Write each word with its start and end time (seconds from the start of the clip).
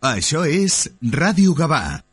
Això 0.00 0.46
és 0.48 0.86
Ràdio 1.12 1.52
Gavà. 1.52 2.09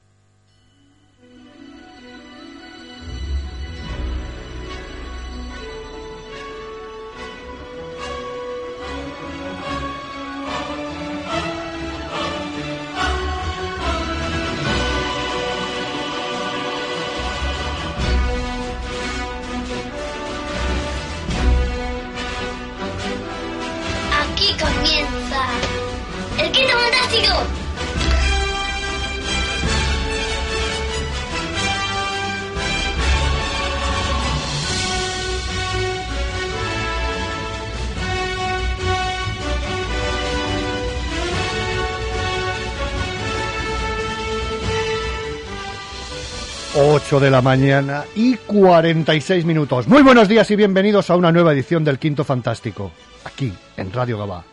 8 47.07 47.21
de 47.21 47.31
la 47.31 47.41
mañana 47.41 48.03
y 48.15 48.35
46 48.35 49.45
minutos. 49.45 49.87
Muy 49.87 50.01
buenos 50.01 50.27
días 50.27 50.51
y 50.51 50.57
bienvenidos 50.57 51.09
a 51.09 51.15
una 51.15 51.31
nueva 51.31 51.53
edición 51.53 51.85
del 51.85 51.99
Quinto 51.99 52.25
Fantástico, 52.25 52.91
aquí 53.23 53.53
en 53.77 53.93
Radio 53.93 54.17
Gabá, 54.17 54.43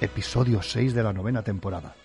episodio 0.00 0.62
6 0.62 0.94
de 0.94 1.02
la 1.02 1.12
novena 1.12 1.42
temporada. 1.42 1.96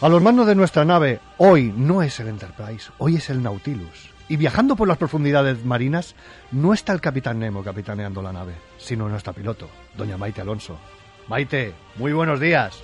A 0.00 0.08
los 0.08 0.20
mandos 0.20 0.48
de 0.48 0.56
nuestra 0.56 0.84
nave, 0.84 1.20
hoy 1.36 1.72
no 1.76 2.02
es 2.02 2.18
el 2.18 2.26
Enterprise, 2.26 2.90
hoy 2.98 3.14
es 3.14 3.30
el 3.30 3.44
Nautilus. 3.44 4.10
Y 4.28 4.38
viajando 4.38 4.74
por 4.74 4.88
las 4.88 4.98
profundidades 4.98 5.64
marinas, 5.64 6.16
no 6.50 6.74
está 6.74 6.92
el 6.92 7.00
Capitán 7.00 7.38
Nemo 7.38 7.62
capitaneando 7.62 8.22
la 8.22 8.32
nave, 8.32 8.54
sino 8.76 9.08
nuestra 9.08 9.32
piloto, 9.32 9.68
doña 9.96 10.16
Maite 10.16 10.40
Alonso. 10.40 10.80
Maite, 11.28 11.74
muy 11.94 12.12
buenos 12.12 12.40
días. 12.40 12.82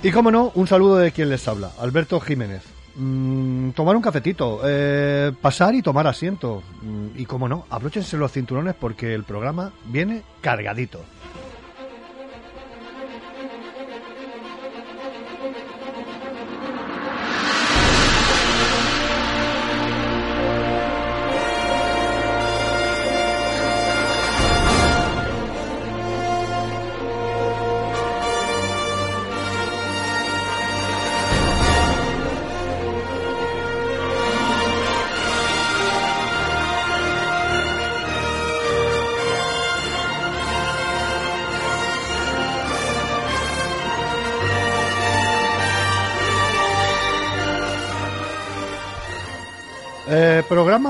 Y 0.00 0.12
como 0.12 0.30
no, 0.30 0.52
un 0.54 0.68
saludo 0.68 0.96
de 0.96 1.10
quien 1.10 1.28
les 1.28 1.48
habla, 1.48 1.72
Alberto 1.80 2.20
Jiménez. 2.20 2.62
Mm, 2.94 3.70
tomar 3.70 3.96
un 3.96 4.02
cafetito, 4.02 4.60
eh, 4.64 5.32
pasar 5.40 5.74
y 5.74 5.82
tomar 5.82 6.06
asiento. 6.06 6.62
Mm, 6.82 7.18
y 7.20 7.26
como 7.26 7.48
no, 7.48 7.66
abróchense 7.68 8.16
los 8.16 8.30
cinturones 8.30 8.76
porque 8.78 9.12
el 9.12 9.24
programa 9.24 9.72
viene 9.86 10.22
cargadito. 10.40 11.00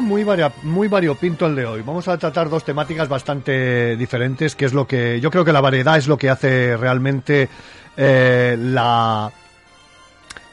Muy, 0.01 0.25
varia- 0.25 0.53
muy 0.63 0.89
variopinto 0.89 1.47
el 1.47 1.55
de 1.55 1.67
hoy. 1.67 1.83
Vamos 1.83 2.09
a 2.09 2.17
tratar 2.19 2.49
dos 2.49 2.65
temáticas 2.65 3.09
bastante 3.09 3.97
diferentes, 3.97 4.55
que 4.57 4.65
es 4.65 4.73
lo 4.73 4.87
que 4.87 5.21
yo 5.21 5.31
creo 5.31 5.45
que 5.45 5.53
la 5.53 5.61
variedad 5.61 5.97
es 5.97 6.07
lo 6.09 6.17
que 6.19 6.31
hace 6.31 6.77
realmente 6.77 7.49
eh, 7.97 8.57
la 8.59 9.31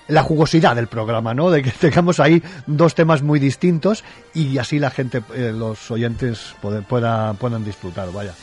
la 0.07 0.21
jugosidad 0.21 0.75
del 0.75 0.85
programa, 0.85 1.33
¿no? 1.33 1.49
De 1.49 1.63
que 1.63 1.71
tengamos 1.79 2.19
ahí 2.19 2.41
dos 2.67 2.93
temas 2.93 3.23
muy 3.23 3.39
distintos 3.39 4.03
y 4.35 4.57
así 4.59 4.77
la 4.77 4.91
gente, 4.91 5.23
eh, 5.33 5.51
los 5.55 5.89
oyentes 5.89 6.53
puede- 6.61 6.81
pueda- 6.83 7.33
puedan 7.33 7.65
disfrutar, 7.65 8.11
vaya. 8.11 8.33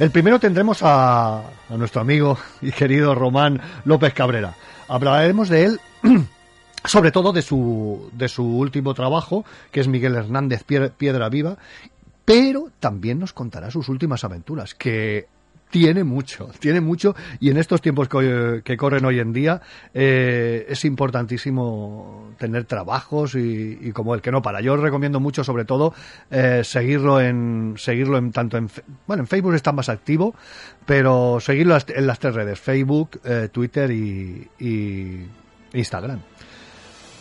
El 0.00 0.10
primero 0.10 0.40
tendremos 0.40 0.82
a, 0.82 1.38
a 1.38 1.76
nuestro 1.76 2.00
amigo 2.00 2.36
y 2.60 2.72
querido 2.72 3.14
Román 3.14 3.60
López 3.84 4.12
Cabrera. 4.14 4.54
Hablaremos 4.88 5.48
de 5.48 5.64
él 5.64 5.80
sobre 6.84 7.12
todo 7.12 7.32
de 7.32 7.42
su, 7.42 8.10
de 8.12 8.28
su 8.28 8.44
último 8.44 8.94
trabajo, 8.94 9.44
que 9.70 9.80
es 9.80 9.88
Miguel 9.88 10.16
Hernández 10.16 10.64
Pie- 10.66 10.90
Piedra 10.96 11.28
Viva, 11.28 11.56
pero 12.24 12.70
también 12.80 13.18
nos 13.18 13.32
contará 13.32 13.70
sus 13.70 13.88
últimas 13.88 14.24
aventuras, 14.24 14.74
que 14.74 15.26
tiene 15.70 16.04
mucho, 16.04 16.50
tiene 16.60 16.80
mucho, 16.82 17.14
y 17.40 17.50
en 17.50 17.56
estos 17.56 17.80
tiempos 17.80 18.06
que, 18.08 18.60
que 18.64 18.76
corren 18.76 19.04
hoy 19.06 19.20
en 19.20 19.32
día 19.32 19.62
eh, 19.94 20.66
es 20.68 20.84
importantísimo 20.84 22.32
tener 22.38 22.64
trabajos 22.66 23.34
y, 23.34 23.90
como 23.92 24.14
el 24.14 24.20
que 24.20 24.30
no 24.30 24.42
para. 24.42 24.60
Yo 24.60 24.74
os 24.74 24.80
recomiendo 24.80 25.18
mucho, 25.18 25.44
sobre 25.44 25.64
todo, 25.64 25.94
eh, 26.30 26.60
seguirlo 26.62 27.20
en 27.20 27.74
seguirlo 27.78 28.18
en 28.18 28.32
tanto 28.32 28.56
en 28.58 28.68
bueno 29.06 29.22
en 29.22 29.26
Facebook 29.26 29.54
está 29.54 29.72
más 29.72 29.88
activo, 29.88 30.34
pero 30.84 31.38
seguirlo 31.40 31.76
en 31.88 32.06
las- 32.06 32.18
tres 32.18 32.34
redes 32.34 32.60
Facebook, 32.60 33.20
eh, 33.24 33.48
Twitter 33.50 33.90
y 33.90 35.26
Instagram. 35.72 36.20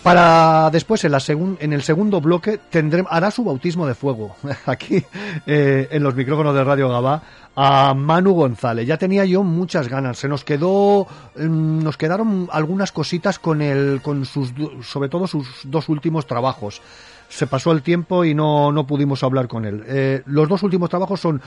Para 0.03 0.69
después, 0.71 1.03
en, 1.05 1.11
la 1.11 1.19
segun- 1.19 1.57
en 1.59 1.73
el 1.73 1.83
segundo 1.83 2.21
bloque, 2.21 2.59
tendré, 2.71 3.03
hará 3.07 3.29
su 3.29 3.43
bautismo 3.43 3.85
de 3.85 3.93
fuego, 3.93 4.35
aquí 4.65 5.03
eh, 5.45 5.87
en 5.91 6.01
los 6.01 6.15
micrófonos 6.15 6.55
de 6.55 6.63
Radio 6.63 6.89
Gabá, 6.89 7.21
a 7.55 7.93
Manu 7.93 8.33
González. 8.33 8.87
Ya 8.87 8.97
tenía 8.97 9.25
yo 9.25 9.43
muchas 9.43 9.87
ganas. 9.87 10.17
Se 10.17 10.27
nos 10.27 10.43
quedó, 10.43 11.05
mm, 11.37 11.83
nos 11.83 11.97
quedaron 11.97 12.49
algunas 12.51 12.91
cositas 12.91 13.37
con 13.37 13.61
el, 13.61 14.01
con 14.01 14.25
sus, 14.25 14.51
sobre 14.81 15.07
todo 15.09 15.27
sus 15.27 15.47
dos 15.65 15.87
últimos 15.87 16.25
trabajos. 16.25 16.81
Se 17.29 17.45
pasó 17.45 17.71
el 17.71 17.83
tiempo 17.83 18.25
y 18.25 18.33
no, 18.33 18.71
no 18.71 18.87
pudimos 18.87 19.21
hablar 19.23 19.47
con 19.47 19.65
él. 19.65 19.83
Eh, 19.87 20.23
los 20.25 20.49
dos 20.49 20.63
últimos 20.63 20.89
trabajos 20.89 21.19
son 21.21 21.39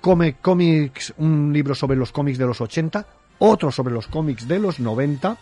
Come 0.00 0.34
Comics, 0.42 1.14
un 1.18 1.52
libro 1.52 1.74
sobre 1.76 1.96
los 1.96 2.10
cómics 2.10 2.38
de 2.38 2.46
los 2.46 2.60
80, 2.60 3.06
otro 3.38 3.70
sobre 3.70 3.94
los 3.94 4.08
cómics 4.08 4.48
de 4.48 4.58
los 4.58 4.80
90 4.80 5.36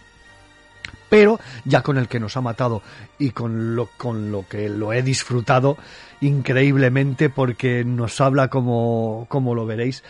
pero 1.11 1.39
ya 1.67 1.83
con 1.83 1.99
el 1.99 2.09
que 2.09 2.19
nos 2.19 2.37
ha 2.39 2.41
matado 2.41 2.81
y 3.19 3.31
con 3.31 3.77
lo, 3.77 3.91
con 3.99 4.33
lo 4.33 4.47
que 4.49 4.71
lo 4.71 4.95
he 4.95 5.03
disfrutado 5.03 5.77
increíblemente 6.23 7.29
porque 7.29 7.85
nos 7.85 8.21
habla 8.21 8.49
como, 8.49 9.27
como 9.29 9.55
lo 9.55 9.67
veréis 9.67 10.03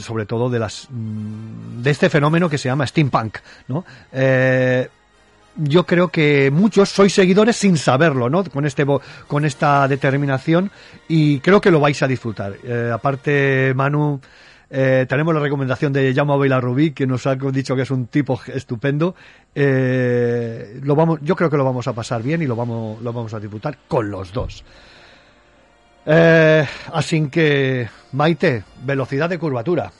sobre 0.00 0.24
todo 0.24 0.48
de 0.48 0.58
las 0.58 0.88
mm, 0.90 1.82
de 1.82 1.90
este 1.90 2.08
fenómeno 2.08 2.48
que 2.48 2.58
se 2.58 2.68
llama 2.68 2.86
steampunk 2.86 3.38
¿no? 3.68 3.84
Eh, 4.12 4.88
yo 5.56 5.84
creo 5.84 6.08
que 6.08 6.50
muchos 6.50 6.88
sois 6.90 7.14
seguidores 7.14 7.56
sin 7.56 7.76
saberlo, 7.76 8.28
¿no? 8.28 8.42
Con 8.44 8.66
este 8.66 8.84
con 9.28 9.44
esta 9.44 9.86
determinación 9.86 10.70
y 11.08 11.38
creo 11.40 11.60
que 11.60 11.70
lo 11.70 11.80
vais 11.80 12.02
a 12.02 12.08
disfrutar. 12.08 12.56
Eh, 12.64 12.90
aparte, 12.92 13.72
Manu, 13.74 14.20
eh, 14.70 15.06
tenemos 15.08 15.34
la 15.34 15.40
recomendación 15.40 15.92
de 15.92 16.12
Jaume 16.14 16.38
Vila 16.38 16.60
Rubí, 16.60 16.92
que 16.92 17.06
nos 17.06 17.26
ha 17.26 17.34
dicho 17.34 17.76
que 17.76 17.82
es 17.82 17.90
un 17.90 18.06
tipo 18.06 18.40
estupendo. 18.46 19.14
Eh, 19.54 20.80
lo 20.82 20.94
vamos, 20.94 21.20
yo 21.22 21.36
creo 21.36 21.50
que 21.50 21.56
lo 21.56 21.64
vamos 21.64 21.86
a 21.86 21.92
pasar 21.92 22.22
bien 22.22 22.42
y 22.42 22.46
lo 22.46 22.56
vamos, 22.56 23.00
lo 23.02 23.12
vamos 23.12 23.34
a 23.34 23.40
disfrutar 23.40 23.78
con 23.88 24.10
los 24.10 24.32
dos. 24.32 24.64
Eh, 26.06 26.66
así 26.92 27.28
que, 27.28 27.88
Maite, 28.12 28.64
velocidad 28.84 29.28
de 29.28 29.38
curvatura. 29.38 29.90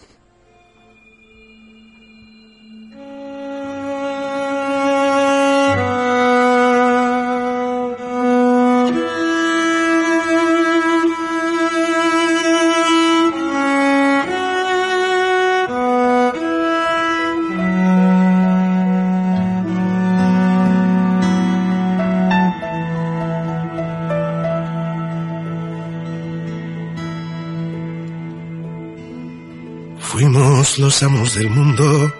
Los 30.76 31.04
amos 31.04 31.36
del 31.36 31.50
mundo, 31.50 32.12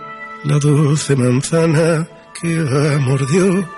la 0.44 0.58
dulce 0.60 1.16
manzana 1.16 2.06
que 2.40 2.48
la 2.48 2.98
mordió. 3.00 3.68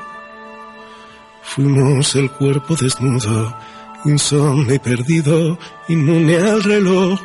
Fuimos 1.42 2.14
el 2.14 2.30
cuerpo 2.32 2.76
desnudo, 2.76 3.56
insomne 4.04 4.74
y 4.74 4.78
perdido, 4.78 5.58
inmune 5.88 6.36
al 6.36 6.62
reloj. 6.62 7.18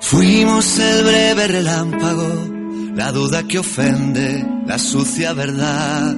Fuimos 0.00 0.78
el 0.78 1.04
breve 1.04 1.48
relámpago, 1.48 2.46
la 2.94 3.10
duda 3.10 3.42
que 3.42 3.58
ofende, 3.58 4.46
la 4.66 4.78
sucia 4.78 5.32
verdad. 5.32 6.16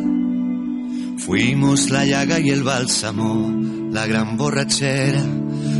Fuimos 1.24 1.88
la 1.88 2.04
llaga 2.04 2.38
y 2.38 2.50
el 2.50 2.62
bálsamo, 2.64 3.50
la 3.90 4.06
gran 4.06 4.36
borrachera, 4.36 5.24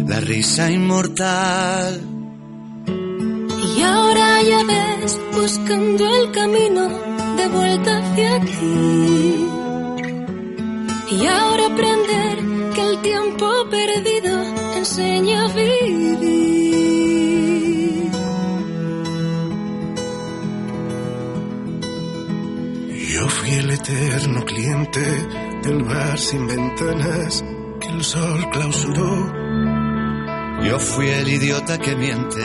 la 0.07 0.21
risa 0.21 0.71
inmortal. 0.71 2.10
Y 3.81 3.83
ahora 3.83 4.43
ya 4.43 4.63
ves, 4.65 5.19
buscando 5.33 6.05
el 6.07 6.31
camino 6.33 6.87
de 7.39 7.49
vuelta 7.49 7.97
hacia 7.97 8.39
ti. 8.41 9.47
Y 11.13 11.27
ahora 11.27 11.67
aprender 11.73 12.39
que 12.75 12.83
el 12.83 13.01
tiempo 13.01 13.47
perdido 13.71 14.43
enseña 14.77 15.47
a 15.47 15.49
vivir. 15.55 16.91
Yo 23.15 23.29
fui 23.31 23.51
el 23.51 23.71
eterno 23.71 24.45
cliente 24.45 25.07
del 25.65 25.83
bar 25.85 26.19
sin 26.19 26.47
ventanas 26.47 27.43
que 27.81 27.89
el 27.89 28.05
sol 28.05 28.51
clausuró. 28.51 29.50
Yo 30.63 30.79
fui 30.79 31.09
el 31.09 31.29
idiota 31.29 31.79
que 31.79 31.97
miente 31.97 32.45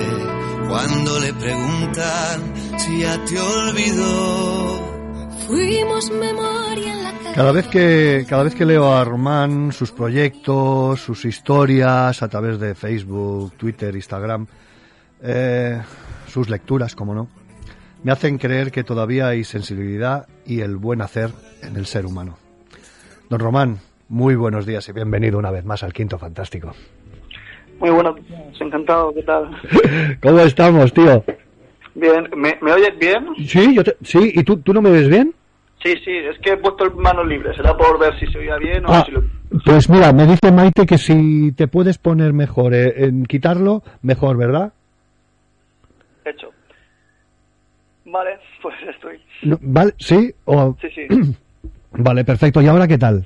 cuando 0.68 1.20
le 1.20 1.34
preguntan 1.34 2.54
si 2.80 3.00
ya 3.02 3.24
te 3.26 3.40
olvidó. 3.40 5.30
Fuimos 5.48 6.10
memoria 6.12 6.94
en 6.94 7.04
la 7.04 7.12
calle. 7.12 7.36
Cada 7.36 7.52
vez 7.52 7.68
que 7.68 8.26
cada 8.28 8.44
vez 8.44 8.56
que 8.56 8.66
leo 8.66 8.92
a 8.94 9.04
Román 9.04 9.72
sus 9.72 9.92
proyectos, 9.92 11.02
sus 11.02 11.26
historias 11.26 12.24
a 12.24 12.28
través 12.30 12.60
de 12.60 12.74
Facebook, 12.74 13.54
Twitter, 13.58 13.94
Instagram, 13.96 14.48
eh, 15.22 15.82
sus 16.28 16.50
lecturas, 16.50 16.96
como 16.96 17.14
no, 17.14 17.28
me 18.04 18.12
hacen 18.12 18.38
creer 18.38 18.72
que 18.72 18.84
todavía 18.84 19.28
hay 19.28 19.44
sensibilidad 19.44 20.28
y 20.46 20.62
el 20.62 20.78
buen 20.78 21.02
hacer 21.02 21.32
en 21.62 21.76
el 21.76 21.86
ser 21.86 22.06
humano. 22.06 22.38
Don 23.30 23.40
Román, 23.40 23.80
muy 24.08 24.36
buenos 24.36 24.66
días 24.66 24.88
y 24.90 24.94
bienvenido 24.94 25.38
una 25.38 25.52
vez 25.52 25.66
más 25.66 25.84
al 25.84 25.94
Quinto 25.94 26.18
Fantástico. 26.18 26.74
Muy 27.80 27.90
buenos 27.90 28.16
días, 28.16 28.62
encantado, 28.62 29.14
¿qué 29.14 29.24
tal? 29.24 29.50
¿Cómo 30.22 30.40
estamos, 30.40 30.94
tío? 30.94 31.24
Bien, 31.94 32.30
¿me, 32.36 32.58
me 32.62 32.74
oyes 32.74 32.98
bien? 33.00 33.28
Sí, 33.48 33.76
yo 33.76 33.84
te- 33.84 33.98
sí, 34.02 34.32
¿y 34.34 34.44
tú, 34.44 34.58
tú 34.58 34.74
no 34.74 34.82
me 34.82 34.92
ves 34.92 35.10
bien? 35.10 35.34
Sí, 35.84 35.94
sí, 36.04 36.12
es 36.12 36.40
que 36.40 36.52
he 36.54 36.58
puesto 36.58 36.90
manos 36.96 37.28
libres, 37.28 37.56
será 37.56 37.76
por 37.78 38.00
ver 38.00 38.18
si 38.20 38.26
se 38.28 38.40
oía 38.40 38.58
bien 38.58 38.86
o 38.86 38.90
Ah, 38.94 39.04
si 39.06 39.12
lo... 39.12 39.22
pues 39.64 39.90
mira, 39.90 40.12
me 40.14 40.26
dice 40.26 40.52
Maite 40.52 40.86
que 40.86 40.98
si 40.98 41.52
te 41.52 41.68
puedes 41.68 41.98
poner 41.98 42.34
mejor 42.34 42.74
eh, 42.74 43.06
en 43.06 43.26
quitarlo, 43.26 43.84
mejor, 44.02 44.38
¿verdad? 44.38 44.74
he 46.26 46.30
hecho. 46.32 46.52
Vale, 48.06 48.40
pues 48.62 48.76
estoy. 48.94 49.20
No, 49.44 49.58
¿Vale? 49.62 49.94
¿Sí? 50.00 50.34
O- 50.46 50.76
Sí, 50.82 50.88
sí, 50.96 51.08
Vale, 51.98 52.26
perfecto. 52.26 52.62
¿Y 52.62 52.68
ahora 52.68 52.88
qué 52.88 52.98
tal? 52.98 53.26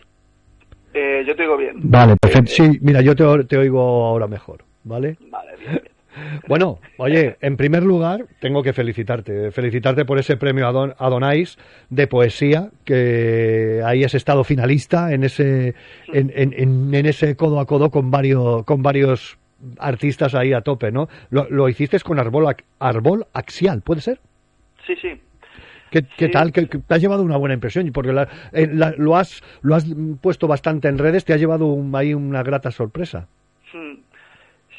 Eh, 0.93 1.23
yo 1.27 1.35
te 1.35 1.43
digo 1.43 1.57
bien. 1.57 1.73
Vale, 1.75 2.15
perfecto. 2.17 2.51
Sí, 2.51 2.79
mira, 2.81 3.01
yo 3.01 3.15
te, 3.15 3.43
te 3.45 3.57
oigo 3.57 3.81
ahora 4.05 4.27
mejor, 4.27 4.63
¿vale? 4.83 5.17
Vale, 5.29 5.51
bien, 5.59 5.71
bien. 5.73 5.83
Bueno, 6.47 6.79
oye, 6.97 7.37
en 7.39 7.55
primer 7.55 7.83
lugar, 7.83 8.25
tengo 8.39 8.61
que 8.63 8.73
felicitarte. 8.73 9.51
Felicitarte 9.51 10.03
por 10.05 10.17
ese 10.19 10.35
premio 10.37 10.67
Adon 10.67 10.93
Adonais 10.97 11.57
de 11.89 12.07
poesía, 12.07 12.69
que 12.83 13.81
ahí 13.85 14.03
has 14.03 14.15
estado 14.15 14.43
finalista 14.43 15.13
en 15.13 15.23
ese, 15.23 15.75
en, 16.11 16.31
en- 16.35 16.53
en- 16.93 17.05
ese 17.05 17.35
codo 17.35 17.59
a 17.59 17.65
codo 17.65 17.89
con 17.91 18.09
varios, 18.11 18.65
con 18.65 18.81
varios 18.81 19.37
artistas 19.77 20.33
ahí 20.35 20.51
a 20.51 20.61
tope, 20.61 20.91
¿no? 20.91 21.07
Lo, 21.29 21.47
lo 21.49 21.69
hiciste 21.69 21.99
con 21.99 22.19
Arbol, 22.19 22.45
Ac- 22.47 22.63
Arbol 22.79 23.27
Axial, 23.33 23.81
¿puede 23.81 24.01
ser? 24.01 24.19
Sí, 24.87 24.95
sí. 25.01 25.09
¿Qué, 25.91 26.03
qué 26.17 26.25
Sí. 26.27 26.31
tal? 26.31 26.51
Que, 26.51 26.67
que 26.67 26.77
te 26.79 26.93
has 26.93 27.01
llevado 27.01 27.23
una 27.23 27.37
buena 27.37 27.53
impresión, 27.55 27.89
porque 27.91 28.13
la- 28.13 28.27
eh, 28.53 28.67
la- 28.71 28.93
lo, 28.97 29.15
has, 29.15 29.41
lo 29.61 29.75
has 29.75 29.85
puesto 30.21 30.47
bastante 30.47 30.87
en 30.87 30.97
redes, 30.97 31.25
te 31.25 31.33
ha 31.33 31.37
llevado 31.37 31.65
un- 31.67 31.95
ahí 31.95 32.13
una 32.13 32.43
grata 32.43 32.71
sorpresa. 32.71 33.27
Hmm. 33.73 33.95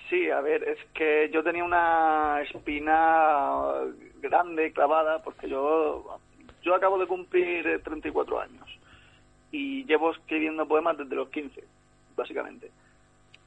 Sí, 0.09 0.29
a 0.31 0.41
ver, 0.41 0.65
es 0.65 0.79
que 0.93 1.31
yo 1.33 1.43
tenía 1.45 1.65
una 1.65 2.41
espina 2.43 3.73
grande, 4.21 4.73
clavada, 4.73 5.23
porque 5.23 5.49
yo, 5.49 6.19
yo 6.62 6.75
acabo 6.75 6.99
de 6.99 7.07
cumplir 7.07 7.67
eh, 7.67 7.79
34 7.79 8.41
años 8.41 8.67
y 9.53 9.85
llevo 9.85 10.11
escribiendo 10.12 10.67
poemas 10.67 10.99
desde 10.99 11.15
los 11.17 11.29
15, 11.31 11.62
básicamente. 12.17 12.71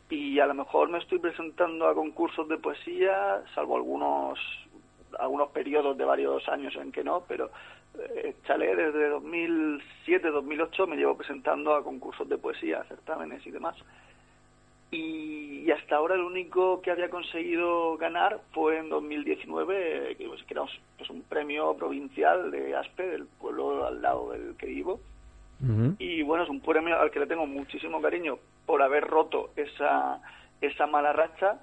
Y 0.10 0.40
a 0.40 0.46
lo 0.46 0.54
mejor 0.54 0.90
me 0.90 1.00
estoy 1.00 1.20
presentando 1.20 1.88
a 1.88 1.96
concursos 1.96 2.48
de 2.48 2.58
poesía, 2.58 3.42
salvo 3.56 3.78
algunos 3.78 4.40
algunos 5.20 5.50
periodos 5.50 5.98
de 5.98 6.06
varios 6.06 6.48
años 6.50 6.76
en 6.76 6.92
que 6.92 7.04
no, 7.04 7.24
pero 7.28 7.50
eh, 7.98 8.36
desde 8.48 9.10
2007, 9.10 10.30
2008 10.30 10.88
me 10.88 10.96
llevo 10.96 11.18
presentando 11.18 11.76
a 11.76 11.84
concursos 11.84 12.28
de 12.28 12.38
poesía, 12.38 12.84
certámenes 12.86 13.46
y 13.46 13.52
demás. 13.52 13.76
Y, 14.92 15.64
y 15.66 15.72
hasta 15.72 15.96
ahora 15.96 16.16
el 16.16 16.22
único 16.22 16.82
que 16.82 16.92
había 16.92 17.10
conseguido 17.10 17.98
ganar 17.98 18.42
fue 18.52 18.78
en 18.78 18.90
2019, 18.90 20.12
eh, 20.12 20.16
que, 20.16 20.28
pues, 20.28 20.44
que 20.44 20.54
era 20.54 20.64
un, 20.64 20.70
pues, 20.98 21.10
un 21.10 21.22
premio 21.24 21.76
provincial 21.76 22.52
de 22.52 22.76
Aspe, 22.76 23.08
del 23.08 23.26
pueblo 23.26 23.86
al 23.86 24.02
lado 24.02 24.32
del 24.32 24.56
que 24.58 24.68
vivo. 24.68 25.00
Y 25.98 26.24
bueno, 26.24 26.44
es 26.44 26.50
un 26.50 26.60
premio 26.60 27.00
al 27.00 27.10
que 27.10 27.22
le 27.22 27.28
tengo 27.28 27.48
muchísimo 27.48 28.02
cariño 28.02 28.38
por 28.66 28.82
haber 28.82 29.06
roto 29.06 29.52
esa, 29.56 30.20
esa 30.60 30.88
mala 30.88 31.14
racha, 31.14 31.60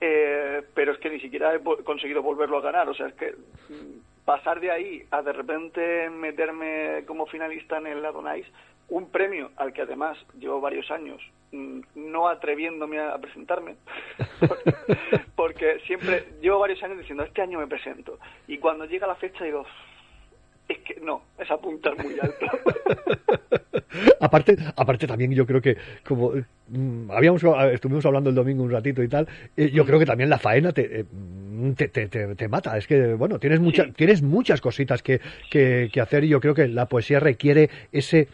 eh, 0.00 0.62
pero 0.74 0.92
es 0.92 0.98
que 0.98 1.10
ni 1.10 1.20
siquiera 1.20 1.54
he 1.54 1.60
conseguido 1.60 2.22
volverlo 2.22 2.58
a 2.58 2.62
ganar. 2.62 2.88
O 2.88 2.94
sea, 2.94 3.06
es 3.06 3.14
que 3.14 3.32
mm, 3.68 4.24
pasar 4.24 4.60
de 4.60 4.70
ahí 4.70 5.02
a 5.10 5.22
de 5.22 5.32
repente 5.32 6.10
meterme 6.10 7.04
como 7.06 7.26
finalista 7.26 7.78
en 7.78 7.86
el 7.86 8.04
Adonais, 8.04 8.46
un 8.88 9.10
premio 9.10 9.50
al 9.56 9.72
que 9.72 9.82
además 9.82 10.18
llevo 10.38 10.60
varios 10.60 10.90
años 10.90 11.22
mm, 11.52 11.80
no 11.94 12.28
atreviéndome 12.28 13.00
a 13.00 13.16
presentarme, 13.18 13.76
porque 15.36 15.80
siempre 15.86 16.28
llevo 16.40 16.58
varios 16.58 16.82
años 16.82 16.98
diciendo, 16.98 17.24
este 17.24 17.42
año 17.42 17.58
me 17.58 17.66
presento. 17.66 18.18
Y 18.46 18.58
cuando 18.58 18.84
llega 18.84 19.06
la 19.06 19.14
fecha 19.14 19.44
digo, 19.44 19.64
es 20.68 20.78
que 20.78 21.00
no, 21.00 21.22
es 21.38 21.50
apuntar 21.50 21.96
muy 22.02 22.14
alto. 22.20 22.46
aparte, 24.20 24.56
aparte 24.76 25.06
también 25.06 25.32
yo 25.32 25.46
creo 25.46 25.60
que 25.60 25.76
como 26.06 26.32
mm, 26.68 27.10
habíamos 27.10 27.42
estuvimos 27.72 28.04
hablando 28.06 28.30
el 28.30 28.36
domingo 28.36 28.62
un 28.62 28.70
ratito 28.70 29.02
y 29.02 29.08
tal, 29.08 29.28
eh, 29.56 29.70
yo 29.70 29.84
creo 29.84 29.98
que 29.98 30.06
también 30.06 30.30
la 30.30 30.38
faena 30.38 30.72
te, 30.72 31.00
eh, 31.00 31.04
te, 31.76 31.88
te, 31.88 32.08
te- 32.08 32.34
te 32.34 32.48
mata. 32.48 32.76
Es 32.76 32.86
que 32.86 33.14
bueno, 33.14 33.38
tienes 33.38 33.60
muchas 33.60 33.86
Sí. 33.86 33.92
tienes 33.92 34.22
muchas 34.22 34.60
cositas 34.60 35.02
que, 35.02 35.20
que, 35.50 35.90
que 35.92 36.00
hacer 36.00 36.24
y 36.24 36.28
yo 36.28 36.40
creo 36.40 36.54
que 36.54 36.68
la 36.68 36.86
poesía 36.86 37.20
requiere 37.20 37.68
ese 37.92 38.28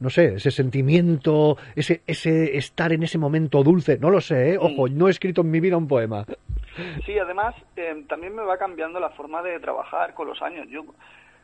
no 0.00 0.08
sé, 0.08 0.36
ese 0.36 0.50
sentimiento, 0.50 1.58
ese, 1.76 2.00
ese 2.06 2.56
estar 2.56 2.90
en 2.90 3.02
ese 3.02 3.18
momento 3.18 3.62
dulce, 3.62 3.98
no 3.98 4.08
lo 4.08 4.22
sé, 4.22 4.52
¿eh? 4.54 4.58
ojo, 4.58 4.88
no 4.88 5.08
he 5.08 5.10
escrito 5.10 5.42
en 5.42 5.50
mi 5.50 5.60
vida 5.60 5.76
un 5.76 5.88
poema. 5.88 6.24
Sí, 7.04 7.18
además 7.18 7.54
eh, 7.76 8.02
también 8.08 8.34
me 8.34 8.42
va 8.42 8.56
cambiando 8.56 8.98
la 8.98 9.10
forma 9.10 9.42
de 9.42 9.60
trabajar 9.60 10.14
con 10.14 10.26
los 10.28 10.40
años. 10.40 10.66
Yo 10.70 10.86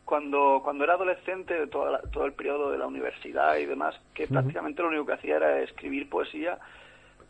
cuando 0.07 0.61
cuando 0.65 0.85
era 0.85 0.95
adolescente, 0.95 1.67
toda 1.67 1.91
la- 1.91 2.01
todo 2.11 2.25
el 2.25 2.33
periodo 2.33 2.71
de 2.71 2.79
la 2.79 2.87
universidad 2.87 3.57
y 3.59 3.67
demás, 3.67 3.95
que 4.15 4.25
prácticamente 4.29 4.81
lo 4.81 4.89
único 4.89 5.05
que 5.05 5.13
hacía 5.15 5.37
era 5.37 5.61
escribir 5.61 6.09
poesía, 6.09 6.59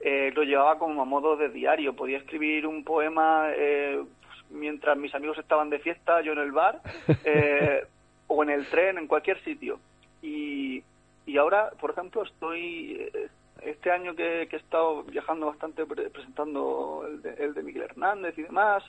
eh, 0.00 0.30
lo 0.36 0.44
llevaba 0.44 0.78
como 0.78 1.02
a 1.02 1.04
modo 1.06 1.36
de 1.36 1.48
diario. 1.48 1.96
Podía 1.96 2.18
escribir 2.18 2.66
un 2.66 2.84
poema 2.84 3.48
eh, 3.56 4.00
pues, 4.20 4.50
mientras 4.50 4.96
mis 4.96 5.14
amigos 5.14 5.38
estaban 5.38 5.70
de 5.70 5.78
fiesta, 5.80 6.20
yo 6.20 6.32
en 6.32 6.38
el 6.38 6.52
bar, 6.52 6.80
eh, 7.24 7.82
o 8.28 8.42
en 8.44 8.50
el 8.50 8.66
tren, 8.68 8.98
en 8.98 9.06
cualquier 9.08 9.42
sitio. 9.42 9.80
Y, 10.22 10.82
y 11.26 11.36
ahora, 11.38 11.70
por 11.80 11.90
ejemplo, 11.92 12.22
estoy 12.24 13.08
eh, 13.14 13.28
este 13.62 13.90
año 13.90 14.14
que, 14.14 14.46
que 14.50 14.56
he 14.56 14.58
estado 14.58 15.02
viajando 15.04 15.46
bastante 15.46 15.86
pre- 15.86 16.10
presentando 16.10 17.04
el 17.08 17.22
de, 17.22 17.32
el 17.42 17.54
de 17.54 17.62
Miguel 17.62 17.84
Hernández 17.84 18.36
y 18.38 18.42
demás, 18.42 18.84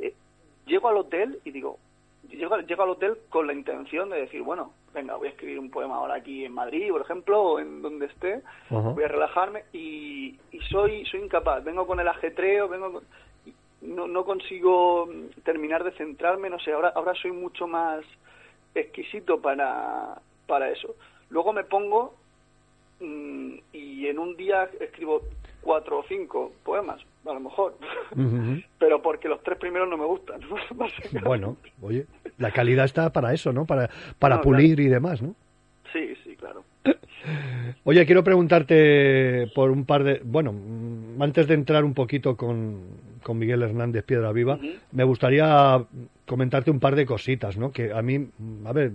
eh, 0.00 0.12
llego 0.66 0.88
al 0.88 0.96
hotel 0.96 1.38
y 1.44 1.50
digo, 1.52 1.78
llego, 2.28 2.56
llego 2.58 2.82
al 2.82 2.90
hotel 2.90 3.18
con 3.28 3.46
la 3.46 3.52
intención 3.52 4.10
de 4.10 4.20
decir, 4.20 4.42
bueno, 4.42 4.72
venga, 4.94 5.16
voy 5.16 5.28
a 5.28 5.30
escribir 5.30 5.58
un 5.58 5.70
poema 5.70 5.96
ahora 5.96 6.14
aquí 6.14 6.44
en 6.44 6.52
Madrid, 6.52 6.90
por 6.90 7.00
ejemplo, 7.02 7.42
o 7.42 7.58
en 7.60 7.82
donde 7.82 8.06
esté, 8.06 8.42
voy 8.94 9.04
a 9.04 9.08
relajarme 9.08 9.64
y, 9.72 10.38
y 10.52 10.60
soy 10.70 11.04
soy 11.06 11.20
incapaz, 11.20 11.62
vengo 11.64 11.86
con 11.86 12.00
el 12.00 12.08
ajetreo, 12.08 12.68
vengo 12.68 12.92
con- 12.92 13.04
no, 13.80 14.08
no 14.08 14.24
consigo 14.24 15.06
mm, 15.06 15.42
terminar 15.44 15.84
de 15.84 15.92
centrarme, 15.92 16.50
no 16.50 16.58
sé, 16.58 16.72
ahora 16.72 16.88
ahora 16.94 17.14
soy 17.14 17.30
mucho 17.32 17.66
más 17.68 18.04
exquisito 18.74 19.40
para, 19.40 20.20
para 20.46 20.70
eso. 20.70 20.94
Luego 21.30 21.52
me 21.52 21.62
pongo 21.64 22.14
mm, 23.00 23.54
y 23.72 24.06
en 24.08 24.18
un 24.18 24.36
día 24.36 24.68
escribo 24.80 25.22
cuatro 25.60 25.98
o 25.98 26.04
cinco 26.08 26.52
poemas, 26.64 27.00
a 27.26 27.32
lo 27.32 27.40
mejor, 27.40 27.76
pero 28.78 29.02
porque 29.02 29.28
los 29.28 29.42
tres 29.42 29.58
primeros 29.58 29.88
no 29.88 29.96
me 29.96 30.06
gustan. 30.06 30.40
Bueno, 31.24 31.56
oye, 31.82 32.06
la 32.38 32.50
calidad 32.50 32.84
está 32.84 33.10
para 33.12 33.32
eso, 33.34 33.52
¿no? 33.52 33.64
Para, 33.64 33.90
para 34.18 34.36
No, 34.36 34.42
pulir 34.42 34.80
y 34.80 34.88
demás, 34.88 35.20
¿no? 35.22 35.34
Sí, 35.92 36.14
sí, 36.24 36.36
claro. 36.36 36.64
Oye, 37.84 38.04
quiero 38.06 38.22
preguntarte 38.22 39.50
por 39.54 39.70
un 39.70 39.84
par 39.84 40.04
de... 40.04 40.20
Bueno, 40.24 40.52
mm, 40.52 41.20
antes 41.22 41.46
de 41.46 41.54
entrar 41.54 41.84
un 41.84 41.94
poquito 41.94 42.36
con, 42.36 42.80
con 43.22 43.38
Miguel 43.38 43.62
Hernández 43.62 44.04
Piedra 44.04 44.32
Viva, 44.32 44.58
me 44.92 45.04
gustaría 45.04 45.82
comentarte 46.26 46.70
un 46.70 46.80
par 46.80 46.94
de 46.94 47.06
cositas, 47.06 47.56
¿no? 47.56 47.72
Que 47.72 47.92
a 47.92 48.02
mí, 48.02 48.28
a 48.66 48.72
ver, 48.72 48.92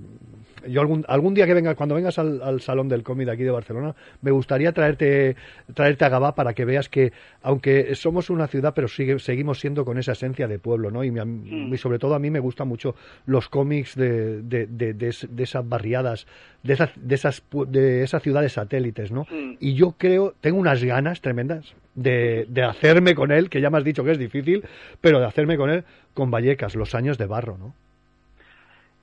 yo 0.67 0.81
algún, 0.81 1.05
algún 1.07 1.33
día 1.33 1.45
que 1.45 1.53
vengas, 1.53 1.75
cuando 1.75 1.95
vengas 1.95 2.17
al, 2.19 2.61
Salón 2.61 2.87
del 2.89 3.03
Cómic 3.03 3.29
aquí 3.29 3.43
de 3.43 3.51
Barcelona, 3.51 3.95
me 4.21 4.31
gustaría 4.31 4.71
traerte, 4.71 5.35
traerte 5.73 6.05
a 6.05 6.09
Gabá 6.09 6.35
para 6.35 6.53
que 6.53 6.65
veas 6.65 6.89
que, 6.89 7.11
aunque 7.41 7.93
somos 7.95 8.29
una 8.29 8.47
ciudad, 8.47 8.73
pero 8.75 8.87
sigue, 8.87 9.19
seguimos 9.19 9.59
siendo 9.59 9.85
con 9.85 9.97
esa 9.97 10.13
esencia 10.13 10.47
de 10.47 10.59
pueblo, 10.59 10.91
¿no? 10.91 11.03
Y, 11.03 11.11
mm. 11.11 11.75
sobre 11.77 11.99
todo 11.99 12.15
a 12.15 12.19
mí 12.19 12.29
me 12.29 12.39
gustan 12.39 12.67
mucho 12.67 12.95
los 13.25 13.49
cómics 13.49 13.95
de, 13.95 14.41
de, 14.41 14.65
de, 14.67 15.43
esas 15.43 15.67
barriadas, 15.67 16.27
de 16.63 16.73
esas, 16.73 16.91
de 16.95 17.15
esas, 17.15 17.43
de 17.67 18.03
esas 18.03 18.23
ciudades 18.23 18.53
satélites, 18.53 19.11
¿no? 19.11 19.21
Mm. 19.29 19.57
Y 19.59 19.73
yo 19.73 19.95
creo, 19.97 20.35
tengo 20.41 20.57
unas 20.57 20.83
ganas 20.83 21.21
tremendas 21.21 21.75
de, 21.95 22.45
de 22.49 22.63
hacerme 22.63 23.15
con 23.15 23.31
él, 23.31 23.49
que 23.49 23.61
ya 23.61 23.69
me 23.69 23.77
has 23.77 23.83
dicho 23.83 24.03
que 24.03 24.11
es 24.11 24.17
difícil, 24.17 24.63
pero 25.01 25.19
de 25.19 25.25
hacerme 25.25 25.57
con 25.57 25.69
él 25.69 25.83
con 26.13 26.31
Vallecas, 26.31 26.75
los 26.75 26.95
años 26.95 27.17
de 27.17 27.25
barro, 27.25 27.57
¿no? 27.57 27.75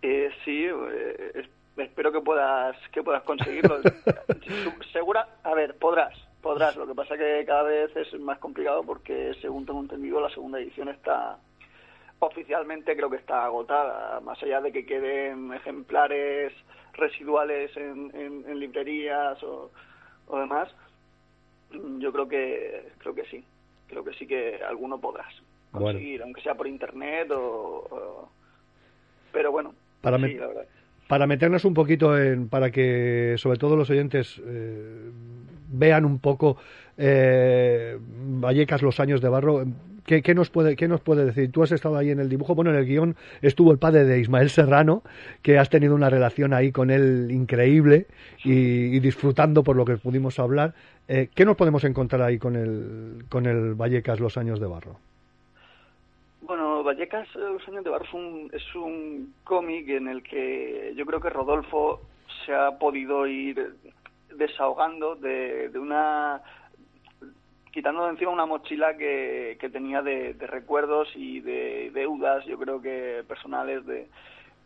Eh, 0.03 0.31
sí, 0.45 0.67
eh, 0.67 1.49
espero 1.77 2.13
que 2.13 2.21
puedas 2.21 2.77
que 2.93 3.03
puedas 3.03 3.23
conseguirlo. 3.23 3.81
Segura, 4.93 5.29
a 5.43 5.55
ver, 5.55 5.77
podrás, 5.77 6.17
podrás. 6.41 6.77
Lo 6.77 6.87
que 6.87 6.95
pasa 6.95 7.17
que 7.17 7.45
cada 7.47 7.65
vez 7.65 7.95
es 7.97 8.19
más 8.21 8.39
complicado 8.39 8.83
porque, 8.85 9.35
según 9.41 9.67
tengo 9.67 9.81
entendido, 9.81 10.21
la 10.21 10.31
segunda 10.31 10.59
edición 10.59 10.89
está 10.89 11.39
oficialmente 12.21 12.97
creo 12.97 13.11
que 13.11 13.17
está 13.17 13.45
agotada. 13.45 14.21
Más 14.21 14.43
allá 14.43 14.61
de 14.61 14.73
que 14.73 14.87
queden 14.87 15.53
ejemplares 15.53 16.53
residuales 16.93 17.75
en, 17.77 18.11
en, 18.15 18.59
librerías 18.59 19.43
o, 19.43 19.71
o 20.27 20.39
demás, 20.39 20.69
yo 21.99 22.13
creo 22.13 22.29
que 22.29 22.93
creo 22.99 23.15
que 23.15 23.25
sí, 23.25 23.45
creo 23.87 24.05
que 24.05 24.13
sí 24.15 24.27
que 24.27 24.61
alguno 24.63 25.01
podrás 25.01 25.33
conseguir, 25.73 26.23
aunque 26.23 26.43
sea 26.43 26.55
por 26.55 26.67
internet 26.67 27.31
o, 27.31 28.29
pero 29.33 29.53
bueno, 29.53 29.75
para, 30.01 30.19
para 31.09 31.27
meternos 31.27 31.65
un 31.65 31.75
poquito 31.75 32.19
en, 32.19 32.49
para 32.49 32.71
que 32.71 33.35
sobre 33.37 33.59
todo 33.59 33.77
los 33.77 33.91
oyentes 33.91 34.41
eh, 34.47 35.11
vean 35.73 36.05
un 36.05 36.19
poco 36.19 36.57
eh, 36.97 37.99
Vallecas 38.01 38.83
los 38.83 39.01
años 39.01 39.21
de 39.21 39.29
barro, 39.29 39.65
¿qué, 40.05 40.23
¿qué, 40.23 40.35
nos 40.35 40.51
puede, 40.51 40.77
¿qué 40.77 40.87
nos 40.87 41.01
puede 41.01 41.25
decir? 41.25 41.51
Tú 41.51 41.63
has 41.63 41.73
estado 41.73 41.97
ahí 41.97 42.11
en 42.11 42.21
el 42.21 42.29
dibujo, 42.29 42.55
bueno, 42.55 42.71
en 42.71 42.77
el 42.77 42.87
guion 42.87 43.17
estuvo 43.43 43.73
el 43.73 43.79
padre 43.79 44.05
de 44.05 44.21
Ismael 44.21 44.51
Serrano, 44.51 45.03
que 45.43 45.59
has 45.59 45.71
tenido 45.71 45.95
una 45.95 46.11
relación 46.11 46.53
ahí 46.53 46.73
con 46.73 46.91
él 46.91 47.29
increíble 47.31 48.07
y, 48.45 49.01
disfrutando 49.01 49.65
por 49.65 49.77
lo 49.77 49.85
que 49.85 49.97
pudimos 49.97 50.39
hablar. 50.39 50.75
Eh, 51.09 51.29
¿Qué 51.35 51.45
nos 51.45 51.57
podemos 51.57 51.85
encontrar 51.85 52.23
ahí 52.23 52.39
con 52.39 52.55
el, 52.55 53.25
con 53.29 53.47
el 53.47 53.75
Vallecas 53.75 54.21
los 54.21 54.37
años 54.37 54.61
de 54.61 54.67
barro? 54.67 54.99
Bueno, 56.51 56.83
Vallecas, 56.83 57.29
eh, 57.37 57.39
Los 57.39 57.69
años 57.69 57.85
de 57.85 57.91
barro 57.91 58.07
es 58.53 58.75
un, 58.75 59.33
cómic 59.45 59.89
en 59.89 60.09
el 60.09 60.21
que 60.25 60.93
yo 60.97 61.07
creo 61.07 61.21
que 61.21 61.31
Rodolfo 61.31 62.01
se 62.45 62.53
ha 62.53 62.77
podido 62.77 63.25
ir 63.29 63.77
desahogando 64.35 65.15
de, 65.15 65.71
una 65.77 66.43
quitando 67.71 68.03
de 68.03 68.11
encima 68.11 68.33
una 68.33 68.47
mochila 68.47 68.97
que, 68.97 69.57
tenía 69.73 70.03
de, 70.03 70.35
recuerdos 70.41 71.09
y 71.15 71.39
de 71.39 71.93
deudas, 71.95 72.45
yo 72.47 72.59
creo 72.59 72.83
que 72.83 73.23
personales, 73.29 73.87
de 73.87 74.09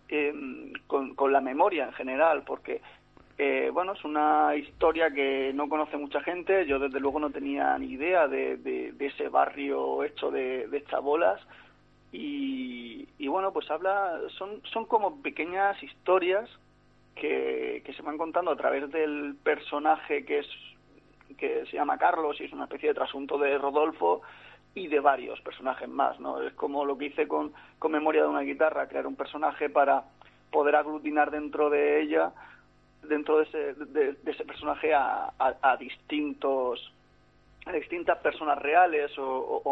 em, 0.09 0.73
con, 0.87 1.15
la 1.31 1.43
memoria 1.43 1.85
en 1.85 1.93
general, 1.93 2.45
porque 2.47 2.81
eh, 3.37 3.69
bueno, 3.71 3.93
es 3.93 4.03
una 4.07 4.57
historia 4.57 5.11
que 5.11 5.53
no 5.55 5.69
conoce 5.69 5.99
mucha 5.99 6.23
gente. 6.23 6.65
Yo 6.65 6.79
desde 6.79 6.99
luego 6.99 7.21
no 7.21 7.29
tenía 7.29 7.77
ni 7.77 7.89
idea 7.89 8.27
de, 8.27 8.95
ese 8.99 9.29
barrio 9.29 10.03
hecho 10.03 10.31
de, 10.31 10.67
de 10.69 10.83
chabolas 10.85 11.43
y, 12.17 13.27
bueno, 13.27 13.53
pues 13.53 13.69
habla, 13.71 14.21
son, 14.39 14.63
son 14.73 14.85
como 14.85 15.21
pequeñas 15.21 15.83
historias 15.83 16.49
que, 17.17 17.83
se 17.97 18.03
van 18.03 18.19
contando 18.19 18.53
a 18.53 18.57
través 18.57 18.91
del 18.93 19.37
personaje 19.43 20.25
que 20.25 20.39
es 20.41 20.47
que 21.37 21.67
se 21.67 21.77
llama 21.77 21.99
Carlos 21.99 22.41
y 22.41 22.45
es 22.45 22.53
una 22.53 22.65
especie 22.65 22.91
de 22.91 22.95
trasunto 22.95 23.39
de 23.39 23.59
Rodolfo 23.59 24.23
y 24.75 24.87
de 24.87 25.01
varios 25.01 25.41
personajes 25.41 25.89
más, 25.89 26.21
¿no? 26.21 26.41
Es 26.41 26.55
como 26.55 26.85
lo 26.85 26.97
que 26.97 27.07
hice 27.07 27.27
con, 27.27 27.53
con 27.81 27.91
Memoria 27.91 28.23
de 28.23 28.29
una 28.29 28.43
guitarra, 28.43 28.87
crear 28.87 29.07
un 29.07 29.17
personaje 29.17 29.69
para 29.69 30.05
poder 30.53 30.77
aglutinar 30.77 31.33
dentro 31.33 31.71
de 31.71 32.03
ella, 32.03 32.33
dentro 33.03 33.39
de 33.39 33.45
ese, 33.45 33.75
de, 33.75 34.17
ese 34.27 34.45
personaje 34.45 34.95
a, 34.95 35.33
a, 35.39 35.77
distintos 35.77 36.93
a 37.67 37.73
distintas 37.73 38.19
personas 38.19 38.59
reales 38.59 39.11
o 39.19 39.63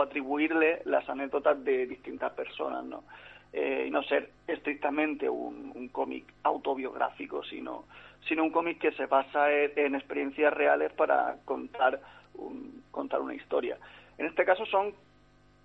atribuirle 0.00 0.82
las 0.84 1.08
anécdotas 1.08 1.62
de 1.64 1.86
distintas 1.86 2.32
personas, 2.32 2.84
¿no? 2.84 3.04
Eh, 3.52 3.84
y 3.86 3.90
no 3.90 4.02
ser 4.04 4.30
estrictamente 4.46 5.28
un, 5.28 5.90
cómic 5.92 6.24
autobiográfico, 6.42 7.44
sino, 7.44 7.84
sino 8.26 8.44
un 8.44 8.50
cómic 8.50 8.78
que 8.78 8.92
se 8.92 9.04
basa 9.04 9.52
en, 9.52 9.94
experiencias 9.94 10.54
reales 10.54 10.90
para 10.94 11.36
contar, 11.44 12.00
un, 12.34 12.82
contar 12.90 13.20
una 13.20 13.34
historia. 13.34 13.76
En 14.16 14.24
este 14.24 14.46
caso 14.46 14.64
son 14.64 14.94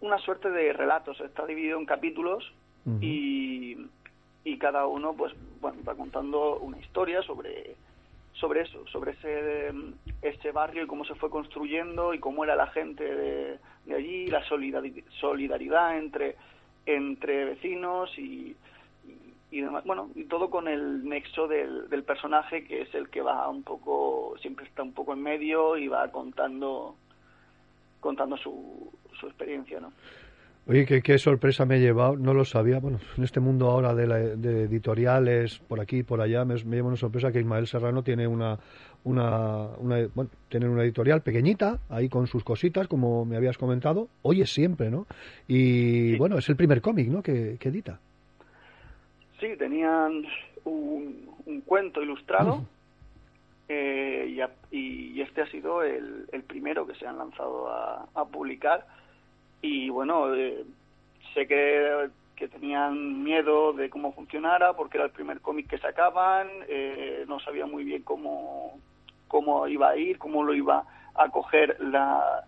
una 0.02 0.18
suerte 0.18 0.50
de 0.50 0.74
relatos, 0.74 1.22
está 1.22 1.46
dividido 1.46 1.80
en 1.80 1.86
capítulos 1.86 2.52
y, 3.02 3.78
y 4.44 4.58
cada 4.58 4.86
uno 4.88 5.14
pues 5.14 5.34
bueno, 5.62 5.78
va 5.88 5.96
contando 5.96 6.58
una 6.60 6.78
historia 6.80 7.22
sobre 7.22 7.76
sobre 8.40 8.62
eso, 8.62 8.86
sobre 8.88 9.12
ese, 9.12 9.72
ese 10.22 10.52
barrio 10.52 10.84
y 10.84 10.88
cómo 10.88 11.06
se 11.06 11.16
fue 11.16 11.30
construyendo 11.30 12.14
y 12.14 12.20
cómo 12.20 12.44
era 12.44 12.56
la 12.56 12.68
gente 12.68 13.04
de, 13.04 13.60
allí, 13.94 14.28
la 14.28 14.44
solidaridad 14.48 15.98
entre, 15.98 16.36
entre 16.86 17.46
vecinos 17.46 18.12
y, 18.18 18.56
y, 19.52 19.62
demás. 19.62 19.84
Bueno, 19.86 20.10
y 20.16 20.26
todo 20.26 20.50
con 20.50 20.68
el 20.68 21.08
nexo 21.08 21.48
del, 21.48 21.90
del 21.90 22.04
personaje 22.04 22.66
que 22.66 22.82
es 22.82 22.94
el 22.94 23.10
que 23.10 23.22
va 23.22 23.50
un 23.50 23.64
poco, 23.64 24.36
siempre 24.42 24.66
está 24.66 24.84
un 24.84 24.94
poco 24.94 25.14
en 25.14 25.24
medio 25.24 25.78
y 25.78 25.88
va 25.88 26.12
contando 26.12 26.96
contando 28.00 28.38
su, 28.38 28.92
su 29.20 29.26
experiencia, 29.26 29.80
¿no? 29.80 29.92
Oye, 30.70 30.86
qué, 30.86 31.18
sorpresa 31.18 31.66
me 31.66 31.78
he 31.78 31.80
llevado, 31.80 32.18
no 32.18 32.34
lo 32.34 32.44
sabía. 32.44 32.80
Bueno, 32.80 33.00
en 33.18 33.24
este 33.24 33.40
mundo 33.40 33.70
ahora 33.70 33.96
de, 33.96 34.36
de 34.36 34.64
editoriales, 34.64 35.60
por 35.60 35.80
aquí 35.80 36.00
y 36.00 36.04
por 36.04 36.20
allá, 36.20 36.44
me, 36.44 36.56
me, 36.66 36.76
lleva 36.76 36.90
una 36.90 36.98
sorpresa 36.98 37.32
que 37.32 37.40
Ismael 37.40 37.68
Serrano 37.68 38.04
tiene 38.04 38.28
una, 38.28 38.58
una, 39.06 39.70
bueno, 40.14 40.30
tiene 40.50 40.68
una 40.68 40.84
editorial 40.84 41.22
pequeñita, 41.22 41.80
ahí 41.90 42.10
con 42.10 42.28
sus 42.28 42.44
cositas, 42.44 42.90
como 42.90 43.24
me 43.24 43.38
habías 43.38 43.58
comentado. 43.58 44.10
Oye, 44.24 44.46
siempre, 44.46 44.90
¿no? 44.90 45.08
Y 45.48 46.18
bueno, 46.18 46.38
es 46.38 46.50
el 46.50 46.58
primer 46.58 46.82
cómic, 46.82 47.08
¿no? 47.08 47.24
Que, 47.24 47.58
edita. 47.62 48.00
Sí, 49.40 49.48
tenían 49.58 50.26
un, 50.66 51.30
un 51.46 51.62
cuento 51.62 52.02
ilustrado. 52.02 52.66
Eh, 53.70 54.38
y, 54.72 55.22
este 55.22 55.42
ha 55.42 55.52
sido 55.52 55.84
el, 55.84 56.26
el, 56.32 56.44
primero 56.44 56.86
que 56.86 56.96
se 56.96 57.06
han 57.06 57.18
lanzado 57.18 57.70
a, 57.70 58.08
a 58.14 58.26
publicar 58.26 58.86
y 59.62 59.90
bueno, 59.90 60.34
eh, 60.36 60.64
sé 61.34 61.48
que, 61.48 62.10
que, 62.36 62.48
tenían 62.48 63.24
miedo 63.24 63.74
de 63.74 63.90
cómo 63.90 64.14
funcionara 64.14 64.74
porque 64.74 64.98
era 64.98 65.06
el 65.06 65.12
primer 65.12 65.42
cómic 65.42 65.68
que 65.68 65.78
sacaban, 65.78 66.48
eh, 66.68 67.26
no 67.28 67.40
sabía 67.40 67.66
muy 67.66 67.84
bien 67.84 68.04
cómo, 68.04 68.80
cómo 69.28 69.68
iba 69.68 69.90
a 69.90 69.98
ir, 69.98 70.18
cómo 70.18 70.44
lo 70.44 70.54
iba 70.54 70.84
a 71.16 71.30
coger 71.30 71.78
la, 71.80 72.44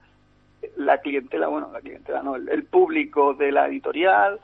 la 0.77 0.99
clientela, 0.99 1.47
bueno, 1.47 1.69
la 1.71 1.81
clientela 1.81 2.21
no, 2.21 2.35
el, 2.35 2.63
público 2.65 3.33
de 3.33 3.51
la 3.51 3.67
editorial. 3.67 4.39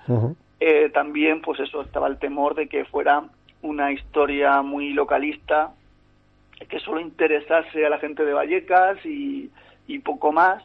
Eh, 0.60 0.89
también, 0.93 1.41
pues 1.41 1.60
eso, 1.60 1.81
estaba 1.81 2.07
el 2.07 2.17
temor 2.17 2.55
de 2.55 2.67
que 2.67 2.86
fuera 2.86 3.24
una 3.62 3.91
historia 3.91 4.62
muy 4.62 4.93
localista, 4.93 5.72
que 6.69 6.79
solo 6.79 7.01
interesase 7.01 7.86
a 7.86 7.89
la 7.89 8.00
gente 8.00 8.24
de 8.24 8.34
Vallecas 8.34 9.05
y, 9.05 9.51
y 9.88 10.00
poco 10.00 10.31
más 10.31 10.63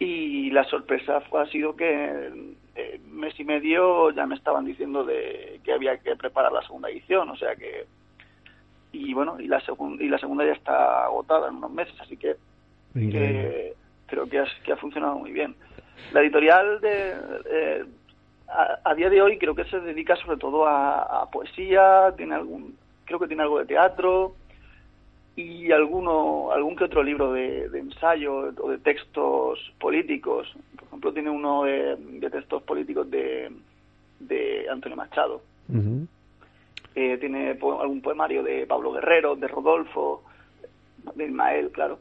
y 0.00 0.50
la 0.50 0.64
sorpresa 0.64 1.20
fue, 1.20 1.42
ha 1.42 1.46
sido 1.46 1.76
que 1.76 2.04
en 2.74 3.14
mes 3.14 3.38
y 3.38 3.44
medio 3.44 4.10
ya 4.10 4.26
me 4.26 4.34
estaban 4.34 4.64
diciendo 4.64 5.04
de 5.04 5.60
que 5.62 5.72
había 5.72 5.98
que 5.98 6.16
preparar 6.16 6.50
la 6.50 6.62
segunda 6.62 6.88
edición, 6.88 7.28
o 7.28 7.36
sea 7.36 7.54
que 7.54 7.84
y 8.92 9.12
bueno 9.12 9.38
y 9.38 9.46
la 9.46 9.60
segunda 9.60 10.02
y 10.02 10.08
la 10.08 10.18
segunda 10.18 10.44
ya 10.44 10.52
está 10.52 11.04
agotada 11.04 11.48
en 11.48 11.56
unos 11.56 11.70
meses, 11.70 11.94
así 12.00 12.16
que, 12.16 12.36
creo 14.06 14.26
que, 14.28 14.44
que 14.64 14.72
ha 14.72 14.76
funcionado 14.78 15.18
muy 15.18 15.32
bien. 15.32 15.54
La 16.12 16.22
editorial 16.22 16.80
de 16.80 17.14
eh, 17.50 17.84
a, 18.82 18.94
día 18.94 19.10
de 19.10 19.20
hoy 19.20 19.36
creo 19.36 19.54
que 19.54 19.64
se 19.64 19.80
dedica 19.80 20.16
sobre 20.16 20.38
todo 20.38 20.66
a, 20.66 21.22
a 21.22 21.30
poesía, 21.30 22.14
tiene 22.16 22.36
algún 22.36 22.74
creo 23.04 23.20
que 23.20 23.26
tiene 23.26 23.42
algo 23.42 23.58
de 23.58 23.66
teatro, 23.66 24.34
y 25.40 25.72
alguno, 25.72 26.50
algún 26.52 26.76
que 26.76 26.84
otro 26.84 27.02
libro 27.02 27.32
de, 27.32 27.66
ensayo 27.74 28.52
o 28.60 28.70
de 28.70 28.78
textos 28.78 29.58
políticos. 29.80 30.52
Por 30.76 30.84
ejemplo, 30.88 31.12
tiene 31.12 31.30
uno 31.30 31.64
de, 31.64 31.96
textos 32.30 32.62
políticos 32.62 33.10
de, 33.10 33.50
de 34.20 34.66
Antonio 34.70 34.96
Machado. 34.96 35.42
eh, 36.94 37.16
tiene 37.18 37.54
po- 37.54 37.80
algún 37.80 38.00
poemario 38.00 38.42
de 38.42 38.66
Pablo 38.66 38.92
Guerrero, 38.92 39.36
de 39.36 39.48
Rodolfo, 39.48 40.22
de 41.14 41.24
Ismael, 41.26 41.70
claro. 41.70 41.98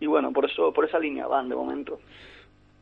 Y 0.00 0.06
bueno, 0.06 0.32
por 0.32 0.44
eso 0.44 0.72
por 0.72 0.84
esa 0.84 0.98
línea 0.98 1.26
van 1.26 1.48
de 1.48 1.54
momento. 1.56 1.98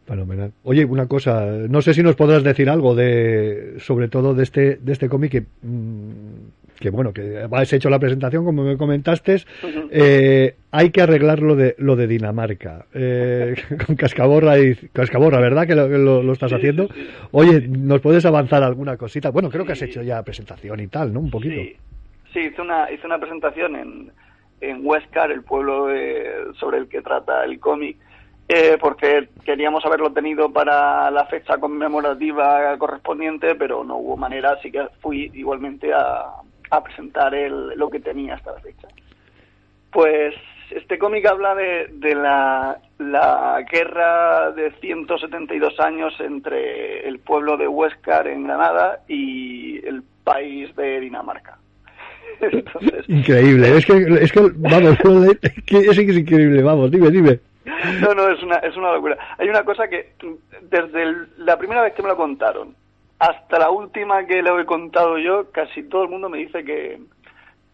Fenomenal. 0.07 0.52
Oye, 0.64 0.85
una 0.85 1.09
cosa, 1.09 1.45
no 1.47 1.83
sé 1.83 1.93
si 1.95 2.02
nos 2.02 2.14
podrás 2.14 2.45
decir 2.45 2.71
algo 2.71 2.95
de, 2.95 3.75
sobre 3.81 4.09
todo 4.09 4.35
de 4.35 4.45
este, 4.45 4.76
de 4.76 4.93
este 4.93 5.09
cómic 5.09 5.33
que, 5.33 5.40
mm, 5.40 6.36
que 6.78 6.90
bueno, 6.90 7.12
que 7.12 7.47
has 7.50 7.73
hecho 7.73 7.88
la 7.90 7.99
presentación, 7.99 8.45
como 8.45 8.62
me 8.62 8.76
comentaste, 8.76 9.42
eh, 9.90 10.54
hay 10.71 10.90
que 10.90 11.00
arreglar 11.02 11.40
lo 11.40 11.56
de, 11.56 11.75
lo 11.78 11.97
de 11.97 12.06
Dinamarca, 12.06 12.87
eh, 12.95 13.54
con 13.87 13.97
Cascaborra 13.97 14.59
y, 14.59 14.75
Cascaborra, 14.92 15.40
¿verdad? 15.40 15.66
Que 15.66 15.75
lo, 15.75 15.88
lo- 15.88 16.23
lo 16.23 16.33
estás 16.33 16.52
haciendo. 16.52 16.88
Oye, 17.33 17.66
¿nos 17.68 18.00
puedes 18.00 18.25
avanzar 18.26 18.62
alguna 18.62 18.97
cosita? 18.97 19.30
Bueno, 19.30 19.49
creo 19.50 19.64
que 19.64 19.73
has 19.73 19.83
hecho 19.83 20.02
ya 20.02 20.23
presentación 20.23 20.80
y 20.80 20.87
tal, 20.88 21.12
¿no? 21.12 21.21
Un 21.21 21.30
poquito. 21.30 21.54
Sí, 21.54 21.76
sí 22.33 22.40
hice, 22.40 22.61
una, 22.62 22.90
hice 22.90 23.06
una 23.06 23.18
presentación 23.18 23.76
en, 23.76 24.11
en 24.61 24.80
Huescar, 24.87 25.30
el 25.30 25.42
pueblo 25.42 25.90
eh, 25.95 26.26
sobre 26.59 26.78
el 26.78 26.88
que 26.88 27.00
trata 27.02 27.45
el 27.45 27.59
cómic, 27.59 27.97
eh, 28.49 28.76
porque 28.80 29.28
queríamos 29.45 29.85
haberlo 29.85 30.12
tenido 30.12 30.52
para 30.52 31.11
la 31.11 31.26
fecha 31.26 31.59
conmemorativa 31.59 32.76
correspondiente, 32.78 33.54
pero 33.56 33.83
no 33.83 33.97
hubo 33.97 34.16
manera, 34.16 34.52
así 34.52 34.71
que 34.71 34.87
fui 35.00 35.30
igualmente 35.35 35.92
a, 35.92 36.26
a 36.71 36.83
presentar 36.83 37.35
el, 37.35 37.69
lo 37.77 37.89
que 37.91 38.01
tenía 38.01 38.35
hasta 38.35 38.53
la 38.53 38.61
fecha. 38.61 38.89
Pues 39.93 40.35
este 40.71 40.99
cómic 40.99 41.25
habla 41.27 41.55
de, 41.55 41.89
de 41.93 42.15
la, 42.15 42.79
la 42.99 43.65
guerra 43.71 44.51
de 44.53 44.73
172 44.81 45.79
años 45.81 46.15
entre 46.21 47.07
el 47.09 47.19
pueblo 47.21 47.57
de 47.57 47.69
Huescar 47.69 48.27
en 48.29 48.45
Granada 48.45 49.01
y 49.09 49.85
el 49.87 50.03
país 50.25 50.75
de 50.77 51.01
Dinamarca. 51.01 51.57
Entonces, 52.41 53.09
Increíble, 53.09 53.77
es 53.79 53.87
que, 53.87 53.93
es 54.21 54.33
que 54.33 54.41
vamos, 54.57 54.97
es 55.71 55.99
increíble, 55.99 56.63
vamos, 56.63 56.91
dime, 56.91 57.11
dime. 57.11 57.39
no, 58.01 58.13
no, 58.15 58.29
es 58.29 58.43
una, 58.43 58.57
es 58.57 58.77
una 58.77 58.93
locura. 58.93 59.17
Hay 59.39 59.49
una 59.49 59.65
cosa 59.65 59.89
que 59.89 60.13
desde 60.63 61.03
el- 61.03 61.29
la 61.39 61.57
primera 61.57 61.81
vez 61.83 61.95
que 61.95 62.03
me 62.03 62.09
lo 62.09 62.17
contaron 62.17 62.75
hasta 63.19 63.59
la 63.59 63.71
última 63.71 64.27
que 64.27 64.43
lo 64.43 64.59
he 64.61 64.67
contado 64.67 65.19
yo, 65.19 65.51
casi 65.51 65.83
todo 65.85 66.05
el 66.05 66.11
mundo 66.11 66.29
me 66.29 66.39
dice 66.39 66.65
que, 66.65 66.99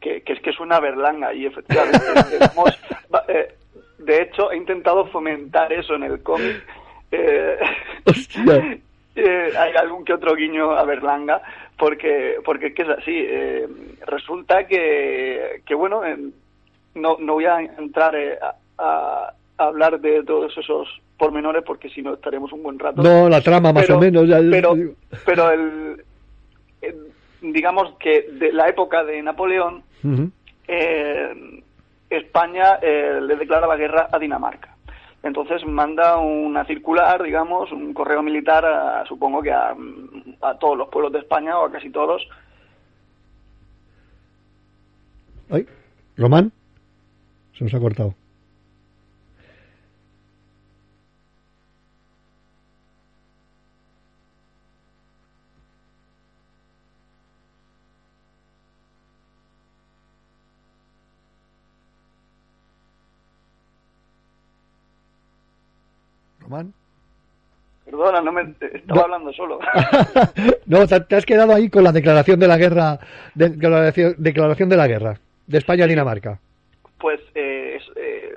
que, 0.01 0.23
que 0.23 0.33
es 0.35 0.41
que 0.41 0.51
es 0.51 0.61
una 0.61 0.79
berlanga 0.81 1.33
y 1.35 1.47
efectivamente 1.47 1.99
va- 3.15 3.25
eh, 3.29 3.55
de 3.99 4.23
hecho 4.23 4.51
he 4.53 4.57
intentado 4.57 5.07
fomentar 5.07 5.73
eso 5.73 5.95
en 5.95 6.03
el 6.05 6.23
cómic. 6.23 6.65
Eh, 7.11 7.59
eh, 9.17 9.53
hay 9.59 9.73
algún 9.77 10.05
que 10.05 10.15
otro 10.15 10.35
guiño 10.35 10.71
a 10.73 10.85
Berlanga 10.85 11.43
porque 11.79 12.37
porque 12.45 12.69
es 12.69 12.75
que 12.75 12.83
es 12.83 12.89
así 12.89 13.13
eh, 13.29 13.69
resulta 14.07 14.67
que, 14.67 15.63
que 15.67 15.75
bueno 15.75 16.03
no, 16.95 17.17
no 17.21 17.33
voy 17.35 17.45
a 17.45 17.61
entrar 17.61 18.15
eh, 18.17 18.39
a, 18.41 18.55
a 18.79 19.35
hablar 19.65 20.01
de 20.01 20.23
todos 20.25 20.57
esos 20.57 20.89
pormenores 21.27 21.63
porque 21.65 21.89
si 21.89 22.03
no 22.03 22.15
estaremos 22.15 22.53
un 22.53 22.65
buen 22.65 22.79
rato 22.81 23.01
No, 23.01 23.29
la 23.29 23.41
trama 23.41 23.73
más 23.73 23.85
Pero- 23.87 23.99
o 23.99 24.01
menos. 24.01 24.27
ya- 24.29 24.41
pero, 24.51 24.75
pero 25.25 25.51
el, 25.53 26.03
eh, 26.83 26.97
digamos 27.41 27.95
que 28.01 28.23
de 28.33 28.53
la 28.53 28.69
época 28.69 29.05
de 29.05 29.23
Napoleón, 29.23 29.85
eh, 30.67 31.63
España 32.11 32.81
eh, 32.83 33.21
le 33.23 33.37
declara 33.37 33.69
la 33.69 33.77
guerra 33.77 34.09
a 34.11 34.19
Dinamarca. 34.19 34.75
Entonces 35.23 35.65
manda 35.65 36.17
una 36.17 36.65
circular, 36.65 37.23
digamos, 37.23 37.71
un 37.71 37.95
correo 37.95 38.21
militar, 38.25 38.65
a, 38.67 39.05
supongo 39.07 39.41
que 39.43 39.53
a, 39.53 39.77
a 40.41 40.59
todos 40.59 40.77
los 40.77 40.89
pueblos 40.89 41.13
de 41.13 41.21
España 41.21 41.57
o 41.57 41.67
a 41.67 41.71
casi 41.71 41.89
todos. 41.91 42.21
Ay, 45.51 45.65
Román, 46.17 46.51
se 47.57 47.63
nos 47.63 47.73
ha 47.75 47.79
cortado. 47.79 48.13
Perdona, 67.85 68.21
no 68.21 68.31
me 68.33 68.43
estaba 68.43 68.71
No. 68.87 69.01
hablando 69.03 69.33
solo. 69.33 69.59
no, 70.67 70.87
te, 70.87 71.01
te 71.01 71.17
has 71.17 71.27
quedado 71.27 71.53
ahí 71.55 71.69
con 71.69 71.83
la 71.85 71.91
declaración 71.93 72.39
de 72.39 72.47
la 72.49 72.57
guerra, 72.57 72.99
de- 73.35 73.51
declaración, 73.51 74.15
declaración 74.19 74.69
de 74.69 74.77
la 74.77 74.87
guerra 74.87 75.19
de 75.47 75.59
España 75.59 75.85
a 75.85 75.89
Dinamarca. 75.89 76.39
Pues 76.99 77.21
eh, 77.35 77.79
es, 77.81 77.83
eh, 77.97 78.35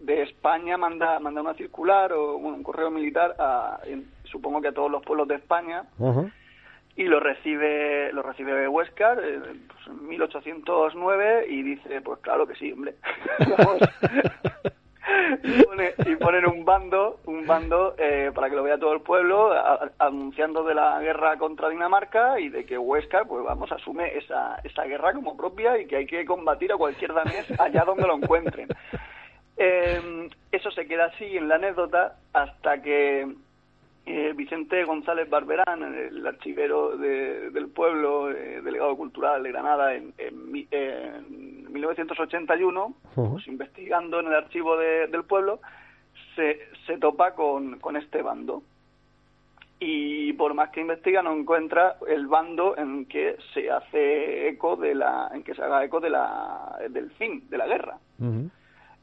de, 0.00 0.22
España 0.22 0.76
manda 0.78 1.20
manda 1.20 1.40
una 1.42 1.54
circular 1.54 2.12
o 2.12 2.38
bueno, 2.38 2.56
un 2.56 2.62
correo 2.64 2.90
militar 2.90 3.36
a, 3.38 3.78
supongo 4.24 4.60
que 4.60 4.68
a 4.68 4.72
todos 4.72 4.90
los 4.90 5.02
pueblos 5.04 5.28
de 5.28 5.36
España 5.36 5.84
y 6.96 7.04
lo 7.04 7.20
recibe 7.20 8.12
lo 8.12 8.22
recibe 8.22 8.66
Huescar 8.66 9.20
eh, 9.22 9.38
pues, 9.68 9.86
en 9.86 10.08
1809 10.08 11.46
y 11.48 11.62
dice 11.62 12.00
pues 12.00 12.18
claro 12.20 12.46
que 12.46 12.54
sí 12.56 12.72
hombre 12.72 12.94
Vamos. 13.58 13.78
Y, 15.50 15.62
pone, 15.64 15.92
ponen 16.16 16.46
un 16.46 16.64
bando 16.64 17.20
un 17.26 17.46
bando 17.46 17.94
eh, 17.98 18.30
para 18.34 18.48
que 18.48 18.56
lo 18.56 18.62
vea 18.62 18.78
todo 18.78 18.92
el 18.92 19.00
pueblo 19.00 19.52
anunciando 19.98 20.64
de 20.64 20.74
la 20.74 21.00
guerra 21.00 21.36
contra 21.36 21.68
Dinamarca 21.68 22.38
y 22.40 22.48
de 22.48 22.64
que 22.64 22.78
Huescar 22.78 23.26
pues 23.26 23.44
vamos 23.44 23.70
asume 23.72 24.16
esa 24.16 24.60
esa 24.64 24.84
guerra 24.84 25.12
como 25.12 25.36
propia 25.36 25.78
y 25.78 25.86
que 25.86 25.96
hay 25.96 26.06
que 26.06 26.24
combatir 26.24 26.72
a 26.72 26.76
cualquier 26.76 27.12
danés 27.12 27.46
allá 27.60 27.84
donde 27.84 28.06
lo 28.06 28.16
encuentren. 28.16 28.68
Eh, 29.62 30.30
eso 30.50 30.70
se 30.70 30.86
queda 30.86 31.06
así 31.06 31.36
en 31.36 31.48
la 31.48 31.56
anécdota 31.56 32.16
hasta 32.32 32.80
que 32.80 33.28
eh, 34.06 34.32
Vicente 34.34 34.82
González 34.84 35.28
Barberán, 35.28 35.82
el 35.94 36.26
archivero 36.26 36.96
de- 36.96 37.50
del 37.50 37.68
pueblo, 37.68 38.30
eh, 38.30 38.60
delegado 38.62 38.96
cultural 38.96 39.42
de 39.42 39.50
Granada, 39.52 39.94
en, 39.94 40.12
en 40.18 40.50
en 40.72 41.72
1981, 41.72 42.94
Ujú. 43.16 43.32
pues, 43.34 43.46
investigando 43.46 44.18
en 44.20 44.26
el 44.26 44.34
archivo 44.34 44.76
de- 44.76 45.06
del 45.06 45.24
pueblo, 45.24 45.60
se, 46.34 46.58
se 46.86 46.98
topa 46.98 47.34
con, 47.34 47.78
con 47.78 47.96
este 47.96 48.22
bando. 48.22 48.62
Y 49.78 50.32
por 50.34 50.52
más 50.54 50.70
que 50.70 50.80
investiga, 50.80 51.22
no 51.22 51.32
encuentra 51.32 51.96
el 52.06 52.26
bando 52.26 52.76
en 52.76 53.06
que 53.06 53.36
se 53.54 53.70
hace 53.70 54.48
eco 54.48 54.76
de 54.76 54.94
la, 54.94 55.30
en 55.32 55.42
que 55.42 55.54
se 55.54 55.62
haga 55.62 55.82
eco 55.84 56.00
de 56.00 56.10
la, 56.10 56.76
del 56.90 57.10
fin 57.12 57.48
de 57.48 57.56
la 57.58 57.66
guerra. 57.66 57.96
Ujú. 58.18 58.50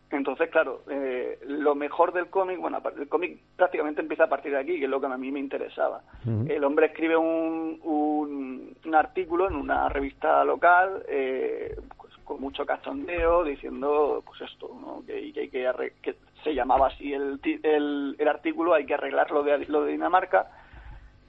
Entonces, 0.10 0.50
claro, 0.50 0.84
eh, 0.90 1.38
lo 1.48 1.76
mejor 1.76 2.14
del 2.14 2.28
cómic, 2.30 2.60
bueno, 2.60 2.82
el 2.98 3.10
cómic 3.10 3.40
prácticamente 3.58 4.00
empieza 4.02 4.24
a 4.24 4.30
partir 4.30 4.52
de 4.54 4.60
aquí, 4.60 4.78
que 4.80 4.86
es 4.86 4.90
lo 4.90 5.02
que 5.02 5.08
a 5.08 5.18
mí 5.18 5.32
me 5.32 5.40
interesaba. 5.40 6.02
El 6.50 6.64
hombre 6.64 6.86
escribe 6.88 7.18
un, 7.18 7.80
un, 7.84 8.74
un 8.86 8.96
artículo 8.96 9.48
en 9.50 9.56
una 9.56 9.90
revista 9.90 10.46
local, 10.46 11.04
eh, 11.10 11.76
pues, 11.98 12.14
con 12.24 12.40
mucho 12.40 12.66
cachondeo, 12.66 13.44
diciendo, 13.44 14.24
pues 14.26 14.42
esto, 14.50 14.70
¿no? 14.80 15.04
que, 15.06 15.34
que 15.34 15.40
hay 15.42 15.50
que, 15.50 15.94
que 16.02 16.16
se 16.42 16.54
llamaba 16.56 16.88
así 16.88 17.12
el, 17.14 17.40
el, 17.64 18.16
el 18.18 18.28
artículo, 18.30 18.74
hay 18.74 18.86
que 18.86 18.94
arreglar 18.94 19.30
lo 19.32 19.44
de, 19.44 19.66
lo 19.68 19.84
de 19.84 19.92
Dinamarca. 19.92 20.50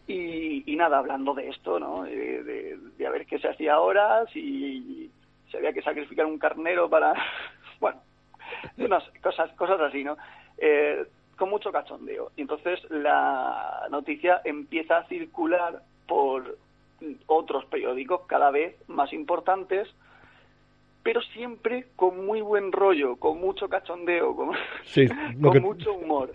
Y, 0.06 0.62
y 0.72 0.76
nada, 0.76 0.98
hablando 0.98 1.34
de 1.34 1.48
esto, 1.50 1.78
¿no? 1.78 2.04
De, 2.04 2.42
de- 2.42 2.78
de 2.96 3.06
a 3.06 3.10
ver 3.10 3.26
qué 3.26 3.38
se 3.38 3.48
hacía 3.48 3.74
ahora, 3.74 4.24
si 4.32 5.10
se 5.50 5.58
había 5.58 5.72
que 5.72 5.82
sacrificar 5.82 6.26
un 6.26 6.38
carnero 6.38 6.88
para... 6.88 7.12
bueno, 7.80 8.00
unas 8.78 9.04
cosas, 9.22 9.50
cosas 9.52 9.80
así, 9.80 10.04
¿no? 10.04 10.16
Eh, 10.58 11.04
con 11.36 11.50
mucho 11.50 11.70
cachondeo. 11.70 12.32
Y 12.36 12.42
entonces 12.42 12.80
la 12.90 13.86
noticia 13.90 14.40
empieza 14.44 14.98
a 14.98 15.04
circular 15.08 15.82
por 16.06 16.56
otros 17.26 17.64
periódicos 17.66 18.22
cada 18.26 18.50
vez 18.50 18.74
más 18.88 19.12
importantes, 19.12 19.86
pero 21.04 21.20
siempre 21.22 21.86
con 21.94 22.26
muy 22.26 22.40
buen 22.40 22.72
rollo, 22.72 23.16
con 23.16 23.40
mucho 23.40 23.68
cachondeo, 23.68 24.34
con, 24.34 24.50
Sí, 24.84 25.06
con 25.40 25.52
que- 25.52 25.60
mucho 25.60 25.92
humor. 25.94 26.32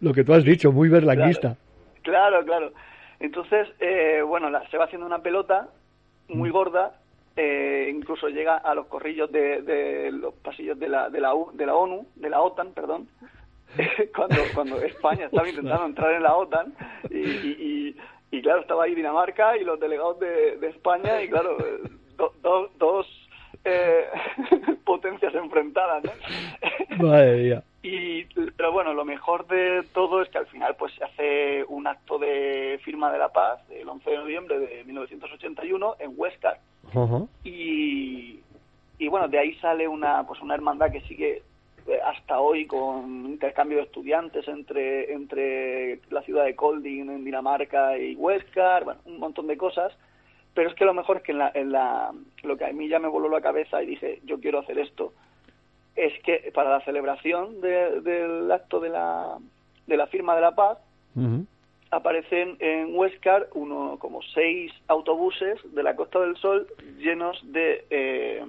Lo 0.00 0.12
que 0.12 0.22
tú 0.22 0.34
has 0.34 0.44
dicho, 0.44 0.70
muy 0.70 0.88
berlanguista. 0.90 1.56
Claro, 2.02 2.44
claro. 2.44 2.72
Entonces, 3.20 3.68
eh, 3.80 4.20
bueno, 4.26 4.50
la- 4.50 4.68
se 4.68 4.76
va 4.76 4.84
haciendo 4.84 5.06
una 5.06 5.20
pelota 5.20 5.68
muy 6.28 6.50
gorda, 6.50 6.98
eh, 7.36 7.90
incluso 7.94 8.28
llega 8.28 8.56
a 8.56 8.74
los 8.74 8.86
corrillos 8.86 9.30
de, 9.32 9.62
de 9.62 10.10
los 10.12 10.34
pasillos 10.34 10.78
de 10.78 10.88
la, 10.88 11.08
de, 11.10 11.20
la, 11.20 11.34
U- 11.34 11.50
de 11.52 11.66
la 11.66 11.74
ONU, 11.74 12.06
de 12.16 12.28
la 12.30 12.40
OTAN, 12.40 12.72
perdón, 12.72 13.08
cuando, 14.16 14.36
cuando 14.54 14.80
España 14.82 15.26
estaba 15.26 15.48
intentando 15.48 15.86
entrar 15.86 16.12
en 16.14 16.22
la 16.22 16.36
OTAN 16.36 16.74
y, 17.10 17.18
y, 17.18 17.56
y- 17.58 17.96
y, 18.36 18.40
claro, 18.42 18.60
estaba 18.62 18.84
ahí 18.84 18.94
Dinamarca 18.94 19.56
y 19.58 19.64
los 19.64 19.78
delegados 19.78 20.18
de, 20.18 20.56
de 20.56 20.68
España 20.68 21.22
y 21.22 21.28
claro, 21.28 21.58
eh, 21.60 21.80
do- 22.16 22.32
do- 22.42 22.70
dos 22.78 23.06
eh, 23.64 24.06
potencias 24.86 25.34
enfrentadas, 25.34 26.02
¿no? 26.04 27.06
Madre 27.06 27.36
mía. 27.42 27.62
Y, 27.82 28.24
pero 28.56 28.70
bueno, 28.70 28.94
lo 28.94 29.04
mejor 29.04 29.46
de 29.48 29.82
todo 29.92 30.22
es 30.22 30.28
que 30.28 30.38
al 30.38 30.46
final 30.46 30.76
pues 30.76 30.94
se 30.94 31.02
hace 31.02 31.64
un 31.64 31.88
acto 31.88 32.16
de 32.16 32.78
firma 32.84 33.10
de 33.10 33.18
la 33.18 33.30
paz 33.30 33.58
el 33.70 33.88
11 33.88 34.08
de 34.08 34.16
noviembre 34.16 34.58
de 34.60 34.84
1981 34.84 35.96
en 35.98 36.12
Huesca 36.16 36.58
Ajá. 36.90 37.22
y, 37.42 38.38
y 38.98 39.08
bueno, 39.08 39.26
de 39.26 39.38
ahí 39.40 39.54
sale 39.54 39.88
una 39.88 40.24
pues 40.24 40.40
una 40.40 40.54
hermandad 40.54 40.92
que 40.92 41.00
sigue 41.02 41.42
eh, 41.88 41.98
hasta 42.04 42.38
hoy 42.38 42.66
con 42.66 43.26
intercambio 43.26 43.78
de 43.78 43.84
estudiantes 43.84 44.46
entre 44.46 45.12
entre 45.12 45.98
la 46.10 46.22
ciudad 46.22 46.44
de 46.44 46.54
Kolding 46.54 47.10
en 47.10 47.24
Dinamarca 47.24 47.98
y 47.98 48.14
Huescar, 48.14 48.84
bueno, 48.84 49.00
un 49.06 49.18
montón 49.18 49.48
de 49.48 49.56
cosas. 49.56 49.92
Pero 50.54 50.68
es 50.68 50.76
que 50.76 50.84
lo 50.84 50.94
mejor 50.94 51.16
es 51.16 51.22
que 51.22 51.32
en 51.32 51.38
la, 51.38 51.50
en 51.54 51.72
la, 51.72 52.12
lo 52.42 52.56
que 52.58 52.66
a 52.66 52.72
mí 52.72 52.86
ya 52.86 52.98
me 52.98 53.08
voló 53.08 53.28
la 53.28 53.40
cabeza 53.40 53.82
y 53.82 53.86
dije, 53.86 54.20
yo 54.24 54.38
quiero 54.38 54.58
hacer 54.58 54.78
esto, 54.78 55.14
es 55.96 56.12
que 56.22 56.50
para 56.54 56.70
la 56.70 56.80
celebración 56.84 57.60
de- 57.60 58.00
del 58.00 58.50
acto 58.50 58.80
de 58.80 58.88
la, 58.90 59.36
de 59.86 59.96
la 59.96 60.06
firma 60.06 60.34
de 60.34 60.40
la 60.40 60.54
paz, 60.54 60.78
aparecen 61.90 62.56
en 62.60 62.94
Huescar 62.96 63.48
uno, 63.54 63.98
como 63.98 64.22
seis 64.34 64.72
autobuses 64.88 65.58
de 65.74 65.82
la 65.82 65.94
Costa 65.94 66.20
del 66.20 66.36
Sol 66.36 66.66
llenos 66.98 67.38
de, 67.52 67.84
eh, 67.90 68.42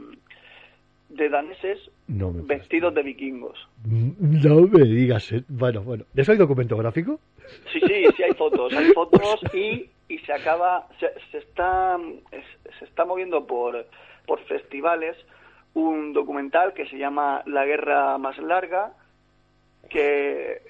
de 1.10 1.30
daneses 1.30 1.80
No 2.08 2.32
vestidos 2.34 2.94
de 2.94 3.04
vikingos. 3.04 3.68
No 3.86 4.62
me 4.62 4.86
digas. 4.86 5.30
eh. 5.34 5.44
Bueno, 5.50 5.82
bueno. 5.84 6.06
¿De 6.14 6.22
eso 6.22 6.32
hay 6.32 6.38
documento 6.38 6.78
gráfico? 6.78 7.20
Sí, 7.74 7.82
sí, 7.86 8.06
sí 8.16 8.24
hay 8.24 8.34
fotos, 8.34 8.72
hay 8.74 8.86
fotos 8.94 9.42
y, 9.54 9.90
y 10.08 10.18
se 10.20 10.32
acaba, 10.32 10.88
se, 11.00 11.12
se 11.32 11.40
está, 11.40 12.00
es- 12.32 12.74
se 12.80 12.86
está 12.86 13.04
moviendo 13.04 13.46
por, 13.46 13.86
por 14.26 14.40
festivales 14.46 15.18
un 15.76 16.14
documental 16.14 16.74
que 16.74 16.86
se 16.88 16.98
llama 16.98 17.42
La 17.46 17.66
guerra 17.66 18.18
más 18.18 18.38
larga, 18.38 18.94
que, 19.90 20.62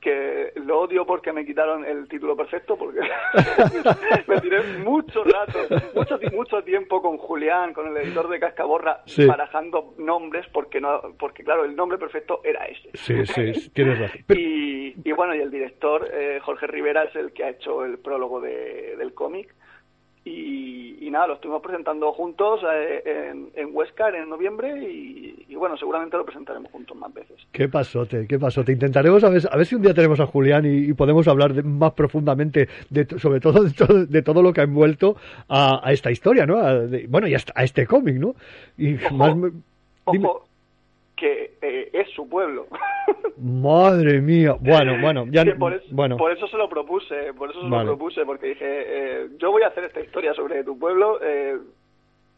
que 0.00 0.52
lo 0.56 0.80
odio 0.80 1.06
porque 1.06 1.32
me 1.32 1.44
quitaron 1.44 1.84
el 1.84 2.08
título 2.08 2.36
perfecto, 2.36 2.76
porque 2.76 3.00
me 4.26 4.40
tiré 4.40 4.62
mucho 4.78 5.24
rato, 5.24 5.58
mucho, 5.94 6.18
mucho 6.32 6.62
tiempo 6.62 7.00
con 7.02 7.16
Julián, 7.18 7.72
con 7.72 7.88
el 7.88 7.96
editor 7.98 8.28
de 8.28 8.40
Cascaborra, 8.40 9.02
Sí. 9.06 9.24
barajando 9.26 9.94
nombres, 9.98 10.46
porque 10.52 10.80
no, 10.80 11.00
porque 11.18 11.44
claro, 11.44 11.64
el 11.64 11.76
nombre 11.76 11.98
perfecto 11.98 12.40
era 12.44 12.64
ese. 12.66 12.90
Sí, 12.94 13.26
sí, 13.26 13.70
tienes 13.70 13.98
razón. 13.98 14.20
Y, 14.36 14.94
y 15.08 15.12
bueno, 15.12 15.34
y 15.34 15.40
el 15.40 15.50
director, 15.50 16.08
eh, 16.12 16.38
Jorge 16.42 16.66
Rivera, 16.66 17.04
es 17.04 17.14
el 17.16 17.32
que 17.32 17.44
ha 17.44 17.50
hecho 17.50 17.84
el 17.84 17.98
prólogo 17.98 18.40
de- 18.40 18.94
del 18.96 19.12
cómic. 19.14 19.54
Y, 20.28 20.98
y 21.06 21.10
nada, 21.10 21.28
lo 21.28 21.34
estuvimos 21.34 21.62
presentando 21.62 22.12
juntos 22.12 22.60
eh, 22.68 23.30
en, 23.30 23.48
en 23.54 23.68
Huescar 23.72 24.12
en 24.16 24.28
noviembre 24.28 24.76
y, 24.82 25.44
y 25.48 25.54
bueno, 25.54 25.76
seguramente 25.76 26.16
lo 26.16 26.24
presentaremos 26.24 26.72
juntos 26.72 26.96
más 26.96 27.14
veces. 27.14 27.36
¿Qué 27.52 27.68
pasote? 27.68 28.26
¿Qué 28.26 28.36
pasote? 28.36 28.72
Intentaremos 28.72 29.22
a 29.22 29.28
ver, 29.30 29.42
a 29.48 29.56
ver 29.56 29.66
si 29.66 29.76
un 29.76 29.82
día 29.82 29.94
tenemos 29.94 30.18
a 30.18 30.26
Julián 30.26 30.64
y, 30.66 30.90
y 30.90 30.92
podemos 30.94 31.28
hablar 31.28 31.54
de- 31.54 31.62
más 31.62 31.92
profundamente, 31.92 32.68
de, 32.90 33.06
sobre 33.20 33.38
todo 33.38 33.62
de, 33.62 33.70
todo 33.70 34.04
de 34.04 34.22
todo 34.22 34.42
lo 34.42 34.52
que 34.52 34.62
ha 34.62 34.64
envuelto 34.64 35.16
a, 35.48 35.86
a 35.86 35.92
esta 35.92 36.10
historia, 36.10 36.44
¿no? 36.44 36.58
A- 36.58 36.80
bueno, 37.08 37.28
y 37.28 37.34
hasta 37.34 37.52
a 37.54 37.62
este 37.62 37.86
cómic, 37.86 38.16
¿no? 38.16 38.34
Y 38.76 38.96
Ojo, 38.96 39.14
más. 39.14 39.36
Ojo, 40.06 40.45
que 41.16 41.54
eh, 41.62 41.90
es 41.92 42.10
su 42.10 42.28
pueblo. 42.28 42.66
Madre 43.38 44.20
mía. 44.20 44.56
Bueno, 44.60 44.98
bueno, 45.00 45.26
ya 45.30 45.44
por, 45.58 45.74
eso, 45.74 45.84
bueno. 45.90 46.16
por 46.16 46.32
eso 46.32 46.46
se 46.48 46.56
lo 46.56 46.68
propuse, 46.68 47.32
por 47.34 47.50
eso 47.50 47.60
se 47.62 47.68
Vale. 47.68 47.84
lo 47.84 47.96
propuse, 47.96 48.24
porque 48.24 48.48
dije, 48.48 48.64
eh, 48.64 49.28
yo 49.38 49.50
voy 49.50 49.62
a 49.62 49.68
hacer 49.68 49.84
esta 49.84 50.00
historia 50.00 50.34
sobre 50.34 50.64
tu 50.64 50.78
pueblo. 50.78 51.18
eh, 51.22 51.56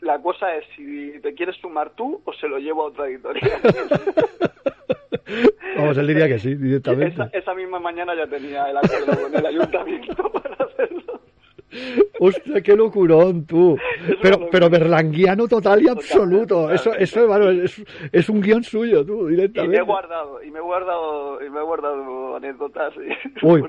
la 0.00 0.22
cosa 0.22 0.54
es 0.54 0.64
si 0.76 1.18
te 1.22 1.34
quieres 1.34 1.56
sumar 1.56 1.90
tú 1.96 2.20
o 2.24 2.32
se 2.34 2.46
lo 2.48 2.58
llevo 2.58 2.84
a 2.84 2.86
otra 2.86 3.08
editorial. 3.08 3.60
Vamos, 5.76 5.98
él 5.98 6.06
diría 6.06 6.28
que 6.28 6.38
sí, 6.38 6.54
directamente. 6.54 7.14
esa, 7.22 7.30
esa 7.32 7.54
misma 7.54 7.78
mañana 7.78 8.14
ya 8.14 8.26
tenía 8.26 8.70
el 8.70 8.76
acuerdo 8.78 9.22
con 9.22 9.34
el 9.34 9.46
ayuntamiento 9.46 10.32
para 10.42 10.54
hacerlo. 10.54 11.20
Hostia, 12.20 12.60
qué 12.62 12.74
locurón 12.74 13.44
tú. 13.44 13.76
Pero, 14.22 14.48
pero 14.50 14.70
berlanguiano 14.70 15.46
total 15.46 15.82
y 15.82 15.88
absoluto. 15.88 16.70
Eso, 16.70 16.94
eso 16.94 17.26
bueno, 17.26 17.50
es, 17.50 17.82
es 18.10 18.28
un 18.28 18.40
guion 18.40 18.64
suyo, 18.64 19.04
tú, 19.04 19.20
Y 19.20 19.22
me 19.22 19.28
he 19.28 19.36
directamente. 19.36 19.80
guardado, 19.82 20.42
y 20.42 20.50
me 20.50 20.58
he 20.58 20.62
guardado, 20.62 21.44
y 21.44 21.50
me 21.50 21.58
he 21.60 21.62
guardado 21.62 22.36
anécdotas. 22.36 22.94
Uy. 23.42 23.62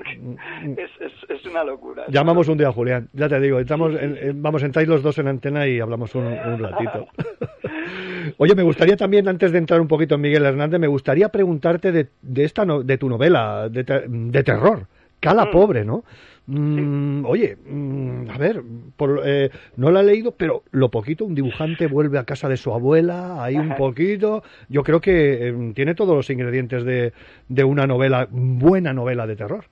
es, 0.76 0.90
es, 1.00 1.12
es 1.28 1.46
una 1.46 1.62
locura. 1.64 2.04
Llamamos 2.08 2.48
un 2.48 2.58
día 2.58 2.72
Julián, 2.72 3.08
ya 3.12 3.28
te 3.28 3.38
digo, 3.40 3.58
estamos 3.60 3.94
en- 3.94 4.16
en- 4.16 4.42
vamos, 4.42 4.62
entráis 4.62 4.88
los 4.88 5.02
dos 5.02 5.18
en 5.18 5.28
antena 5.28 5.66
y 5.68 5.78
hablamos 5.80 6.14
un, 6.14 6.26
un 6.26 6.58
ratito. 6.58 7.06
Oye, 8.38 8.54
me 8.54 8.62
gustaría 8.62 8.96
también, 8.96 9.28
antes 9.28 9.52
de 9.52 9.58
entrar 9.58 9.80
un 9.80 9.88
poquito 9.88 10.14
en 10.14 10.20
Miguel 10.20 10.44
Hernández, 10.44 10.80
me 10.80 10.86
gustaría 10.86 11.28
preguntarte 11.28 11.92
de, 11.92 12.08
de 12.22 12.44
esta 12.44 12.64
no- 12.64 12.82
de 12.82 12.98
tu 12.98 13.08
novela 13.08 13.68
de, 13.68 13.84
te- 13.84 14.04
de 14.08 14.42
terror, 14.42 14.86
Cala 15.20 15.46
Mm. 15.46 15.50
Pobre, 15.50 15.84
¿no? 15.84 16.04
Mm, 16.52 17.24
Oye, 17.26 17.56
mm, 17.64 18.28
a 18.30 18.36
ver, 18.38 18.60
por, 18.96 19.22
eh, 19.24 19.50
no 19.76 19.90
la 19.92 20.00
he 20.00 20.04
leído, 20.04 20.32
pero 20.32 20.64
lo 20.72 20.88
poquito, 20.90 21.24
un 21.24 21.34
dibujante 21.36 21.86
vuelve 21.86 22.18
a 22.18 22.24
casa 22.24 22.48
de 22.48 22.56
su 22.56 22.72
abuela, 22.74 23.42
ahí 23.44 23.56
un 23.56 23.66
Ajá. 23.68 23.76
poquito. 23.76 24.42
Yo 24.68 24.82
creo 24.82 25.00
que 25.00 25.48
eh, 25.48 25.72
tiene 25.74 25.94
todos 25.94 26.16
los 26.16 26.28
ingredientes 26.28 26.84
de, 26.84 27.12
de 27.48 27.64
una 27.64 27.86
novela, 27.86 28.26
buena 28.30 28.92
novela 28.92 29.26
de 29.28 29.36
terror. 29.36 29.64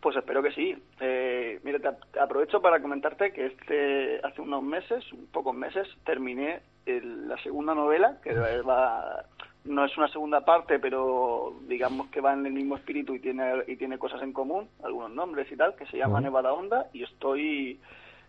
Pues 0.00 0.16
espero 0.16 0.42
que 0.42 0.52
sí. 0.52 0.76
Eh, 1.00 1.58
mira, 1.64 1.78
te 1.80 1.88
te 2.12 2.20
aprovecho 2.20 2.60
para 2.60 2.80
comentarte 2.80 3.32
que 3.32 3.46
este 3.46 4.20
hace 4.22 4.42
unos 4.42 4.62
meses, 4.62 5.02
un 5.12 5.26
pocos 5.26 5.56
meses, 5.56 5.88
terminé 6.04 6.60
el- 6.86 7.26
la 7.26 7.38
segunda 7.42 7.74
novela, 7.74 8.18
que 8.22 8.32
va, 8.34 9.24
no 9.64 9.84
es 9.84 9.96
una 9.96 10.08
segunda 10.08 10.44
parte, 10.44 10.78
pero 10.78 11.54
digamos 11.66 12.08
que 12.08 12.20
va 12.20 12.34
en 12.34 12.46
el 12.46 12.52
mismo 12.52 12.76
espíritu 12.76 13.14
y 13.14 13.20
tiene, 13.20 13.64
y 13.66 13.76
tiene 13.76 13.98
cosas 13.98 14.22
en 14.22 14.32
común, 14.32 14.68
algunos 14.82 15.10
nombres 15.10 15.50
y 15.50 15.56
tal, 15.56 15.74
que 15.74 15.86
se 15.86 15.96
llama 15.96 16.18
uh. 16.18 16.22
Nevada 16.22 16.52
Onda, 16.52 16.86
y 16.92 17.02
estoy 17.02 17.80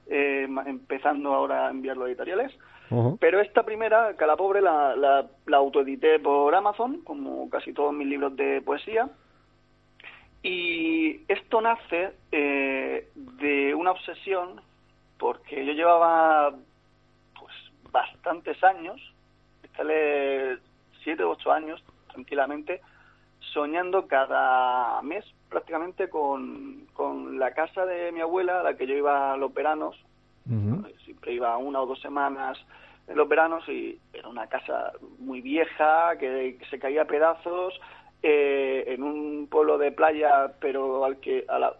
eh, 0.08 0.48
empezando 0.66 1.34
ahora 1.34 1.68
a 1.68 1.72
enviarlo 1.72 2.06
a 2.06 2.08
editoriales. 2.08 2.52
Pero 3.20 3.42
esta 3.42 3.64
primera, 3.64 4.16
Cala 4.16 4.38
Pobre, 4.38 4.62
la, 4.62 4.96
la, 4.96 5.26
la 5.48 5.58
autoedité 5.58 6.20
por 6.20 6.54
Amazon, 6.54 7.02
como 7.02 7.50
casi 7.50 7.74
todos 7.74 7.92
mis 7.94 8.08
libros 8.08 8.36
de 8.36 8.62
poesía. 8.62 9.10
Y 10.44 11.22
esto 11.28 11.62
nace 11.62 12.14
eh, 12.32 13.10
de 13.16 13.74
una 13.74 13.92
obsesión, 13.92 14.62
porque 15.18 15.66
yo 15.66 15.74
llevaba 15.74 16.52
pues 17.40 17.56
bastantes 17.92 18.64
años, 18.64 19.02
7 21.06 21.24
o 21.24 21.30
8 21.32 21.52
años 21.54 21.84
tranquilamente 22.12 22.82
soñando 23.54 24.08
cada 24.08 25.02
mes 25.02 25.24
prácticamente 25.50 26.10
con, 26.10 26.88
con, 26.94 27.40
la 27.40 27.54
casa 27.54 27.86
de 27.86 28.12
mi 28.12 28.20
abuela 28.20 28.60
a 28.60 28.64
la 28.64 28.76
que 28.76 28.88
yo 28.88 28.96
iba 28.96 29.38
los 29.38 29.54
veranos. 29.54 29.96
Siempre 31.06 31.34
iba 31.34 31.58
una 31.58 31.82
o 31.82 31.86
dos 31.86 32.02
semanas 32.02 32.58
en 33.08 33.16
los 33.16 33.28
veranos 33.28 33.68
y 33.70 33.98
era 34.14 34.28
una 34.28 34.48
casa 34.48 34.92
muy 35.20 35.42
vieja, 35.42 36.18
que, 36.18 36.58
se 36.70 36.80
caía 36.80 37.06
pedazos, 37.06 37.80
eh, 38.22 38.84
en 38.88 39.04
un 39.04 39.48
pueblo 39.50 39.78
de 39.78 39.92
playa, 39.92 40.52
pero 40.60 41.06
al 41.06 41.18
que, 41.18 41.46
a 41.48 41.60
la, 41.60 41.74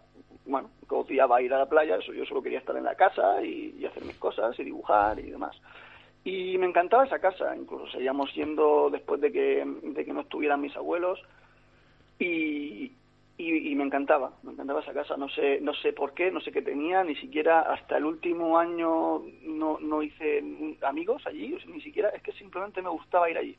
bueno, 0.46 0.70
odiaba 0.88 1.42
ir 1.42 1.52
a 1.52 1.58
la 1.58 1.68
playa, 1.68 1.96
eso, 1.96 2.12
yo 2.12 2.24
solo 2.24 2.42
quería 2.42 2.60
estar 2.60 2.76
en 2.76 2.84
la 2.84 2.94
casa 2.94 3.42
y 3.42 3.84
hacer 3.84 4.04
mis 4.04 4.16
cosas 4.16 4.58
y 4.58 4.64
dibujar 4.64 5.18
y 5.18 5.30
demás 5.30 5.56
y 6.26 6.58
me 6.58 6.66
encantaba 6.66 7.04
esa 7.04 7.20
casa 7.20 7.54
incluso 7.56 7.86
seguíamos 7.92 8.34
yendo 8.34 8.90
después 8.90 9.20
de 9.20 9.30
que 9.30 9.64
de 9.64 10.04
que 10.04 10.12
no 10.12 10.22
estuvieran 10.22 10.60
mis 10.60 10.76
abuelos. 10.76 11.22
Y, 12.18 12.92
y, 13.38 13.70
y 13.70 13.74
me 13.76 13.84
encantaba, 13.84 14.32
me 14.42 14.52
encantaba 14.52 14.80
esa 14.80 14.92
casa, 14.92 15.16
no 15.16 15.28
sé, 15.28 15.60
no 15.60 15.72
sé 15.74 15.92
por 15.92 16.14
qué, 16.14 16.32
no 16.32 16.40
sé 16.40 16.50
qué 16.50 16.62
tenía, 16.62 17.04
ni 17.04 17.14
siquiera 17.16 17.60
hasta 17.60 17.98
el 17.98 18.06
último 18.06 18.58
año 18.58 19.22
no, 19.42 19.78
no 19.78 20.02
hice 20.02 20.42
amigos 20.82 21.22
allí, 21.26 21.52
o 21.52 21.60
sea, 21.60 21.70
ni 21.70 21.80
siquiera, 21.80 22.08
es 22.08 22.22
que 22.22 22.32
simplemente 22.32 22.82
me 22.82 22.88
gustaba 22.88 23.30
ir 23.30 23.38
allí. 23.38 23.56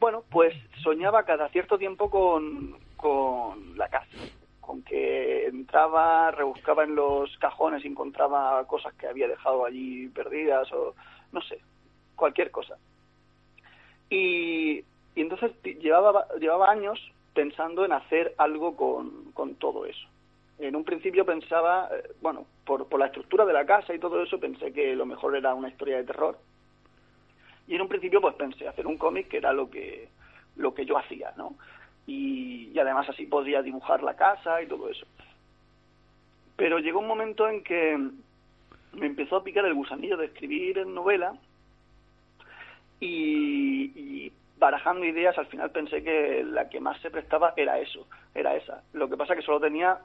Bueno, 0.00 0.24
pues 0.30 0.52
soñaba 0.82 1.22
cada 1.22 1.48
cierto 1.48 1.78
tiempo 1.78 2.10
con, 2.10 2.76
con 2.96 3.78
la 3.78 3.88
casa, 3.88 4.08
con 4.60 4.82
que 4.82 5.46
entraba, 5.46 6.32
rebuscaba 6.32 6.84
en 6.84 6.96
los 6.96 7.34
cajones 7.38 7.84
y 7.84 7.88
encontraba 7.88 8.66
cosas 8.66 8.92
que 8.94 9.06
había 9.06 9.28
dejado 9.28 9.64
allí 9.64 10.08
perdidas 10.08 10.70
o 10.72 10.94
no 11.32 11.40
sé, 11.42 11.60
cualquier 12.20 12.52
cosa. 12.52 12.76
Y, 14.10 14.84
entonces 15.16 15.52
llevaba, 15.62 16.26
llevaba 16.38 16.70
años 16.70 17.00
pensando 17.34 17.84
en 17.84 17.92
hacer 17.92 18.34
algo 18.38 18.76
con, 18.76 19.32
con 19.32 19.54
todo 19.56 19.86
eso. 19.86 20.06
En 20.58 20.76
un 20.76 20.84
principio 20.84 21.24
pensaba, 21.24 21.88
eh, 21.92 22.12
bueno, 22.20 22.46
por, 22.64 22.86
por 22.86 23.00
la 23.00 23.06
estructura 23.06 23.44
de 23.44 23.52
la 23.52 23.66
casa 23.66 23.94
y 23.94 23.98
todo 23.98 24.22
eso, 24.22 24.38
pensé 24.38 24.72
que 24.72 24.94
lo 24.94 25.06
mejor 25.06 25.36
era 25.36 25.54
una 25.54 25.68
historia 25.68 25.96
de 25.96 26.04
terror. 26.04 26.38
Y 27.66 27.74
en 27.74 27.82
un 27.82 27.88
principio 27.88 28.20
pues 28.20 28.34
pensé 28.34 28.68
hacer 28.68 28.86
un 28.86 28.98
cómic 28.98 29.28
que 29.28 29.38
era 29.38 29.52
lo 29.52 29.70
que, 29.70 30.08
lo 30.56 30.74
que 30.74 30.84
yo 30.84 30.98
hacía, 30.98 31.32
¿no? 31.36 31.54
Y, 32.06 32.70
y 32.74 32.78
además 32.78 33.08
así 33.08 33.26
podría 33.26 33.62
dibujar 33.62 34.02
la 34.02 34.16
casa 34.16 34.60
y 34.62 34.66
todo 34.66 34.88
eso. 34.88 35.06
Pero 36.56 36.78
llegó 36.78 36.98
un 36.98 37.06
momento 37.06 37.48
en 37.48 37.62
que 37.62 37.96
me 38.92 39.06
empezó 39.06 39.36
a 39.36 39.44
picar 39.44 39.64
el 39.64 39.74
gusanillo 39.74 40.16
de 40.16 40.26
escribir 40.26 40.78
en 40.78 40.94
novela 40.94 41.34
y, 43.00 43.92
y 43.96 44.32
barajando 44.58 45.04
ideas, 45.06 45.36
al 45.38 45.46
final 45.46 45.70
pensé 45.70 46.02
que 46.02 46.44
la 46.44 46.68
que 46.68 46.80
más 46.80 47.00
se 47.00 47.10
prestaba 47.10 47.54
era 47.56 47.78
eso, 47.78 48.06
era 48.34 48.54
esa. 48.56 48.82
Lo 48.92 49.08
que 49.08 49.16
pasa 49.16 49.34
que 49.34 49.42
solo 49.42 49.58
tenía 49.60 49.98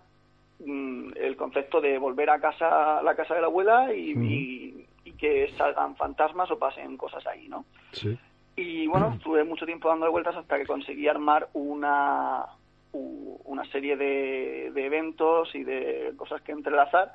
mm, 0.60 1.10
el 1.18 1.36
concepto 1.36 1.82
de 1.82 1.98
volver 1.98 2.30
a 2.30 2.40
casa, 2.40 3.00
a 3.00 3.04
la 3.04 3.16
casa 3.16 3.36
de 3.36 3.42
la 3.42 3.48
abuela 3.48 3.94
y, 3.94 4.14
y- 4.14 4.86
y 5.04 5.12
que 5.14 5.52
salgan 5.58 5.96
fantasmas 5.98 6.50
o 6.52 6.58
pasen 6.58 6.98
cosas 6.98 7.26
ahí, 7.28 7.48
¿no? 7.48 7.66
Sí. 7.92 8.18
Y 8.56 8.88
bueno, 8.88 9.14
estuve 9.18 9.44
mucho 9.44 9.66
tiempo 9.66 9.90
dando 9.90 10.10
vueltas 10.10 10.36
hasta 10.36 10.58
que 10.58 10.66
conseguí 10.66 11.08
armar 11.10 11.50
una, 11.54 12.46
una 12.94 13.66
serie 13.66 13.98
de, 13.98 14.72
de 14.74 14.86
eventos 14.86 15.54
y 15.54 15.64
de 15.64 16.14
cosas 16.18 16.42
que 16.42 16.54
entrelazar. 16.54 17.12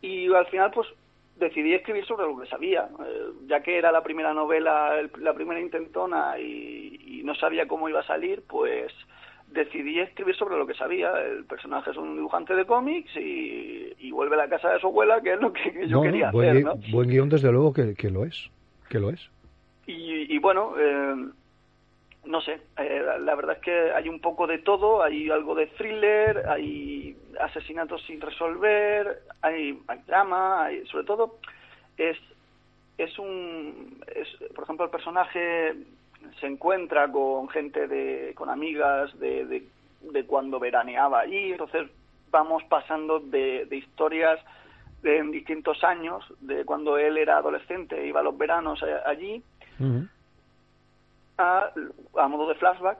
Y 0.00 0.32
al 0.32 0.46
final, 0.46 0.70
pues 0.72 0.88
decidí 1.38 1.74
escribir 1.74 2.04
sobre 2.04 2.26
lo 2.26 2.38
que 2.38 2.46
sabía, 2.48 2.88
Eh, 3.06 3.30
ya 3.46 3.60
que 3.62 3.78
era 3.78 3.92
la 3.92 4.02
primera 4.02 4.34
novela, 4.34 4.98
el- 4.98 5.10
la 5.20 5.34
primera 5.34 5.60
intentona 5.60 6.38
y, 6.38 7.00
y 7.06 7.22
no 7.24 7.34
sabía 7.34 7.66
cómo 7.68 7.88
iba 7.88 8.00
a 8.00 8.06
salir, 8.06 8.42
pues 8.48 8.92
decidí 9.48 9.98
escribir 10.00 10.34
sobre 10.36 10.56
lo 10.58 10.66
que 10.66 10.74
sabía. 10.74 11.10
El 11.22 11.44
personaje 11.46 11.90
es 11.90 11.96
un 11.96 12.16
dibujante 12.16 12.54
de 12.54 12.66
cómics 12.66 13.10
y, 13.16 13.92
y 13.98 14.10
vuelve 14.10 14.34
a 14.34 14.38
la 14.38 14.48
casa 14.48 14.70
de 14.70 14.80
su 14.80 14.88
abuela, 14.88 15.20
que 15.22 15.32
es 15.34 15.40
lo 15.40 15.52
que 15.52 15.72
yo 15.88 15.96
No, 15.98 16.02
quería 16.02 16.30
buen, 16.30 16.50
hacer, 16.50 16.64
¿no? 16.64 16.74
buen 16.92 17.08
guion, 17.08 17.28
desde 17.28 17.50
luego, 17.50 17.72
que, 17.72 17.94
que 17.94 18.10
lo 18.10 18.24
es. 18.24 18.50
Que 18.90 18.98
lo 18.98 19.10
es. 19.10 19.30
Y, 19.86 20.34
y 20.34 20.38
bueno, 20.38 20.74
eh, 20.78 21.14
no 22.28 22.40
sé, 22.42 22.60
eh, 22.76 23.02
la- 23.20 23.34
verdad 23.34 23.56
es 23.56 23.62
que 23.62 23.90
hay 23.92 24.08
un 24.08 24.20
poco 24.20 24.46
de 24.46 24.58
todo, 24.58 25.02
hay 25.02 25.30
algo 25.30 25.54
de 25.54 25.66
thriller, 25.66 26.44
hay 26.48 27.16
asesinatos 27.40 28.02
sin 28.06 28.20
resolver, 28.20 29.22
hay, 29.40 29.80
drama, 30.06 30.64
hay, 30.66 30.86
sobre 30.86 31.04
todo 31.04 31.36
es 31.96 32.16
es 32.98 33.18
un 33.18 34.02
es, 34.14 34.28
por 34.54 34.64
ejemplo 34.64 34.84
el 34.84 34.90
personaje 34.90 35.74
se 36.40 36.46
encuentra 36.46 37.10
con 37.10 37.48
gente 37.48 37.86
de 37.86 38.32
con 38.34 38.50
amigas 38.50 39.16
de, 39.20 39.44
de, 39.46 39.62
de 40.02 40.24
cuando 40.26 40.58
veraneaba 40.58 41.20
allí 41.20 41.52
entonces 41.52 41.88
vamos 42.30 42.62
pasando 42.64 43.20
de, 43.20 43.66
de 43.66 43.76
historias 43.76 44.38
en 45.04 45.30
distintos 45.30 45.82
años 45.84 46.24
de 46.40 46.64
cuando 46.64 46.98
él 46.98 47.16
era 47.18 47.36
adolescente 47.38 48.04
iba 48.06 48.18
a 48.20 48.24
los 48.24 48.36
veranos 48.36 48.82
a- 48.82 49.08
allí 49.08 49.42
a, 51.38 51.72
a 52.16 52.28
modo 52.28 52.48
de 52.48 52.54
flashback 52.56 52.98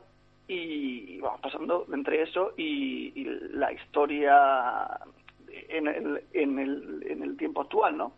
y, 0.48 1.20
vamos 1.20 1.40
pasando 1.40 1.86
entre 1.92 2.22
eso 2.22 2.54
y, 2.56 3.12
y 3.14 3.24
la 3.52 3.72
historia 3.72 4.98
en 5.68 5.86
el, 5.86 6.22
en, 6.32 6.58
el, 6.58 7.06
en 7.06 7.22
el 7.22 7.36
tiempo 7.36 7.62
actual, 7.62 7.96
¿no? 7.96 8.12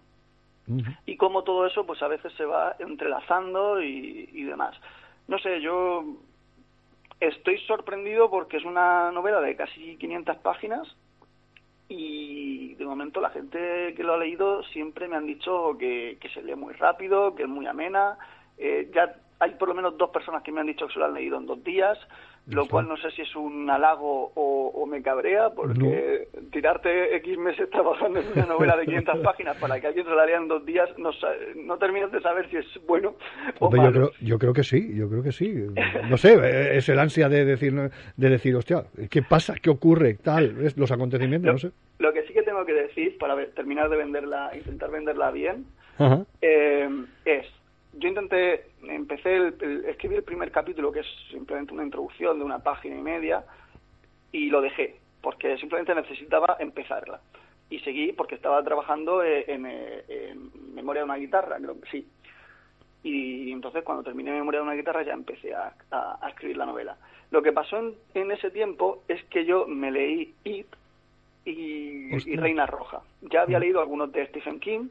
Y 1.04 1.16
cómo 1.16 1.42
todo 1.42 1.66
eso, 1.66 1.84
pues 1.84 2.00
a 2.00 2.06
veces 2.06 2.32
se 2.34 2.44
va 2.44 2.76
entrelazando 2.78 3.82
y, 3.82 4.28
y 4.32 4.44
demás. 4.44 4.76
No 5.26 5.36
sé, 5.40 5.60
yo 5.60 6.04
estoy 7.18 7.58
sorprendido 7.66 8.30
porque 8.30 8.58
es 8.58 8.64
una 8.64 9.10
novela 9.10 9.40
de 9.40 9.56
casi 9.56 9.96
500 9.96 10.36
páginas 10.36 10.86
y 11.88 12.74
de 12.74 12.84
momento 12.84 13.20
la 13.20 13.30
gente 13.30 13.94
que 13.96 14.04
lo 14.04 14.14
ha 14.14 14.18
leído 14.18 14.62
siempre 14.62 15.08
me 15.08 15.16
han 15.16 15.26
dicho 15.26 15.76
que, 15.76 16.18
que 16.20 16.28
se 16.28 16.40
lee 16.40 16.54
muy 16.54 16.72
rápido, 16.74 17.34
que 17.34 17.42
es 17.42 17.48
muy 17.48 17.66
amena. 17.66 18.16
Eh, 18.56 18.90
ya 18.94 19.12
hay 19.40 19.52
por 19.52 19.68
lo 19.68 19.74
menos 19.74 19.96
dos 19.98 20.10
personas 20.10 20.42
que 20.42 20.52
me 20.52 20.60
han 20.60 20.66
dicho 20.66 20.86
que 20.86 20.92
se 20.92 20.98
lo 20.98 21.06
han 21.06 21.14
leído 21.14 21.38
en 21.38 21.46
dos 21.46 21.62
días, 21.64 21.98
lo 22.46 22.66
cual 22.68 22.88
no 22.88 22.96
sé 22.96 23.10
si 23.12 23.22
es 23.22 23.36
un 23.36 23.68
halago 23.70 24.32
o, 24.34 24.68
o 24.74 24.86
me 24.86 25.02
cabrea, 25.02 25.50
porque 25.50 26.28
tirarte 26.52 27.14
X 27.16 27.38
meses 27.38 27.70
trabajando 27.70 28.20
en 28.20 28.28
una 28.32 28.44
novela 28.46 28.76
de 28.76 28.86
500 28.86 29.18
páginas 29.24 29.56
para 29.58 29.80
que 29.80 29.86
alguien 29.86 30.04
se 30.06 30.12
la 30.12 30.26
lea 30.26 30.38
en 30.38 30.48
dos 30.48 30.64
días, 30.66 30.88
no, 30.98 31.10
no 31.56 31.78
terminas 31.78 32.10
de 32.12 32.20
saber 32.20 32.48
si 32.50 32.56
es 32.56 32.66
bueno 32.86 33.14
o 33.60 33.66
Hombre, 33.66 33.80
yo 33.80 33.86
malo. 33.90 33.92
creo, 33.92 34.10
yo 34.28 34.38
creo 34.38 34.52
que 34.52 34.64
sí, 34.64 34.94
yo 34.96 35.08
creo 35.08 35.22
que 35.22 35.32
sí. 35.32 35.54
No 36.08 36.16
sé, 36.16 36.34
eh, 36.34 36.76
es 36.76 36.88
el 36.88 36.98
ansia 36.98 37.28
de 37.28 37.44
decir, 37.44 37.72
de 38.16 38.28
decir, 38.30 38.54
hostia, 38.56 38.84
¿qué 39.10 39.22
pasa? 39.22 39.54
¿Qué 39.62 39.70
ocurre? 39.70 40.14
Tal, 40.14 40.72
los 40.76 40.90
acontecimientos, 40.90 41.52
no 41.52 41.58
sé. 41.58 41.70
Lo 41.98 42.12
que 42.12 42.22
sí 42.26 42.32
que 42.32 42.42
tengo 42.42 42.64
que 42.64 42.72
decir 42.72 43.16
para 43.18 43.34
ver- 43.34 43.52
terminar 43.54 43.88
de 43.90 43.96
venderla, 43.96 44.50
intentar 44.56 44.90
venderla 44.90 45.30
bien, 45.30 45.66
eh, 46.40 46.88
es, 47.24 47.46
yo 47.94 48.08
intenté, 48.08 48.66
empecé 48.82 49.36
el, 49.36 49.54
el- 49.60 49.84
escribí 49.86 50.16
el 50.16 50.22
primer 50.22 50.50
capítulo, 50.50 50.92
que 50.92 51.00
es 51.00 51.06
simplemente 51.30 51.72
una 51.72 51.84
introducción 51.84 52.38
de 52.38 52.44
una 52.44 52.58
página 52.60 52.96
y 52.96 53.02
media, 53.02 53.44
y 54.32 54.48
lo 54.50 54.60
dejé, 54.60 54.96
porque 55.20 55.56
simplemente 55.58 55.94
necesitaba 55.94 56.56
empezarla. 56.60 57.20
Y 57.68 57.78
seguí 57.80 58.12
porque 58.12 58.34
estaba 58.34 58.62
trabajando 58.64 59.22
eh, 59.22 59.44
en, 59.48 59.64
eh, 59.66 60.04
en 60.08 60.74
Memoria 60.74 61.00
de 61.02 61.04
una 61.04 61.16
guitarra, 61.16 61.56
creo 61.58 61.80
que 61.80 61.90
sí. 61.90 62.08
Y 63.02 63.50
entonces 63.52 63.82
cuando 63.82 64.02
terminé 64.04 64.30
Memoria 64.32 64.60
de 64.60 64.64
una 64.66 64.74
guitarra 64.74 65.02
ya 65.02 65.12
empecé 65.14 65.54
a, 65.54 65.72
a- 65.90 66.18
a 66.20 66.28
escribir 66.28 66.56
la 66.56 66.66
novela. 66.66 66.96
Lo 67.30 67.42
que 67.42 67.52
pasó 67.52 67.78
en, 67.78 67.94
en 68.14 68.30
ese 68.32 68.50
tiempo 68.50 69.02
es 69.08 69.22
que 69.24 69.44
yo 69.44 69.66
me 69.66 69.90
leí 69.90 70.34
It 70.44 70.66
y, 71.44 72.10
y 72.26 72.36
Reina 72.36 72.66
Roja. 72.66 73.00
Ya 73.22 73.42
había 73.42 73.58
leído 73.60 73.80
algunos 73.80 74.12
de 74.12 74.26
Stephen 74.26 74.60
King, 74.60 74.88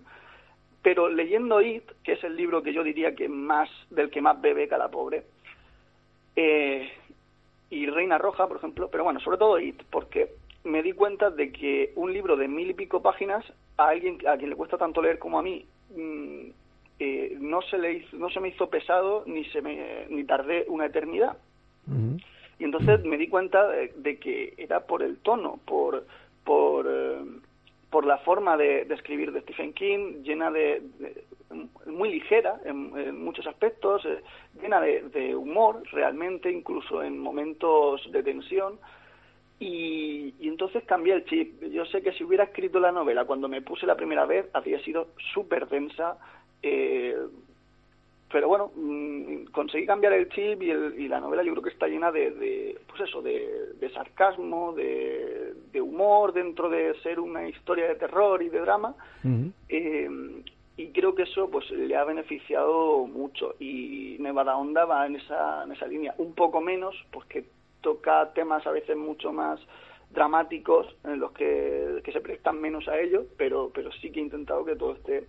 pero 0.81 1.09
leyendo 1.09 1.61
It, 1.61 1.83
que 2.03 2.13
es 2.13 2.23
el 2.23 2.35
libro 2.35 2.63
que 2.63 2.73
yo 2.73 2.83
diría 2.83 3.15
que 3.15 3.27
más 3.27 3.69
del 3.89 4.09
que 4.09 4.21
más 4.21 4.39
bebe 4.41 4.67
cada 4.67 4.89
pobre, 4.89 5.23
eh, 6.35 6.89
y 7.69 7.85
Reina 7.87 8.17
Roja, 8.17 8.47
por 8.47 8.57
ejemplo, 8.57 8.89
pero 8.91 9.03
bueno, 9.03 9.19
sobre 9.19 9.37
todo 9.37 9.59
It, 9.59 9.81
porque 9.89 10.29
me 10.63 10.81
di 10.83 10.93
cuenta 10.93 11.29
de 11.29 11.51
que 11.51 11.91
un 11.95 12.11
libro 12.13 12.35
de 12.35 12.47
mil 12.47 12.69
y 12.69 12.73
pico 12.73 13.01
páginas 13.01 13.45
a 13.77 13.89
alguien 13.89 14.17
a 14.27 14.37
quien 14.37 14.49
le 14.49 14.55
cuesta 14.55 14.77
tanto 14.77 15.01
leer 15.01 15.19
como 15.19 15.39
a 15.39 15.43
mí 15.43 15.65
mm, 15.95 16.45
eh, 16.99 17.37
no 17.39 17.61
se 17.61 17.77
le 17.77 17.93
hizo- 17.93 18.17
no 18.17 18.29
se 18.29 18.39
me 18.39 18.49
hizo 18.49 18.69
pesado 18.69 19.23
ni 19.25 19.45
se 19.45 19.61
me 19.61 20.05
ni 20.09 20.23
tardé 20.25 20.65
una 20.67 20.85
eternidad. 20.85 21.37
Y 22.59 22.65
entonces 22.65 23.03
me 23.05 23.17
di 23.17 23.27
cuenta 23.29 23.67
de, 23.69 23.93
de 23.95 24.17
que 24.19 24.53
era 24.57 24.81
por 24.81 25.01
el 25.01 25.17
tono, 25.19 25.59
por 25.65 26.05
por 26.43 26.85
eh, 26.89 27.19
por 27.89 28.05
la 28.05 28.17
forma 28.19 28.55
de, 28.57 28.81
escribir 28.81 29.31
de 29.31 29.41
Stephen 29.41 29.73
King, 29.73 30.23
llena 30.23 30.51
de, 30.51 30.81
muy 31.85 32.11
ligera 32.11 32.59
en, 32.65 32.91
en 32.97 33.23
muchos 33.23 33.47
aspectos, 33.47 34.05
eh, 34.05 34.21
llena 34.61 34.79
de, 34.79 35.35
humor 35.35 35.81
realmente, 35.91 36.51
incluso 36.51 37.01
en 37.03 37.17
momentos 37.17 38.01
de 38.11 38.23
tensión. 38.23 38.79
Y, 39.59 40.33
y 40.39 40.47
entonces 40.47 40.83
cambié 40.85 41.13
el 41.13 41.25
chip. 41.25 41.61
Yo 41.63 41.85
sé 41.85 42.01
que 42.01 42.13
si 42.13 42.23
hubiera 42.23 42.45
escrito 42.45 42.79
la 42.79 42.93
novela 42.93 43.25
cuando 43.25 43.49
me 43.49 43.61
puse 43.61 43.85
la 43.85 43.95
primera 43.97 44.25
vez, 44.25 44.45
habría 44.53 44.79
sido 44.83 45.07
súper 45.33 45.67
densa. 45.67 46.17
eh, 46.61 47.17
pero 48.31 48.47
bueno, 48.47 48.71
mm, 48.75 49.45
conseguí 49.51 49.85
cambiar 49.85 50.13
el 50.13 50.29
chip 50.29 50.61
y, 50.61 50.69
el- 50.71 50.99
y 50.99 51.07
la 51.07 51.19
novela 51.19 51.43
yo 51.43 51.51
creo 51.53 51.63
que 51.63 51.69
está 51.69 51.87
llena 51.87 52.11
de, 52.11 52.31
de, 52.31 52.77
pues 52.87 53.01
eso, 53.09 53.21
de, 53.21 53.73
de 53.79 53.89
sarcasmo, 53.91 54.73
de, 54.73 55.53
de 55.71 55.81
humor 55.81 56.33
dentro 56.33 56.69
de 56.69 56.93
ser 57.01 57.19
una 57.19 57.47
historia 57.49 57.87
de 57.87 57.95
terror 57.95 58.41
y 58.43 58.49
de 58.49 58.59
drama. 58.59 58.95
Eh, 59.67 60.09
y 60.77 60.87
creo 60.93 61.13
que 61.13 61.23
eso 61.23 61.49
pues 61.49 61.69
le 61.71 61.93
ha 61.97 62.05
beneficiado 62.05 63.05
mucho 63.05 63.55
y 63.59 64.15
Nevada 64.19 64.55
Onda 64.55 64.85
va 64.85 65.05
en 65.07 65.17
esa, 65.17 65.63
en 65.65 65.71
esa 65.73 65.87
línea. 65.87 66.13
Un 66.17 66.33
poco 66.35 66.61
menos, 66.61 66.95
porque 67.11 67.43
toca 67.81 68.31
temas 68.33 68.65
a 68.65 68.71
veces 68.71 68.95
mucho 68.95 69.33
más 69.33 69.59
dramáticos 70.11 70.87
en 71.03 71.19
los 71.19 71.31
que, 71.33 71.99
que 72.03 72.11
se 72.11 72.21
prestan 72.21 72.61
menos 72.61 72.87
a 72.87 72.99
ello, 72.99 73.25
pero, 73.37 73.71
pero 73.73 73.91
sí 73.91 74.11
que 74.11 74.19
he 74.19 74.23
intentado 74.23 74.63
que 74.65 74.75
todo 74.75 74.93
esté 74.93 75.25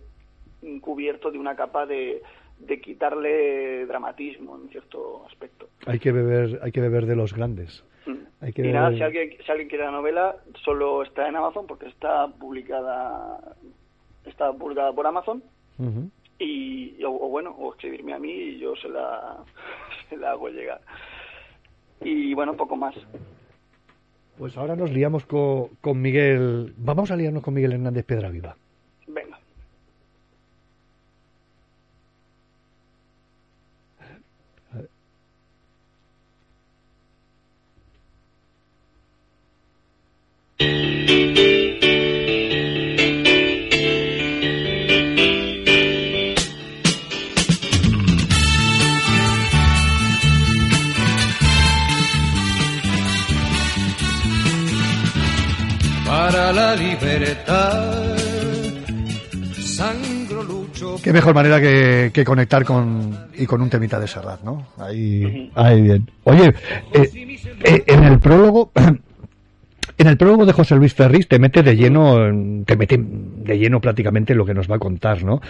cubierto 0.79 1.31
de 1.31 1.39
una 1.39 1.55
capa 1.55 1.85
de, 1.85 2.21
de 2.67 2.79
quitarle 2.81 3.85
dramatismo 3.85 4.57
en 4.61 4.69
cierto 4.69 5.25
aspecto. 5.27 5.67
Hay 5.85 5.99
que 5.99 6.11
beber, 6.11 6.59
hay 6.63 6.71
que 6.71 6.81
beber 6.81 7.05
de 7.05 7.15
los 7.15 7.33
grandes. 7.33 7.83
Hay 8.41 8.53
que 8.53 8.67
y 8.67 8.71
nada, 8.71 8.91
si 8.91 9.01
alguien, 9.03 9.29
si 9.45 9.51
alguien 9.51 9.69
quiere 9.69 9.85
la 9.85 9.91
novela, 9.91 10.35
solo 10.63 11.03
está 11.03 11.27
en 11.27 11.35
Amazon 11.35 11.67
porque 11.67 11.87
está 11.87 12.27
publicada 12.27 13.39
está 14.25 14.51
publicada 14.53 14.91
por 14.93 15.05
Amazon 15.05 15.43
y 16.39 17.03
o, 17.03 17.09
o 17.11 17.29
bueno 17.29 17.51
o 17.51 17.71
escribirme 17.73 18.13
a 18.13 18.19
mí 18.19 18.31
y 18.31 18.59
yo 18.59 18.75
se 18.75 18.89
la 18.89 19.37
se 20.09 20.17
la 20.17 20.31
hago 20.31 20.49
llegar 20.49 20.81
y 22.01 22.33
bueno 22.33 22.55
poco 22.55 22.75
más 22.75 22.95
Pues 24.37 24.57
ahora 24.57 24.75
nos 24.75 24.91
liamos 24.91 25.25
co- 25.25 25.69
con, 25.81 26.01
Miguel. 26.01 26.73
Vamos 26.77 27.11
a 27.11 27.15
liarnos 27.15 27.43
con 27.43 27.53
Miguel 27.53 27.73
Hernández 27.73 28.05
Piedra 28.05 28.29
Viva. 28.29 28.55
venga 29.07 29.37
para 56.31 56.53
la 56.53 56.75
libertad. 56.75 58.15
Sangro 59.59 60.43
Qué 61.01 61.11
mejor 61.11 61.33
manera 61.33 61.59
que, 61.59 62.11
que, 62.13 62.23
conectar 62.23 62.63
con 62.63 63.27
y 63.35 63.45
con 63.45 63.61
un 63.61 63.69
temita 63.69 63.99
de 63.99 64.07
Serrat, 64.07 64.41
¿no? 64.43 64.67
Ahí, 64.77 65.51
ahí 65.55 65.81
bien. 65.81 66.09
Oye, 66.23 66.53
eh, 66.93 67.09
eh, 67.63 67.83
en 67.87 68.03
el 68.03 68.19
prólogo 68.19 68.71
En 70.01 70.07
el 70.07 70.17
prólogo 70.17 70.47
de 70.47 70.53
José 70.53 70.75
Luis 70.77 70.95
Ferris 70.95 71.27
te 71.27 71.37
mete 71.37 71.61
de 71.61 71.75
lleno, 71.75 72.17
te 72.65 72.75
mete 72.75 72.99
de 72.99 73.59
lleno 73.59 73.79
prácticamente 73.79 74.33
lo 74.33 74.47
que 74.47 74.55
nos 74.55 74.67
va 74.67 74.77
a 74.77 74.79
contar, 74.79 75.23
¿no? 75.23 75.41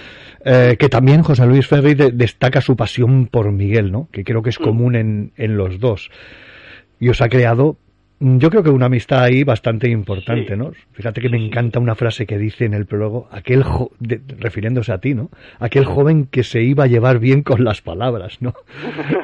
Eh, 0.43 0.75
que 0.77 0.89
también 0.89 1.23
José 1.23 1.45
Luis 1.45 1.67
Ferris 1.67 1.95
destaca 2.13 2.59
su 2.59 2.75
pasión 2.75 3.27
por 3.27 3.49
Miguel, 3.53 3.93
¿no? 3.93 4.09
Que 4.11 4.25
creo 4.25 4.43
que 4.43 4.49
es 4.49 4.59
mm. 4.59 4.63
común 4.65 4.95
en, 4.97 5.31
en 5.37 5.55
los 5.55 5.79
dos. 5.79 6.11
Y 6.99 7.07
os 7.07 7.21
ha 7.21 7.29
creado 7.29 7.77
yo 8.21 8.51
creo 8.51 8.61
que 8.61 8.69
una 8.69 8.85
amistad 8.85 9.23
ahí 9.23 9.43
bastante 9.43 9.89
importante, 9.89 10.55
¿no? 10.55 10.73
Fíjate 10.91 11.21
que 11.21 11.29
me 11.29 11.43
encanta 11.43 11.79
una 11.79 11.95
frase 11.95 12.27
que 12.27 12.37
dice 12.37 12.65
en 12.65 12.75
el 12.75 12.85
prólogo, 12.85 13.27
aquel 13.31 13.63
refiriéndose 14.37 14.91
a 14.91 14.99
ti, 14.99 15.15
¿no? 15.15 15.31
Aquel 15.59 15.85
joven 15.85 16.27
que 16.27 16.43
se 16.43 16.61
iba 16.61 16.83
a 16.83 16.87
llevar 16.87 17.17
bien 17.17 17.41
con 17.41 17.63
las 17.63 17.81
palabras, 17.81 18.39
¿no? 18.39 18.53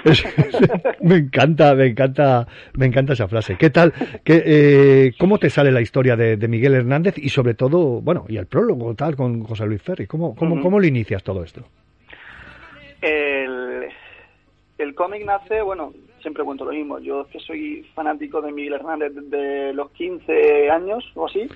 me 1.01 1.17
encanta, 1.17 1.75
me 1.75 1.85
encanta, 1.85 2.47
me 2.73 2.87
encanta 2.87 3.13
esa 3.13 3.27
frase. 3.27 3.55
¿Qué 3.55 3.69
tal? 3.69 3.93
¿Qué, 4.23 4.41
eh, 4.43 5.13
¿Cómo 5.19 5.37
te 5.37 5.51
sale 5.51 5.71
la 5.71 5.81
historia 5.81 6.15
de, 6.15 6.47
Miguel 6.47 6.73
Hernández 6.73 7.19
y 7.19 7.29
sobre 7.29 7.53
todo, 7.53 8.01
bueno, 8.01 8.25
y 8.27 8.37
el 8.37 8.47
prólogo 8.47 8.95
tal 8.95 9.15
con 9.15 9.43
José 9.43 9.67
Luis 9.67 9.81
Ferri? 9.83 10.07
¿Cómo, 10.07 10.35
cómo, 10.35 10.59
cómo 10.59 10.79
le 10.79 10.87
inicias 10.87 11.21
todo 11.23 11.43
esto? 11.43 11.67
El, 12.99 13.66
el 14.77 14.95
cómic 14.95 15.25
nace, 15.25 15.61
bueno, 15.61 15.93
siempre 16.21 16.43
cuento 16.43 16.65
lo 16.65 16.71
mismo. 16.71 16.99
Yo 16.99 17.25
que 17.27 17.39
soy 17.39 17.85
fanático 17.95 18.41
de 18.41 18.51
Miguel 18.51 18.73
Hernández 18.73 19.13
desde 19.13 19.73
los 19.73 19.91
15 19.91 20.69
años 20.69 21.03
o 21.15 21.25
así. 21.25 21.47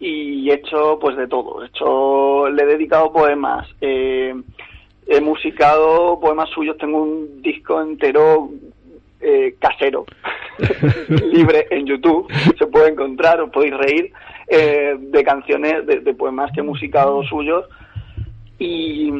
Y 0.00 0.50
he 0.50 0.54
hecho 0.54 0.98
pues 1.00 1.16
de 1.16 1.26
todo. 1.26 1.62
He 1.62 1.66
hecho, 1.66 2.48
le 2.50 2.62
he 2.62 2.66
dedicado 2.66 3.12
poemas. 3.12 3.68
Eh, 3.80 4.34
he 5.06 5.20
musicado 5.20 6.18
poemas 6.20 6.50
suyos. 6.50 6.76
Tengo 6.76 7.02
un 7.02 7.42
disco 7.42 7.80
entero 7.80 8.50
eh, 9.20 9.56
casero, 9.58 10.06
libre 11.08 11.66
en 11.70 11.86
YouTube. 11.86 12.30
Se 12.56 12.66
puede 12.66 12.90
encontrar, 12.90 13.40
os 13.40 13.50
podéis 13.50 13.76
reír, 13.76 14.12
eh, 14.46 14.96
de 14.98 15.24
canciones, 15.24 15.86
de, 15.86 16.00
de, 16.00 16.14
poemas 16.14 16.52
que 16.52 16.60
he 16.60 16.62
musicado 16.62 17.22
suyos. 17.24 17.64
Y, 18.60 19.12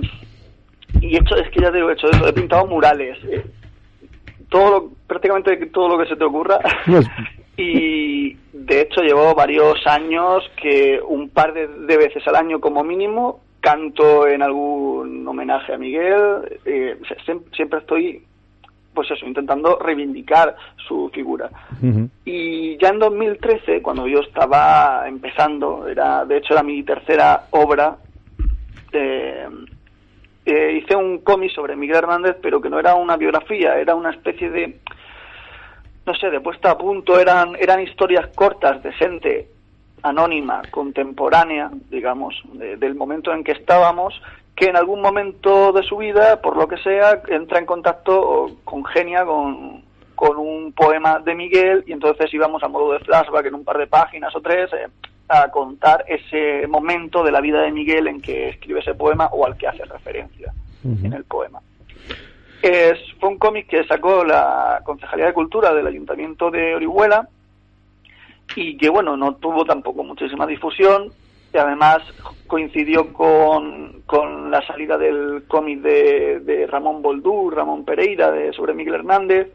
y 1.00 1.16
hecho, 1.16 1.36
es 1.36 1.50
que 1.50 1.60
ya 1.60 1.70
te 1.70 1.78
he 1.78 1.92
hecho 1.92 2.10
eso. 2.10 2.26
He 2.26 2.32
pintado 2.32 2.66
murales 2.66 3.18
todo 4.48 4.90
prácticamente 5.06 5.56
todo 5.66 5.88
lo 5.88 5.98
que 5.98 6.08
se 6.08 6.16
te 6.16 6.24
ocurra. 6.24 6.58
y 7.56 8.34
de 8.52 8.80
hecho 8.82 9.02
llevo 9.02 9.34
varios 9.34 9.86
años 9.86 10.44
que 10.60 11.00
un 11.06 11.28
par 11.30 11.52
de, 11.52 11.96
veces 11.96 12.26
al 12.26 12.36
año 12.36 12.60
como 12.60 12.84
mínimo 12.84 13.40
canto 13.60 14.26
en 14.26 14.42
algún 14.42 15.26
homenaje 15.26 15.74
a 15.74 15.78
Miguel. 15.78 16.58
Eh, 16.64 16.98
siempre 17.54 17.80
estoy, 17.80 18.22
pues 18.94 19.10
eso, 19.10 19.26
intentando 19.26 19.78
reivindicar 19.78 20.56
su 20.86 21.10
figura. 21.12 21.50
Y 22.24 22.76
ya 22.78 22.88
en 22.88 22.98
2013, 23.00 23.82
cuando 23.82 24.06
yo 24.06 24.20
estaba 24.20 25.08
empezando, 25.08 25.88
era 25.88 26.24
de 26.24 26.38
hecho 26.38 26.54
era 26.54 26.62
mi 26.62 26.82
tercera 26.82 27.46
obra. 27.50 27.96
Eh, 28.92 29.46
eh, 30.50 30.72
hice 30.72 30.96
un 30.96 31.18
cómic 31.18 31.52
sobre 31.52 31.76
Miguel 31.76 31.98
Hernández, 31.98 32.36
pero 32.42 32.60
que 32.60 32.70
no 32.70 32.78
era 32.78 32.94
una 32.94 33.16
biografía, 33.16 33.78
era 33.78 33.94
una 33.94 34.10
especie 34.10 34.50
de, 34.50 34.78
no 36.06 36.14
sé, 36.14 36.30
de 36.30 36.40
puesta 36.40 36.70
a 36.70 36.78
punto, 36.78 37.18
eran, 37.18 37.54
eran 37.56 37.80
historias 37.80 38.28
cortas 38.34 38.82
de 38.82 38.92
gente 38.92 39.48
anónima, 40.02 40.62
contemporánea, 40.70 41.70
digamos, 41.90 42.34
del 42.52 42.94
momento 42.94 43.32
en 43.32 43.44
que 43.44 43.52
estábamos, 43.52 44.20
que 44.54 44.66
en 44.66 44.76
algún 44.76 45.00
momento 45.00 45.72
de 45.72 45.82
su 45.82 45.98
vida, 45.98 46.40
por 46.40 46.56
lo 46.56 46.66
que 46.66 46.78
sea, 46.78 47.22
entra 47.28 47.58
en 47.58 47.66
contacto 47.66 48.20
o 48.20 48.50
congenia 48.64 49.24
con, 49.24 49.82
con 50.14 50.36
un 50.36 50.72
poema 50.72 51.20
de 51.20 51.34
Miguel 51.34 51.84
y 51.86 51.92
entonces 51.92 52.32
íbamos 52.34 52.62
a 52.62 52.68
modo 52.68 52.92
de 52.92 52.98
flashback 53.00 53.46
en 53.46 53.54
un 53.54 53.64
par 53.64 53.78
de 53.78 53.86
páginas 53.86 54.34
o 54.34 54.40
tres 54.40 54.72
eh, 54.72 54.88
a 55.28 55.50
contar 55.50 56.04
ese 56.08 56.66
momento 56.66 57.22
de 57.22 57.32
la 57.32 57.40
vida 57.40 57.62
de 57.62 57.72
Miguel 57.72 58.08
en 58.08 58.20
que 58.20 58.48
escribe 58.48 58.80
ese 58.80 58.94
poema 58.94 59.26
o 59.26 59.44
al 59.44 59.56
que 59.56 59.68
hace 59.68 59.84
referencia 59.84 60.52
en 60.84 61.12
el 61.12 61.24
poema. 61.24 61.60
Es, 62.62 62.98
fue 63.20 63.28
un 63.28 63.38
cómic 63.38 63.68
que 63.68 63.84
sacó 63.84 64.24
la 64.24 64.80
Concejalía 64.84 65.26
de 65.26 65.32
Cultura 65.32 65.72
del 65.72 65.86
Ayuntamiento 65.86 66.50
de 66.50 66.74
Orihuela 66.74 67.28
y 68.56 68.76
que, 68.76 68.88
bueno, 68.88 69.16
no 69.16 69.36
tuvo 69.36 69.64
tampoco 69.64 70.02
muchísima 70.02 70.46
difusión 70.46 71.12
y 71.52 71.56
además 71.56 71.98
coincidió 72.46 73.12
con, 73.12 74.02
con 74.06 74.50
la 74.50 74.66
salida 74.66 74.98
del 74.98 75.44
cómic 75.46 75.80
de, 75.80 76.40
de, 76.40 76.66
Ramón 76.66 77.02
Boldú, 77.02 77.50
Ramón 77.50 77.84
Pereira, 77.84 78.30
de, 78.30 78.52
sobre 78.52 78.74
Miguel 78.74 78.96
Hernández, 78.96 79.52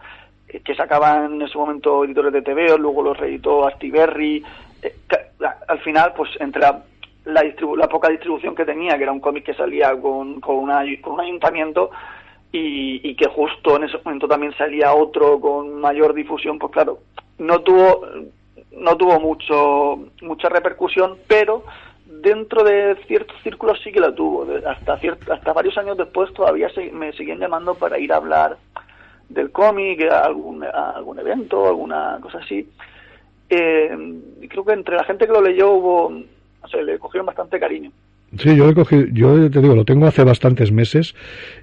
que 0.64 0.76
sacaba 0.76 1.26
en 1.26 1.42
ese 1.42 1.58
momento 1.58 2.04
editores 2.06 2.34
de 2.34 2.42
TV, 2.42 2.78
luego 2.78 3.02
los 3.02 3.18
reeditó 3.18 3.68
Astiberri, 3.68 4.44
eh, 4.82 4.96
al 5.44 5.80
final, 5.80 6.14
pues 6.16 6.30
entre 6.40 6.62
la, 6.62 6.84
la, 7.26 7.90
poca 7.90 8.10
distribución 8.10 8.56
que 8.56 8.66
tenía, 8.66 8.98
que 8.98 9.04
era 9.04 9.12
un 9.12 9.20
cómic 9.20 9.46
que 9.46 9.54
salía 9.54 9.96
con, 10.00 10.40
con, 10.42 10.58
un 10.58 10.72
ayuntamiento, 10.72 11.92
y, 12.52 13.16
que 13.16 13.28
justo 13.28 13.78
en 13.78 13.86
ese 13.86 13.98
momento 14.04 14.28
también 14.28 14.56
salía 14.56 14.94
otro 14.94 15.40
con 15.40 15.82
mayor 15.82 16.14
difusión, 16.14 16.60
pues 16.60 16.72
claro, 16.72 17.00
no 17.40 17.62
tuvo 17.62 18.06
no 18.72 18.98
tuvo 18.98 19.20
mucho 19.20 20.08
mucha 20.22 20.50
repercusión, 20.50 21.18
pero 21.28 21.64
dentro 22.06 22.64
de 22.64 22.96
ciertos 23.08 23.36
círculos 23.42 23.80
sí 23.84 23.92
que 23.92 24.00
la 24.00 24.14
tuvo. 24.14 24.46
Hasta 24.68 25.00
hasta 25.32 25.54
varios 25.54 25.78
años 25.78 25.98
después 25.98 26.32
todavía 26.34 26.70
me 26.92 27.12
seguían 27.14 27.40
llamando 27.40 27.74
para 27.74 27.98
ir 27.98 28.14
a 28.14 28.18
hablar 28.18 28.58
del 29.30 29.52
cómic, 29.52 30.02
algún, 30.12 30.64
a 30.64 30.92
algún 30.92 31.20
evento, 31.20 31.68
alguna 31.68 32.20
cosa 32.22 32.40
así. 32.40 32.70
Eh, 33.54 34.48
creo 34.50 34.66
que 34.66 34.74
entre 34.74 34.96
la 34.96 35.04
gente 35.04 35.26
que 35.26 35.34
lo 35.34 35.42
leyó 35.42 35.72
hubo, 35.72 36.10
no 36.10 36.68
sé, 36.68 36.84
le 36.84 37.00
cogieron 37.00 37.26
bastante 37.26 37.60
cariño. 37.60 37.92
Sí, 38.38 38.56
yo, 38.56 38.68
he 38.70 38.74
cogido, 38.74 39.06
yo 39.14 39.52
te 39.52 39.62
digo, 39.62 39.76
lo 39.76 39.86
tengo 39.86 40.08
hace 40.08 40.24
bastantes 40.24 40.72
meses 40.72 41.14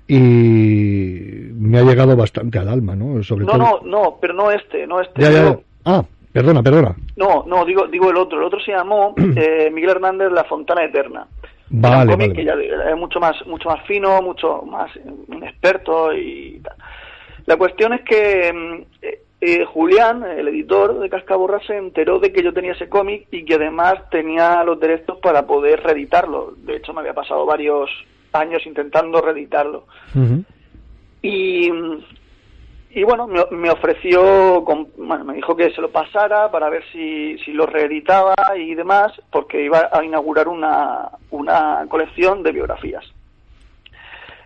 y 0.06 1.48
me 1.54 1.78
ha 1.78 1.82
llegado 1.82 2.16
bastante 2.16 2.58
al 2.58 2.68
alma, 2.68 2.94
¿no? 2.94 3.22
Sobre 3.24 3.44
no, 3.44 3.56
no, 3.56 3.80
no, 3.82 4.18
pero 4.20 4.34
no 4.34 4.52
este, 4.52 4.86
no 4.86 5.00
este. 5.00 5.24
Ah, 5.84 6.04
perdona, 6.32 6.62
perdona. 6.62 6.94
No, 7.16 7.44
no, 7.46 7.64
digo, 7.64 7.88
digo 7.88 8.10
el 8.10 8.16
otro. 8.16 8.38
El 8.38 8.44
otro 8.44 8.60
se 8.60 8.70
llamó 8.70 9.14
eh, 9.36 9.68
Miguel 9.72 9.90
Hernández 9.90 10.30
La 10.30 10.44
Fontana 10.44 10.84
Eterna. 10.84 11.26
Vale, 11.70 12.16
vale. 12.16 12.32
que 12.32 12.44
ya 12.44 12.54
es 12.54 12.96
mucho 12.96 13.18
más, 13.20 13.34
mucho 13.46 13.68
más 13.68 13.84
fino, 13.86 14.22
mucho 14.22 14.62
más 14.62 14.90
inexperto 15.28 16.12
y 16.12 16.60
tal. 16.62 16.74
La 17.46 17.56
cuestión 17.56 17.94
es 17.94 18.02
que 18.02 18.52
mm, 18.52 19.06
eh, 19.40 19.64
Julián, 19.64 20.22
el 20.22 20.48
editor 20.48 20.98
de 20.98 21.08
Cascaborra, 21.08 21.60
se 21.66 21.76
enteró 21.76 22.18
de 22.18 22.30
que 22.30 22.42
yo 22.42 22.52
tenía 22.52 22.72
ese 22.72 22.90
cómic 22.90 23.26
y 23.30 23.44
que 23.44 23.54
además 23.54 23.94
tenía 24.10 24.62
los 24.64 24.78
derechos 24.78 25.18
para 25.22 25.46
poder 25.46 25.82
reeditarlo. 25.82 26.52
De 26.58 26.76
hecho, 26.76 26.92
me 26.92 27.00
había 27.00 27.14
pasado 27.14 27.46
varios 27.46 27.88
años 28.32 28.66
intentando 28.66 29.22
reeditarlo. 29.22 29.86
Y, 31.22 31.70
y 32.90 33.02
bueno, 33.02 33.26
me, 33.26 33.70
ofreció, 33.70 34.60
bueno, 34.60 35.24
me 35.24 35.34
dijo 35.34 35.56
que 35.56 35.70
se 35.70 35.80
lo 35.80 35.90
pasara 35.90 36.50
para 36.50 36.68
ver 36.68 36.84
si, 36.92 37.38
si 37.38 37.52
lo 37.52 37.64
reeditaba 37.64 38.34
y 38.58 38.74
demás, 38.74 39.12
porque 39.32 39.64
iba 39.64 39.88
a 39.90 40.04
inaugurar 40.04 40.48
una, 40.48 41.08
una 41.30 41.86
colección 41.88 42.42
de 42.42 42.52
biografías. 42.52 43.04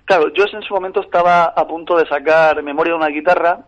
Claro, 0.05 0.33
yo 0.35 0.45
en 0.53 0.63
su 0.63 0.73
momento 0.73 1.01
estaba 1.01 1.47
a 1.47 1.67
punto 1.67 1.97
de 1.97 2.07
sacar 2.07 2.63
Memoria 2.63 2.93
de 2.93 2.99
una 2.99 3.09
guitarra 3.09 3.67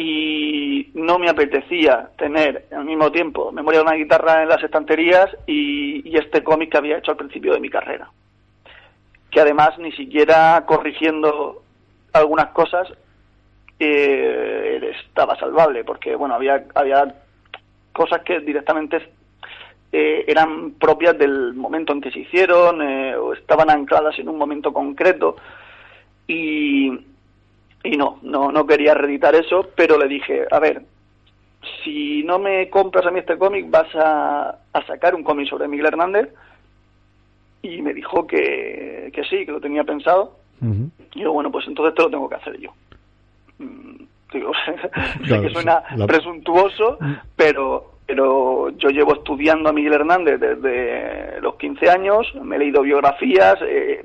y 0.00 0.90
no 0.94 1.18
me 1.18 1.28
apetecía 1.28 2.08
tener 2.16 2.64
al 2.72 2.86
mismo 2.86 3.12
tiempo 3.12 3.52
memoria 3.52 3.80
de 3.80 3.86
una 3.86 3.96
guitarra 3.96 4.42
en 4.42 4.48
las 4.48 4.62
estanterías 4.62 5.28
y, 5.46 6.16
este 6.16 6.42
cómic 6.42 6.70
que 6.70 6.78
había 6.78 6.96
hecho 6.96 7.10
al 7.10 7.18
principio 7.18 7.52
de 7.52 7.60
mi 7.60 7.68
carrera. 7.68 8.10
Que 9.30 9.42
además 9.42 9.78
ni 9.78 9.92
siquiera 9.92 10.64
corrigiendo 10.66 11.62
algunas 12.14 12.46
cosas 12.48 12.88
eh, 13.78 14.90
estaba 15.06 15.36
salvable, 15.36 15.84
porque 15.84 16.16
bueno, 16.16 16.34
había, 16.34 16.64
había 16.74 17.14
cosas 17.92 18.22
que 18.22 18.40
directamente 18.40 19.06
eh, 19.92 20.24
eran 20.26 20.72
propias 20.72 21.18
del 21.18 21.52
momento 21.52 21.92
en 21.92 22.00
que 22.00 22.10
se 22.10 22.20
hicieron 22.20 22.80
eh, 22.80 23.16
o 23.16 23.34
estaban 23.34 23.68
ancladas 23.68 24.18
en 24.18 24.30
un 24.30 24.38
momento 24.38 24.72
concreto 24.72 25.36
y, 26.26 27.09
y 27.82 27.96
no, 27.96 28.18
no, 28.22 28.52
no 28.52 28.66
quería 28.66 28.94
reeditar 28.94 29.34
eso, 29.34 29.70
pero 29.74 29.96
le 29.98 30.08
dije, 30.08 30.46
a 30.50 30.58
ver, 30.58 30.82
si 31.84 32.22
no 32.24 32.38
me 32.38 32.68
compras 32.68 33.06
a 33.06 33.10
mí 33.10 33.20
este 33.20 33.38
cómic, 33.38 33.70
vas 33.70 33.94
a, 33.94 34.56
a 34.72 34.86
sacar 34.86 35.14
un 35.14 35.22
cómic 35.22 35.48
sobre 35.48 35.68
Miguel 35.68 35.86
Hernández. 35.86 36.28
Y 37.62 37.82
me 37.82 37.92
dijo 37.92 38.26
que, 38.26 39.10
que 39.12 39.22
sí, 39.24 39.44
que 39.44 39.52
lo 39.52 39.60
tenía 39.60 39.84
pensado. 39.84 40.36
Y 41.14 41.20
yo, 41.20 41.32
bueno, 41.32 41.50
pues 41.50 41.66
entonces 41.66 41.94
te 41.94 42.02
lo 42.02 42.10
tengo 42.10 42.28
que 42.28 42.34
hacer 42.34 42.58
yo. 42.58 42.72
Mm, 43.58 44.04
digo, 44.32 44.52
sé 45.26 45.40
que 45.40 45.50
suena 45.50 45.82
presuntuoso, 46.06 46.98
pero 47.36 47.90
pero 48.06 48.70
yo 48.70 48.88
llevo 48.88 49.14
estudiando 49.14 49.68
a 49.68 49.72
Miguel 49.72 49.92
Hernández 49.92 50.40
desde 50.40 51.40
los 51.40 51.54
15 51.54 51.90
años, 51.90 52.26
me 52.42 52.56
he 52.56 52.58
leído 52.58 52.82
biografías, 52.82 53.56
eh, 53.62 54.04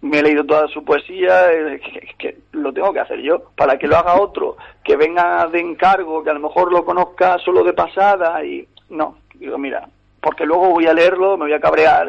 me 0.00 0.18
he 0.18 0.22
leído 0.22 0.44
toda 0.44 0.68
su 0.68 0.84
poesía, 0.84 1.52
eh, 1.52 1.80
que, 2.18 2.38
lo 2.52 2.72
tengo 2.72 2.92
que 2.92 3.00
hacer 3.00 3.20
yo, 3.20 3.50
para 3.56 3.78
que 3.78 3.88
lo 3.88 3.96
haga 3.96 4.20
otro, 4.20 4.56
que 4.84 4.96
venga 4.96 5.46
de 5.46 5.60
encargo, 5.60 6.22
que 6.22 6.30
a 6.30 6.34
lo 6.34 6.40
mejor 6.40 6.72
lo 6.72 6.84
conozca 6.84 7.38
solo 7.38 7.64
de 7.64 7.72
pasada 7.72 8.44
y 8.44 8.66
no, 8.90 9.18
digo, 9.34 9.58
mira, 9.58 9.88
porque 10.20 10.46
luego 10.46 10.70
voy 10.70 10.86
a 10.86 10.94
leerlo, 10.94 11.36
me 11.36 11.44
voy 11.44 11.52
a 11.52 11.60
cabrear, 11.60 12.08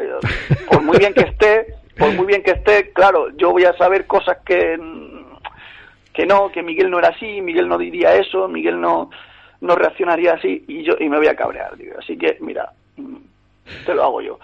por 0.70 0.82
muy 0.82 0.98
bien 0.98 1.14
que 1.14 1.22
esté, 1.22 1.74
por 1.98 2.12
muy 2.14 2.26
bien 2.26 2.42
que 2.42 2.52
esté, 2.52 2.92
claro, 2.92 3.30
yo 3.36 3.50
voy 3.50 3.64
a 3.64 3.76
saber 3.76 4.06
cosas 4.06 4.38
que 4.44 4.78
que 6.12 6.26
no, 6.26 6.50
que 6.50 6.62
Miguel 6.62 6.90
no 6.90 6.98
era 6.98 7.08
así, 7.08 7.40
Miguel 7.40 7.68
no 7.68 7.78
diría 7.78 8.16
eso, 8.16 8.48
Miguel 8.48 8.80
no 8.80 9.10
no 9.60 9.76
reaccionaría 9.76 10.34
así 10.34 10.64
y 10.66 10.82
yo 10.82 10.94
y 10.98 11.08
me 11.08 11.18
voy 11.18 11.28
a 11.28 11.36
cabrear, 11.36 11.76
digo. 11.76 11.94
así 11.98 12.16
que 12.16 12.36
mira, 12.40 12.72
te 13.86 13.94
lo 13.94 14.02
hago 14.02 14.20
yo. 14.20 14.38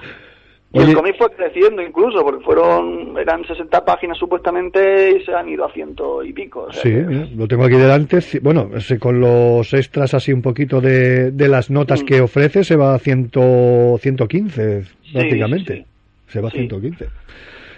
Y 0.77 0.91
el 0.91 0.95
cómic 0.95 1.17
fue 1.17 1.31
creciendo 1.31 1.81
incluso, 1.81 2.23
porque 2.23 2.45
fueron, 2.45 3.17
eran 3.17 3.45
60 3.47 3.85
páginas 3.85 4.19
supuestamente 4.19 5.13
y 5.13 5.25
se 5.25 5.33
han 5.33 5.49
ido 5.49 5.65
a 5.65 5.73
ciento 5.73 6.23
y 6.23 6.33
pico. 6.33 6.69
sí, 6.73 6.93
lo 7.35 7.49
tengo 7.49 7.65
aquí 7.65 7.77
delante. 7.77 8.19
Bueno, 8.43 8.71
con 9.01 9.21
los 9.21 9.73
extras 9.73 10.13
así 10.13 10.33
un 10.33 10.43
poquito 10.43 10.81
de, 10.81 11.31
de 11.31 11.49
las 11.49 11.71
notas 11.71 12.03
mm. 12.03 12.07
que 12.07 12.21
ofrece, 12.21 12.63
se 12.65 12.77
va 12.77 12.95
a 12.95 12.99
ciento, 12.99 13.97
115 14.01 14.85
prácticamente. 15.13 15.87
Se 16.29 16.41
va 16.41 16.49
a 16.49 16.51
115. 16.51 17.07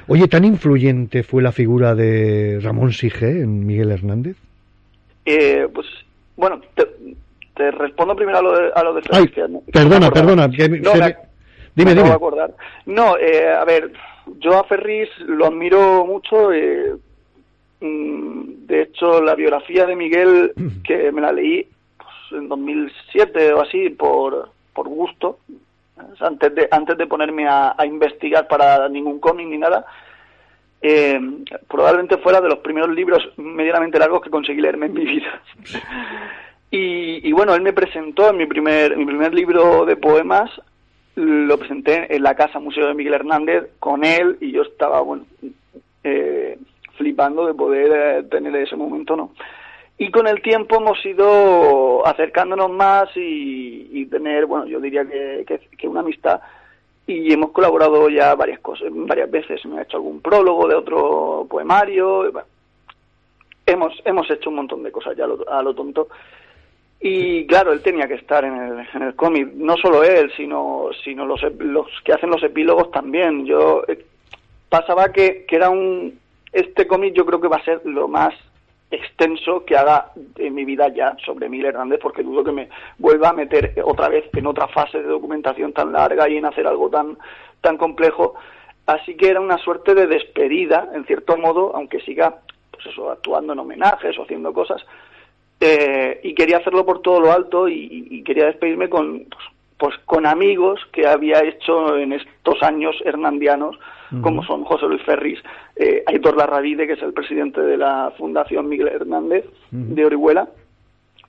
Oye, 0.09 0.27
¿tan 0.27 0.45
influyente 0.45 1.23
fue 1.23 1.43
la 1.43 1.53
figura 1.53 1.95
de 1.95 2.59
Ramón 2.63 2.93
Sige 2.93 3.43
en 3.43 3.67
Miguel 3.67 3.93
Hernández? 3.93 4.37
Eh, 5.27 5.69
pues, 5.73 5.87
bueno, 6.37 6.61
te, 6.75 7.71
respondo 7.71 8.17
primero 8.17 8.39
a 8.39 8.43
lo 8.43 8.53
de, 8.59 8.71
a 8.75 8.83
lo 8.83 8.95
de 8.95 9.03
Ay, 9.11 9.31
Perdona, 9.71 10.11
perdona. 10.11 10.51
Que 10.51 10.65
Dime, 11.75 11.95
dime. 11.95 12.11
acordar. 12.11 12.55
No, 12.87 13.17
eh, 13.17 13.49
a 13.49 13.65
ver, 13.65 13.93
yo 14.39 14.59
a 14.59 14.65
Ferris 14.65 15.09
lo 15.21 15.47
admiro 15.47 16.05
mucho. 16.05 16.53
Eh, 16.53 16.95
mm, 17.81 18.67
de 18.67 18.83
hecho, 18.83 19.23
la 19.23 19.35
biografía 19.35 19.87
de 19.87 19.97
Miguel, 19.97 20.53
que 20.85 21.11
me 21.13 21.21
la 21.21 21.33
leí 21.33 21.67
pues, 21.97 22.41
en 22.41 22.49
2007 22.49 23.53
o 23.53 23.63
así, 23.63 23.91
por, 23.91 24.51
por 24.73 24.89
gusto, 24.89 25.39
antes 26.21 26.55
de, 26.55 26.69
antes 26.71 26.97
de 26.97 27.07
ponerme 27.07 27.47
a, 27.49 27.75
investigar 27.85 28.47
para 28.47 28.89
ningún 28.89 29.19
cómic 29.19 29.47
ni 29.49 29.59
nada, 29.59 29.85
eh, 30.81 31.21
probablemente 31.69 32.19
fuera 32.19 32.41
de 32.41 32.49
los 32.49 32.59
primeros 32.59 32.91
libros 32.95 33.29
medianamente 33.37 33.99
largos 33.99 34.23
que 34.23 34.31
conseguí 34.31 34.61
leerme 34.61 34.87
en 34.87 34.95
mi 34.95 35.05
vida. 35.05 35.43
y, 36.71 37.29
y, 37.29 37.33
bueno, 37.33 37.55
él 37.55 37.63
me 37.63 37.73
presentó 37.73 38.31
en 38.31 38.37
mi 38.37 38.47
primer, 38.47 38.97
mi 38.97 39.07
primer 39.07 39.35
libro 39.35 39.85
de 39.85 39.97
poemas 39.97 40.51
lo 41.19 41.59
presenté 41.59 42.15
en 42.15 42.23
la 42.23 42.37
Casa 42.37 42.61
Museo 42.61 42.87
de 42.87 42.95
Miguel 42.95 43.15
Hernández 43.15 43.71
con 43.81 44.05
él 44.05 44.37
y 44.41 44.53
yo 44.53 44.63
estaba, 44.63 45.01
bueno, 45.01 45.25
eh, 46.05 46.57
flipando 46.97 47.47
de 47.47 47.55
poder 47.55 47.91
eh, 47.93 48.23
tener 48.31 48.55
ese 48.55 48.77
momento, 48.77 49.17
¿no? 49.17 49.33
Y 49.99 50.13
con 50.13 50.29
el 50.29 50.41
tiempo 50.43 50.77
hemos 50.77 51.05
ido 51.05 52.07
acercándonos 52.07 52.71
más 52.71 53.09
y, 53.17 54.07
tener, 54.07 54.47
bueno, 54.47 54.67
yo 54.67 54.79
diría 54.79 55.05
que, 55.05 55.61
que, 55.77 55.89
una 55.89 56.01
amistad 56.01 56.41
y 57.05 57.33
hemos 57.33 57.51
colaborado 57.51 58.09
ya 58.09 58.35
varias 58.37 58.61
cosas, 58.61 58.89
varias 58.93 59.29
veces. 59.29 59.67
Me 59.67 59.81
ha 59.81 59.83
hecho 59.83 59.97
algún 59.97 60.21
prólogo 60.21 60.69
de 60.69 60.77
otro 60.77 61.47
poemario. 61.51 62.31
hemos, 63.67 64.01
hemos 64.05 64.31
hecho 64.31 64.51
un 64.51 64.57
montón 64.57 64.85
de 64.85 64.93
cosas 64.93 65.17
ya 65.17 65.25
a 65.25 65.63
lo 65.63 65.75
tonto 65.75 66.09
y 67.01 67.47
claro, 67.47 67.73
él 67.73 67.81
tenía 67.81 68.09
que 68.09 68.15
estar 68.15 68.45
en 68.45 68.57
el, 68.57 68.89
en 68.93 69.03
el 69.03 69.15
cómic, 69.15 69.53
no 69.55 69.77
solo 69.77 70.03
él, 70.03 70.33
sino, 70.37 70.91
sino 71.05 71.25
los, 71.25 71.41
los 71.59 71.87
que 72.05 72.13
hacen 72.13 72.31
los 72.31 72.43
epílogos 72.43 72.91
también. 72.91 73.47
Yo 73.47 73.85
eh, 73.87 74.05
pasaba 74.69 75.13
que, 75.13 75.45
que 75.47 75.57
era 75.57 75.71
un 75.71 76.19
este 76.53 76.87
cómic 76.87 77.15
yo 77.15 77.27
creo 77.27 77.41
que 77.41 77.49
va 77.49 77.57
a 77.57 77.65
ser 77.65 77.83
lo 77.85 78.09
más 78.09 78.35
extenso 78.91 79.65
que 79.67 79.77
haga 79.77 80.13
en 80.37 80.55
mi 80.55 80.65
vida 80.65 80.89
ya 80.89 81.15
sobre 81.25 81.49
Miguel 81.49 81.67
Hernández 81.67 82.01
porque 82.03 82.23
dudo 82.23 82.43
que 82.43 82.53
me 82.53 82.69
vuelva 82.97 83.29
a 83.29 83.35
meter 83.35 83.75
otra 83.85 84.09
vez 84.09 84.25
en 84.33 84.47
otra 84.47 84.67
fase 84.69 84.99
de 84.99 85.09
documentación 85.09 85.75
tan 85.75 85.93
larga 85.93 86.29
y 86.29 86.39
en 86.39 86.47
hacer 86.47 86.67
algo 86.67 86.89
tan 86.89 87.19
tan 87.61 87.77
complejo. 87.77 88.35
Así 88.87 89.15
que 89.17 89.29
era 89.29 89.41
una 89.41 89.59
suerte 89.59 89.95
de 89.95 90.07
despedida 90.07 90.89
en 90.95 91.05
cierto 91.05 91.37
modo 91.37 91.77
aunque 91.77 92.01
siga 92.01 92.41
pues 92.73 92.87
eso 92.87 93.11
actuando 93.11 93.53
en 93.53 93.59
homenajes 93.59 94.19
o 94.19 94.23
haciendo 94.23 94.53
cosas 94.53 94.83
eh, 95.61 96.21
y 96.23 96.35
quería 96.35 96.59
hacerlo 96.59 96.87
por 96.87 97.03
todo 97.03 97.21
lo 97.21 97.33
alto 97.33 97.69
y, 97.69 98.23
quería 98.25 98.47
despedirme 98.47 98.89
con 98.89 99.25
pues, 99.25 99.45
pues, 99.79 99.95
con 100.05 100.27
amigos 100.27 100.81
que 100.93 101.07
había 101.07 101.41
hecho 101.43 101.97
en 101.97 102.13
estos 102.13 102.63
años 102.63 102.97
hernandianos 103.05 103.79
como 104.23 104.43
son 104.43 104.65
José 104.65 104.87
Luis 104.87 105.03
Ferris, 105.03 105.39
eh, 105.77 106.03
Aitor 106.07 106.35
Larravide, 106.35 106.87
que 106.87 106.95
es 106.95 107.03
el 107.03 107.13
presidente 107.13 107.61
de 107.61 107.77
la 107.77 108.11
Fundación 108.17 108.67
Miguel 108.67 108.89
Hernández 108.89 109.45
de 109.71 110.05
Orihuela, 110.05 110.49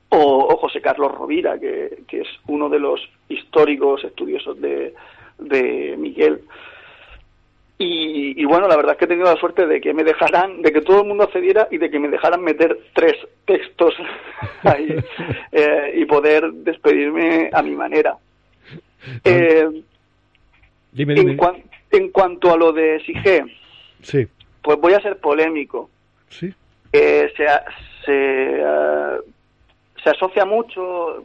o, 0.10 0.56
José 0.58 0.82
Carlos 0.82 1.12
Rovira, 1.12 1.60
que, 1.60 2.04
que, 2.08 2.22
es 2.22 2.28
uno 2.48 2.70
de 2.70 2.80
los 2.80 3.02
históricos 3.28 4.04
estudiosos 4.06 4.60
de, 4.62 4.94
de 5.38 5.96
Miguel. 5.98 6.42
Y, 7.82 8.44
bueno, 8.44 8.68
la 8.68 8.76
verdad 8.76 8.92
es 8.92 8.98
que 8.98 9.06
he 9.06 9.08
tenido 9.08 9.34
la 9.34 9.40
suerte 9.40 9.66
de 9.66 9.80
que 9.80 9.94
me 9.94 10.04
dejaran, 10.04 10.62
de 10.62 10.74
que 10.74 10.82
todo 10.82 11.02
el 11.02 11.08
mundo 11.08 11.24
accediera 11.24 11.70
y 11.72 11.78
de 11.78 11.90
que 11.90 11.98
me 11.98 12.10
dejaran 12.10 12.44
meter 12.44 12.78
tres 12.94 13.16
textos 13.46 13.94
ahí 14.64 14.94
eh, 15.54 15.94
y 15.96 16.04
poder 16.04 16.52
despedirme 16.52 17.50
a 17.54 17.62
mi 17.62 17.72
manera. 17.72 18.18
Eh, 19.24 19.66
En, 20.94 21.40
en, 21.92 22.10
cuanto 22.12 22.52
a 22.52 22.58
lo 22.58 22.74
de 22.74 23.00
Sige, 23.06 23.46
sí. 24.02 24.28
pues 24.62 24.78
voy 24.78 24.92
a 24.92 25.00
ser 25.02 25.18
polémico. 25.18 25.90
Sí. 26.28 26.54
Eh, 26.92 27.32
se, 27.38 27.46
se, 28.06 28.62
se 30.04 30.10
asocia 30.10 30.44
mucho, 30.44 31.24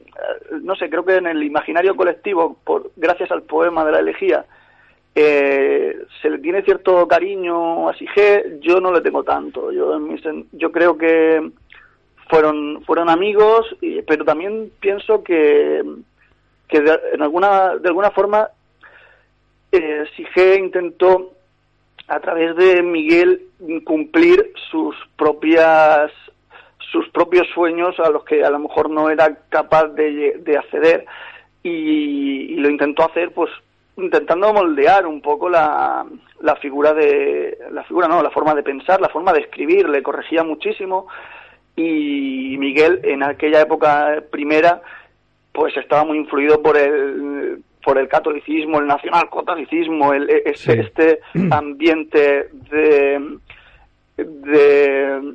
no 0.62 0.76
sé, 0.76 0.88
creo 0.88 1.04
que 1.04 1.16
en 1.16 1.26
el 1.26 1.42
imaginario 1.42 1.96
colectivo, 1.96 2.56
por 2.62 2.92
gracias 2.94 3.32
al 3.32 3.42
poema 3.42 3.84
de 3.84 3.90
la 3.90 3.98
elegía, 3.98 4.44
eh, 5.14 5.96
se 6.20 6.30
le 6.30 6.38
tiene 6.38 6.62
cierto 6.62 7.06
cariño 7.06 7.88
a 7.88 7.94
Sige, 7.94 8.58
yo 8.60 8.80
no 8.80 8.92
le 8.92 9.00
tengo 9.00 9.22
tanto. 9.22 9.70
Yo, 9.70 9.98
yo 10.52 10.72
creo 10.72 10.98
que 10.98 11.50
fueron, 12.28 12.82
fueron 12.84 13.08
amigos, 13.08 13.76
pero 14.06 14.24
también 14.24 14.72
pienso 14.80 15.22
que, 15.22 15.82
que 16.68 16.80
de, 16.80 16.98
en 17.12 17.22
alguna, 17.22 17.76
de 17.76 17.88
alguna 17.88 18.10
forma 18.10 18.48
eh, 19.70 20.04
Sige 20.16 20.56
intentó 20.58 21.32
a 22.08 22.20
través 22.20 22.56
de 22.56 22.82
Miguel 22.82 23.42
cumplir 23.84 24.52
sus 24.70 24.94
propias 25.16 26.10
sus 26.92 27.08
propios 27.08 27.48
sueños 27.52 27.98
a 27.98 28.10
los 28.10 28.24
que 28.24 28.44
a 28.44 28.50
lo 28.50 28.58
mejor 28.60 28.88
no 28.88 29.10
era 29.10 29.36
capaz 29.48 29.88
de, 29.88 30.38
de 30.38 30.56
acceder 30.56 31.06
y, 31.62 32.52
y, 32.52 32.56
lo 32.56 32.70
intentó 32.70 33.04
hacer 33.04 33.32
pues 33.32 33.50
intentando 33.96 34.52
moldear 34.52 35.06
un 35.06 35.20
poco 35.20 35.48
la, 35.48 36.04
la 36.40 36.56
figura 36.56 36.92
de 36.92 37.58
la 37.70 37.84
figura 37.84 38.08
no 38.08 38.22
la 38.22 38.30
forma 38.30 38.54
de 38.54 38.62
pensar 38.62 39.00
la 39.00 39.08
forma 39.08 39.32
de 39.32 39.40
escribir 39.40 39.88
le 39.88 40.02
corregía 40.02 40.42
muchísimo. 40.42 41.06
Y 41.76 42.56
Miguel 42.58 43.00
en 43.02 43.22
aquella 43.22 43.60
época 43.60 44.22
primera 44.30 44.80
pues 45.52 45.76
estaba 45.76 46.04
muy 46.04 46.18
influido 46.18 46.62
por 46.62 46.76
el 46.76 47.62
por 47.84 47.98
el 47.98 48.08
catolicismo 48.08 48.78
el 48.78 48.86
nacionalcatolicismo 48.86 50.12
el 50.14 50.30
este, 50.30 50.80
este 50.80 51.20
ambiente 51.50 52.48
de 52.70 53.38
de 54.16 55.34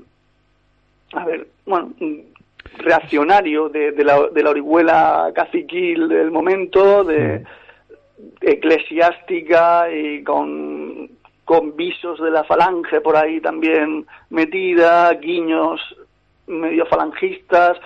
a 1.14 1.26
ver 1.26 1.48
bueno 1.66 1.94
reaccionario 2.78 3.70
de, 3.70 3.92
de 3.92 4.04
la 4.04 4.28
de 4.28 4.44
la 4.44 4.50
orihuela 4.50 5.32
caciquil 5.34 6.08
del 6.08 6.32
momento 6.32 7.04
de 7.04 7.44
eclesiástica 8.42 9.92
y 9.92 10.24
con, 10.24 11.10
con 11.46 11.76
visos 11.76 12.20
de 12.22 12.32
la 12.32 12.44
falange 12.44 13.02
por 13.02 13.16
ahí 13.16 13.42
también 13.42 14.06
metida, 14.30 15.14
guiños 15.14 15.82
medio 16.48 16.86
falangistas. 16.86 17.78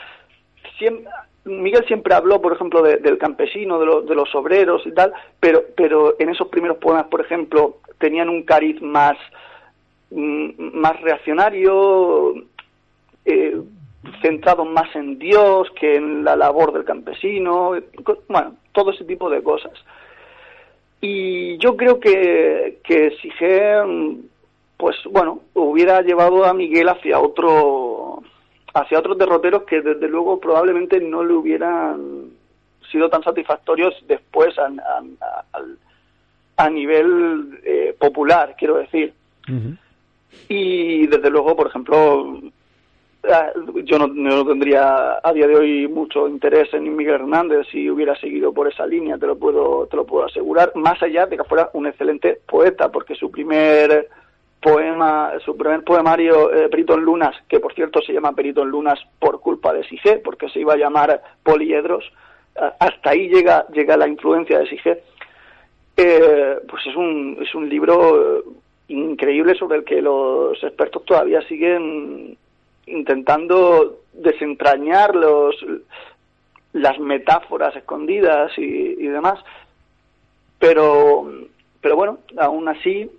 Miguel 1.45 1.85
siempre 1.87 2.13
habló, 2.13 2.41
por 2.41 2.53
ejemplo, 2.53 2.81
del 2.81 3.17
campesino, 3.17 3.79
de, 3.79 4.07
de, 4.07 4.15
los 4.15 4.33
obreros 4.33 4.85
y 4.85 4.91
tal, 4.91 5.13
pero, 5.39 5.63
pero 5.75 6.15
en 6.19 6.29
esos 6.29 6.47
primeros 6.47 6.77
poemas, 6.77 7.07
por 7.07 7.21
ejemplo, 7.21 7.77
tenían 7.99 8.29
un 8.29 8.43
cariz 8.43 8.81
más, 8.81 9.17
mm, 10.11 10.77
más 10.77 10.99
reaccionario, 11.01 12.33
eh, 13.25 13.57
centrado 14.21 14.65
más 14.65 14.93
en 14.95 15.19
Dios 15.19 15.69
que 15.79 15.95
en 15.95 16.23
la 16.23 16.35
labor 16.35 16.73
del 16.73 16.85
campesino, 16.85 17.75
bueno, 18.27 18.55
todo 18.73 18.91
ese 18.91 19.05
tipo 19.05 19.29
de 19.29 19.41
cosas. 19.41 19.73
Y 21.05 21.57
yo 21.57 21.75
creo 21.75 21.99
que, 21.99 22.79
que 22.81 23.11
Sige, 23.21 23.73
pues 24.77 24.95
bueno, 25.11 25.41
hubiera 25.53 26.01
llevado 26.01 26.45
a 26.45 26.53
Miguel 26.53 26.87
hacia 26.87 27.19
otro 27.19 28.23
hacia 28.73 28.99
otros 28.99 29.17
derroteros 29.17 29.63
que 29.63 29.81
desde 29.81 30.07
luego 30.07 30.39
probablemente 30.39 31.01
no 31.01 31.21
le 31.25 31.33
hubieran 31.33 32.29
sido 32.89 33.09
tan 33.09 33.21
satisfactorios 33.21 33.93
después 34.07 34.57
a, 34.57 34.71
a, 36.55 36.69
nivel 36.69 37.59
eh, 37.65 37.93
popular, 37.99 38.55
quiero 38.57 38.77
decir. 38.77 39.13
Y 40.47 41.05
desde 41.07 41.29
luego, 41.29 41.53
por 41.53 41.67
ejemplo, 41.67 42.39
yo 43.85 43.99
no, 43.99 44.45
tendría 44.45 45.19
a 45.23 45.33
día 45.33 45.47
de 45.47 45.55
hoy 45.55 45.87
mucho 45.87 46.27
interés 46.27 46.73
en 46.73 46.95
Miguel 46.95 47.15
Hernández. 47.15 47.67
Si 47.71 47.89
hubiera 47.89 48.15
seguido 48.19 48.53
por 48.53 48.67
esa 48.67 48.85
línea, 48.85 49.17
te 49.17 49.27
lo 49.27 49.37
puedo, 49.37 49.87
te 49.87 49.95
lo 49.95 50.05
puedo 50.05 50.25
asegurar, 50.25 50.71
más 50.75 51.01
allá 51.01 51.25
de 51.25 51.37
que 51.37 51.43
fuera 51.43 51.69
un 51.73 51.87
excelente 51.87 52.39
poeta, 52.45 52.91
porque 52.91 53.15
su 53.15 53.31
primer 53.31 54.09
poema, 54.61 55.31
su 55.43 55.55
primer 55.55 55.83
poemario, 55.83 56.53
eh, 56.53 56.69
Perito 56.69 56.95
en 56.95 57.01
Lunas, 57.01 57.35
que 57.47 57.59
por 57.59 57.73
cierto 57.73 58.01
se 58.01 58.13
llama 58.13 58.33
Perito 58.33 58.61
en 58.61 58.69
Lunas 58.69 58.99
por 59.19 59.39
culpa 59.39 59.73
de 59.73 59.83
Sige, 59.85 60.17
porque 60.17 60.49
se 60.49 60.59
iba 60.59 60.73
a 60.73 60.77
llamar 60.77 61.21
Poliedros, 61.43 62.11
hasta 62.79 63.09
ahí 63.09 63.29
llega, 63.29 63.65
llega 63.73 63.97
la 63.97 64.07
influencia 64.07 64.59
de 64.59 64.67
Sige, 64.67 65.03
eh, 65.97 66.57
pues 66.67 66.85
es 66.87 66.95
un, 66.95 67.37
es 67.41 67.53
un 67.55 67.69
libro 67.69 68.39
eh, 68.39 68.43
increíble 68.89 69.55
sobre 69.55 69.79
el 69.79 69.83
que 69.83 70.01
los 70.01 70.61
expertos 70.63 71.03
todavía 71.05 71.41
siguen 71.47 72.37
intentando 72.85 73.99
desentrañar 74.13 75.15
los, 75.15 75.55
las 76.73 76.99
metáforas 76.99 77.75
escondidas 77.75 78.51
y, 78.57 79.07
demás. 79.07 79.39
Pero, 80.59 81.29
pero 81.81 81.95
bueno, 81.95 82.19
aún 82.37 82.67
así 82.67 83.09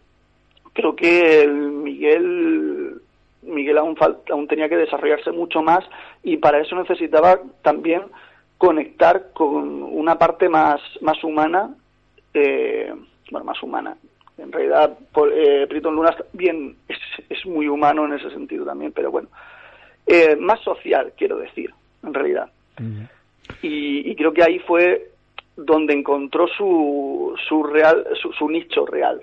creo 0.73 0.97
que 0.97 1.43
el 1.43 1.55
Miguel 1.55 3.01
Miguel 3.43 3.79
aún, 3.79 3.97
aún 4.31 4.49
tenía 4.49 4.69
que 4.69 4.77
desarrollarse 4.77 5.31
mucho 5.31 5.63
más 5.63 5.85
y 6.23 6.39
para 6.39 6.61
eso 6.61 6.75
necesitaba 6.77 7.41
también 7.63 8.03
conectar 8.59 9.33
con 9.35 9.83
una 9.83 10.19
parte 10.19 10.49
más, 10.49 10.81
más 11.01 11.23
humana, 11.23 11.75
eh, 12.33 12.93
bueno, 13.31 13.45
más 13.45 13.63
humana. 13.63 13.97
En 14.39 14.51
realidad, 14.51 14.99
eh, 15.33 15.67
Priton 15.69 15.95
Lunas 15.95 16.17
bien 16.33 16.77
es, 16.89 16.99
es, 17.29 17.47
muy 17.47 17.69
humano 17.69 18.07
en 18.07 18.15
ese 18.15 18.31
sentido 18.31 18.65
también, 18.65 18.93
pero 18.93 19.11
bueno, 19.11 19.29
eh, 20.07 20.37
más 20.37 20.61
social, 20.61 21.13
quiero 21.17 21.39
decir, 21.39 21.73
en 22.03 22.15
realidad. 22.15 22.51
y, 23.63 24.11
y, 24.11 24.17
creo 24.17 24.33
que 24.33 24.43
ahí 24.43 24.59
fue 24.61 25.11
donde 25.57 25.95
encontró 25.95 26.49
su, 26.49 27.35
su, 27.49 27.63
real, 27.63 28.05
su, 28.21 28.33
su 28.33 28.49
nicho 28.49 28.85
real, 28.87 29.21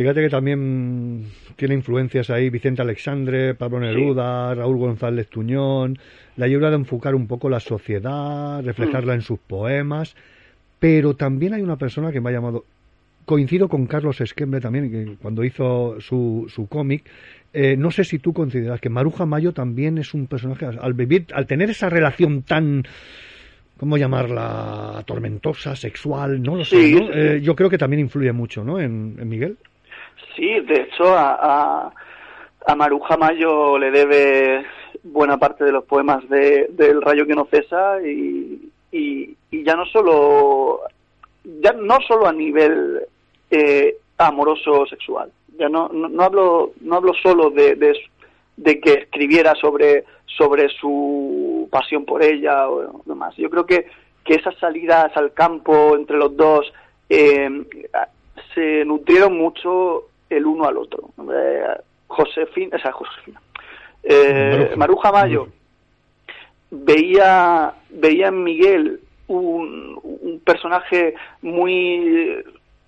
Fíjate 0.00 0.22
que 0.22 0.30
también 0.30 1.26
tiene 1.56 1.74
influencias 1.74 2.30
ahí 2.30 2.48
Vicente 2.48 2.80
Alexandre, 2.80 3.54
Pablo 3.54 3.80
Neruda, 3.80 4.54
Raúl 4.54 4.78
González 4.78 5.28
Tuñón. 5.28 5.98
Le 6.36 6.44
ayuda 6.46 6.70
a 6.70 6.74
enfocar 6.74 7.14
un 7.14 7.26
poco 7.26 7.50
la 7.50 7.60
sociedad, 7.60 8.62
reflejarla 8.62 9.12
mm. 9.12 9.16
en 9.16 9.22
sus 9.22 9.38
poemas. 9.40 10.16
Pero 10.78 11.16
también 11.16 11.52
hay 11.52 11.60
una 11.60 11.76
persona 11.76 12.12
que 12.12 12.20
me 12.22 12.30
ha 12.30 12.32
llamado. 12.32 12.64
Coincido 13.26 13.68
con 13.68 13.86
Carlos 13.86 14.20
Esquembre 14.22 14.60
también, 14.60 14.90
que 14.90 15.16
cuando 15.20 15.44
hizo 15.44 16.00
su, 16.00 16.46
su 16.48 16.66
cómic. 16.66 17.04
Eh, 17.52 17.76
no 17.76 17.90
sé 17.90 18.04
si 18.04 18.18
tú 18.18 18.32
consideras 18.32 18.80
que 18.80 18.88
Maruja 18.88 19.26
Mayo 19.26 19.52
también 19.52 19.98
es 19.98 20.14
un 20.14 20.26
personaje, 20.26 20.66
al 20.66 20.92
vivir, 20.94 21.26
al 21.34 21.46
tener 21.46 21.70
esa 21.70 21.88
relación 21.88 22.42
tan 22.42 22.84
¿cómo 23.76 23.96
llamarla? 23.96 25.02
tormentosa, 25.06 25.74
sexual, 25.74 26.42
no 26.42 26.56
lo 26.56 26.64
sé, 26.64 26.92
eh, 26.92 27.40
yo 27.42 27.56
creo 27.56 27.70
que 27.70 27.78
también 27.78 28.00
influye 28.00 28.30
mucho, 28.30 28.62
¿no? 28.62 28.78
en 28.78 29.28
Miguel. 29.28 29.56
Sí, 30.36 30.60
de 30.60 30.82
hecho 30.82 31.14
a, 31.16 31.92
a, 32.66 32.74
Maruja 32.74 33.16
Mayo 33.16 33.78
le 33.78 33.90
debe 33.90 34.64
buena 35.02 35.38
parte 35.38 35.64
de 35.64 35.72
los 35.72 35.84
poemas 35.84 36.28
de, 36.28 36.68
del 36.70 37.02
Rayo 37.02 37.26
que 37.26 37.34
no 37.34 37.46
cesa 37.50 38.00
y, 38.02 38.70
y, 38.92 39.36
ya 39.64 39.74
no 39.74 39.84
solo 39.86 40.80
ya 41.44 41.72
no 41.72 41.98
solo 42.06 42.26
a 42.26 42.32
nivel 42.32 43.00
eh, 43.50 43.96
amoroso 44.18 44.86
sexual 44.86 45.30
ya 45.58 45.68
no, 45.68 45.88
no, 45.88 46.22
hablo 46.22 46.72
no 46.80 46.96
hablo 46.96 47.12
solo 47.14 47.50
de, 47.50 47.76
de, 48.56 48.80
que 48.80 48.92
escribiera 48.92 49.54
sobre 49.54 50.04
sobre 50.26 50.68
su 50.68 51.68
pasión 51.70 52.04
por 52.04 52.22
ella 52.22 52.68
o 52.68 53.02
demás 53.04 53.34
yo 53.36 53.50
creo 53.50 53.66
que 53.66 53.86
que 54.24 54.34
esas 54.34 54.56
salidas 54.58 55.16
al 55.16 55.32
campo 55.32 55.96
entre 55.96 56.16
los 56.16 56.36
dos 56.36 56.72
eh, 57.08 57.48
se 58.54 58.84
nutrieron 58.84 59.36
mucho 59.36 60.04
el 60.28 60.46
uno 60.46 60.64
al 60.66 60.76
otro. 60.76 61.10
Eh, 61.32 61.64
Josefina, 62.06 62.76
esa 62.76 62.92
Josefina. 62.92 63.40
Eh, 64.02 64.72
Maruja 64.76 65.12
Mayo 65.12 65.48
veía, 66.70 67.74
veía 67.90 68.28
en 68.28 68.42
Miguel 68.42 69.00
un, 69.26 69.98
un 70.02 70.40
personaje 70.40 71.14
muy 71.42 72.42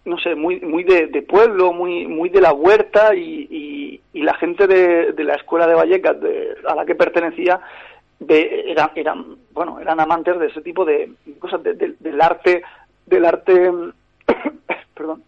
no 0.04 0.18
sé, 0.18 0.34
muy, 0.34 0.60
muy 0.60 0.84
de, 0.84 1.22
pueblo, 1.22 1.72
muy, 1.72 2.06
muy 2.06 2.28
de 2.28 2.40
la 2.40 2.52
huerta 2.52 3.14
y, 3.14 4.00
y, 4.12 4.22
la 4.22 4.34
gente 4.34 4.66
de, 4.66 5.12
de, 5.12 5.24
la 5.24 5.34
escuela 5.34 5.66
de 5.66 5.74
Vallecas 5.74 6.16
a 6.68 6.74
la 6.76 6.84
que 6.84 6.94
pertenecía 6.94 7.60
eran, 8.28 8.90
eran, 8.94 9.24
bueno, 9.52 9.80
eran 9.80 9.98
amantes 9.98 10.38
de 10.38 10.46
ese 10.46 10.60
tipo 10.60 10.84
de 10.84 11.10
cosas, 11.38 11.60
del 11.62 12.20
arte, 12.20 12.62
del 13.06 13.24
arte, 13.24 13.70
perdón, 14.94 15.22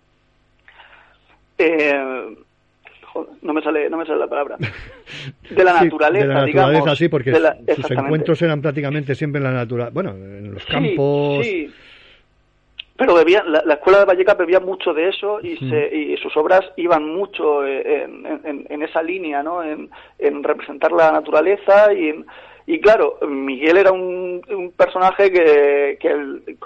eh, 1.58 2.36
no 3.42 3.52
me 3.52 3.62
sale 3.62 3.88
no 3.88 3.96
me 3.96 4.06
sale 4.06 4.18
la 4.18 4.26
palabra. 4.26 4.56
De 5.50 5.64
la 5.64 5.72
naturaleza 5.80 6.26
de 6.26 6.34
la 6.34 6.46
naturaleza 6.46 6.96
sí 6.96 7.08
porque 7.08 7.32
sus 7.76 7.90
encuentros 7.90 8.42
eran 8.42 8.60
prácticamente 8.60 9.14
siempre 9.14 9.38
en 9.38 9.44
la 9.44 9.52
naturaleza 9.52 9.94
bueno 9.94 10.10
en 10.10 10.52
los 10.52 10.64
campos 10.66 11.44
sí, 11.44 11.70
pero 12.96 13.14
bebía, 13.14 13.42
la, 13.44 13.74
escuela 13.74 14.00
de 14.00 14.04
Vallecas 14.04 14.38
bebía 14.38 14.60
mucho 14.60 14.94
de 14.94 15.08
eso 15.08 15.40
y, 15.40 15.56
se, 15.56 15.94
y 15.94 16.16
sus 16.18 16.36
obras 16.36 16.62
iban 16.76 17.04
mucho 17.12 17.66
en, 17.66 18.66
en, 18.68 18.82
esa 18.82 19.02
línea, 19.02 19.42
¿no? 19.42 19.62
En, 19.64 19.90
representar 20.44 20.92
la 20.92 21.10
naturaleza 21.10 21.92
y, 21.92 22.24
y 22.66 22.80
claro, 22.80 23.18
Miguel 23.26 23.78
era 23.78 23.90
un, 23.90 24.40
un 24.48 24.70
personaje 24.72 25.32
que, 25.32 25.98
que 26.00 26.08
el, 26.08 26.56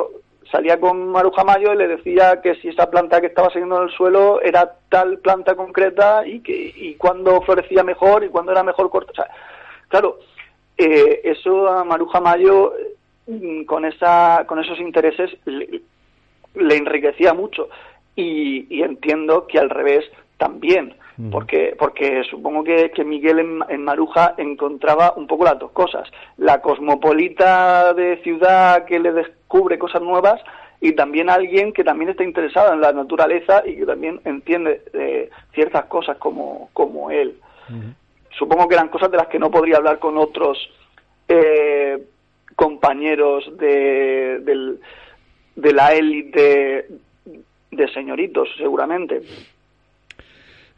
salía 0.50 0.78
con 0.80 1.08
Maruja 1.08 1.44
Mayo 1.44 1.72
y 1.72 1.76
le 1.76 1.88
decía 1.88 2.40
que 2.40 2.54
si 2.56 2.68
esa 2.68 2.90
planta 2.90 3.20
que 3.20 3.28
estaba 3.28 3.48
siguiendo 3.48 3.78
en 3.78 3.88
el 3.88 3.94
suelo 3.94 4.40
era 4.42 4.76
tal 4.88 5.18
planta 5.18 5.54
concreta 5.54 6.26
y 6.26 6.40
que 6.40 6.72
y 6.76 6.94
cuándo 6.94 7.40
florecía 7.42 7.82
mejor 7.82 8.24
y 8.24 8.28
cuándo 8.28 8.52
era 8.52 8.62
mejor 8.62 8.90
corto. 8.90 9.12
O 9.12 9.14
sea, 9.14 9.28
claro, 9.88 10.18
eh, 10.76 11.20
eso 11.24 11.68
a 11.68 11.84
Maruja 11.84 12.20
Mayo 12.20 12.72
mm, 13.26 13.64
con 13.64 13.84
esa 13.84 14.44
con 14.46 14.58
esos 14.58 14.78
intereses 14.80 15.30
le, 15.44 15.82
enriquecía 16.54 17.34
mucho. 17.34 17.68
Y, 18.16 18.66
y, 18.68 18.82
entiendo 18.82 19.46
que 19.46 19.58
al 19.58 19.70
revés 19.70 20.04
también 20.38 20.94
porque 21.32 21.74
porque 21.76 22.22
supongo 22.30 22.62
que, 22.62 22.92
que 22.92 23.04
Miguel 23.04 23.40
en, 23.68 23.84
Maruja 23.84 24.34
encontraba 24.36 25.14
un 25.16 25.26
poco 25.26 25.44
las 25.44 25.58
dos 25.58 25.72
cosas 25.72 26.08
la 26.36 26.60
cosmopolita 26.60 27.92
de 27.92 28.22
ciudad 28.22 28.84
que 28.84 29.00
le 29.00 29.12
descubre 29.12 29.78
cosas 29.78 30.00
nuevas 30.00 30.40
y 30.80 30.92
también 30.92 31.28
alguien 31.28 31.72
que 31.72 31.82
también 31.82 32.10
está 32.10 32.22
interesado 32.22 32.72
en 32.72 32.80
la 32.80 32.92
naturaleza 32.92 33.64
y 33.66 33.78
que 33.78 33.86
también 33.86 34.20
entiende 34.24 34.82
eh, 34.92 35.28
ciertas 35.52 35.86
cosas 35.86 36.18
como 36.18 36.70
como 36.72 37.10
él. 37.10 37.36
Supongo 38.38 38.68
que 38.68 38.76
eran 38.76 38.88
cosas 38.88 39.10
de 39.10 39.16
las 39.16 39.26
que 39.26 39.40
no 39.40 39.50
podría 39.50 39.78
hablar 39.78 39.98
con 39.98 40.16
otros 40.16 40.56
eh, 41.26 41.98
compañeros 42.54 43.44
de, 43.58 44.38
del, 44.38 44.78
de 45.58 45.72
la 45.72 45.92
élite 45.94 46.86
de 47.70 47.88
señoritos 47.92 48.48
seguramente 48.56 49.20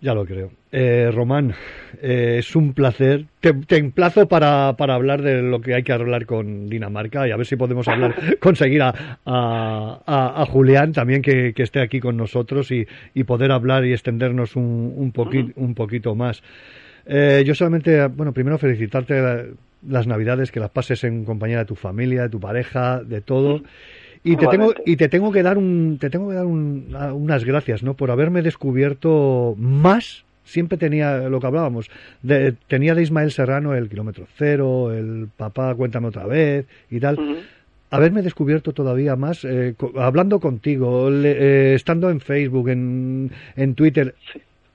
ya 0.01 0.15
lo 0.15 0.25
creo. 0.25 0.51
Eh, 0.73 1.11
Román, 1.13 1.53
eh, 2.01 2.37
es 2.39 2.57
un 2.57 2.73
placer. 2.73 3.27
Te, 3.41 3.77
emplazo 3.77 4.29
para, 4.29 4.75
para, 4.77 4.95
hablar 4.95 5.21
de 5.21 5.43
lo 5.43 5.61
que 5.61 5.75
hay 5.75 5.83
que 5.83 5.93
hablar 5.93 6.25
con 6.25 6.71
Dinamarca 6.71 7.29
y 7.29 7.33
a 7.33 7.37
ver 7.37 7.47
si 7.47 7.57
podemos 7.57 7.87
hablar, 7.87 8.15
conseguir 8.41 8.83
a, 8.83 8.95
a, 9.27 10.43
a, 10.43 10.47
Julián 10.47 10.93
también 10.93 11.21
que, 11.21 11.53
que, 11.53 11.63
esté 11.63 11.83
aquí 11.83 12.01
con 12.01 12.17
nosotros 12.17 12.71
y, 12.71 12.87
y 13.15 13.25
poder 13.25 13.53
hablar 13.53 13.85
y 13.85 13.93
extendernos 13.93 14.57
un, 14.57 14.95
un, 14.97 15.53
un 15.57 15.75
poquito 15.75 16.15
más. 16.15 16.43
Eh, 17.07 17.43
yo 17.45 17.55
solamente, 17.55 18.07
bueno, 18.07 18.33
primero 18.33 18.57
felicitarte 18.57 19.53
las 19.87 20.07
Navidades, 20.07 20.51
que 20.51 20.61
las 20.61 20.71
pases 20.71 21.05
en 21.05 21.25
compañía 21.25 21.59
de 21.59 21.65
tu 21.65 21.75
familia, 21.75 22.23
de 22.23 22.29
tu 22.31 22.41
pareja, 22.41 23.03
de 23.03 23.21
todo. 23.21 23.63
Y 24.23 24.37
te 24.37 24.47
tengo 24.49 24.75
y 24.85 24.97
te 24.97 25.09
tengo 25.09 25.33
que 25.33 25.43
dar 25.43 25.57
un 25.57 25.99
te 25.99 26.11
tengo 26.11 26.29
que 26.29 26.35
dar 26.35 26.47
unas 26.47 27.45
gracias, 27.45 27.83
¿no? 27.83 27.95
Por 27.95 28.11
haberme 28.11 28.43
descubierto 28.43 29.55
más 29.59 30.25
siempre 30.45 30.77
tenía 30.77 31.29
lo 31.29 31.41
que 31.41 31.47
hablábamos, 31.47 31.91
de, 32.23 32.55
tenía 32.67 32.95
de 32.95 33.03
Ismael 33.03 33.31
Serrano 33.31 33.75
el 33.75 33.89
kilómetro 33.89 34.27
cero, 34.37 34.93
el 34.93 35.29
papá 35.35 35.75
cuéntame 35.75 36.09
otra 36.09 36.27
vez 36.27 36.67
y 36.91 37.01
tal. 37.01 37.45
Haberme 37.93 38.23
descubierto 38.23 38.73
todavía 38.73 39.17
más, 39.17 39.45
eh, 39.45 39.75
hablando 39.97 40.39
contigo, 40.39 41.11
eh, 41.11 41.75
estando 41.75 42.09
en 42.11 42.21
Facebook, 42.21 42.69
en, 42.69 43.33
en 43.57 43.75
Twitter, 43.75 44.15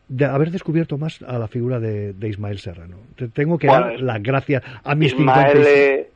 de 0.10 0.26
haber 0.26 0.52
descubierto 0.52 0.98
más 0.98 1.22
a 1.22 1.40
la 1.40 1.48
figura 1.48 1.80
de, 1.80 2.14
Ismael 2.22 2.60
Serrano. 2.60 2.98
Te 3.16 3.30
tengo 3.30 3.58
que 3.58 3.68
dar 3.68 4.02
las 4.02 4.22
gracias 4.22 4.64
a 4.84 4.96
mis 4.96 5.14
Ismael 5.14 5.58
es 5.60 6.08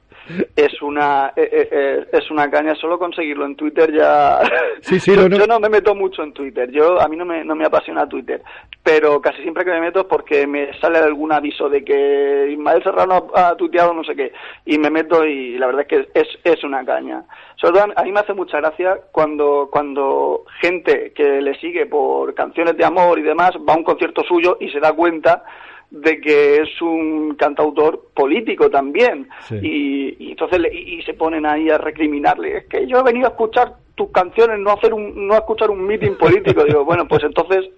una 0.81 1.33
eh, 1.35 1.49
eh, 1.51 1.69
eh, 1.71 2.07
es 2.11 2.31
una 2.31 2.49
caña. 2.49 2.75
Solo 2.75 2.97
conseguirlo 2.97 3.45
en 3.45 3.55
Twitter 3.55 3.93
ya 3.93 4.41
Sí, 4.81 4.99
sí, 4.99 5.11
yo, 5.15 5.23
no, 5.23 5.29
no. 5.29 5.37
yo 5.37 5.47
no 5.47 5.59
me 5.59 5.69
meto 5.69 5.95
mucho 5.95 6.23
en 6.23 6.33
Twitter. 6.33 6.69
Yo 6.71 6.99
a 6.99 7.07
mí 7.07 7.15
no 7.15 7.25
me, 7.25 7.43
no 7.43 7.55
me 7.55 7.65
apasiona 7.65 8.07
Twitter. 8.07 8.41
Pero 8.83 9.21
casi 9.21 9.41
siempre 9.41 9.65
que 9.65 9.71
me 9.71 9.81
meto 9.81 10.01
es 10.01 10.05
porque 10.05 10.47
me 10.47 10.73
sale 10.79 10.97
algún 10.97 11.31
aviso 11.31 11.69
de 11.69 11.83
que 11.83 12.49
Ismael 12.51 12.83
Serrano 12.83 13.27
ha, 13.35 13.49
ha 13.49 13.55
tuiteado 13.55 13.93
no 13.93 14.03
sé 14.03 14.15
qué. 14.15 14.33
Y 14.65 14.77
me 14.77 14.89
meto 14.89 15.25
y 15.25 15.57
la 15.57 15.67
verdad 15.67 15.81
es 15.81 15.87
que 15.87 16.19
es, 16.19 16.27
es 16.43 16.63
una 16.63 16.85
caña. 16.85 17.23
Sobre 17.55 17.73
todo 17.73 17.93
a 17.95 18.03
mí 18.03 18.11
me 18.11 18.19
hace 18.19 18.33
mucha 18.33 18.57
gracia 18.57 18.97
cuando 19.11 19.69
cuando 19.71 20.45
gente 20.61 21.11
que 21.13 21.41
le 21.41 21.59
sigue 21.59 21.85
por 21.85 22.33
canciones 22.33 22.77
de 22.77 22.85
amor 22.85 23.19
y 23.19 23.23
demás 23.23 23.51
va 23.67 23.73
a 23.73 23.77
un 23.77 23.83
concierto 23.83 24.23
suyo 24.23 24.57
y 24.59 24.69
se 24.69 24.79
da 24.79 24.93
cuenta 24.93 25.43
de 25.91 26.21
que 26.21 26.57
es 26.61 26.81
un 26.81 27.35
cantautor 27.35 28.09
político 28.13 28.69
también 28.69 29.27
Sí. 29.47 29.55
y, 29.61 30.15
y 30.27 30.31
entonces 30.31 30.59
le- 30.59 30.73
y, 30.73 31.01
se 31.01 31.13
ponen 31.15 31.45
ahí 31.45 31.69
a 31.69 31.77
recriminarle 31.79 32.57
es 32.57 32.65
que 32.67 32.85
yo 32.87 32.99
he 32.99 33.03
venido 33.03 33.25
a 33.27 33.31
escuchar 33.31 33.73
tus 33.95 34.11
canciones 34.11 34.59
no 34.59 34.69
a 34.69 34.73
hacer 34.75 34.93
un 34.93 35.27
no 35.27 35.33
a 35.33 35.37
escuchar 35.39 35.71
un 35.71 35.85
meeting 35.85 36.13
político 36.15 36.63
digo 36.63 36.85
bueno 36.85 37.07
pues 37.07 37.23
entonces 37.23 37.69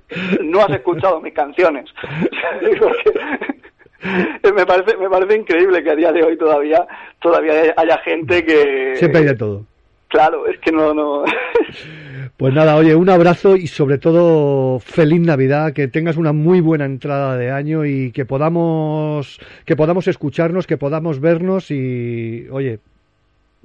no 0.41 0.59
has 0.59 0.72
escuchado 0.72 1.22
mis 1.22 1.34
canciones 1.34 1.86
Digo 2.62 2.89
que- 3.03 3.62
me 4.53 4.66
parece 4.66 4.97
me 4.97 5.09
parece 5.09 5.38
increíble 5.38 5.84
que 5.84 5.91
a 5.91 5.95
día 5.95 6.12
de 6.12 6.24
hoy 6.24 6.38
todavía 6.38 6.86
todavía 7.22 7.74
haya 7.78 7.97
gente 7.99 8.43
que 8.43 8.95
Siempre 8.97 9.20
hay 9.22 9.28
de 9.28 9.36
todo. 9.36 9.66
Claro 10.12 10.45
es 10.47 10.59
que 10.59 10.72
no 10.72 10.93
no 10.93 11.24
Pues 12.38 12.53
nada, 12.55 12.76
oye, 12.76 12.95
un 12.95 13.07
abrazo 13.09 13.55
y 13.55 13.68
sobre 13.68 13.99
todo 13.99 14.80
feliz 14.80 15.22
Navidad, 15.22 15.74
que 15.74 15.88
tengas 15.88 16.18
una 16.18 16.34
muy 16.34 16.59
buena 16.59 16.86
entrada 16.86 17.38
de 17.38 17.51
año 17.51 17.86
y 17.86 18.12
que 18.12 18.26
podamos 18.26 19.39
que 19.66 19.76
podamos 19.76 20.07
escucharnos, 20.07 20.66
que 20.66 20.78
podamos 20.78 21.20
vernos 21.20 21.70
y 21.70 22.47
oye, 22.49 22.80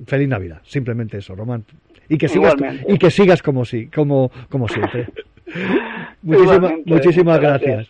feliz 0.06 0.28
Navidad, 0.28 0.60
simplemente 0.64 1.18
eso, 1.18 1.34
Román. 1.34 1.64
Y 2.08 2.18
que 2.18 2.28
sigas 2.28 2.54
Igualmente. 2.54 2.92
y 2.92 2.98
que 2.98 3.10
sigas 3.10 3.42
como 3.42 3.64
sí, 3.64 3.86
como 3.86 4.30
como 4.50 4.68
siempre. 4.68 5.08
Muchísima- 6.22 6.72
muchísimas 6.84 7.36
muchas 7.38 7.60
gracias. 7.62 7.88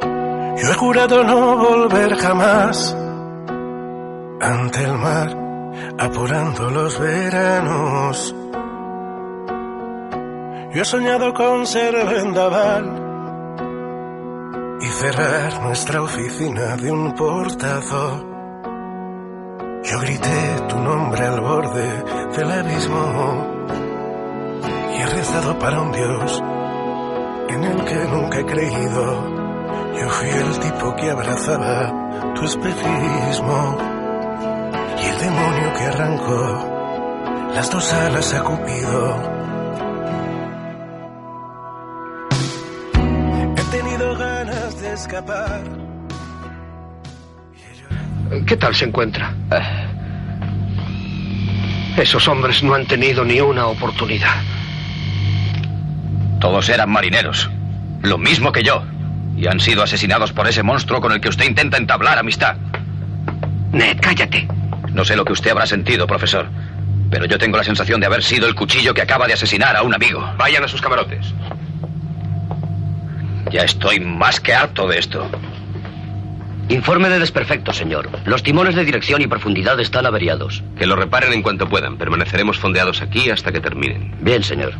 gracias. 0.00 0.62
Yo 0.62 0.70
he 0.70 0.74
jurado 0.74 1.24
no 1.24 1.56
volver 1.58 2.14
jamás 2.14 2.96
ante 4.40 4.84
el 4.84 4.92
mar, 4.98 5.36
apurando 5.98 6.70
los 6.70 6.98
veranos. 6.98 8.34
Yo 10.72 10.82
he 10.82 10.84
soñado 10.84 11.32
con 11.32 11.66
ser 11.66 11.94
vendaval 12.06 13.02
y 14.80 14.86
cerrar 14.86 15.62
nuestra 15.62 16.02
oficina 16.02 16.76
de 16.76 16.90
un 16.90 17.14
portazo. 17.14 18.24
Yo 19.84 20.00
grité 20.00 20.60
tu 20.68 20.78
nombre 20.78 21.24
al 21.24 21.40
borde 21.40 22.04
del 22.36 22.50
abismo 22.50 23.46
y 24.92 25.00
he 25.00 25.06
rezado 25.06 25.58
para 25.58 25.80
un 25.80 25.92
Dios 25.92 26.42
en 27.48 27.64
el 27.64 27.84
que 27.84 28.04
nunca 28.04 28.40
he 28.40 28.44
creído. 28.44 29.36
Yo 29.98 30.10
fui 30.10 30.28
el 30.28 30.58
tipo 30.58 30.94
que 30.96 31.10
abrazaba 31.10 32.32
tu 32.34 32.44
espejismo 32.44 33.95
y 34.98 35.06
el 35.06 35.18
demonio 35.18 35.72
que 35.74 35.84
arrancó 35.84 36.72
las 37.54 37.70
dos 37.70 37.92
alas 37.92 38.34
a 38.34 38.42
Cupido. 38.42 39.32
He 43.56 43.62
tenido 43.70 44.16
ganas 44.16 44.80
de 44.80 44.92
escapar. 44.92 45.62
¿Qué 48.46 48.56
tal 48.56 48.74
se 48.74 48.84
encuentra? 48.86 49.32
Esos 51.96 52.28
hombres 52.28 52.62
no 52.62 52.74
han 52.74 52.86
tenido 52.86 53.24
ni 53.24 53.40
una 53.40 53.68
oportunidad. 53.68 54.34
Todos 56.40 56.68
eran 56.68 56.90
marineros, 56.90 57.50
lo 58.02 58.18
mismo 58.18 58.52
que 58.52 58.62
yo, 58.62 58.82
y 59.36 59.46
han 59.46 59.60
sido 59.60 59.82
asesinados 59.82 60.32
por 60.32 60.46
ese 60.46 60.62
monstruo 60.62 61.00
con 61.00 61.12
el 61.12 61.20
que 61.20 61.30
usted 61.30 61.46
intenta 61.46 61.78
entablar 61.78 62.18
amistad. 62.18 62.56
Ned, 63.72 63.98
cállate. 64.00 64.46
No 64.96 65.04
sé 65.04 65.14
lo 65.14 65.26
que 65.26 65.34
usted 65.34 65.50
habrá 65.50 65.66
sentido, 65.66 66.06
profesor, 66.06 66.46
pero 67.10 67.26
yo 67.26 67.36
tengo 67.36 67.58
la 67.58 67.64
sensación 67.64 68.00
de 68.00 68.06
haber 68.06 68.22
sido 68.22 68.48
el 68.48 68.54
cuchillo 68.54 68.94
que 68.94 69.02
acaba 69.02 69.26
de 69.26 69.34
asesinar 69.34 69.76
a 69.76 69.82
un 69.82 69.94
amigo. 69.94 70.26
Vayan 70.38 70.64
a 70.64 70.68
sus 70.68 70.80
camarotes. 70.80 71.34
Ya 73.52 73.60
estoy 73.60 74.00
más 74.00 74.40
que 74.40 74.54
harto 74.54 74.88
de 74.88 74.98
esto. 74.98 75.28
Informe 76.70 77.10
de 77.10 77.18
desperfecto, 77.18 77.74
señor. 77.74 78.08
Los 78.24 78.42
timones 78.42 78.74
de 78.74 78.86
dirección 78.86 79.20
y 79.20 79.26
profundidad 79.26 79.78
están 79.80 80.06
averiados. 80.06 80.64
Que 80.78 80.86
lo 80.86 80.96
reparen 80.96 81.34
en 81.34 81.42
cuanto 81.42 81.68
puedan. 81.68 81.98
Permaneceremos 81.98 82.58
fondeados 82.58 83.02
aquí 83.02 83.28
hasta 83.28 83.52
que 83.52 83.60
terminen. 83.60 84.14
Bien, 84.22 84.42
señor. 84.42 84.72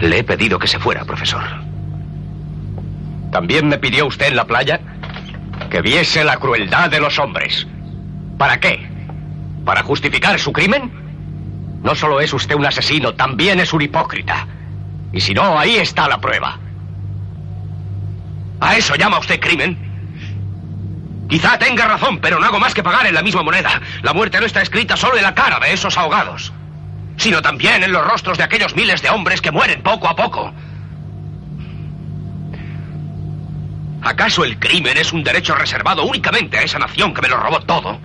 Le 0.00 0.20
he 0.20 0.24
pedido 0.24 0.58
que 0.58 0.68
se 0.68 0.78
fuera, 0.78 1.04
profesor. 1.04 1.42
¿También 3.30 3.68
me 3.68 3.76
pidió 3.76 4.06
usted 4.06 4.28
en 4.28 4.36
la 4.36 4.46
playa 4.46 4.80
que 5.70 5.82
viese 5.82 6.24
la 6.24 6.36
crueldad 6.36 6.90
de 6.90 7.00
los 7.00 7.18
hombres? 7.18 7.66
¿Para 8.38 8.58
qué? 8.60 8.88
¿Para 9.64 9.82
justificar 9.82 10.38
su 10.38 10.52
crimen? 10.52 10.90
No 11.82 11.94
solo 11.94 12.20
es 12.20 12.32
usted 12.32 12.54
un 12.54 12.66
asesino, 12.66 13.14
también 13.14 13.60
es 13.60 13.72
un 13.72 13.82
hipócrita. 13.82 14.46
Y 15.12 15.20
si 15.20 15.34
no, 15.34 15.58
ahí 15.58 15.76
está 15.76 16.08
la 16.08 16.20
prueba. 16.20 16.58
¿A 18.60 18.76
eso 18.76 18.96
llama 18.96 19.18
usted 19.18 19.40
crimen? 19.40 19.88
Quizá 21.28 21.58
tenga 21.58 21.86
razón, 21.86 22.18
pero 22.18 22.38
no 22.38 22.46
hago 22.46 22.58
más 22.58 22.74
que 22.74 22.82
pagar 22.82 23.06
en 23.06 23.14
la 23.14 23.22
misma 23.22 23.42
moneda. 23.42 23.80
La 24.02 24.14
muerte 24.14 24.40
no 24.40 24.46
está 24.46 24.62
escrita 24.62 24.96
solo 24.96 25.16
en 25.16 25.22
la 25.22 25.34
cara 25.34 25.60
de 25.60 25.72
esos 25.72 25.96
ahogados, 25.98 26.52
sino 27.16 27.42
también 27.42 27.82
en 27.82 27.92
los 27.92 28.06
rostros 28.06 28.38
de 28.38 28.44
aquellos 28.44 28.74
miles 28.74 29.02
de 29.02 29.10
hombres 29.10 29.40
que 29.40 29.50
mueren 29.50 29.82
poco 29.82 30.08
a 30.08 30.16
poco. 30.16 30.52
¿Acaso 34.02 34.44
el 34.44 34.58
crimen 34.58 34.96
es 34.96 35.12
un 35.12 35.24
derecho 35.24 35.54
reservado 35.54 36.04
únicamente 36.04 36.58
a 36.58 36.62
esa 36.62 36.78
nación 36.78 37.12
que 37.12 37.22
me 37.22 37.28
lo 37.28 37.36
robó 37.36 37.60
todo? 37.60 37.98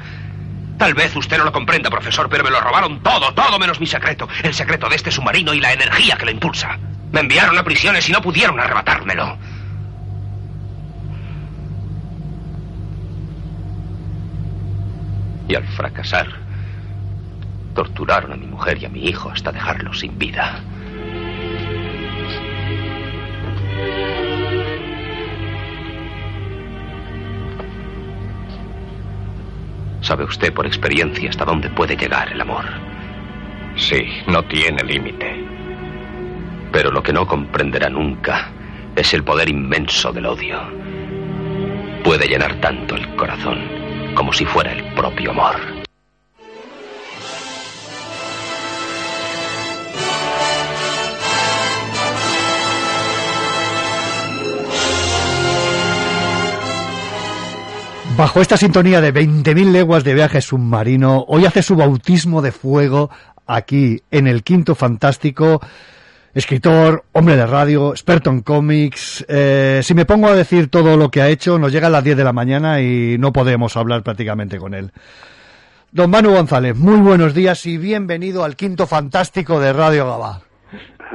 Tal 0.77 0.93
vez 0.95 1.15
usted 1.15 1.37
no 1.37 1.45
lo 1.45 1.51
comprenda, 1.51 1.89
profesor, 1.89 2.27
pero 2.29 2.43
me 2.43 2.49
lo 2.49 2.59
robaron 2.59 3.01
todo, 3.01 3.33
todo 3.33 3.59
menos 3.59 3.79
mi 3.79 3.85
secreto. 3.85 4.27
El 4.41 4.53
secreto 4.53 4.89
de 4.89 4.95
este 4.95 5.11
submarino 5.11 5.53
y 5.53 5.59
la 5.59 5.71
energía 5.71 6.17
que 6.17 6.25
lo 6.25 6.31
impulsa. 6.31 6.77
Me 7.11 7.19
enviaron 7.19 7.57
a 7.57 7.63
prisiones 7.63 8.09
y 8.09 8.11
no 8.11 8.21
pudieron 8.21 8.59
arrebatármelo. 8.59 9.37
Y 15.47 15.55
al 15.55 15.67
fracasar, 15.75 16.27
torturaron 17.75 18.33
a 18.33 18.35
mi 18.35 18.47
mujer 18.47 18.81
y 18.81 18.85
a 18.85 18.89
mi 18.89 19.05
hijo 19.07 19.29
hasta 19.29 19.51
dejarlos 19.51 19.99
sin 19.99 20.17
vida. 20.17 20.59
¿Sabe 30.03 30.25
usted 30.25 30.53
por 30.53 30.67
experiencia 30.67 31.29
hasta 31.29 31.45
dónde 31.45 31.69
puede 31.69 31.95
llegar 31.95 32.29
el 32.29 32.41
amor? 32.41 32.65
Sí, 33.77 34.05
no 34.27 34.43
tiene 34.43 34.83
límite. 34.83 35.45
Pero 36.73 36.91
lo 36.91 37.01
que 37.01 37.13
no 37.13 37.25
comprenderá 37.25 37.89
nunca 37.89 38.51
es 38.97 39.13
el 39.13 39.23
poder 39.23 39.47
inmenso 39.47 40.11
del 40.11 40.25
odio. 40.25 40.59
Puede 42.03 42.27
llenar 42.27 42.53
tanto 42.59 42.95
el 42.95 43.15
corazón 43.15 43.61
como 44.13 44.33
si 44.33 44.43
fuera 44.43 44.73
el 44.73 44.83
propio 44.93 45.31
amor. 45.31 45.72
Bajo 58.15 58.41
esta 58.41 58.57
sintonía 58.57 59.01
de 59.01 59.11
20.000 59.11 59.71
leguas 59.71 60.03
de 60.03 60.13
viaje 60.13 60.39
submarino, 60.39 61.25
hoy 61.27 61.45
hace 61.45 61.63
su 61.63 61.75
bautismo 61.75 62.43
de 62.43 62.51
fuego 62.51 63.09
aquí 63.47 64.01
en 64.11 64.27
el 64.27 64.43
Quinto 64.43 64.75
Fantástico. 64.75 65.59
Escritor, 66.35 67.05
hombre 67.13 67.35
de 67.35 67.47
radio, 67.47 67.89
experto 67.89 68.29
en 68.29 68.41
cómics. 68.41 69.25
Eh, 69.27 69.79
si 69.81 69.95
me 69.95 70.05
pongo 70.05 70.27
a 70.27 70.35
decir 70.35 70.69
todo 70.69 70.95
lo 70.95 71.09
que 71.09 71.21
ha 71.21 71.29
hecho, 71.29 71.57
nos 71.57 71.71
llega 71.71 71.87
a 71.87 71.89
las 71.89 72.03
10 72.03 72.17
de 72.17 72.23
la 72.23 72.33
mañana 72.33 72.81
y 72.81 73.17
no 73.17 73.33
podemos 73.33 73.75
hablar 73.77 74.03
prácticamente 74.03 74.59
con 74.59 74.75
él. 74.75 74.91
Don 75.91 76.11
Manu 76.11 76.33
González, 76.33 76.75
muy 76.75 76.97
buenos 76.97 77.33
días 77.33 77.65
y 77.65 77.79
bienvenido 77.79 78.43
al 78.43 78.55
Quinto 78.55 78.85
Fantástico 78.85 79.59
de 79.59 79.73
Radio 79.73 80.05
Gabá. 80.05 80.41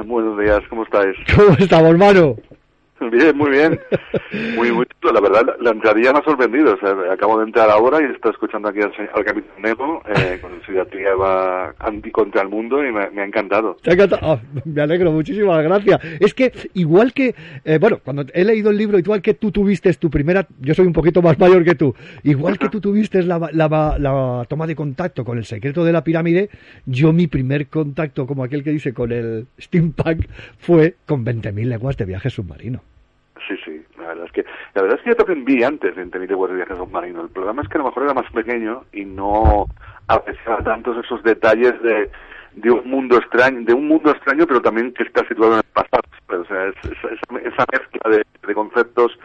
Buenos 0.05 0.37
días, 0.37 0.59
¿cómo 0.69 0.83
estáis? 0.83 1.15
¿Cómo 1.35 1.55
estamos, 1.57 1.97
Manu? 1.97 2.35
Bien, 3.11 3.35
muy 3.37 3.51
bien. 3.51 3.79
Muy, 4.55 4.71
muy 4.71 4.85
La 5.01 5.21
verdad, 5.21 5.55
la 5.59 5.71
entradilla 5.71 6.13
me 6.13 6.19
ha 6.19 6.23
sorprendido. 6.23 6.73
O 6.73 6.79
sea, 6.79 7.13
acabo 7.13 7.39
de 7.39 7.45
entrar 7.45 7.69
ahora 7.69 8.01
y 8.01 8.13
estoy 8.13 8.31
escuchando 8.31 8.69
aquí 8.69 8.79
al, 8.81 8.91
al 9.13 9.25
Capitán 9.25 9.61
Negro 9.61 10.01
eh, 10.07 10.39
con 10.41 10.51
su 10.63 10.71
iniciativa 10.71 11.73
anti 11.79 12.11
contra 12.11 12.41
el 12.41 12.49
mundo 12.49 12.85
y 12.85 12.91
me, 12.91 13.21
ha 13.21 13.25
encantado. 13.25 13.77
¿Te 13.81 13.91
ha 13.91 13.93
encantado? 13.93 14.21
Ah, 14.23 14.39
me 14.65 14.81
alegro, 14.81 15.11
muchísimas 15.11 15.63
gracias. 15.63 15.99
Es 16.19 16.33
que, 16.33 16.51
igual 16.73 17.13
que, 17.13 17.35
eh, 17.63 17.77
bueno, 17.79 17.99
cuando 18.03 18.25
he 18.33 18.43
leído 18.43 18.69
el 18.69 18.77
libro, 18.77 18.99
igual 18.99 19.21
que 19.21 19.33
tú 19.33 19.51
tuviste 19.51 19.93
tu 19.93 20.09
primera, 20.09 20.45
yo 20.59 20.73
soy 20.73 20.85
un 20.85 20.93
poquito 20.93 21.21
más 21.21 21.39
mayor 21.39 21.63
que 21.63 21.75
tú, 21.75 21.95
igual 22.23 22.57
que 22.57 22.69
tú 22.69 22.79
tuviste 22.79 23.23
la, 23.23 23.49
la, 23.51 23.95
la 23.97 24.45
toma 24.47 24.67
de 24.67 24.75
contacto 24.75 25.25
con 25.25 25.37
el 25.37 25.45
secreto 25.45 25.83
de 25.83 25.91
la 25.91 26.03
pirámide, 26.03 26.49
yo 26.85 27.13
mi 27.13 27.27
primer 27.27 27.67
contacto, 27.67 28.27
como 28.27 28.43
aquel 28.43 28.63
que 28.63 28.71
dice, 28.71 28.93
con 28.93 29.11
el 29.11 29.47
steampunk, 29.59 30.25
fue 30.57 30.95
con 31.05 31.25
20.000 31.25 31.65
leguas 31.65 31.97
de 31.97 32.05
viaje 32.05 32.29
submarino. 32.29 32.81
Sí, 33.47 33.55
sí, 33.63 33.81
la 33.97 34.07
verdad 34.09 34.25
es 34.25 34.31
que 34.31 34.45
la 34.73 34.81
verdad 34.81 34.97
es 34.97 35.03
que 35.03 35.09
yo 35.09 35.15
también 35.15 35.45
vi 35.45 35.63
antes 35.63 35.97
en 35.97 36.11
Tenite 36.11 36.35
de 36.35 36.53
Viajes 36.53 36.77
Submarino. 36.77 37.21
El 37.21 37.29
problema 37.29 37.61
es 37.61 37.67
que 37.67 37.77
a 37.77 37.79
lo 37.79 37.85
mejor 37.85 38.03
era 38.03 38.13
más 38.13 38.31
pequeño 38.31 38.83
y 38.93 39.05
no 39.05 39.65
apreciaba 40.07 40.63
tantos 40.63 41.03
esos 41.03 41.23
detalles 41.23 41.81
de, 41.81 42.09
de 42.53 42.71
un 42.71 42.89
mundo 42.89 43.17
extraño, 43.17 43.61
de 43.63 43.73
un 43.73 43.87
mundo 43.87 44.11
extraño, 44.11 44.45
pero 44.47 44.61
también 44.61 44.93
que 44.93 45.03
está 45.03 45.27
situado 45.27 45.53
en 45.53 45.59
el 45.59 45.73
pasado. 45.73 46.03
O 46.29 46.45
sea, 46.45 46.67
es, 46.67 46.75
esa 46.85 47.65
mezcla 47.71 48.11
de, 48.11 48.25
de 48.47 48.53
conceptos 48.53 49.17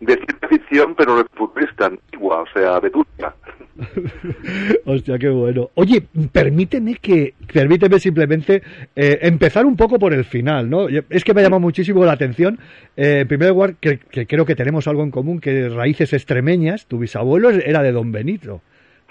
de 0.00 0.14
ciencia 0.14 0.48
ficción, 0.48 0.94
pero 0.94 1.24
futurista, 1.34 1.86
antigua, 1.86 2.42
o 2.42 2.46
sea, 2.48 2.80
vetusta. 2.80 3.34
Hostia, 4.84 5.18
qué 5.18 5.28
bueno. 5.28 5.70
Oye, 5.74 6.02
permíteme 6.32 6.96
que, 6.96 7.34
permíteme 7.52 7.98
simplemente 7.98 8.62
eh, 8.94 9.18
empezar 9.22 9.64
un 9.66 9.76
poco 9.76 9.98
por 9.98 10.12
el 10.12 10.24
final, 10.24 10.68
¿no? 10.68 10.88
Es 10.88 11.24
que 11.24 11.34
me 11.34 11.42
llama 11.42 11.58
muchísimo 11.58 12.04
la 12.04 12.12
atención. 12.12 12.58
Eh, 12.96 13.20
en 13.20 13.28
primer 13.28 13.50
lugar, 13.50 13.76
que, 13.80 13.98
creo 14.26 14.44
que 14.44 14.54
tenemos 14.54 14.86
algo 14.88 15.02
en 15.02 15.10
común, 15.10 15.40
que 15.40 15.68
raíces 15.68 16.12
extremeñas. 16.12 16.86
Tu 16.86 16.98
bisabuelo 16.98 17.50
era 17.50 17.82
de 17.82 17.92
Don 17.92 18.12
Benito. 18.12 18.60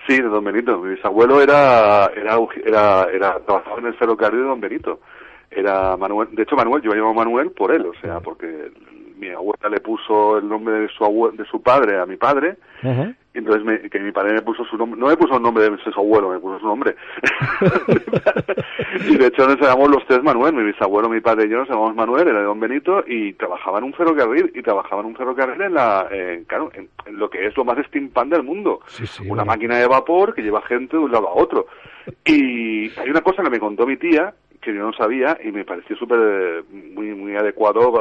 Sí, 0.07 0.15
de 0.15 0.28
Don 0.28 0.43
Benito. 0.43 0.80
Mi 0.80 0.91
bisabuelo 0.91 1.41
era, 1.41 2.09
era, 2.15 2.38
era, 2.65 3.07
era 3.13 3.39
trabajaba 3.39 3.80
en 3.80 3.88
el 3.88 3.93
ferrocarril 3.95 4.41
de 4.41 4.47
Don 4.47 4.61
Benito. 4.61 4.99
Era 5.51 5.97
Manuel, 5.97 6.30
de 6.32 6.43
hecho 6.43 6.55
Manuel, 6.55 6.84
yo 6.84 6.91
llamo 6.93 7.13
Manuel 7.13 7.51
por 7.51 7.72
él, 7.72 7.84
o 7.88 7.93
sea, 7.99 8.20
porque 8.20 8.72
mi 9.17 9.30
abuela 9.30 9.67
le 9.70 9.80
puso 9.80 10.38
el 10.38 10.47
nombre 10.47 10.82
de 10.82 10.88
su, 10.89 11.32
de 11.36 11.43
su 11.45 11.61
padre 11.61 11.99
a 11.99 12.05
mi 12.05 12.17
padre, 12.17 12.55
y 12.84 13.18
entonces 13.34 13.63
me, 13.63 13.89
que 13.89 13.99
mi 13.99 14.11
padre 14.11 14.34
me 14.34 14.41
puso 14.41 14.65
su 14.65 14.77
nombre, 14.77 14.99
no 14.99 15.07
me 15.07 15.17
puso 15.17 15.36
el 15.36 15.43
nombre 15.43 15.69
de 15.69 15.77
su 15.77 15.99
abuelo, 15.99 16.30
me 16.30 16.39
puso 16.39 16.59
su 16.59 16.65
nombre. 16.65 16.95
y 19.07 19.17
de 19.17 19.27
hecho 19.27 19.47
nos 19.47 19.59
llamamos 19.59 19.89
los 19.91 20.05
tres 20.07 20.23
Manuel, 20.23 20.53
mi 20.53 20.63
bisabuelo, 20.63 21.09
mi 21.09 21.21
padre 21.21 21.45
y 21.45 21.49
yo 21.49 21.57
nos 21.57 21.69
llamamos 21.69 21.95
Manuel, 21.95 22.27
era 22.27 22.39
de 22.39 22.45
Don 22.45 22.59
Benito, 22.59 23.03
y 23.05 23.34
trabajaba 23.34 23.77
en 23.77 23.86
un 23.86 23.93
ferrocarril, 23.93 24.51
y 24.55 24.61
trabajaba 24.63 25.01
en 25.01 25.07
un 25.07 25.15
ferrocarril 25.15 25.61
en 25.61 25.73
la, 25.75 26.07
eh, 26.11 26.43
claro, 26.47 26.71
en, 26.73 26.89
lo 27.17 27.30
que 27.30 27.45
es 27.45 27.55
lo 27.55 27.63
más 27.65 27.77
steampunk 27.88 28.32
del 28.32 28.43
mundo. 28.43 28.82
Una 29.27 29.45
máquina 29.45 29.77
de 29.77 29.88
vapor 29.88 30.34
que 30.34 30.41
lleva 30.41 30.61
gente 30.63 30.97
de 30.97 31.03
un 31.03 31.11
lado 31.11 31.27
a 31.27 31.34
otro. 31.34 31.67
Y 32.25 32.89
hay 32.99 33.09
una 33.09 33.21
cosa 33.21 33.43
que 33.43 33.49
me 33.49 33.59
contó 33.59 33.86
mi 33.86 33.97
tía, 33.97 34.34
que 34.72 34.78
yo 34.78 34.84
no 34.84 34.93
sabía 34.93 35.38
y 35.43 35.51
me 35.51 35.65
pareció 35.65 35.95
súper 35.95 36.63
muy 36.72 37.13
muy 37.15 37.36
adecuado 37.36 37.91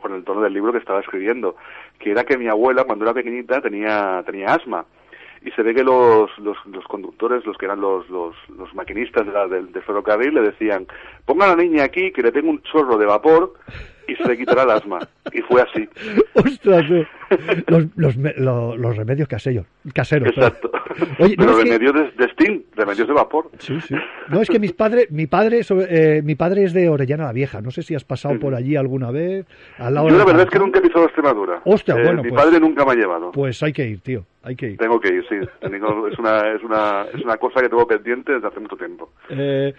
con 0.00 0.14
el 0.14 0.24
tono 0.24 0.40
del 0.40 0.52
libro 0.52 0.72
que 0.72 0.78
estaba 0.78 1.00
escribiendo, 1.00 1.56
que 1.98 2.10
era 2.10 2.24
que 2.24 2.38
mi 2.38 2.48
abuela 2.48 2.84
cuando 2.84 3.04
era 3.04 3.14
pequeñita 3.14 3.60
tenía 3.60 4.22
tenía 4.24 4.54
asma. 4.54 4.84
Y 5.42 5.50
se 5.52 5.62
ve 5.62 5.74
que 5.74 5.84
los, 5.84 6.36
los, 6.38 6.56
los 6.66 6.84
conductores, 6.86 7.46
los 7.46 7.56
que 7.56 7.66
eran 7.66 7.80
los, 7.80 8.08
los, 8.10 8.34
los 8.56 8.74
maquinistas 8.74 9.24
del, 9.48 9.70
del 9.70 9.82
ferrocarril 9.82 10.34
le 10.34 10.40
decían, 10.40 10.86
ponga 11.24 11.44
a 11.44 11.54
la 11.54 11.62
niña 11.62 11.84
aquí 11.84 12.10
que 12.10 12.22
le 12.22 12.32
tengo 12.32 12.50
un 12.50 12.62
chorro 12.62 12.96
de 12.96 13.06
vapor 13.06 13.52
y 14.08 14.14
se 14.16 14.28
le 14.28 14.36
quitará 14.36 14.62
el 14.62 14.70
asma. 14.70 14.98
Y 15.32 15.40
fue 15.42 15.62
así. 15.62 15.88
¡Ostras! 16.34 16.84
Los, 17.66 17.86
los, 17.96 18.16
los, 18.16 18.96
remedios 18.96 19.28
caseros. 19.28 19.66
caseros 19.92 20.28
Exacto. 20.28 20.70
Oye, 21.18 21.34
Pero 21.36 21.56
remedios 21.56 21.94
de, 22.16 22.28
steam, 22.28 22.62
remedios 22.74 23.08
de 23.08 23.14
vapor. 23.14 23.50
Sí, 23.58 23.80
sí. 23.80 23.94
No, 24.28 24.40
es 24.40 24.48
que 24.48 24.58
mis 24.58 24.72
padres, 24.72 25.10
mi 25.10 25.26
padre, 25.26 25.60
eh, 25.88 26.22
mi 26.24 26.36
padre 26.36 26.64
es 26.64 26.72
de 26.72 26.88
Orellana 26.88 27.24
la 27.24 27.32
Vieja. 27.32 27.60
No 27.60 27.70
sé 27.70 27.82
si 27.82 27.94
has 27.94 28.04
pasado 28.04 28.38
por 28.38 28.54
allí 28.54 28.76
alguna 28.76 29.10
vez. 29.10 29.46
Al 29.78 29.94
lado 29.94 30.08
Yo 30.08 30.18
la 30.18 30.24
verdad 30.24 30.42
es 30.44 30.50
que 30.50 30.58
nunca 30.58 30.78
he 30.78 30.82
pisado 30.82 31.04
Extremadura. 31.04 31.60
Hostia, 31.64 31.96
eh, 31.96 32.04
bueno. 32.04 32.22
Mi 32.22 32.30
pues 32.30 32.42
padre 32.42 32.60
nunca 32.60 32.84
me 32.84 32.92
ha 32.92 32.94
llevado. 32.94 33.32
Pues 33.32 33.62
hay 33.62 33.72
que 33.72 33.86
ir, 33.86 34.00
tío. 34.00 34.24
Hay 34.42 34.54
que 34.54 34.70
ir. 34.70 34.78
Tengo 34.78 35.00
que 35.00 35.08
ir, 35.08 35.24
sí. 35.28 35.34
es, 35.34 36.18
una, 36.18 36.54
es, 36.54 36.62
una, 36.62 37.06
es 37.12 37.20
una 37.24 37.36
cosa 37.36 37.60
que 37.60 37.68
tengo 37.68 37.84
pendiente 37.84 38.32
desde 38.32 38.46
hace 38.46 38.60
mucho 38.60 38.76
tiempo. 38.76 39.10
Eh, 39.28 39.74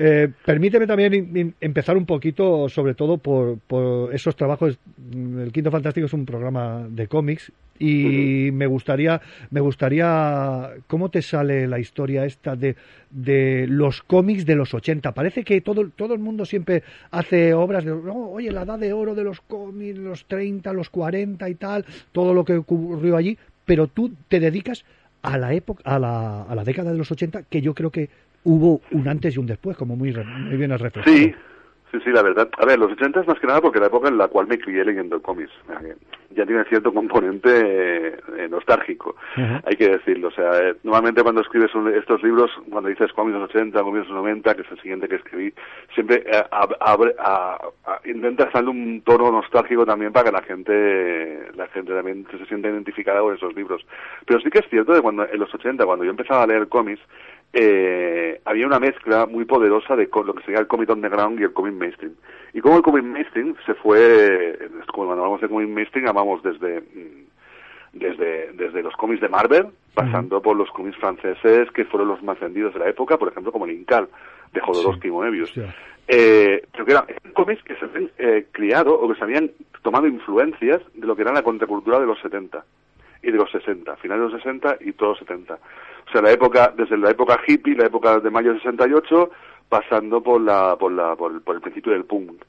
eh, 0.00 0.28
permíteme 0.44 0.86
también 0.86 1.56
empezar 1.60 1.96
un 1.96 2.06
poquito, 2.06 2.68
sobre 2.68 2.94
todo 2.94 3.18
por, 3.18 3.58
esos 4.14 4.36
trabajos. 4.36 4.78
El 5.12 5.50
Quinto 5.50 5.72
Fantástico 5.72 6.06
es 6.06 6.12
un 6.12 6.24
programa 6.24 6.86
de 6.88 7.08
cómics 7.08 7.50
y 7.80 8.50
me 8.52 8.68
gustaría, 8.68 9.20
me 9.50 9.58
gustaría, 9.58 10.70
¿cómo 10.86 11.08
te 11.08 11.20
sale 11.20 11.66
la 11.66 11.80
historia 11.80 12.24
esta 12.24 12.54
de, 12.54 12.76
de 13.10 13.66
los 13.68 14.02
cómics 14.02 14.46
de 14.46 14.54
los 14.54 14.72
80? 14.72 15.10
Parece 15.10 15.42
que 15.42 15.60
todo, 15.62 15.88
todo 15.88 16.14
el 16.14 16.20
mundo 16.20 16.44
siempre 16.44 16.84
hace 17.10 17.52
obras 17.52 17.84
de, 17.84 17.90
oye, 17.90 18.52
la 18.52 18.62
edad 18.62 18.78
de 18.78 18.92
oro 18.92 19.16
de 19.16 19.24
los 19.24 19.40
cómics, 19.40 19.98
los 19.98 20.26
30, 20.26 20.72
los 20.74 20.90
40 20.90 21.48
y 21.50 21.54
tal, 21.56 21.84
todo 22.12 22.34
lo 22.34 22.44
que 22.44 22.58
ocurrió 22.58 23.16
allí, 23.16 23.36
pero 23.64 23.88
tú 23.88 24.12
te 24.28 24.38
dedicas 24.38 24.84
a 25.22 25.36
la 25.38 25.54
época, 25.54 25.82
a 25.84 25.98
la, 25.98 26.42
a 26.42 26.54
la 26.54 26.62
década 26.62 26.92
de 26.92 26.98
los 26.98 27.10
80, 27.10 27.42
que 27.50 27.60
yo 27.60 27.74
creo 27.74 27.90
que 27.90 28.08
hubo 28.48 28.80
un 28.92 29.06
antes 29.06 29.36
y 29.36 29.38
un 29.38 29.46
después, 29.46 29.76
como 29.76 29.94
muy, 29.94 30.12
muy 30.12 30.56
bien 30.56 30.72
has 30.72 30.80
reflejado. 30.80 31.14
Sí, 31.14 31.34
sí, 31.92 31.98
sí, 32.02 32.10
la 32.10 32.22
verdad. 32.22 32.48
A 32.58 32.64
ver, 32.64 32.78
los 32.78 32.90
80 32.92 33.20
es 33.20 33.26
más 33.26 33.38
que 33.38 33.46
nada 33.46 33.60
porque 33.60 33.78
la 33.78 33.86
época 33.86 34.08
en 34.08 34.16
la 34.16 34.28
cual 34.28 34.46
me 34.46 34.58
crié 34.58 34.84
leyendo 34.84 35.20
cómics. 35.20 35.52
Ya 36.30 36.46
tiene 36.46 36.64
cierto 36.64 36.92
componente 36.92 37.50
eh, 37.50 38.48
nostálgico, 38.48 39.16
hay 39.36 39.76
que 39.76 39.88
decirlo. 39.88 40.28
O 40.28 40.30
sea, 40.30 40.50
eh, 40.60 40.76
normalmente 40.82 41.22
cuando 41.22 41.40
escribes 41.40 41.70
estos 41.94 42.22
libros, 42.22 42.50
cuando 42.70 42.88
dices 42.88 43.12
cómics 43.12 43.36
80, 43.38 43.82
cómics 43.82 44.08
90, 44.08 44.54
que 44.54 44.62
es 44.62 44.70
el 44.70 44.80
siguiente 44.80 45.08
que 45.08 45.16
escribí, 45.16 45.52
siempre 45.94 46.24
eh, 46.26 46.44
intentas 48.04 48.52
darle 48.52 48.70
un 48.70 49.02
tono 49.02 49.30
nostálgico 49.32 49.84
también 49.84 50.12
para 50.12 50.26
que 50.26 50.32
la 50.32 50.42
gente, 50.42 51.50
la 51.54 51.66
gente 51.68 51.92
también 51.92 52.26
se 52.30 52.46
sienta 52.46 52.68
identificada 52.68 53.20
con 53.20 53.34
esos 53.34 53.54
libros. 53.54 53.84
Pero 54.24 54.40
sí 54.40 54.48
que 54.50 54.60
es 54.60 54.68
cierto 54.70 54.94
que 54.94 55.02
cuando, 55.02 55.28
en 55.28 55.38
los 55.38 55.52
80, 55.52 55.84
cuando 55.84 56.04
yo 56.04 56.10
empezaba 56.10 56.44
a 56.44 56.46
leer 56.46 56.68
cómics, 56.68 57.02
eh, 57.52 58.40
había 58.44 58.66
una 58.66 58.78
mezcla 58.78 59.26
muy 59.26 59.44
poderosa 59.44 59.96
de 59.96 60.08
lo 60.12 60.34
que 60.34 60.44
sería 60.44 60.60
el 60.60 60.66
cómic 60.66 60.90
underground 60.90 61.40
y 61.40 61.44
el 61.44 61.52
cómic 61.52 61.74
mainstream. 61.74 62.14
Y 62.52 62.60
como 62.60 62.76
el 62.76 62.82
cómic 62.82 63.04
mainstream 63.04 63.54
se 63.64 63.74
fue, 63.74 64.58
cuando 64.92 65.12
hablamos 65.12 65.40
de 65.40 65.48
cómic 65.48 65.68
mainstream, 65.68 66.08
hablamos 66.08 66.42
desde, 66.42 66.80
mm, 66.80 67.26
desde, 67.94 68.52
desde 68.52 68.82
los 68.82 68.94
cómics 68.96 69.20
de 69.20 69.28
Marvel, 69.28 69.68
pasando 69.94 70.40
por 70.40 70.56
los 70.56 70.70
cómics 70.70 70.96
franceses 70.98 71.70
que 71.72 71.84
fueron 71.86 72.08
los 72.08 72.22
más 72.22 72.38
vendidos 72.38 72.74
de 72.74 72.80
la 72.80 72.88
época, 72.88 73.16
por 73.16 73.28
ejemplo, 73.28 73.50
como 73.50 73.64
el 73.64 73.72
Incal, 73.72 74.08
de 74.52 74.60
Jodorowsky 74.60 75.08
y 75.08 75.10
Moebius. 75.10 75.52
Eh, 76.06 76.62
pero 76.72 76.84
que 76.86 76.92
eran 76.92 77.04
cómics 77.34 77.62
que 77.64 77.76
se 77.76 77.84
habían 77.84 78.10
eh, 78.16 78.46
criado 78.50 78.94
o 78.94 79.08
que 79.08 79.18
se 79.18 79.24
habían 79.24 79.50
tomado 79.82 80.06
influencias 80.06 80.80
de 80.94 81.06
lo 81.06 81.14
que 81.14 81.22
era 81.22 81.32
la 81.32 81.42
contracultura 81.42 82.00
de 82.00 82.06
los 82.06 82.18
70 82.20 82.64
y 83.22 83.30
de 83.30 83.36
los 83.36 83.50
60, 83.50 83.96
finales 83.96 84.26
de 84.26 84.32
los 84.32 84.42
60 84.42 84.78
y 84.80 84.92
todos 84.92 85.20
los 85.20 85.28
70. 85.28 85.58
O 86.08 86.12
sea, 86.12 86.22
la 86.22 86.32
época, 86.32 86.72
desde 86.76 86.96
la 86.96 87.10
época 87.10 87.38
hippie, 87.46 87.74
la 87.76 87.86
época 87.86 88.18
de 88.20 88.30
mayo 88.30 88.50
del 88.50 88.62
68, 88.62 89.30
pasando 89.68 90.22
por, 90.22 90.40
la, 90.40 90.76
por, 90.76 90.90
la, 90.92 91.14
por, 91.16 91.32
el, 91.32 91.60
principio 91.60 91.92
del 91.92 92.04
punk. 92.04 92.42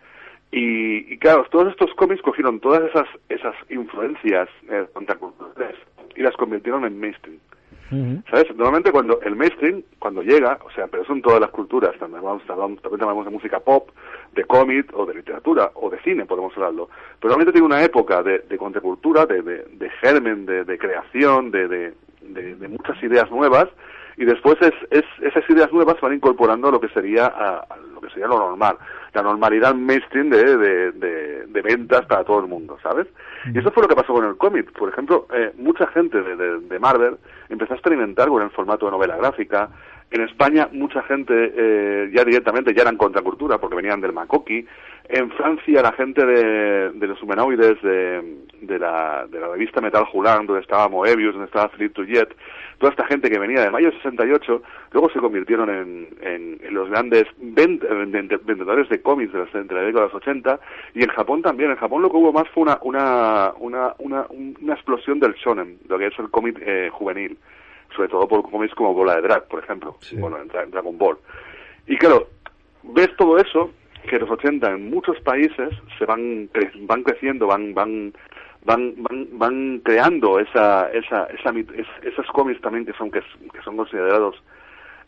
Y, 0.52 1.14
y, 1.14 1.18
claro, 1.18 1.46
todos 1.52 1.70
estos 1.70 1.94
cómics 1.96 2.22
cogieron 2.22 2.60
todas 2.60 2.84
esas, 2.90 3.08
esas 3.28 3.56
influencias 3.70 4.48
eh, 4.70 4.86
contraculturales 4.94 5.76
y 6.16 6.22
las 6.22 6.36
convirtieron 6.36 6.86
en 6.86 7.00
mainstream. 7.00 7.40
¿Sabes? 8.30 8.56
Normalmente 8.56 8.92
cuando 8.92 9.20
el 9.22 9.36
mainstream, 9.36 9.82
cuando 9.98 10.22
llega, 10.22 10.60
o 10.64 10.70
sea, 10.70 10.86
pero 10.86 11.04
son 11.06 11.24
todas 11.24 11.40
las 11.40 11.50
culturas, 11.50 11.98
también 11.98 12.20
hablamos, 12.20 12.46
también 12.84 13.02
hablamos 13.02 13.26
de 13.26 13.32
música 13.32 13.60
pop, 13.60 13.90
de 14.36 14.44
cómic 14.44 14.92
o 14.94 15.08
de 15.08 15.16
literatura 15.16 15.72
o 15.74 15.90
de 15.90 16.00
cine, 16.02 16.28
podemos 16.28 16.54
hablarlo. 16.56 16.90
Pero 17.20 17.30
normalmente 17.30 17.54
tiene 17.54 17.66
una 17.66 17.84
época 17.84 18.22
de, 18.22 18.40
de 18.48 18.58
contracultura, 18.60 19.26
de, 19.26 19.42
de, 19.42 19.64
de 19.64 19.90
germen, 20.02 20.46
de, 20.46 20.66
de 20.66 20.78
creación, 20.78 21.50
de, 21.50 21.94
de, 22.22 22.56
de, 22.56 22.68
muchas 22.68 23.02
ideas 23.04 23.30
nuevas 23.32 23.68
y 24.18 24.26
después 24.26 24.58
es, 24.62 24.74
es, 24.92 25.06
esas 25.22 25.50
ideas 25.50 25.72
nuevas 25.72 26.00
van 26.02 26.14
incorporando 26.14 26.70
lo 26.72 26.80
que 26.80 26.90
sería 26.90 27.28
a, 27.28 27.66
lo 27.94 28.02
que 28.02 28.10
sería 28.10 28.28
lo 28.28 28.38
normal, 28.38 28.78
la 29.14 29.22
normalidad 29.22 29.74
mainstream 29.74 30.30
de, 30.30 30.58
de, 30.58 30.92
de, 31.48 31.62
ventas 31.62 32.06
para 32.06 32.24
todo 32.24 32.40
el 32.40 32.48
mundo, 32.48 32.78
¿sabes? 32.84 33.08
Y 33.54 33.58
eso 33.58 33.72
fue 33.72 33.84
lo 33.84 33.90
que 33.90 33.96
pasó 33.96 34.14
con 34.14 34.26
el 34.26 34.38
cómic. 34.38 34.72
Por 34.74 34.90
ejemplo, 34.90 35.28
eh, 35.34 35.54
mucha 35.58 35.88
gente 35.88 36.22
de, 36.22 36.60
de, 36.60 36.80
Marvel 36.80 37.18
empezó 37.48 37.74
a 37.74 37.78
experimentar 37.78 38.28
con 38.28 38.42
el 38.42 38.50
formato 38.50 38.86
de 38.86 38.92
novela 38.92 39.16
gráfica, 39.18 39.70
En 40.12 40.22
España 40.22 40.68
mucha 40.72 41.04
gente 41.04 41.34
eh, 41.56 42.12
ya 42.14 42.24
directamente 42.24 42.74
ya 42.74 42.82
eran 42.82 42.98
contracultura 42.98 43.58
porque 43.60 43.76
venían 43.76 44.02
del 44.02 44.14
Makoki. 44.14 44.66
En 45.10 45.32
Francia 45.32 45.82
la 45.82 45.92
gente 45.94 46.24
de, 46.24 46.92
de 46.92 47.08
los 47.08 47.22
humanoides 47.24 47.82
de, 47.82 48.38
de, 48.62 48.80
la, 48.80 49.26
de 49.28 49.40
la 49.40 49.48
revista 49.48 49.82
Metal 49.82 50.06
Julan, 50.06 50.46
donde 50.46 50.62
estaba 50.62 50.88
Moebius, 50.88 51.34
donde 51.34 51.48
estaba 51.48 51.70
Philippe 51.70 51.96
Touillet, 51.96 52.30
toda 52.78 52.92
esta 52.92 53.08
gente 53.08 53.30
que 53.30 53.40
venía 53.40 53.62
de 53.62 53.72
mayo 53.72 53.92
68, 53.92 54.62
luego 54.92 55.10
se 55.10 55.20
convirtieron 55.20 55.70
en, 55.70 56.08
en, 56.22 56.74
los 56.74 56.90
grandes 56.92 57.26
vend, 57.38 57.84
vendedores 58.46 58.88
de 58.90 59.02
cómics 59.02 59.34
de, 59.34 59.40
la 59.40 59.82
década 59.82 59.84
de 59.84 59.92
los 59.92 60.14
80 60.14 60.60
y 60.94 61.04
en 61.04 61.10
Japón 61.10 61.42
también. 61.42 61.72
En 61.72 61.78
Japón 61.78 62.04
lo 62.04 62.12
que 62.12 62.18
hubo 62.18 62.32
más 62.32 62.48
fue 62.50 62.64
una, 62.64 62.78
una, 62.84 63.54
una, 63.58 63.96
una, 63.98 64.28
una 64.30 64.74
explosión 64.74 65.20
del 65.20 65.34
shonen, 65.34 65.80
lo 65.88 65.98
que 65.98 66.06
es 66.06 66.20
el 66.20 66.30
cómic 66.30 66.62
eh, 66.62 66.90
juvenil 66.92 67.38
sobre 67.96 68.10
todo 68.10 68.28
por 68.28 68.50
cómics 68.50 68.76
como 68.76 68.94
Bola 68.94 69.16
de 69.16 69.22
Drag, 69.22 69.48
por 69.48 69.64
ejemplo, 69.64 69.98
bueno, 70.20 70.38
en, 70.40 70.48
Dragon 70.48 70.98
Ball. 70.98 71.18
Y 71.88 71.98
claro, 71.98 72.28
ves 72.84 73.10
todo 73.18 73.38
eso, 73.38 73.72
que 74.08 74.20
los 74.20 74.30
80 74.30 74.72
en 74.72 74.90
muchos 74.90 75.20
países 75.22 75.70
se 75.98 76.06
van, 76.06 76.50
van 76.82 77.04
creciendo, 77.04 77.48
van, 77.48 77.74
van, 77.74 78.14
van, 78.66 78.94
van, 78.98 79.28
van 79.34 79.82
creando 79.84 80.40
esa, 80.40 80.90
esa, 80.92 81.26
esa, 81.26 81.54
esos 82.04 82.26
cómics 82.28 82.62
también 82.62 82.86
que 82.86 82.94
son, 82.94 83.12
que, 83.12 83.22
son 83.64 83.78
considerados 83.78 84.42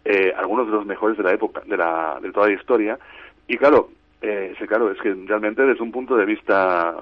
eh, 0.05 0.33
algunos 0.37 0.67
de 0.67 0.73
los 0.73 0.85
mejores 0.85 1.17
de 1.17 1.23
la 1.23 1.33
época, 1.33 1.61
de, 1.65 1.77
la, 1.77 2.19
de 2.21 2.31
toda 2.31 2.47
la 2.47 2.53
historia. 2.53 2.99
Y 3.47 3.57
claro, 3.57 3.89
eh, 4.21 4.53
claro, 4.67 4.91
es 4.91 4.99
que 5.01 5.13
realmente 5.25 5.63
desde 5.63 5.83
un 5.83 5.91
punto 5.91 6.15
de 6.15 6.25
vista 6.25 6.95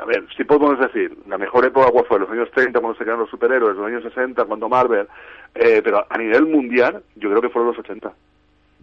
a 0.00 0.04
ver, 0.04 0.24
si 0.36 0.44
podemos 0.44 0.78
decir, 0.78 1.16
la 1.26 1.36
mejor 1.36 1.64
época 1.64 1.90
fue 2.08 2.18
los 2.18 2.30
años 2.30 2.50
30 2.52 2.78
cuando 2.80 2.96
se 2.96 3.04
crearon 3.04 3.22
los 3.22 3.30
superhéroes, 3.30 3.76
los 3.76 3.86
años 3.86 4.02
60 4.02 4.44
cuando 4.44 4.68
Marvel, 4.68 5.06
eh, 5.54 5.80
pero 5.82 6.06
a 6.08 6.16
nivel 6.16 6.46
mundial 6.46 7.02
yo 7.16 7.28
creo 7.28 7.42
que 7.42 7.50
fueron 7.50 7.70
los 7.70 7.78
80. 7.78 8.12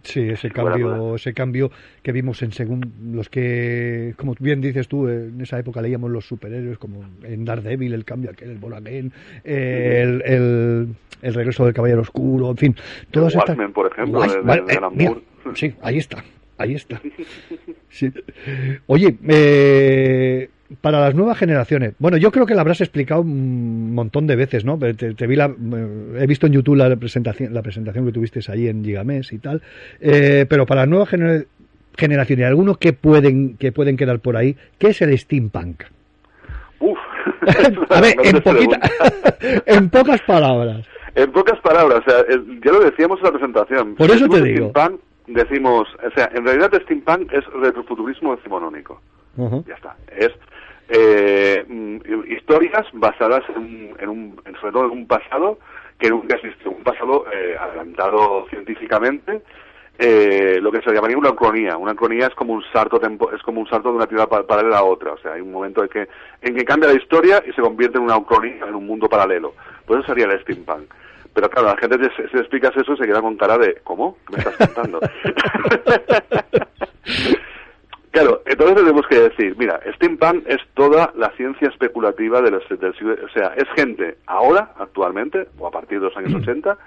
Sí, 0.02 0.28
ese 0.28 0.50
cambio, 0.50 1.16
ese 1.16 1.34
cambio 1.34 1.70
que 2.02 2.12
vimos 2.12 2.42
en 2.42 2.52
según 2.52 2.92
los 3.12 3.28
que, 3.28 4.14
como 4.16 4.34
bien 4.38 4.60
dices 4.60 4.88
tú, 4.88 5.08
en 5.08 5.40
esa 5.40 5.58
época 5.58 5.82
leíamos 5.82 6.10
los 6.10 6.26
superhéroes 6.26 6.78
como 6.78 7.04
en 7.22 7.44
Daredevil, 7.44 7.92
el 7.92 8.04
cambio 8.04 8.30
aquel, 8.30 8.50
el 8.50 8.58
Bolagen, 8.58 9.12
el, 9.44 10.22
el, 10.24 10.88
el, 11.22 11.34
regreso 11.34 11.64
del 11.64 11.74
Caballero 11.74 12.02
Oscuro, 12.02 12.50
en 12.50 12.56
fin, 12.56 12.76
todos 13.10 13.34
estas... 13.34 13.56
por 13.72 13.90
ejemplo, 13.90 14.24
eh, 14.24 15.20
Sí, 15.54 15.74
ahí 15.82 15.98
está, 15.98 16.24
ahí 16.56 16.74
está. 16.74 17.00
Sí. 17.90 18.12
Oye, 18.86 19.16
eh, 19.26 20.50
para 20.80 21.00
las 21.00 21.14
nuevas 21.14 21.38
generaciones. 21.38 21.94
Bueno, 21.98 22.16
yo 22.16 22.30
creo 22.30 22.46
que 22.46 22.54
la 22.54 22.60
habrás 22.60 22.80
explicado 22.80 23.22
un 23.22 23.94
montón 23.94 24.26
de 24.26 24.36
veces, 24.36 24.64
¿no? 24.64 24.78
Te, 24.78 25.26
vi 25.26 25.36
la, 25.36 25.46
he 26.18 26.26
visto 26.26 26.46
en 26.46 26.52
YouTube 26.52 26.76
la 26.76 26.94
presentación, 26.96 27.54
la 27.54 27.62
presentación 27.62 28.04
que 28.06 28.12
tuviste 28.12 28.40
ahí 28.50 28.68
en 28.68 28.84
Gigamés 28.84 29.32
y 29.32 29.38
tal. 29.38 29.62
Eh, 30.00 30.46
pero 30.48 30.66
para 30.66 30.82
las 30.82 30.90
nuevas 30.90 31.08
generaciones, 31.08 32.46
algunos 32.46 32.78
que 32.78 32.92
pueden 32.92 33.56
que 33.56 33.72
pueden 33.72 33.96
quedar 33.96 34.20
por 34.20 34.36
ahí, 34.36 34.56
¿qué 34.78 34.88
es 34.88 35.00
el 35.02 35.16
steampunk? 35.18 35.84
Uf. 36.80 36.98
A 37.90 38.00
ver, 38.00 38.14
en, 38.22 38.42
en 39.66 39.90
pocas 39.90 40.20
palabras. 40.22 40.86
En 41.14 41.32
pocas 41.32 41.58
palabras, 41.60 42.00
o 42.06 42.10
sea, 42.10 42.24
ya 42.64 42.72
lo 42.72 42.80
decíamos 42.80 43.18
en 43.18 43.24
la 43.24 43.32
presentación. 43.32 43.94
Por 43.96 44.10
eso 44.10 44.28
te 44.28 44.42
digo. 44.42 44.70
Steampunk, 44.70 45.00
decimos, 45.26 45.88
o 46.06 46.10
sea, 46.14 46.30
en 46.34 46.44
realidad 46.44 46.70
steampunk 46.82 47.32
es 47.32 47.44
retrofuturismo 47.46 48.36
decimonónico. 48.36 49.00
Ya 49.66 49.74
está. 49.74 49.96
Es 50.16 50.30
eh, 50.88 51.64
mm, 51.68 51.98
historias 52.32 52.86
basadas 52.92 53.44
en, 53.54 53.94
en, 53.98 54.08
un, 54.08 54.40
en, 54.44 54.54
sobre 54.56 54.72
todo 54.72 54.84
en 54.86 54.90
un 54.90 55.06
pasado 55.06 55.58
que 55.98 56.10
nunca 56.10 56.36
existe, 56.36 56.68
un 56.68 56.82
pasado 56.82 57.24
eh, 57.32 57.56
adelantado 57.58 58.46
científicamente, 58.48 59.42
eh, 59.98 60.58
lo 60.62 60.70
que 60.70 60.80
se 60.80 60.92
llamaría 60.92 61.18
una 61.18 61.34
cronía. 61.34 61.76
Una 61.76 61.94
cronía 61.94 62.28
es 62.28 62.34
como 62.34 62.52
un 62.52 62.62
salto 62.72 63.00
tempo, 63.00 63.30
es 63.32 63.42
como 63.42 63.60
un 63.60 63.68
salto 63.68 63.90
de 63.90 63.96
una 63.96 64.06
ciudad 64.06 64.28
paralela 64.28 64.78
a 64.78 64.84
otra, 64.84 65.12
o 65.12 65.18
sea, 65.18 65.32
hay 65.32 65.40
un 65.40 65.52
momento 65.52 65.82
en 65.82 65.88
que 65.88 66.08
en 66.40 66.54
que 66.54 66.64
cambia 66.64 66.88
la 66.88 66.94
historia 66.96 67.42
y 67.46 67.52
se 67.52 67.60
convierte 67.60 67.98
en 67.98 68.04
una 68.04 68.22
cronía, 68.24 68.64
en 68.66 68.74
un 68.74 68.86
mundo 68.86 69.08
paralelo. 69.08 69.54
Pues 69.86 69.98
eso 70.00 70.08
sería 70.08 70.26
el 70.26 70.40
steampunk. 70.42 70.92
Pero 71.34 71.50
claro, 71.50 71.68
la 71.68 71.76
gente 71.76 71.98
se, 72.16 72.28
se 72.28 72.38
explicas 72.38 72.76
eso 72.76 72.94
y 72.94 72.96
se 72.96 73.06
queda 73.06 73.20
con 73.20 73.36
cara 73.36 73.58
de 73.58 73.80
¿cómo? 73.84 74.16
¿Qué 74.26 74.36
me 74.36 74.38
estás 74.38 74.56
contando? 74.56 75.00
Claro, 78.10 78.42
entonces 78.46 78.76
tenemos 78.76 79.06
que 79.06 79.20
decir, 79.20 79.54
mira, 79.58 79.80
steampunk 79.96 80.44
es 80.46 80.60
toda 80.74 81.12
la 81.16 81.30
ciencia 81.36 81.68
especulativa 81.68 82.40
de 82.40 82.52
los, 82.52 82.68
del 82.68 82.94
siglo, 82.94 83.14
o 83.22 83.28
sea, 83.28 83.52
es 83.56 83.68
gente 83.76 84.16
ahora, 84.26 84.72
actualmente, 84.78 85.46
o 85.58 85.66
a 85.66 85.70
partir 85.70 86.00
de 86.00 86.06
los 86.06 86.16
años 86.16 86.34
80, 86.34 86.78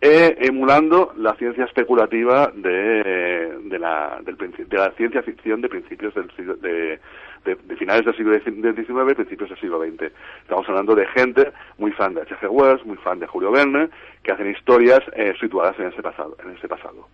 eh, 0.00 0.36
emulando 0.42 1.12
la 1.16 1.34
ciencia 1.34 1.64
especulativa 1.64 2.52
de, 2.54 3.58
de, 3.64 3.78
la, 3.80 4.20
del, 4.24 4.36
de 4.36 4.76
la 4.76 4.92
ciencia 4.92 5.22
ficción 5.22 5.60
de 5.60 5.68
principios 5.68 6.14
del 6.14 6.30
siglo, 6.36 6.54
de, 6.54 7.00
de, 7.44 7.56
finales 7.76 8.04
del 8.04 8.16
siglo 8.16 8.34
XIX, 8.34 9.14
principios 9.14 9.50
del 9.50 9.58
siglo 9.58 9.80
XX. 9.80 10.12
Estamos 10.42 10.68
hablando 10.68 10.94
de 10.94 11.06
gente 11.08 11.50
muy 11.78 11.90
fan 11.92 12.14
de 12.14 12.22
H.G. 12.22 12.48
Wells, 12.48 12.86
muy 12.86 12.96
fan 12.98 13.18
de 13.18 13.26
Julio 13.26 13.50
Verne, 13.50 13.88
que 14.22 14.30
hacen 14.30 14.48
historias 14.48 15.00
eh, 15.14 15.34
situadas 15.40 15.76
en 15.80 15.88
ese 15.88 16.02
pasado. 16.02 16.36
En 16.44 16.56
ese 16.56 16.68
pasado. 16.68 17.08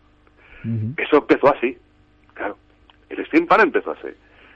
Eso 0.96 1.18
empezó 1.18 1.54
así, 1.54 1.76
claro. 2.32 2.56
El 3.16 3.26
steampunk 3.26 3.62
empezó 3.62 3.92
así. 3.92 4.08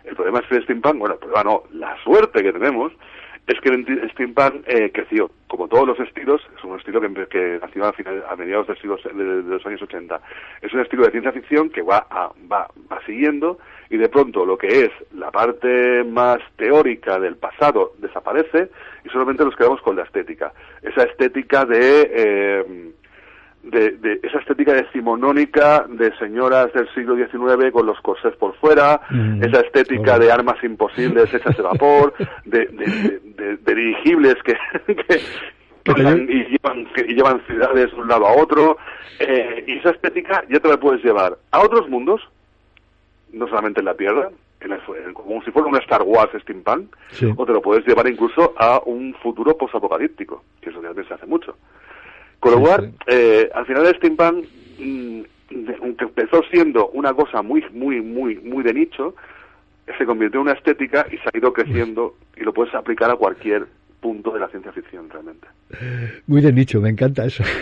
El 0.04 0.14
problema 0.14 0.40
es 0.40 0.46
que 0.46 0.56
el 0.56 0.62
steampunk, 0.64 0.98
bueno, 0.98 1.18
el 1.20 1.44
no, 1.44 1.64
la 1.72 1.96
suerte 2.02 2.42
que 2.42 2.52
tenemos 2.52 2.92
es 3.46 3.59
que 3.61 3.70
el 3.70 4.11
steampunk 4.12 4.62
eh, 4.66 4.90
creció, 4.92 5.30
como 5.46 5.68
todos 5.68 5.86
los 5.86 5.98
estilos, 6.00 6.42
es 6.56 6.64
un 6.64 6.78
estilo 6.78 7.00
que, 7.00 7.59
nació 7.61 7.84
a, 7.86 8.32
a 8.32 8.36
mediados 8.36 8.66
siglo, 8.78 8.98
de, 9.02 9.42
los 9.42 9.64
años 9.64 9.80
80. 9.80 10.20
Es 10.61 10.72
un 10.74 10.80
estilo 10.80 11.04
de 11.04 11.11
ciencia 11.11 11.32
ficción 11.32 11.70
que 11.70 11.80
va, 11.80 12.06
va, 12.11 12.68
va 12.92 13.00
siguiendo 13.06 13.59
y 13.88 13.96
de 13.96 14.09
pronto 14.11 14.44
lo 14.44 14.59
que 14.59 14.84
es 14.84 14.90
la 15.14 15.30
parte 15.30 16.04
más 16.04 16.40
teórica 16.56 17.18
del 17.18 17.36
pasado 17.36 17.92
desaparece 17.98 18.68
y 19.04 19.09
solamente 19.09 19.44
nos 19.44 19.56
quedamos 19.56 19.80
con 19.80 19.96
la 19.96 20.02
estética. 20.02 20.52
Esa 20.82 21.04
estética 21.04 21.64
de... 21.64 22.11
Eh, 22.12 22.92
de, 23.62 24.20
esa 24.22 24.38
estética 24.38 24.72
decimonónica 24.72 25.84
de 25.88 26.16
señoras 26.18 26.72
del 26.72 26.88
siglo 26.94 27.16
XIX 27.16 27.72
con 27.72 27.86
los 27.86 28.00
corsés 28.00 28.34
por 28.36 28.54
fuera, 28.56 29.00
mm, 29.11 29.42
esa 29.42 29.61
estética 29.61 30.18
de 30.18 30.30
armas 30.32 30.62
imposibles 30.62 31.32
hechas 31.32 31.56
de 31.56 31.62
vapor, 31.62 32.14
de, 32.44 33.59
dirigibles 33.66 34.36
que, 34.44 34.56
y, 35.86 36.44
llevan, 37.14 37.40
ciudades 37.46 37.90
de 37.90 37.96
un 37.96 38.09
lado 38.09 38.26
a 38.26 38.36
otro, 38.36 38.78
eh, 39.20 39.64
y 39.66 39.78
esa 39.78 39.90
estética 39.90 40.44
ya 40.48 40.61
te 40.61 40.68
la 40.68 40.78
puedes 40.78 41.02
llevar 41.04 41.36
a 41.50 41.61
otros 41.61 41.88
mundos, 41.88 42.20
no 43.32 43.46
solamente 43.48 43.80
en 43.80 43.86
la 43.86 43.94
Tierra, 43.94 44.30
como 45.14 45.42
si 45.42 45.50
fuera 45.50 45.68
una 45.68 45.78
Star 45.78 46.02
Wars 46.02 46.32
steampunk, 46.42 46.94
o 47.36 47.46
te 47.46 47.52
lo 47.52 47.62
puedes 47.62 47.86
llevar 47.86 48.09
incluso 48.09 48.54
a 48.56 48.80
un 48.84 49.14
futuro 49.22 49.56
posapocalíptico, 49.56 50.42
que 50.61 50.70
eso 50.70 50.80
también 50.80 51.06
se 51.06 51.14
hace 51.14 51.26
mucho. 51.26 51.56
Con 52.41 52.53
lo 52.53 52.61
cual, 52.61 52.93
eh, 53.07 53.51
al 53.53 53.66
final 53.66 53.86
el 53.86 53.97
steampunk, 53.97 54.47
mm, 54.78 55.20
aunque 55.82 56.05
empezó 56.05 56.43
siendo 56.51 56.89
una 56.91 57.12
cosa 57.12 57.43
muy, 57.43 57.64
muy, 57.72 58.01
muy, 58.01 58.36
muy 58.36 58.62
de 58.62 58.74
nicho, 58.74 59.14
se 59.97 60.07
convirtió 60.07 60.41
en 60.41 60.47
una 60.47 60.53
estética 60.53 61.07
y 61.11 61.16
se 61.18 61.24
ha 61.32 61.36
ido 61.36 61.53
creciendo 61.53 62.14
y 62.36 62.41
lo 62.45 62.53
puedes 62.53 62.74
aplicar 62.74 63.11
a 63.11 63.16
cualquier 63.16 63.66
punto 64.01 64.32
de 64.32 64.40
la 64.40 64.49
ciencia 64.49 64.72
ficción 64.72 65.09
realmente. 65.11 65.49
Muy 66.26 66.40
de 66.40 66.53
nicho, 66.53 66.80
me 66.80 66.90
encanta 66.90 67.24
eso. 67.26 67.42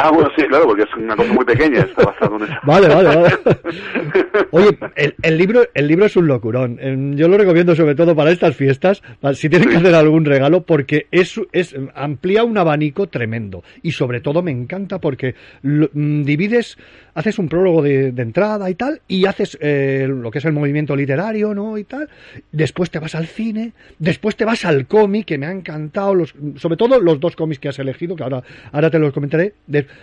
Ah, 0.00 0.10
bueno, 0.12 0.30
sí, 0.36 0.44
claro, 0.46 0.66
porque 0.66 0.82
es 0.84 0.94
una 0.96 1.16
cosa 1.16 1.32
muy 1.32 1.44
pequeña, 1.44 1.80
está 1.80 2.04
basado 2.04 2.36
en 2.36 2.44
eso. 2.44 2.54
Vale, 2.62 2.88
vale, 2.88 3.16
vale. 3.16 3.30
Oye, 4.52 4.78
el, 5.22 5.38
libro, 5.38 5.62
el 5.74 5.88
libro 5.88 6.06
es 6.06 6.16
un 6.16 6.28
locurón. 6.28 7.16
Yo 7.16 7.26
lo 7.26 7.36
recomiendo 7.36 7.74
sobre 7.74 7.96
todo 7.96 8.14
para 8.14 8.30
estas 8.30 8.54
fiestas, 8.54 9.02
si 9.34 9.48
tienen 9.48 9.70
que 9.70 9.76
hacer 9.76 9.94
algún 9.94 10.24
regalo, 10.24 10.62
porque 10.62 11.06
es, 11.10 11.40
es 11.52 11.74
amplía 11.94 12.44
un 12.44 12.58
abanico 12.58 13.08
tremendo. 13.08 13.64
Y 13.82 13.92
sobre 13.92 14.20
todo 14.20 14.42
me 14.42 14.52
encanta 14.52 15.00
porque 15.00 15.34
mm, 15.62 16.22
divides, 16.22 16.78
haces 17.18 17.40
un 17.40 17.48
prólogo 17.48 17.82
de, 17.82 18.08
entrada 18.16 18.70
y 18.70 18.76
tal, 18.76 19.00
y 19.08 19.26
haces 19.26 19.58
eh, 19.60 20.06
lo 20.08 20.30
que 20.30 20.38
es 20.38 20.44
el 20.44 20.52
movimiento 20.52 20.94
literario, 20.94 21.52
¿no? 21.52 21.76
Y 21.76 21.82
tal. 21.82 22.08
Después 22.52 22.90
te 22.90 23.00
vas 23.00 23.16
al 23.16 23.26
cine, 23.26 23.72
después 23.98 24.36
te 24.36 24.44
vas 24.44 24.64
al 24.64 24.86
cómic, 24.86 25.26
que 25.26 25.36
me 25.36 25.46
han 25.46 25.58
encantado, 25.58 26.14
sobre 26.56 26.76
todo 26.76 27.00
los 27.00 27.18
dos 27.18 27.34
cómics 27.34 27.58
que 27.58 27.68
has 27.70 27.78
elegido, 27.80 28.14
que 28.14 28.22
ahora, 28.22 28.44
ahora 28.70 28.88
te 28.88 29.00
los 29.00 29.12
comentaré. 29.12 29.54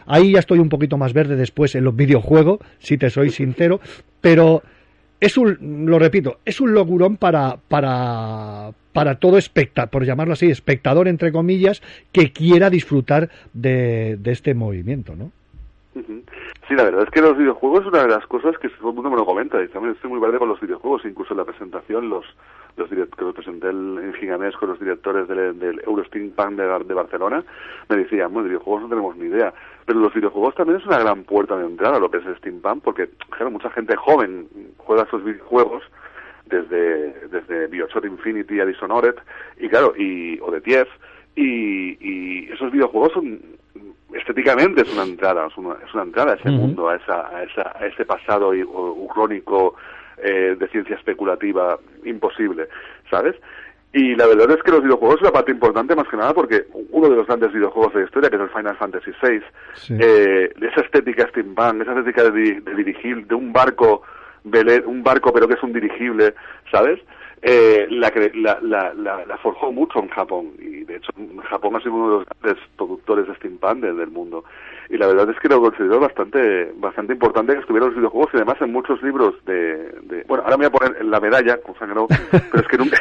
ahí 0.07 0.33
ya 0.33 0.39
estoy 0.39 0.59
un 0.59 0.67
poquito 0.67 0.97
más 0.97 1.13
verde 1.13 1.37
después 1.37 1.73
en 1.75 1.85
los 1.85 1.95
videojuegos, 1.95 2.59
si 2.79 2.97
te 2.97 3.09
soy 3.09 3.29
sincero, 3.29 3.79
pero 4.19 4.61
es 5.21 5.37
un, 5.37 5.85
lo 5.89 5.97
repito, 5.97 6.39
es 6.43 6.59
un 6.59 6.73
locurón 6.73 7.15
para, 7.15 7.59
para, 7.69 8.73
para 8.91 9.15
todo 9.15 9.37
espectador, 9.37 9.89
por 9.89 10.05
llamarlo 10.05 10.33
así, 10.33 10.47
espectador 10.47 11.07
entre 11.07 11.31
comillas, 11.31 11.81
que 12.11 12.33
quiera 12.33 12.69
disfrutar 12.69 13.29
de, 13.53 14.17
de 14.19 14.31
este 14.33 14.53
movimiento, 14.53 15.15
¿no? 15.15 15.31
Sí, 16.67 16.75
la 16.75 16.83
verdad 16.83 17.03
es 17.03 17.09
que 17.09 17.21
los 17.21 17.37
videojuegos 17.37 17.81
es 17.81 17.87
una 17.87 18.03
de 18.03 18.09
las 18.09 18.27
cosas 18.27 18.57
que 18.57 18.67
todo 18.69 18.89
el 18.89 18.95
mundo 18.95 19.09
me 19.09 19.15
lo 19.15 19.25
comenta. 19.25 19.63
Y 19.63 19.67
también 19.69 19.95
estoy 19.95 20.09
muy 20.09 20.19
verde 20.19 20.39
con 20.39 20.49
los 20.49 20.59
videojuegos. 20.59 21.05
Incluso 21.05 21.33
en 21.33 21.37
la 21.37 21.45
presentación, 21.45 22.09
los, 22.09 22.25
los 22.75 22.89
direct- 22.89 23.15
que 23.15 23.23
lo 23.23 23.33
presenté 23.33 23.69
en 23.69 24.13
Giganés 24.19 24.55
con 24.57 24.69
los 24.69 24.79
directores 24.79 25.27
del, 25.27 25.57
del 25.57 25.81
Eurosteampunk 25.85 26.57
de, 26.57 26.83
de 26.83 26.93
Barcelona, 26.93 27.43
me 27.87 27.95
decían, 27.95 28.33
bueno, 28.33 28.49
videojuegos 28.49 28.83
no 28.83 28.89
tenemos 28.89 29.15
ni 29.15 29.27
idea. 29.27 29.53
Pero 29.85 29.99
los 29.99 30.13
videojuegos 30.13 30.55
también 30.55 30.79
es 30.79 30.85
una 30.85 30.99
gran 30.99 31.23
puerta 31.23 31.55
de 31.57 31.65
entrada 31.65 31.97
a 31.97 31.99
lo 31.99 32.11
que 32.11 32.17
es 32.17 32.25
el 32.25 32.35
steampunk, 32.37 32.83
porque, 32.83 33.09
claro, 33.29 33.51
mucha 33.51 33.69
gente 33.69 33.95
joven 33.95 34.47
juega 34.77 35.03
estos 35.03 35.23
videojuegos 35.23 35.83
desde, 36.47 37.27
desde 37.27 37.67
Bioshock 37.67 38.05
Infinity 38.05 38.59
a 38.59 38.65
Dishonored, 38.65 39.15
y 39.57 39.69
claro, 39.69 39.93
y, 39.97 40.39
o 40.41 40.51
de 40.51 40.61
TIEF, 40.61 40.87
y, 41.35 41.97
y 41.99 42.51
esos 42.51 42.71
videojuegos 42.71 43.13
son 43.13 43.39
estéticamente 44.17 44.81
es 44.81 44.93
una 44.93 45.03
entrada, 45.03 45.47
es 45.47 45.57
una, 45.57 45.75
es 45.85 45.93
una 45.93 46.03
entrada 46.03 46.33
a 46.33 46.35
ese 46.35 46.49
mundo, 46.49 46.89
a, 46.89 46.95
esa, 46.95 47.27
a, 47.35 47.43
esa, 47.43 47.71
a 47.79 47.85
ese 47.85 48.05
pasado 48.05 48.53
i- 48.53 48.63
o- 48.63 48.93
ucrónico 48.93 49.75
eh, 50.17 50.55
de 50.57 50.67
ciencia 50.69 50.95
especulativa 50.95 51.77
imposible, 52.05 52.67
¿sabes? 53.09 53.35
Y 53.93 54.13
la 54.15 54.27
verdad 54.27 54.51
es 54.51 54.61
que 54.63 54.71
los 54.71 54.83
videojuegos 54.83 55.15
es 55.17 55.21
una 55.21 55.31
parte 55.31 55.51
importante 55.51 55.95
más 55.95 56.07
que 56.09 56.17
nada 56.17 56.33
porque 56.33 56.65
uno 56.91 57.09
de 57.09 57.15
los 57.15 57.27
grandes 57.27 57.53
videojuegos 57.53 57.93
de 57.93 57.99
la 58.01 58.05
historia, 58.07 58.29
que 58.29 58.35
es 58.35 58.41
el 58.41 58.49
Final 58.49 58.75
Fantasy 58.77 59.11
VI, 59.21 59.41
Sí. 59.75 59.97
eh, 59.99 60.53
esa 60.61 60.81
estética 60.81 61.27
steampunk, 61.29 61.81
esa 61.81 61.91
estética 61.97 62.29
de, 62.29 62.59
de 62.61 62.75
dirigir, 62.75 63.25
de 63.27 63.35
un 63.35 63.53
barco, 63.53 64.01
un 64.43 65.03
barco 65.03 65.31
pero 65.33 65.47
que 65.47 65.53
es 65.55 65.63
un 65.63 65.73
dirigible, 65.73 66.33
¿sabes? 66.71 66.99
Eh, 67.47 67.85
la, 67.91 68.11
la, 68.33 68.91
la, 68.95 69.25
la, 69.25 69.37
forjó 69.37 69.71
mucho 69.71 69.99
en 69.99 70.09
Japón 70.09 70.53
y 70.57 70.83
de 70.83 70.95
hecho 70.95 71.11
Japón 71.47 71.75
ha 71.75 71.79
sido 71.79 71.93
uno 71.93 72.05
de 72.09 72.17
los 72.17 72.25
grandes 72.41 72.63
productores 72.75 73.27
de 73.27 73.35
steampunk 73.35 73.81
de- 73.83 73.93
del 73.93 74.09
mundo. 74.09 74.43
Y 74.89 74.97
la 74.97 75.05
verdad 75.05 75.29
es 75.29 75.39
que 75.39 75.47
lo 75.49 75.61
considero 75.61 75.99
bastante 75.99 76.71
bastante 76.77 77.13
importante 77.13 77.53
que 77.53 77.59
estuvieran 77.59 77.89
los 77.89 77.97
videojuegos 77.97 78.31
y 78.33 78.37
además 78.37 78.57
en 78.61 78.71
muchos 78.71 78.99
libros 79.03 79.35
de, 79.45 79.91
de- 80.03 80.23
bueno 80.27 80.43
ahora 80.43 80.57
me 80.57 80.67
voy 80.67 80.75
a 80.85 80.89
poner 80.89 81.05
la 81.05 81.19
medalla 81.19 81.57
con 81.61 81.75
sangre 81.77 82.01
pero 82.31 82.63
es 82.63 82.67
que 82.67 82.77
nunca 82.77 82.97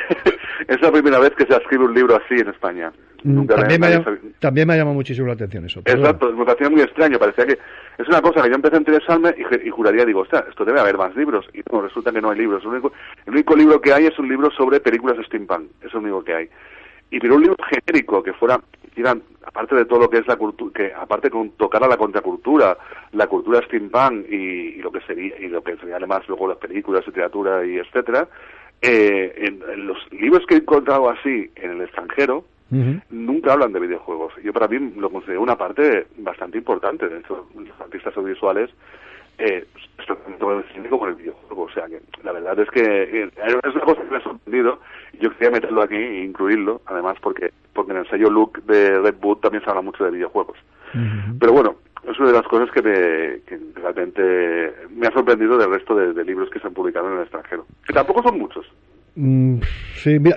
es 0.68 0.80
la 0.80 0.90
primera 0.92 1.18
vez 1.18 1.30
que 1.36 1.46
se 1.46 1.54
escribe 1.56 1.84
un 1.84 1.94
libro 1.94 2.16
así 2.16 2.34
en 2.40 2.48
España. 2.48 2.92
Mm, 3.22 3.34
Nunca 3.34 3.56
También 3.56 3.80
me, 3.80 3.86
ha, 3.88 4.04
sabe- 4.04 4.20
también 4.38 4.66
me 4.68 4.74
ha 4.74 4.76
llamado 4.76 4.94
muchísimo 4.94 5.26
la 5.26 5.32
atención 5.34 5.64
eso. 5.64 5.80
Exacto, 5.84 6.32
me 6.32 6.44
parecía 6.44 6.68
muy 6.70 6.82
extraño, 6.82 7.18
parecía 7.18 7.46
que 7.46 7.58
es 7.98 8.08
una 8.08 8.20
cosa 8.20 8.42
que 8.42 8.48
yo 8.50 8.54
empecé 8.56 8.76
a 8.76 8.80
interesarme 8.80 9.34
y, 9.38 9.66
y 9.68 9.70
juraría, 9.70 10.04
digo, 10.04 10.20
ostras, 10.20 10.44
esto 10.48 10.64
debe 10.64 10.80
haber 10.80 10.98
más 10.98 11.14
libros, 11.16 11.46
y 11.54 11.60
no, 11.72 11.80
resulta 11.82 12.12
que 12.12 12.20
no 12.20 12.30
hay 12.30 12.38
libros, 12.38 12.62
el 12.62 12.68
único, 12.68 12.92
el 13.26 13.32
único 13.32 13.56
libro 13.56 13.80
que 13.80 13.92
hay 13.94 14.06
es 14.06 14.18
un 14.18 14.28
libro 14.28 14.50
sobre 14.50 14.80
películas 14.80 15.16
de 15.16 15.24
steampunk, 15.24 15.70
es 15.82 15.92
el 15.92 16.00
único 16.00 16.22
que 16.24 16.34
hay. 16.34 16.48
Y 17.10 17.20
pero 17.20 17.36
un 17.36 17.42
libro 17.42 17.56
genérico 17.68 18.22
que 18.22 18.32
fuera, 18.34 18.60
aparte 19.44 19.74
de 19.74 19.84
todo 19.84 20.00
lo 20.00 20.10
que 20.10 20.18
es 20.18 20.26
la 20.26 20.36
cultura, 20.36 20.72
que 20.74 20.92
aparte 20.94 21.30
con 21.30 21.50
tocara 21.50 21.86
la 21.86 21.96
contracultura, 21.96 22.76
la 23.12 23.26
cultura 23.26 23.60
steampunk 23.66 24.26
y, 24.30 24.34
y 24.76 24.82
lo 24.82 24.90
que 24.92 25.00
sería, 25.00 25.38
y 25.38 25.48
lo 25.48 25.62
que 25.62 25.76
sería 25.76 25.96
además 25.96 26.22
luego 26.28 26.48
las 26.48 26.58
películas, 26.58 27.06
literatura 27.06 27.64
y 27.64 27.76
etcétera, 27.78 28.28
eh, 28.82 29.34
en, 29.36 29.62
en 29.70 29.86
los 29.86 29.98
libros 30.12 30.44
que 30.46 30.54
he 30.54 30.58
encontrado 30.58 31.08
así 31.10 31.50
en 31.56 31.70
el 31.72 31.80
extranjero, 31.82 32.44
nunca 33.10 33.52
hablan 33.52 33.72
de 33.72 33.78
videojuegos. 33.78 34.32
Yo 34.42 34.52
para 34.52 34.66
mí 34.66 34.94
lo 34.96 35.08
considero 35.10 35.42
una 35.42 35.56
parte 35.56 36.06
bastante 36.18 36.58
importante. 36.58 37.08
De 37.08 37.18
hecho, 37.20 37.46
los 37.54 37.80
artistas 37.80 38.16
audiovisuales 38.16 38.70
eh, 39.38 39.66
tanto 40.06 40.98
con 40.98 41.08
el 41.08 41.14
videojuego. 41.14 41.62
O 41.62 41.70
sea 41.70 41.86
que 41.86 42.00
la 42.22 42.32
verdad 42.32 42.58
es 42.58 42.70
que 42.70 42.82
eh, 42.82 43.30
es 43.36 43.74
una 43.74 43.84
cosa 43.84 44.02
que 44.02 44.10
me 44.10 44.16
ha 44.16 44.22
sorprendido. 44.22 44.80
Yo 45.20 45.30
quería 45.32 45.50
meterlo 45.50 45.82
aquí 45.82 45.96
e 45.96 46.24
incluirlo, 46.24 46.82
además 46.86 47.16
porque, 47.20 47.52
porque 47.72 47.92
en 47.92 47.98
el 47.98 48.08
sello 48.08 48.30
Look 48.30 48.64
de 48.64 49.00
Red 49.00 49.16
Boot 49.20 49.40
también 49.40 49.62
se 49.62 49.70
habla 49.70 49.82
mucho 49.82 50.04
de 50.04 50.10
videojuegos. 50.10 50.58
Pero 51.40 51.52
bueno, 51.52 51.74
es 52.10 52.18
una 52.18 52.28
de 52.28 52.34
las 52.34 52.46
cosas 52.46 52.70
que, 52.70 52.82
me, 52.82 53.40
que 53.46 53.58
realmente 53.74 54.72
me 54.94 55.06
ha 55.06 55.12
sorprendido 55.12 55.56
del 55.58 55.70
resto 55.70 55.94
de, 55.94 56.12
de 56.12 56.24
libros 56.24 56.50
que 56.50 56.60
se 56.60 56.66
han 56.66 56.74
publicado 56.74 57.08
en 57.08 57.16
el 57.16 57.22
extranjero. 57.22 57.66
Que 57.86 57.92
tampoco 57.92 58.22
son 58.22 58.38
muchos. 58.38 58.66
Mm, 59.16 59.58
sí, 59.94 60.18
mira, 60.18 60.36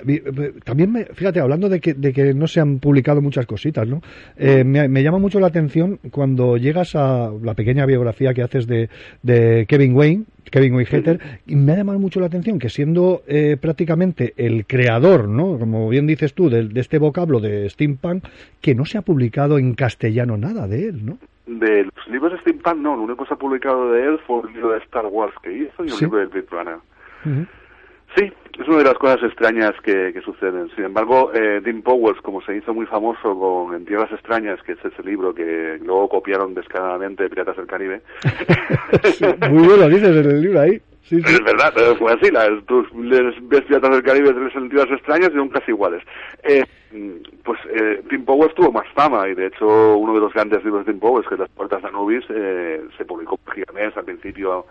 también 0.64 0.92
me, 0.92 1.04
fíjate, 1.04 1.40
hablando 1.40 1.68
de 1.68 1.80
que, 1.80 1.94
de 1.94 2.12
que 2.12 2.32
no 2.32 2.46
se 2.46 2.60
han 2.60 2.78
publicado 2.78 3.20
muchas 3.20 3.44
cositas, 3.44 3.88
¿no? 3.88 4.00
Eh, 4.36 4.62
me, 4.62 4.88
me 4.88 5.02
llama 5.02 5.18
mucho 5.18 5.40
la 5.40 5.48
atención 5.48 5.98
cuando 6.12 6.56
llegas 6.56 6.94
a 6.94 7.32
la 7.42 7.54
pequeña 7.54 7.86
biografía 7.86 8.32
que 8.34 8.42
haces 8.42 8.68
de, 8.68 8.88
de 9.22 9.66
Kevin 9.66 9.96
Wayne, 9.96 10.24
Kevin 10.50 10.74
Wayne 10.74 10.88
Hatter, 10.96 11.20
y 11.46 11.56
me 11.56 11.72
ha 11.72 11.76
llamado 11.76 11.98
mucho 11.98 12.20
la 12.20 12.26
atención 12.26 12.60
que 12.60 12.68
siendo 12.68 13.22
eh, 13.26 13.56
prácticamente 13.60 14.34
el 14.36 14.64
creador, 14.64 15.28
¿no? 15.28 15.58
Como 15.58 15.88
bien 15.88 16.06
dices 16.06 16.32
tú, 16.32 16.48
de, 16.48 16.68
de 16.68 16.80
este 16.80 16.98
vocablo 16.98 17.40
de 17.40 17.68
steampunk, 17.68 18.24
que 18.60 18.76
no 18.76 18.84
se 18.84 18.96
ha 18.96 19.02
publicado 19.02 19.58
en 19.58 19.74
castellano 19.74 20.36
nada 20.36 20.68
de 20.68 20.88
él, 20.88 21.04
¿no? 21.04 21.18
De 21.48 21.84
los 21.84 22.08
libros 22.08 22.32
de 22.32 22.38
steampunk, 22.40 22.76
no, 22.76 22.94
lo 22.94 23.02
único 23.02 23.24
que 23.24 23.28
se 23.28 23.34
ha 23.34 23.38
publicado 23.38 23.90
de 23.92 24.04
él 24.04 24.18
fue 24.26 24.36
un 24.40 24.52
libro 24.52 24.70
de 24.72 24.78
Star 24.78 25.06
Wars 25.06 25.34
que 25.42 25.50
hizo 25.52 25.82
y 25.84 25.90
un 25.90 25.96
Sí. 25.96 26.04
libro 26.04 26.18
del 26.18 26.28
Blade 26.28 26.46
Runner. 26.50 26.76
Sí, 28.16 28.32
es 28.58 28.66
una 28.68 28.78
de 28.78 28.84
las 28.84 28.94
cosas 28.94 29.22
extrañas 29.22 29.72
que, 29.82 30.12
que 30.12 30.20
suceden. 30.22 30.68
Sin 30.74 30.84
embargo, 30.84 31.30
eh, 31.34 31.60
Dean 31.62 31.82
Powers, 31.82 32.20
como 32.22 32.40
se 32.42 32.56
hizo 32.56 32.72
muy 32.74 32.86
famoso 32.86 33.38
con 33.38 33.74
En 33.74 33.84
Tierras 33.84 34.10
Extrañas, 34.12 34.60
que 34.62 34.72
es 34.72 34.78
ese 34.84 35.02
libro 35.02 35.34
que 35.34 35.78
luego 35.84 36.08
copiaron 36.08 36.54
descaradamente 36.54 37.22
de 37.24 37.30
Piratas 37.30 37.56
del 37.56 37.66
Caribe, 37.66 38.00
Muy 39.50 39.66
bueno, 39.68 39.88
dices 39.88 40.08
en 40.16 40.30
el 40.30 40.40
libro 40.42 40.60
ahí. 40.60 40.80
Sí, 41.08 41.16
es 41.16 41.42
verdad, 41.42 41.72
eh, 41.78 41.94
fue 41.98 42.12
así. 42.12 42.30
La, 42.30 42.46
tú 42.66 42.86
ves 42.92 43.66
del 43.66 44.02
Caribe, 44.02 44.34
lees 44.34 44.54
En 44.54 44.68
Tierras 44.68 44.92
Extrañas 44.92 45.30
y 45.32 45.36
son 45.36 45.48
casi 45.48 45.70
iguales. 45.70 46.02
Eh, 46.42 46.62
pues 47.44 47.58
eh, 47.70 48.02
Dean 48.10 48.24
Powers 48.26 48.54
tuvo 48.54 48.70
más 48.70 48.86
fama 48.94 49.26
y 49.26 49.34
de 49.34 49.46
hecho 49.46 49.96
uno 49.96 50.12
de 50.12 50.20
los 50.20 50.34
grandes 50.34 50.62
libros 50.64 50.84
de 50.84 50.92
Dean 50.92 51.00
Powers, 51.00 51.26
que 51.26 51.38
Las 51.38 51.48
Puertas 51.48 51.80
de 51.80 51.88
Anubis, 51.88 52.24
eh, 52.28 52.82
se 52.98 53.06
publicó 53.06 53.38
Giganés 53.54 53.96
al 53.96 54.04
principio 54.04 54.66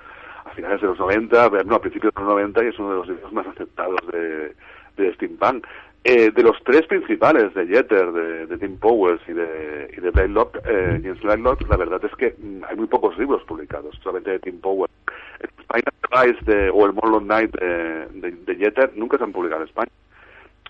a 0.46 0.52
finales 0.52 0.80
de 0.80 0.88
los 0.88 1.00
90, 1.00 1.50
no, 1.66 1.76
a 1.76 1.82
principios 1.82 2.14
de 2.14 2.22
los 2.22 2.30
90 2.30 2.64
y 2.64 2.68
es 2.68 2.80
uno 2.80 2.90
de 2.90 2.96
los 2.98 3.08
libros 3.08 3.34
más 3.34 3.48
aceptados 3.48 4.00
de, 4.12 4.54
de 4.96 5.14
steampunk. 5.16 5.66
Eh, 6.10 6.32
de 6.32 6.42
los 6.42 6.56
tres 6.64 6.88
principales, 6.88 7.54
de 7.54 7.68
Jeter, 7.68 8.14
de, 8.14 8.46
de 8.46 8.58
Tim 8.58 8.78
Powers 8.78 9.22
y 9.28 9.34
de, 9.34 9.94
y 9.98 10.00
de 10.00 10.10
Blaylock, 10.12 10.56
eh, 10.66 11.02
James 11.04 11.22
Blaylock, 11.22 11.70
la 11.70 11.76
verdad 11.76 12.00
es 12.02 12.16
que 12.16 12.34
mm, 12.42 12.64
hay 12.64 12.78
muy 12.78 12.88
pocos 12.88 13.18
libros 13.18 13.44
publicados, 13.44 13.94
solamente 14.02 14.32
de 14.32 14.40
Tim 14.40 14.62
Powers. 14.62 14.94
El 15.42 15.50
Final 15.50 15.94
Rise 16.10 16.50
de, 16.50 16.70
o 16.70 16.86
el 16.86 16.94
Morlon 16.94 17.26
Knight 17.26 17.52
de, 17.60 18.06
de, 18.22 18.32
de 18.32 18.56
Jeter 18.56 18.94
nunca 18.96 19.18
se 19.18 19.26
han 19.26 19.34
publicado 19.34 19.64
en 19.64 19.68
España. 19.68 19.92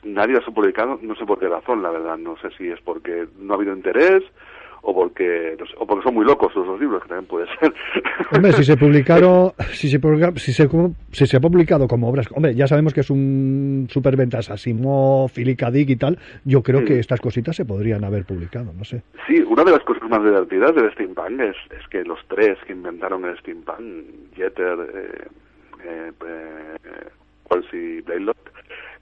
Nadie 0.01 0.33
los 0.33 0.47
ha 0.47 0.51
publicado, 0.51 0.97
no 1.03 1.15
sé 1.15 1.23
por 1.23 1.38
qué 1.38 1.47
razón, 1.47 1.83
la 1.83 1.91
verdad. 1.91 2.17
No 2.17 2.35
sé 2.38 2.49
si 2.57 2.69
es 2.69 2.81
porque 2.81 3.27
no 3.38 3.53
ha 3.53 3.57
habido 3.57 3.75
interés 3.75 4.23
o 4.82 4.93
porque, 4.93 5.55
no 5.59 5.65
sé, 5.65 5.73
o 5.78 5.86
porque 5.86 6.03
son 6.03 6.13
muy 6.15 6.25
locos 6.25 6.55
los 6.55 6.65
dos 6.65 6.80
libros, 6.80 7.01
que 7.03 7.09
también 7.09 7.28
puede 7.28 7.47
ser. 7.59 7.73
Hombre, 8.32 8.53
si 8.53 8.63
se 8.63 8.78
publicaron, 8.78 9.51
si 9.73 9.89
se, 9.89 9.99
publica- 9.99 10.32
si 10.38 10.53
se, 10.53 10.67
si 11.11 11.28
se 11.28 11.38
ha 11.38 11.39
publicado 11.39 11.88
como 11.88 12.09
obras, 12.09 12.28
hombre, 12.34 12.55
ya 12.55 12.67
sabemos 12.67 12.93
que 12.93 13.01
es 13.01 13.09
un 13.09 13.88
superventas 13.89 14.49
Asimov, 14.49 15.32
K. 15.57 15.71
Dick 15.71 15.89
y 15.89 15.95
tal, 15.95 16.17
yo 16.45 16.61
creo 16.63 16.86
que 16.86 16.99
estas 16.99 17.19
cositas 17.19 17.55
se 17.55 17.65
podrían 17.65 18.03
haber 18.03 18.25
publicado, 18.25 18.73
no 18.78 18.84
sé. 18.84 19.01
Sí, 19.28 19.39
una 19.41 19.63
de 19.63 19.71
las 19.71 19.84
cosas 19.84 20.09
más 20.09 20.23
divertidas 20.23 20.73
del 20.75 20.91
steampunk 20.93 21.39
es, 21.41 21.55
es 21.80 21.88
que 21.89 22.03
los 22.03 22.19
tres 22.28 22.57
que 22.65 22.73
inventaron 22.73 23.25
el 23.25 23.38
steampunk, 23.39 24.05
Jeter, 24.36 24.78
eh, 24.93 25.28
eh, 25.84 26.11
eh, 26.25 27.09
y 27.73 28.01
Blaylock, 28.01 28.38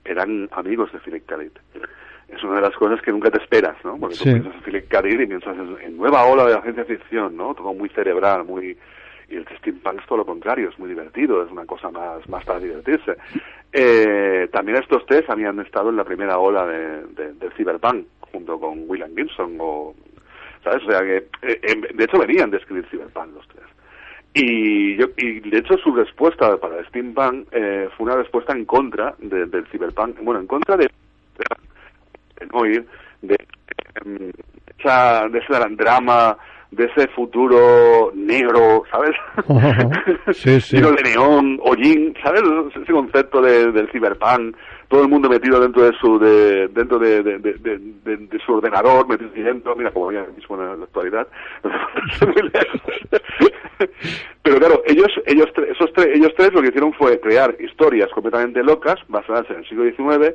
eran 0.04 0.48
amigos 0.52 0.92
de 0.92 0.98
Philip. 1.00 1.22
Dick. 1.28 1.52
Es 2.28 2.42
una 2.42 2.56
de 2.56 2.60
las 2.62 2.74
cosas 2.76 3.00
que 3.02 3.12
nunca 3.12 3.30
te 3.30 3.38
esperas, 3.38 3.76
¿no? 3.84 3.96
Porque 3.98 4.16
Sí. 4.16 4.24
tú 4.24 4.30
piensas 4.32 4.54
en 4.56 4.60
Philip 4.62 4.88
K. 4.88 5.02
Dick 5.02 5.20
y 5.20 5.26
piensas 5.26 5.56
en, 5.82 5.96
nueva 5.96 6.24
ola 6.26 6.44
de 6.46 6.54
la 6.54 6.62
ciencia 6.62 6.84
ficción, 6.84 7.36
¿no? 7.36 7.54
Todo 7.54 7.72
muy 7.74 7.88
cerebral, 7.90 8.44
muy... 8.44 8.76
Y 9.28 9.34
el 9.36 9.46
steampunk 9.58 10.00
es 10.00 10.06
todo 10.06 10.18
lo 10.18 10.24
contrario, 10.26 10.68
es 10.68 10.78
muy 10.78 10.88
divertido, 10.88 11.44
es 11.44 11.50
una 11.50 11.66
cosa 11.66 11.90
más, 11.90 12.28
más 12.28 12.44
para 12.44 12.60
divertirse. 12.60 13.16
Eh, 13.72 14.48
también 14.52 14.78
estos 14.78 15.04
tres 15.06 15.28
habían 15.28 15.58
estado 15.60 15.90
en 15.90 15.96
la 15.96 16.04
primera 16.04 16.38
ola 16.38 16.64
de, 16.66 17.50
cyberpunk, 17.56 18.06
junto 18.20 18.58
con 18.60 18.84
William 18.88 19.14
Gibson 19.16 19.56
o 19.58 19.94
¿sabes? 20.62 20.82
O 20.84 20.90
sea 20.90 21.00
que, 21.00 21.16
eh, 21.42 21.60
em, 21.62 21.80
de 21.96 22.04
hecho, 22.04 22.18
venían 22.18 22.50
de 22.50 22.58
escribir 22.58 22.86
Cyberpunk 22.90 23.34
los 23.34 23.48
tres. 23.48 23.64
Y, 24.34 24.96
yo, 24.96 25.06
y 25.16 25.40
de 25.48 25.58
hecho, 25.58 25.76
su 25.78 25.94
respuesta 25.94 26.56
para 26.58 26.78
el 26.78 26.86
Steampunk 26.86 27.48
eh, 27.52 27.88
fue 27.96 28.06
una 28.06 28.16
respuesta 28.16 28.52
en 28.52 28.64
contra 28.64 29.14
de- 29.18 29.46
del 29.46 29.66
Cyberpunk, 29.68 30.18
bueno, 30.22 30.40
en 30.40 30.46
contra 30.46 30.76
de, 30.76 30.88
de 33.22 33.36
em, 34.04 34.30
esa, 34.78 35.28
de 35.28 35.38
ese 35.38 35.52
drama, 35.76 36.36
de 36.70 36.84
ese 36.84 37.08
futuro 37.08 38.12
negro, 38.14 38.82
¿sabes? 38.90 39.14
Sí, 40.36 40.60
sí. 40.60 40.80
De 40.80 41.02
neón, 41.02 41.58
hollín, 41.62 42.14
¿sabes? 42.22 42.42
Ese 42.82 42.92
concepto 42.92 43.40
de, 43.40 43.72
del 43.72 43.88
Cyberpunk, 43.90 44.56
todo 44.88 45.02
el 45.02 45.08
mundo 45.08 45.28
metido 45.28 45.58
dentro 45.60 45.82
de 45.82 45.92
su 45.98 46.18
de, 46.18 46.68
dentro 46.68 46.98
de, 46.98 47.22
de, 47.22 47.38
de, 47.38 47.52
de- 47.54 47.78
de- 48.04 48.16
de 48.18 48.38
su 48.44 48.52
ordenador, 48.52 49.08
metido 49.08 49.30
dentro, 49.32 49.74
mira 49.74 49.90
como 49.90 50.12
ya 50.12 50.24
mismo 50.36 50.60
en 50.60 50.78
la 50.78 50.84
actualidad. 50.84 51.26
Pero 54.42 54.58
claro, 54.58 54.82
ellos, 54.86 55.08
ellos, 55.26 55.46
esos 55.68 55.92
tre- 55.92 56.14
ellos 56.14 56.32
tres 56.36 56.52
lo 56.52 56.62
que 56.62 56.68
hicieron 56.68 56.92
fue 56.94 57.18
crear 57.20 57.56
historias 57.60 58.08
completamente 58.10 58.62
locas, 58.62 58.96
basadas 59.08 59.48
en 59.50 59.56
el 59.56 59.68
siglo 59.68 59.84
XIX, 59.84 60.34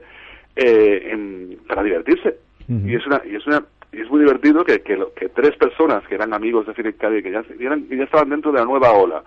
eh, 0.56 1.10
en- 1.12 1.58
para 1.68 1.84
divertirse. 1.84 2.38
Y 2.68 2.96
es 2.96 3.06
una, 3.06 3.22
y 3.26 3.36
es 3.36 3.46
una, 3.48 3.64
Y 3.94 4.00
es 4.00 4.10
muy 4.10 4.22
divertido 4.22 4.64
que, 4.64 4.80
que, 4.82 4.96
lo- 4.96 5.14
que 5.14 5.28
tres 5.28 5.54
personas 5.58 6.08
que 6.08 6.16
eran 6.16 6.34
amigos 6.34 6.66
de 6.66 6.74
Philip 6.74 6.98
K. 6.98 7.10
Dick, 7.10 7.24
que 7.26 7.32
ya, 7.32 7.44
que 7.44 7.66
eran- 7.66 7.84
que 7.90 7.98
ya 7.98 8.06
estaban 8.06 8.30
dentro 8.30 8.52
de 8.54 8.60
la 8.60 8.66
nueva 8.66 8.94
ola 8.94 9.22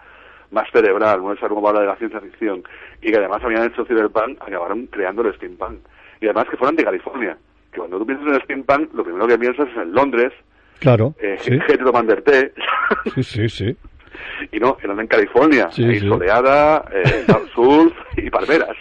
más 0.52 0.66
cerebral, 0.72 1.20
¿no? 1.20 1.34
esa 1.34 1.48
nueva 1.48 1.68
ola 1.70 1.80
de 1.80 1.86
la 1.88 1.96
ciencia 1.96 2.18
ficción, 2.20 2.62
y 3.02 3.10
que 3.10 3.16
además 3.18 3.42
habían 3.44 3.64
hecho 3.66 3.84
Cyberpunk, 3.84 4.40
acabaron 4.40 4.86
creando 4.86 5.20
el 5.20 5.34
steampunk. 5.34 5.80
Y 6.22 6.24
además 6.26 6.46
que 6.48 6.56
fueran 6.56 6.76
de 6.76 6.84
California. 6.84 7.36
Que 7.72 7.78
cuando 7.78 7.98
tú 7.98 8.06
piensas 8.06 8.26
en 8.28 8.34
el 8.36 8.42
steampunk, 8.42 8.94
lo 8.94 9.04
primero 9.04 9.26
que 9.26 9.38
piensas 9.38 9.68
es 9.68 9.76
en 9.76 9.92
Londres, 9.92 10.32
Claro. 10.78 11.14
eh, 11.18 11.36
sí. 11.40 11.50
Sí, 13.16 13.22
sí, 13.22 13.48
sí. 13.50 13.76
Y 14.52 14.58
no, 14.58 14.76
eran 14.82 15.00
en 15.00 15.06
California, 15.06 15.68
Sí, 15.70 15.84
ahí 15.84 16.00
sí. 16.00 16.08
soleada, 16.08 16.84
eh, 16.92 17.24
surf 17.54 17.92
y 18.16 18.30
palmeras. 18.30 18.76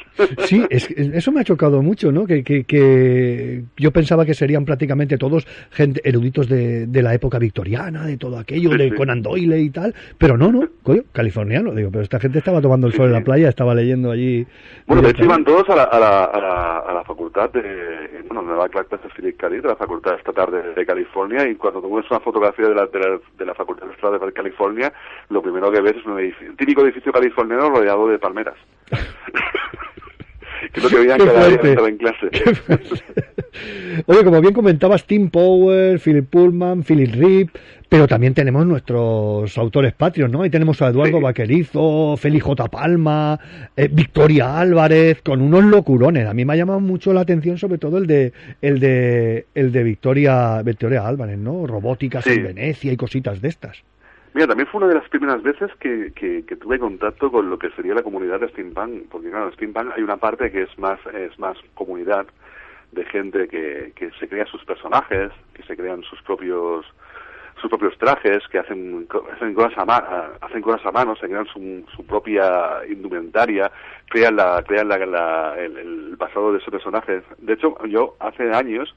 Sí, 0.46 0.64
es, 0.70 0.90
eso 0.92 1.32
me 1.32 1.42
ha 1.42 1.44
chocado 1.44 1.82
mucho, 1.82 2.12
¿no? 2.12 2.26
Que, 2.26 2.44
que, 2.44 2.64
que 2.66 3.64
yo 3.78 3.92
pensaba 3.92 4.26
que 4.26 4.34
serían 4.34 4.66
prácticamente 4.66 5.18
todos 5.18 5.46
gente 5.72 6.02
eruditos 6.04 6.48
de, 6.48 6.86
de 6.88 7.02
la 7.02 7.14
época 7.14 7.40
victoriana, 7.40 8.06
de 8.06 8.18
todo 8.18 8.38
aquello, 8.38 8.72
Sí, 8.72 8.78
de. 8.78 8.94
Conan 8.96 9.22
Doyle 9.22 9.60
y 9.60 9.70
tal, 9.70 9.94
pero 10.18 10.38
no, 10.38 10.52
no, 10.52 10.68
coño, 10.84 11.02
californiano, 11.12 11.74
digo, 11.74 11.90
pero 11.92 12.04
esta 12.04 12.20
gente 12.20 12.40
estaba 12.40 12.62
tomando 12.62 12.88
el 12.88 12.94
sol 12.94 13.08
en 13.08 13.14
la 13.14 13.22
playa, 13.22 13.50
estaba 13.50 13.74
leyendo 13.74 14.12
allí. 14.12 14.46
Bueno, 14.86 15.02
de 15.02 15.10
hecho 15.10 15.24
iban 15.24 15.44
todos 15.44 15.68
a 15.70 15.76
la, 15.76 15.84
a 15.84 16.00
la, 16.00 16.24
a 16.26 16.40
la, 16.42 16.78
a 16.80 16.94
la 16.94 17.04
facultad 17.04 17.50
de, 17.52 17.62
bueno, 18.28 18.42
donde 18.42 18.52
daba 18.54 18.70
clases 18.70 19.00
Philip 19.16 19.38
K. 19.38 19.50
Dick, 19.50 19.62
de 19.64 19.68
la 19.70 19.76
facultad 19.76 20.16
estatal 20.16 20.52
de, 20.52 20.74
de 20.74 20.86
California, 20.86 21.48
y 21.50 21.56
cuando 21.56 21.82
ves 21.82 22.06
una 22.12 22.20
fotografía 22.20 22.68
de 22.68 22.76
la, 22.76 22.86
de 22.86 23.00
la, 23.00 23.20
de 23.38 23.46
la 23.46 23.54
facultad 23.56 23.90
estatal 23.92 24.20
de 24.20 24.34
California, 24.34 24.94
lo 25.30 25.42
primero 25.42 25.72
que 25.72 25.82
ves 25.82 25.96
es 25.98 26.06
un, 26.06 26.20
edificio, 26.20 26.54
típico 26.58 26.84
edificio 26.84 27.12
californiano 27.12 27.70
rodeado 27.70 28.08
de 28.08 28.20
palmeras. 28.20 28.56
que 30.72 30.80
es 30.80 30.84
lo 30.84 30.90
que 30.90 31.00
veían 31.00 31.20
cada 31.20 31.48
día 31.48 31.60
estaba 31.62 31.90
en 31.90 31.98
clase. 31.98 32.30
Oye, 34.08 34.24
como 34.24 34.42
bien 34.42 34.54
comentabas, 34.54 35.06
Tim 35.06 35.30
Power, 35.30 36.00
Philip 36.00 36.28
Pullman, 36.30 36.84
Philip 36.84 37.14
Rip, 37.14 37.50
pero 37.88 38.08
también 38.08 38.34
tenemos 38.34 38.66
nuestros 38.66 39.56
autores 39.58 39.94
patrios, 39.94 40.32
¿no? 40.32 40.42
Ahí 40.42 40.50
tenemos 40.50 40.82
a 40.82 40.88
Eduardo 40.88 41.18
Sí. 41.18 41.24
Vaquerizo, 41.24 42.16
Félix 42.18 42.44
J. 42.44 42.68
Palma, 42.70 43.40
eh, 43.76 43.90
Victoria 43.92 44.58
Álvarez, 44.60 45.22
con 45.22 45.42
unos 45.42 45.64
locurones. 45.66 46.28
A 46.28 46.34
mí 46.34 46.44
me 46.46 46.54
ha 46.54 46.56
llamado 46.56 46.80
mucho 46.80 47.14
la 47.14 47.22
atención, 47.22 47.58
sobre 47.58 47.78
todo 47.78 47.98
el 48.00 48.08
de 48.08 48.34
el 48.62 48.80
de 48.80 49.46
el 49.54 49.72
de 49.72 49.84
Victoria 49.84 50.62
Victoria 50.64 51.06
Álvarez, 51.08 51.38
¿no? 51.38 51.68
Robóticas 51.68 52.24
Sí. 52.24 52.32
en 52.32 52.44
Venecia 52.46 52.92
y 52.92 52.98
cositas 52.98 53.42
de 53.42 53.50
estas. 53.50 53.84
Mira, 54.34 54.48
también 54.48 54.68
fue 54.68 54.80
una 54.80 54.88
de 54.88 55.00
las 55.00 55.08
primeras 55.10 55.44
veces 55.44 55.70
que, 55.80 56.12
que, 56.16 56.44
tuve 56.56 56.80
contacto 56.80 57.32
con 57.32 57.50
lo 57.50 57.60
que 57.60 57.70
sería 57.72 57.94
la 57.94 58.02
comunidad 58.02 58.40
de 58.40 58.50
steampunk, 58.50 59.08
porque 59.10 59.30
claro, 59.30 59.48
en 59.48 59.54
steampunk 59.54 59.92
hay 59.96 60.02
una 60.02 60.18
parte 60.18 60.52
que 60.52 60.64
es 60.64 60.80
más 60.80 61.00
es 61.14 61.38
más 61.38 61.56
comunidad 61.76 62.26
de 62.92 63.06
gente 63.06 63.48
que, 63.48 63.92
que 63.96 64.10
se 64.20 64.28
crea 64.28 64.46
sus 64.48 64.64
personajes, 64.66 65.32
que 65.54 65.64
se 65.64 65.76
crean 65.78 66.02
sus 66.04 66.22
propios 66.24 66.86
sus 67.62 67.70
propios 67.70 67.96
trajes, 68.00 68.46
que 68.50 68.58
hacen, 68.58 69.08
hacen 69.36 69.54
cosas 69.54 69.78
a, 69.78 69.86
ma- 69.86 69.98
a- 69.98 70.32
hacen 70.42 70.62
cosas 70.64 70.84
a 70.86 70.92
mano, 70.92 71.16
se 71.16 71.28
crean 71.28 71.46
su, 71.46 71.86
su 71.96 72.04
propia 72.06 72.82
indumentaria, 72.90 73.72
crean 74.10 74.36
la 74.36 74.64
crean 74.68 74.88
la, 74.90 74.98
la- 75.06 75.56
el, 75.60 75.78
el 75.78 76.16
pasado 76.18 76.52
de 76.52 76.58
esos 76.58 76.72
personajes. 76.72 77.24
De 77.38 77.54
hecho, 77.54 77.78
yo 77.86 78.16
hace 78.20 78.52
años 78.52 78.94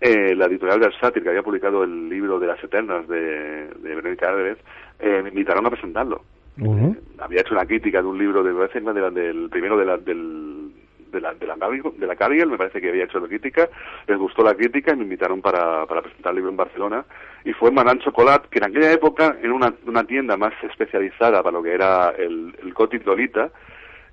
eh, 0.00 0.34
la 0.34 0.46
editorial 0.46 0.80
Versátil, 0.80 1.22
que 1.22 1.28
había 1.30 1.42
publicado 1.42 1.84
el 1.84 2.08
libro 2.08 2.38
de 2.38 2.46
las 2.46 2.62
Eternas 2.62 3.06
de, 3.08 3.68
de 3.68 3.94
Verónica 3.94 4.28
Álvarez, 4.28 4.58
eh, 4.98 5.20
me 5.22 5.30
invitaron 5.30 5.66
a 5.66 5.70
presentarlo. 5.70 6.22
Ujú. 6.58 6.96
Había 7.18 7.40
hecho 7.42 7.54
una 7.54 7.66
crítica 7.66 8.00
de 8.00 8.08
un 8.08 8.18
libro 8.18 8.42
de 8.42 8.52
de 8.52 9.00
la- 9.00 9.10
del 9.10 9.48
primero 9.50 9.76
de 9.76 9.84
la, 9.84 9.96
del, 9.98 10.70
de 11.12 11.20
la, 11.20 11.34
de 11.34 11.46
la, 11.46 11.54
de 11.56 12.06
la 12.06 12.16
Cargill, 12.16 12.46
me 12.46 12.56
parece 12.58 12.80
que 12.80 12.88
había 12.88 13.04
hecho 13.04 13.20
la 13.20 13.28
crítica, 13.28 13.68
les 14.06 14.18
gustó 14.18 14.42
la 14.42 14.54
crítica 14.54 14.92
y 14.92 14.96
me 14.96 15.04
invitaron 15.04 15.42
para, 15.42 15.84
para 15.86 16.02
presentar 16.02 16.30
el 16.30 16.36
libro 16.36 16.50
en 16.50 16.56
Barcelona. 16.56 17.04
Y 17.44 17.52
fue 17.52 17.68
en 17.68 17.74
Manan 17.76 17.98
Chocolat, 18.00 18.46
que 18.48 18.58
en 18.58 18.64
aquella 18.64 18.92
época 18.92 19.36
era 19.42 19.52
una, 19.52 19.72
una 19.86 20.04
tienda 20.04 20.36
más 20.36 20.52
especializada 20.62 21.42
para 21.42 21.56
lo 21.58 21.62
que 21.62 21.72
era 21.74 22.10
el, 22.18 22.54
el 22.62 22.72
Gothic 22.72 23.06
Lolita, 23.06 23.50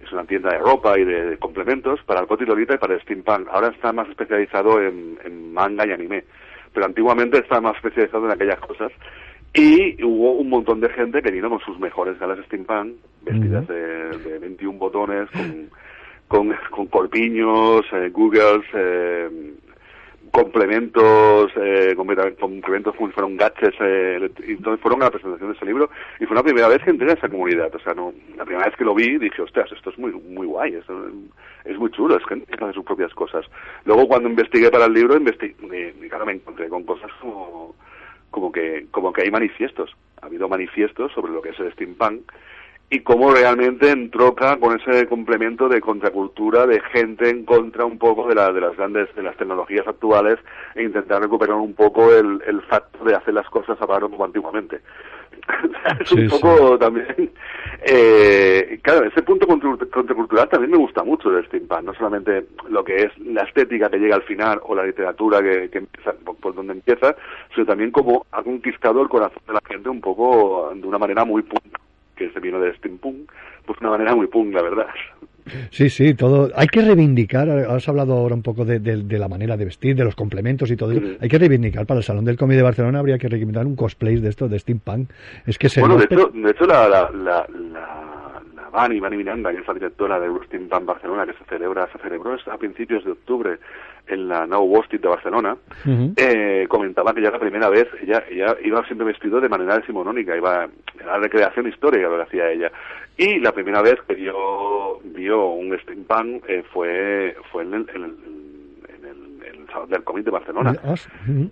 es 0.05 0.11
una 0.11 0.25
tienda 0.25 0.51
de 0.51 0.59
ropa 0.59 0.97
y 0.99 1.03
de, 1.03 1.29
de 1.31 1.37
complementos 1.37 1.99
para 2.05 2.21
el 2.21 2.27
Lolita 2.47 2.75
y 2.75 2.77
para 2.77 2.95
el 2.95 3.01
steampunk. 3.01 3.47
Ahora 3.49 3.69
está 3.69 3.91
más 3.93 4.07
especializado 4.09 4.81
en, 4.81 5.17
en 5.23 5.53
manga 5.53 5.87
y 5.87 5.91
anime, 5.91 6.23
pero 6.73 6.85
antiguamente 6.85 7.39
estaba 7.39 7.61
más 7.61 7.75
especializado 7.75 8.25
en 8.25 8.31
aquellas 8.31 8.59
cosas. 8.59 8.91
Y 9.53 10.03
hubo 10.03 10.33
un 10.33 10.49
montón 10.49 10.79
de 10.81 10.89
gente 10.89 11.21
que 11.21 11.31
vino 11.31 11.49
con 11.49 11.59
sus 11.59 11.79
mejores 11.79 12.17
galas 12.19 12.39
steampunk, 12.45 12.95
vestidas 13.21 13.67
de, 13.67 14.17
de 14.17 14.39
21 14.39 14.79
botones, 14.79 15.29
con, 15.29 15.69
con, 16.27 16.55
con 16.71 16.87
corpiños, 16.87 17.85
eh, 17.93 18.09
googles, 18.09 18.65
eh, 18.73 19.53
complementos, 20.33 21.51
eh, 21.57 21.93
complementos 21.95 22.95
fueran 22.95 23.37
gadgets, 23.37 23.77
eh, 23.79 24.31
entonces 24.47 24.81
fueron 24.81 25.01
a 25.03 25.05
la 25.05 25.11
presentación 25.11 25.51
de 25.51 25.55
ese 25.55 25.65
libro 25.65 25.91
y 26.19 26.25
fue 26.25 26.35
la 26.35 26.41
primera 26.41 26.67
vez 26.67 26.81
que 26.83 26.89
entré 26.89 27.07
en 27.11 27.17
esa 27.17 27.29
comunidad, 27.29 27.73
o 27.73 27.79
sea, 27.79 27.93
no, 27.93 28.11
la 28.35 28.43
primera 28.43 28.65
vez 28.65 28.75
que 28.75 28.83
lo 28.83 28.95
vi 28.95 29.19
dije, 29.19 29.43
ostras, 29.43 29.71
esto 29.71 29.91
es 29.91 29.97
muy 29.99 30.11
muy 30.11 30.47
guay, 30.47 30.73
esto 30.73 31.07
es 31.65 31.77
muy 31.77 31.91
chulo, 31.91 32.17
es 32.17 32.25
gente 32.25 32.47
que 32.47 32.63
hace 32.63 32.73
sus 32.73 32.83
propias 32.83 33.13
cosas. 33.13 33.45
Luego 33.85 34.07
cuando 34.07 34.27
investigué 34.27 34.71
para 34.71 34.85
el 34.85 34.93
libro, 34.93 35.15
investi- 35.15 35.53
y, 35.61 36.05
y 36.05 36.09
claro, 36.09 36.25
me 36.25 36.33
encontré 36.33 36.67
con 36.67 36.83
cosas 36.83 37.11
como, 37.21 37.75
como 38.31 38.51
que 38.51 38.87
como 38.89 39.13
que 39.13 39.21
hay 39.21 39.29
manifiestos, 39.29 39.95
ha 40.21 40.25
habido 40.25 40.49
manifiestos 40.49 41.11
sobre 41.13 41.31
lo 41.31 41.43
que 41.43 41.49
es 41.49 41.59
el 41.59 41.71
steampunk 41.73 42.31
y 42.89 42.99
cómo 42.99 43.31
realmente 43.33 43.89
entroca 43.89 44.57
con 44.59 44.79
ese 44.79 45.07
complemento 45.07 45.67
de 45.67 45.81
contracultura 45.81 46.67
de 46.67 46.79
gente 46.91 47.29
en 47.29 47.43
contra 47.43 47.85
un 47.85 47.97
poco 47.97 48.27
de, 48.27 48.35
la, 48.35 48.51
de 48.53 48.61
las 48.61 48.77
grandes 48.77 49.13
de 49.15 49.23
las 49.23 49.35
tecnologías 49.35 49.87
actuales 49.87 50.37
e 50.75 50.83
intentar 50.83 51.21
recuperar 51.21 51.55
un 51.55 51.73
poco 51.73 52.13
el, 52.13 52.41
el 52.45 52.61
facto 52.63 53.03
de 53.03 53.15
hacer 53.15 53.33
las 53.33 53.49
cosas 53.49 53.81
a 53.81 53.87
mano 53.87 54.09
como 54.11 54.25
antiguamente. 54.25 54.81
es 56.01 56.09
Sí, 56.09 56.19
un 56.21 56.29
poco 56.29 56.77
también 56.77 57.31
eh, 57.81 58.79
claro 58.81 59.05
ese 59.05 59.23
punto 59.23 59.45
contra- 59.47 59.75
contracultural 59.91 60.47
también 60.47 60.71
me 60.71 60.77
gusta 60.77 61.03
mucho 61.03 61.29
del 61.31 61.45
steampunk 61.47 61.81
no 61.83 61.93
solamente 61.95 62.45
lo 62.69 62.83
que 62.83 62.95
es 63.03 63.17
la 63.19 63.41
estética 63.43 63.89
que 63.89 63.97
llega 63.97 64.15
al 64.15 64.21
final 64.23 64.61
o 64.63 64.73
la 64.75 64.85
literatura 64.85 65.41
que, 65.41 65.69
que 65.69 65.79
empieza 65.79 66.13
por, 66.23 66.37
por 66.37 66.55
donde 66.55 66.73
empieza 66.73 67.15
sino 67.53 67.65
también 67.65 67.91
como 67.91 68.25
ha 68.31 68.41
conquistado 68.43 69.01
el 69.01 69.09
corazón 69.09 69.41
de 69.47 69.53
la 69.53 69.61
gente 69.67 69.89
un 69.89 69.99
poco 69.99 70.71
de 70.73 70.87
una 70.87 70.97
manera 70.99 71.25
muy 71.25 71.41
punk 71.41 71.77
que 72.27 72.33
se 72.33 72.39
vino 72.39 72.59
del 72.59 72.75
steampunk 72.77 73.31
pues 73.65 73.79
de 73.79 73.85
una 73.85 73.97
manera 73.97 74.15
muy 74.15 74.27
punk 74.27 74.53
la 74.53 74.61
verdad 74.61 74.87
Sí, 75.71 75.89
sí, 75.89 76.13
todo. 76.13 76.51
Hay 76.55 76.67
que 76.67 76.81
reivindicar, 76.81 77.49
has 77.49 77.89
hablado 77.89 78.13
ahora 78.13 78.33
un 78.33 78.41
poco 78.43 78.63
de, 78.63 78.79
de- 78.79 79.03
de 79.03 79.19
la 79.19 79.27
manera 79.27 79.57
de 79.57 79.65
vestir, 79.65 79.93
de 79.93 80.05
los 80.05 80.15
complementos 80.15 80.71
y 80.71 80.77
todo 80.77 80.93
eso. 80.93 81.01
Hay 81.19 81.27
que 81.27 81.37
reivindicar 81.37 81.85
para 81.85 81.97
el 81.97 82.03
Salón 82.05 82.23
del 82.23 82.37
Cómic 82.37 82.55
de 82.55 82.63
Barcelona, 82.63 82.99
habría 82.99 83.17
que 83.17 83.27
reivindicar 83.27 83.65
un 83.65 83.75
cosplay 83.75 84.15
de 84.21 84.29
esto, 84.29 84.47
de 84.47 84.57
steampunk. 84.57 85.09
Es 85.45 85.57
que 85.57 85.67
se 85.67 85.81
bueno, 85.81 85.97
de 85.97 86.05
hecho, 86.05 86.31
de 86.33 86.49
hecho 86.49 86.65
la, 86.65 86.87
la, 86.87 87.09
la, 87.11 87.45
la, 87.49 88.41
la 88.55 88.69
Vani, 88.71 89.01
Vani 89.01 89.17
Miranda, 89.17 89.51
que 89.51 89.57
es 89.57 89.67
la 89.67 89.73
directora 89.73 90.17
de 90.17 90.29
Steampunk 90.45 90.85
Barcelona, 90.85 91.25
que 91.25 91.33
se 91.33 91.43
celebra, 91.49 91.89
se 91.91 91.97
celebró 91.99 92.37
a 92.49 92.57
principios 92.57 93.03
de 93.03 93.11
octubre 93.11 93.57
en 94.07 94.27
la 94.27 94.45
Nou 94.45 94.67
Bostit 94.67 95.01
de 95.01 95.07
Barcelona, 95.07 95.55
eh, 96.17 96.65
comentaba 96.67 97.13
que 97.13 97.21
ya 97.21 97.31
la 97.31 97.39
primera 97.39 97.69
vez 97.69 97.87
ella, 98.01 98.23
ella 98.29 98.55
iba 98.63 98.83
siempre 98.85 99.07
vestido 99.07 99.39
de 99.39 99.47
manera 99.49 99.77
decimonónica, 99.79 100.35
iba 100.35 100.63
a 100.63 100.69
la 101.05 101.17
recreación 101.19 101.67
histórica 101.67 102.09
lo 102.09 102.17
que 102.17 102.23
hacía 102.23 102.51
ella. 102.51 102.71
Y 103.17 103.39
la 103.39 103.51
primera 103.53 103.81
vez 103.81 103.95
que 104.07 104.15
vio, 104.15 104.99
vio 105.03 105.45
un 105.51 105.77
steampunk 105.79 106.43
eh, 106.49 106.63
fue, 106.73 107.35
fue 107.51 107.63
en 107.63 107.73
el, 107.75 107.89
en 107.95 108.03
el, 108.03 108.15
del 109.89 110.03
Cómic 110.03 110.25
de 110.25 110.31
Barcelona. 110.31 110.75
Ah. 110.83 110.95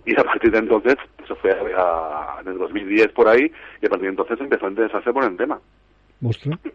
Y 0.04 0.18
a 0.18 0.24
partir 0.24 0.50
de 0.52 0.58
entonces, 0.58 0.96
eso 1.24 1.34
fue 1.36 1.52
a- 1.52 2.36
a- 2.36 2.40
en 2.42 2.48
el 2.52 2.58
2010 2.58 3.08
por 3.12 3.28
ahí, 3.28 3.50
y 3.80 3.86
a 3.86 3.88
partir 3.88 4.04
de 4.04 4.10
entonces 4.10 4.40
empezó 4.40 4.66
a 4.66 4.70
interesarse 4.70 5.12
por 5.12 5.24
el 5.24 5.36
tema. 5.36 5.58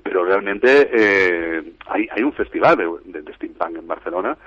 Pero 0.03 0.25
realmente 0.25 0.89
eh, 0.91 1.63
hay, 1.87 2.07
hay 2.11 2.23
un 2.23 2.33
festival 2.33 2.75
de, 2.77 2.85
de- 3.05 3.21
de 3.21 3.33
steampunk 3.35 3.77
en 3.77 3.87
Barcelona, 3.87 4.37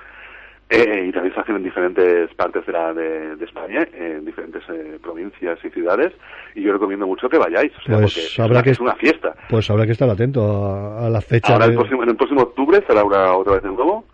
eh, 0.71 1.05
y 1.07 1.11
también 1.11 1.33
se 1.35 1.41
hacen 1.41 1.57
en 1.57 1.63
diferentes 1.63 2.33
partes 2.35 2.65
de, 2.65 2.71
la, 2.71 2.93
de, 2.93 3.35
de 3.35 3.45
España, 3.45 3.85
en 3.93 4.25
diferentes 4.25 4.63
eh, 4.69 4.97
provincias 5.03 5.59
y 5.65 5.69
ciudades, 5.69 6.13
y 6.55 6.61
yo 6.63 6.71
recomiendo 6.73 7.05
mucho 7.05 7.27
que 7.29 7.37
vayáis, 7.37 7.71
o 7.77 7.81
sea, 7.81 7.97
Pues 7.99 8.13
porque 8.37 8.41
habrá 8.41 8.63
que- 8.63 8.69
es 8.71 8.79
una 8.79 8.95
fiesta. 8.95 9.35
Pues 9.49 9.69
habrá 9.69 9.85
que 9.85 9.91
estar 9.91 10.09
atento 10.09 10.41
a, 10.65 11.05
a 11.05 11.09
la 11.09 11.21
fecha. 11.21 11.53
Ahora 11.53 11.65
de- 11.65 11.71
el 11.73 11.77
próximo, 11.77 12.03
en 12.03 12.09
el 12.09 12.15
próximo 12.15 12.41
octubre 12.41 12.81
será 12.87 13.03
una, 13.03 13.33
otra 13.35 13.53
vez 13.53 13.63
de 13.63 13.69
nuevo, 13.69 14.05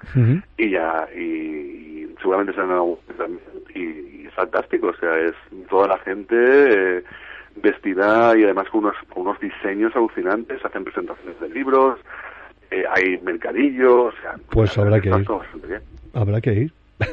y 0.57 0.69
ya 0.71 1.07
y, 1.15 1.19
y 1.21 2.15
seguramente 2.19 2.53
será 2.53 2.79
y, 3.75 3.79
y 3.79 4.25
es 4.27 4.33
fantástico 4.33 4.87
o 4.87 4.95
sea 4.95 5.15
es 5.19 5.35
toda 5.69 5.87
la 5.87 5.97
gente 5.99 6.35
eh, 6.97 7.03
vestida 7.55 8.37
y 8.37 8.43
además 8.43 8.67
con 8.69 8.85
unos 8.85 8.95
con 9.09 9.23
unos 9.27 9.39
diseños 9.39 9.95
alucinantes 9.95 10.63
hacen 10.65 10.83
presentaciones 10.83 11.39
de 11.39 11.49
libros 11.49 11.99
eh, 12.71 12.83
hay 12.95 13.19
mercadillos 13.23 14.13
o 14.13 14.21
sea 14.21 14.35
Pues 14.49 14.77
habrá 14.77 14.99
que 14.99 15.09
ir. 15.09 15.25
Habrá 16.17 16.41
que 16.41 16.53
ir. 16.53 16.71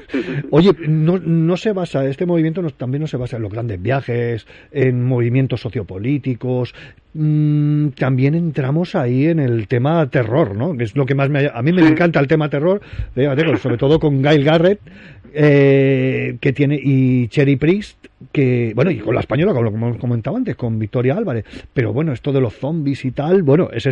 Oye, 0.51 0.71
no, 0.89 1.19
no 1.19 1.57
se 1.59 1.73
basa, 1.73 2.07
este 2.09 2.25
movimiento 2.25 2.63
no- 2.63 2.71
también 2.71 3.03
no 3.03 3.07
se 3.07 3.19
basa 3.19 3.37
en 3.37 3.43
los 3.43 3.53
grandes 3.53 3.81
viajes, 3.83 4.47
en 4.73 5.05
movimientos 5.05 5.61
sociopolíticos, 5.61 6.75
mm, 7.13 7.89
también 7.89 8.35
entramos 8.35 8.95
ahí 8.95 9.27
en 9.27 9.41
el 9.41 9.69
tema 9.69 10.09
terror, 10.09 10.57
¿no? 10.57 10.75
Que 10.75 10.85
es 10.85 10.97
lo 10.97 11.05
que 11.05 11.15
más 11.15 11.29
me... 11.29 11.51
A 11.53 11.61
mí 11.61 11.73
me 11.73 11.87
encanta 11.87 12.19
el 12.19 12.27
tema 12.29 12.49
terror, 12.49 12.81
sobre 13.61 13.77
todo 13.77 14.01
con 14.01 14.23
Gail 14.23 14.43
Garrett, 14.43 14.81
eh, 15.35 16.37
que 16.41 16.53
tiene, 16.55 16.81
y 16.83 17.29
Cherry 17.29 17.57
Priest, 17.57 17.99
que, 18.33 18.73
bueno, 18.75 18.91
y 18.91 18.99
con 19.01 19.15
la 19.15 19.21
española, 19.21 19.53
como 19.53 19.71
como 19.71 19.99
comentaba 19.99 20.39
antes, 20.39 20.57
con 20.57 20.79
Victoria 20.79 21.15
Álvarez, 21.15 21.45
pero 21.75 21.93
bueno, 21.93 22.13
esto 22.15 22.33
de 22.33 22.41
los 22.41 22.55
zombies 22.55 23.05
y 23.05 23.11
tal, 23.11 23.43
bueno, 23.43 23.69
es 23.71 23.87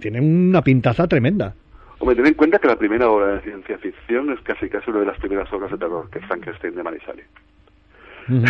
tiene 0.00 0.20
una 0.20 0.62
pintaza 0.62 1.06
tremenda. 1.06 1.54
Hombre, 2.02 2.16
ten 2.16 2.26
en 2.26 2.34
cuenta 2.34 2.58
que 2.58 2.66
la 2.66 2.74
primera 2.74 3.08
obra 3.08 3.34
de 3.34 3.42
ciencia 3.42 3.78
ficción 3.78 4.32
es 4.32 4.40
casi 4.40 4.68
casi 4.68 4.90
una 4.90 4.98
de 4.98 5.06
las 5.06 5.18
primeras 5.20 5.50
obras 5.52 5.70
de 5.70 5.78
terror, 5.78 6.10
que 6.10 6.18
es 6.18 6.26
Frankenstein 6.26 6.74
de. 6.74 6.82
Ujú. 6.82 8.44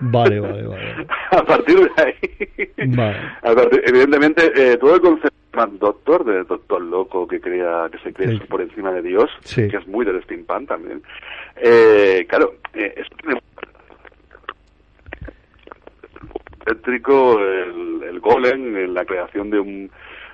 Vale, 0.00 0.40
vale, 0.40 0.66
vale. 0.66 1.06
A 1.30 1.42
partir 1.42 1.78
de 1.80 1.90
ahí, 2.02 2.70
Vale. 2.94 3.16
a 3.42 3.54
partir- 3.54 3.82
evidentemente, 3.86 4.52
eh, 4.54 4.76
todo 4.76 4.94
el 4.96 5.00
concepto 5.00 5.36
de 5.54 5.78
Doctor, 5.78 6.24
de 6.26 6.44
doctor 6.44 6.82
loco 6.82 7.26
que 7.26 7.40
crea 7.40 7.88
que 7.90 7.98
se 8.00 8.12
cree 8.12 8.32
Sí. 8.38 8.40
por 8.46 8.60
encima 8.60 8.92
de 8.92 9.00
Dios, 9.00 9.30
Sí. 9.40 9.66
que 9.68 9.78
es 9.78 9.88
muy 9.88 10.04
del 10.04 10.22
steampunk 10.24 10.68
también. 10.68 11.02
Eh, 11.56 12.26
claro, 12.28 12.56
eh, 12.74 13.02
eléctrico, 16.66 17.40
el, 17.40 18.02
el 18.02 18.20
golem, 18.20 18.76
en 18.76 18.92
la 18.94 19.04
creación 19.06 19.48
de 19.50 19.58
un, 19.60 19.90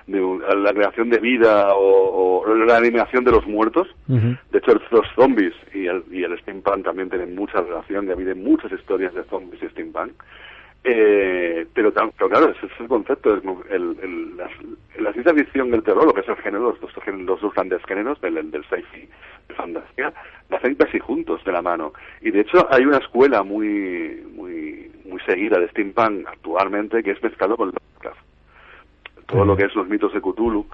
de 0.07 0.21
la 0.55 0.71
creación 0.73 1.09
de 1.09 1.17
vida 1.19 1.73
o, 1.75 2.41
o 2.43 2.55
la 2.55 2.77
animación 2.77 3.23
de 3.23 3.31
los 3.31 3.45
muertos. 3.47 3.87
De 4.51 4.57
hecho, 4.59 4.79
los 4.91 5.05
zombies 5.15 5.53
y 5.73 5.87
el, 5.87 6.03
y 6.11 6.23
el 6.23 6.37
steampunk 6.39 6.83
también 6.85 7.09
tienen 7.09 7.35
mucha 7.35 7.61
relación, 7.61 8.05
y 8.05 8.09
ha 8.09 8.13
habido 8.13 8.35
muchas 8.35 8.71
historias 8.71 9.13
de 9.13 9.23
zombies 9.25 9.63
y 9.63 9.67
steampunk. 9.69 10.11
Eh, 10.87 11.65
pero, 11.73 11.91
claro, 11.91 12.49
ese 12.51 12.67
es 12.67 12.71
el 12.79 12.87
concepto. 12.87 13.35
es 13.35 13.43
el, 13.71 13.97
el- 14.03 14.37
la, 14.37 14.47
la 14.99 15.11
ciencia 15.13 15.33
ficción 15.33 15.69
y 15.69 15.73
el 15.73 15.83
terror, 15.83 16.05
lo 16.05 16.13
que 16.13 16.21
es 16.21 16.29
el 16.29 16.35
género, 16.37 16.69
los 16.69 16.79
dos, 16.79 16.91
los 17.07 17.41
dos 17.41 17.53
grandes 17.55 17.83
géneros, 17.85 18.21
del, 18.21 18.35
del, 18.35 18.51
del 18.51 18.63
sci-fi, 18.65 19.09
de 19.47 19.55
fantasía, 19.55 20.13
nacen 20.49 20.75
casi 20.75 20.99
juntos 20.99 21.43
de 21.43 21.51
la 21.51 21.63
mano. 21.63 21.93
Y 22.21 22.29
de 22.29 22.41
hecho, 22.41 22.67
hay 22.71 22.85
una 22.85 22.97
escuela 22.97 23.41
muy, 23.41 24.21
muy, 24.35 24.91
muy 25.05 25.19
seguida 25.21 25.59
de 25.59 25.67
steampunk 25.69 26.27
actualmente 26.27 27.01
que 27.01 27.11
es 27.11 27.23
mezclado 27.23 27.57
con 27.57 27.69
Lovecraft. 27.69 28.19
Todo 29.27 29.45
lo 29.45 29.55
que 29.57 29.63
es 29.65 29.75
los 29.75 29.87
mitos 29.87 30.13
de 30.13 30.21
Cthulhu, 30.21 30.65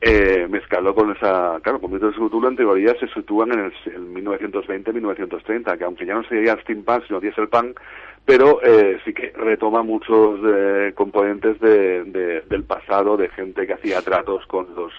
eh, 0.00 0.46
mezclado 0.50 0.94
con 0.94 1.10
esa, 1.12 1.58
claro, 1.62 1.80
con 1.80 1.92
mitos 1.92 2.14
de 2.14 2.20
Cthulhu 2.20 2.48
en 2.48 2.56
teoría 2.56 2.94
se 3.00 3.08
sitúan 3.08 3.52
en 3.52 3.60
el, 3.60 3.72
en 3.94 4.14
1920-1930, 4.24 5.78
que 5.78 5.84
aunque 5.84 6.06
ya 6.06 6.14
no 6.14 6.24
sería 6.24 6.56
steampunk, 6.60 7.06
sino 7.06 7.20
dieselpunk, 7.20 7.78
pero 8.24 8.60
eh, 8.62 8.98
sí 9.04 9.12
que 9.14 9.32
retoma 9.36 9.82
muchos 9.82 10.40
eh, 10.46 10.92
componentes 10.94 11.58
de, 11.60 12.04
de- 12.04 12.40
del 12.42 12.64
pasado, 12.64 13.16
de 13.16 13.28
gente 13.30 13.66
que 13.66 13.74
hacía 13.74 14.02
tratos 14.02 14.44
con 14.46 14.66
los, 14.74 14.92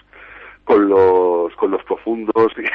con 0.64 0.88
los, 0.88 1.54
con 1.56 1.70
los 1.70 1.82
profundos 1.84 2.52
en 2.56 2.66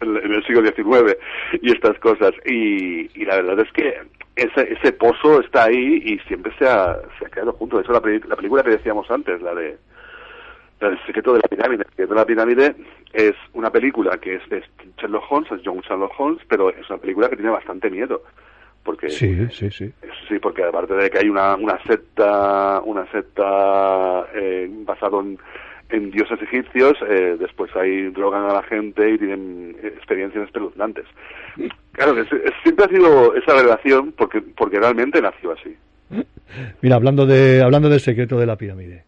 en 0.00 0.32
el 0.32 0.44
siglo 0.44 0.62
XIX 0.62 1.16
y 1.60 1.70
estas 1.72 1.98
cosas. 2.00 2.32
Y, 2.44 3.08
y 3.20 3.24
la 3.24 3.36
verdad 3.36 3.60
es 3.60 3.72
que 3.72 4.00
ese, 4.36 4.72
ese 4.72 4.92
pozo 4.92 5.40
está 5.40 5.64
ahí 5.64 6.02
y 6.04 6.18
siempre 6.26 6.52
se 6.58 6.66
ha, 6.66 6.98
se 7.18 7.26
ha 7.26 7.30
quedado 7.30 7.52
junto. 7.52 7.76
De 7.76 7.82
hecho, 7.82 7.92
la, 7.92 8.00
película 8.00 8.62
que 8.62 8.70
decíamos 8.70 9.10
antes, 9.10 9.40
la 9.42 9.54
de 9.54 9.78
del 10.80 10.98
secreto 11.06 11.34
de 11.34 11.40
la 11.40 11.48
pirámide. 11.48 11.84
El 11.84 11.90
secreto 11.90 12.14
de 12.14 12.20
la 12.20 12.26
pirámide 12.26 12.74
es 13.12 13.34
una 13.52 13.70
película 13.70 14.18
que 14.18 14.34
es 14.34 14.48
de 14.48 14.64
Sherlock 14.98 15.30
Holmes, 15.30 15.52
es 15.52 15.60
John 15.64 15.80
Sherlock 15.80 16.12
Holmes, 16.18 16.42
pero 16.48 16.70
es 16.70 16.88
una 16.90 16.98
película 16.98 17.28
que 17.28 17.36
tiene 17.36 17.52
bastante 17.52 17.88
miedo. 17.88 18.22
Porque 18.82 19.10
Sí, 19.10 19.48
sí, 19.50 19.70
sí. 19.70 19.92
Sí, 20.28 20.38
porque 20.40 20.64
aparte 20.64 20.94
de 20.94 21.08
que 21.08 21.18
hay 21.18 21.28
una, 21.28 21.54
una 21.54 21.80
secta, 21.84 22.80
una 22.84 23.06
secta 23.12 24.26
eh, 24.34 24.68
basado 24.84 25.20
en, 25.20 25.38
en 25.92 26.10
dioses 26.10 26.40
egipcios, 26.42 26.94
eh, 27.08 27.36
después 27.38 27.74
ahí 27.76 28.08
drogan 28.10 28.44
a 28.44 28.54
la 28.54 28.62
gente 28.64 29.10
y 29.10 29.18
tienen 29.18 29.76
experiencias 29.82 30.44
espeluznantes. 30.46 31.04
Claro, 31.92 32.18
es- 32.20 32.32
es- 32.32 32.52
siempre 32.62 32.86
ha 32.86 32.88
sido 32.88 33.34
esa 33.34 33.54
relación 33.54 34.12
porque, 34.16 34.40
porque 34.40 34.78
realmente 34.80 35.20
nació 35.20 35.52
así. 35.52 35.76
Mira, 36.82 36.96
hablando 36.96 37.24
de 37.26 37.62
hablando 37.62 37.88
del 37.88 38.00
secreto 38.00 38.38
de 38.38 38.46
la 38.46 38.56
pirámide. 38.56 39.04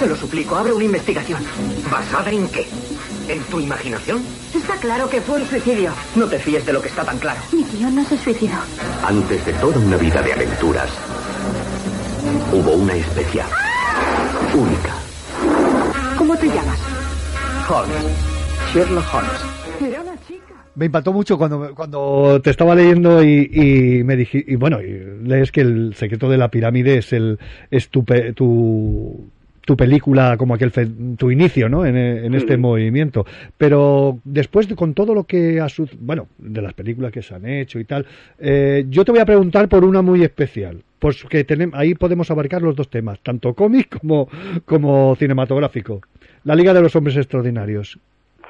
Te 0.00 0.06
lo 0.06 0.16
suplico, 0.16 0.56
abre 0.56 0.72
una 0.72 0.84
investigación. 0.84 1.42
¿Basada 1.90 2.30
en 2.30 2.48
qué? 2.48 2.66
¿En 3.28 3.42
tu 3.50 3.60
imaginación? 3.60 4.22
Está 4.54 4.76
claro 4.76 5.08
que 5.10 5.20
fue 5.20 5.42
un 5.42 5.46
suicidio. 5.46 5.92
No 6.16 6.26
te 6.26 6.38
fíes 6.38 6.64
de 6.64 6.72
lo 6.72 6.80
que 6.80 6.88
está 6.88 7.04
tan 7.04 7.18
claro. 7.18 7.38
Mi 7.52 7.62
tío 7.64 7.90
no 7.90 8.02
se 8.04 8.16
suicidó. 8.16 8.56
Antes 9.06 9.44
de 9.44 9.52
toda 9.54 9.78
una 9.78 9.98
vida 9.98 10.22
de 10.22 10.32
aventuras, 10.32 10.90
hubo 12.52 12.72
una 12.72 12.94
especial, 12.94 13.48
única. 14.54 14.94
¿Cómo 16.16 16.36
te 16.38 16.46
llamas? 16.46 16.80
Holmes. 17.68 18.04
Sherlock 18.72 19.14
Holmes. 19.14 19.92
Era 19.92 20.00
una 20.00 20.16
chica. 20.26 20.54
Me 20.74 20.86
impactó 20.86 21.12
mucho 21.12 21.36
cuando, 21.36 21.74
cuando 21.74 22.40
te 22.42 22.48
estaba 22.48 22.74
leyendo 22.74 23.22
y, 23.22 23.50
y 23.52 24.04
me 24.04 24.16
dijiste, 24.16 24.50
y 24.50 24.56
bueno, 24.56 24.80
y 24.80 25.26
lees 25.26 25.52
que 25.52 25.60
el 25.60 25.94
secreto 25.94 26.30
de 26.30 26.38
la 26.38 26.50
pirámide 26.50 26.98
es 26.98 27.12
el 27.12 27.38
es 27.70 27.90
tu, 27.90 28.04
tu 29.68 29.76
película 29.76 30.38
como 30.38 30.54
aquel 30.54 30.70
fe- 30.70 30.88
tu 31.18 31.30
inicio, 31.30 31.68
¿no? 31.68 31.84
En, 31.84 31.94
en 31.94 32.34
este 32.34 32.56
Mm. 32.56 32.60
movimiento. 32.62 33.26
Pero 33.58 34.18
después 34.24 34.66
de, 34.66 34.74
con 34.74 34.94
todo 34.94 35.14
lo 35.14 35.24
que 35.24 35.60
ha 35.60 35.68
su- 35.68 35.90
bueno, 36.00 36.26
de 36.38 36.62
las 36.62 36.72
películas 36.72 37.12
que 37.12 37.20
se 37.20 37.34
han 37.34 37.44
hecho 37.46 37.78
y 37.78 37.84
tal, 37.84 38.06
eh, 38.38 38.86
yo 38.88 39.04
te 39.04 39.12
voy 39.12 39.20
a 39.20 39.26
preguntar 39.26 39.68
por 39.68 39.84
una 39.84 40.00
muy 40.00 40.22
especial. 40.24 40.82
Pues 40.98 41.22
que 41.24 41.46
tenem- 41.46 41.72
ahí 41.74 41.94
podemos 41.94 42.30
abarcar 42.30 42.62
los 42.62 42.74
dos 42.76 42.88
temas, 42.88 43.20
tanto 43.22 43.52
cómic 43.52 43.98
como, 44.00 44.28
como 44.64 45.14
cinematográfico. 45.16 46.00
La 46.44 46.54
Liga 46.54 46.72
de 46.72 46.80
los 46.80 46.96
Hombres 46.96 47.16
Extraordinarios. 47.18 47.98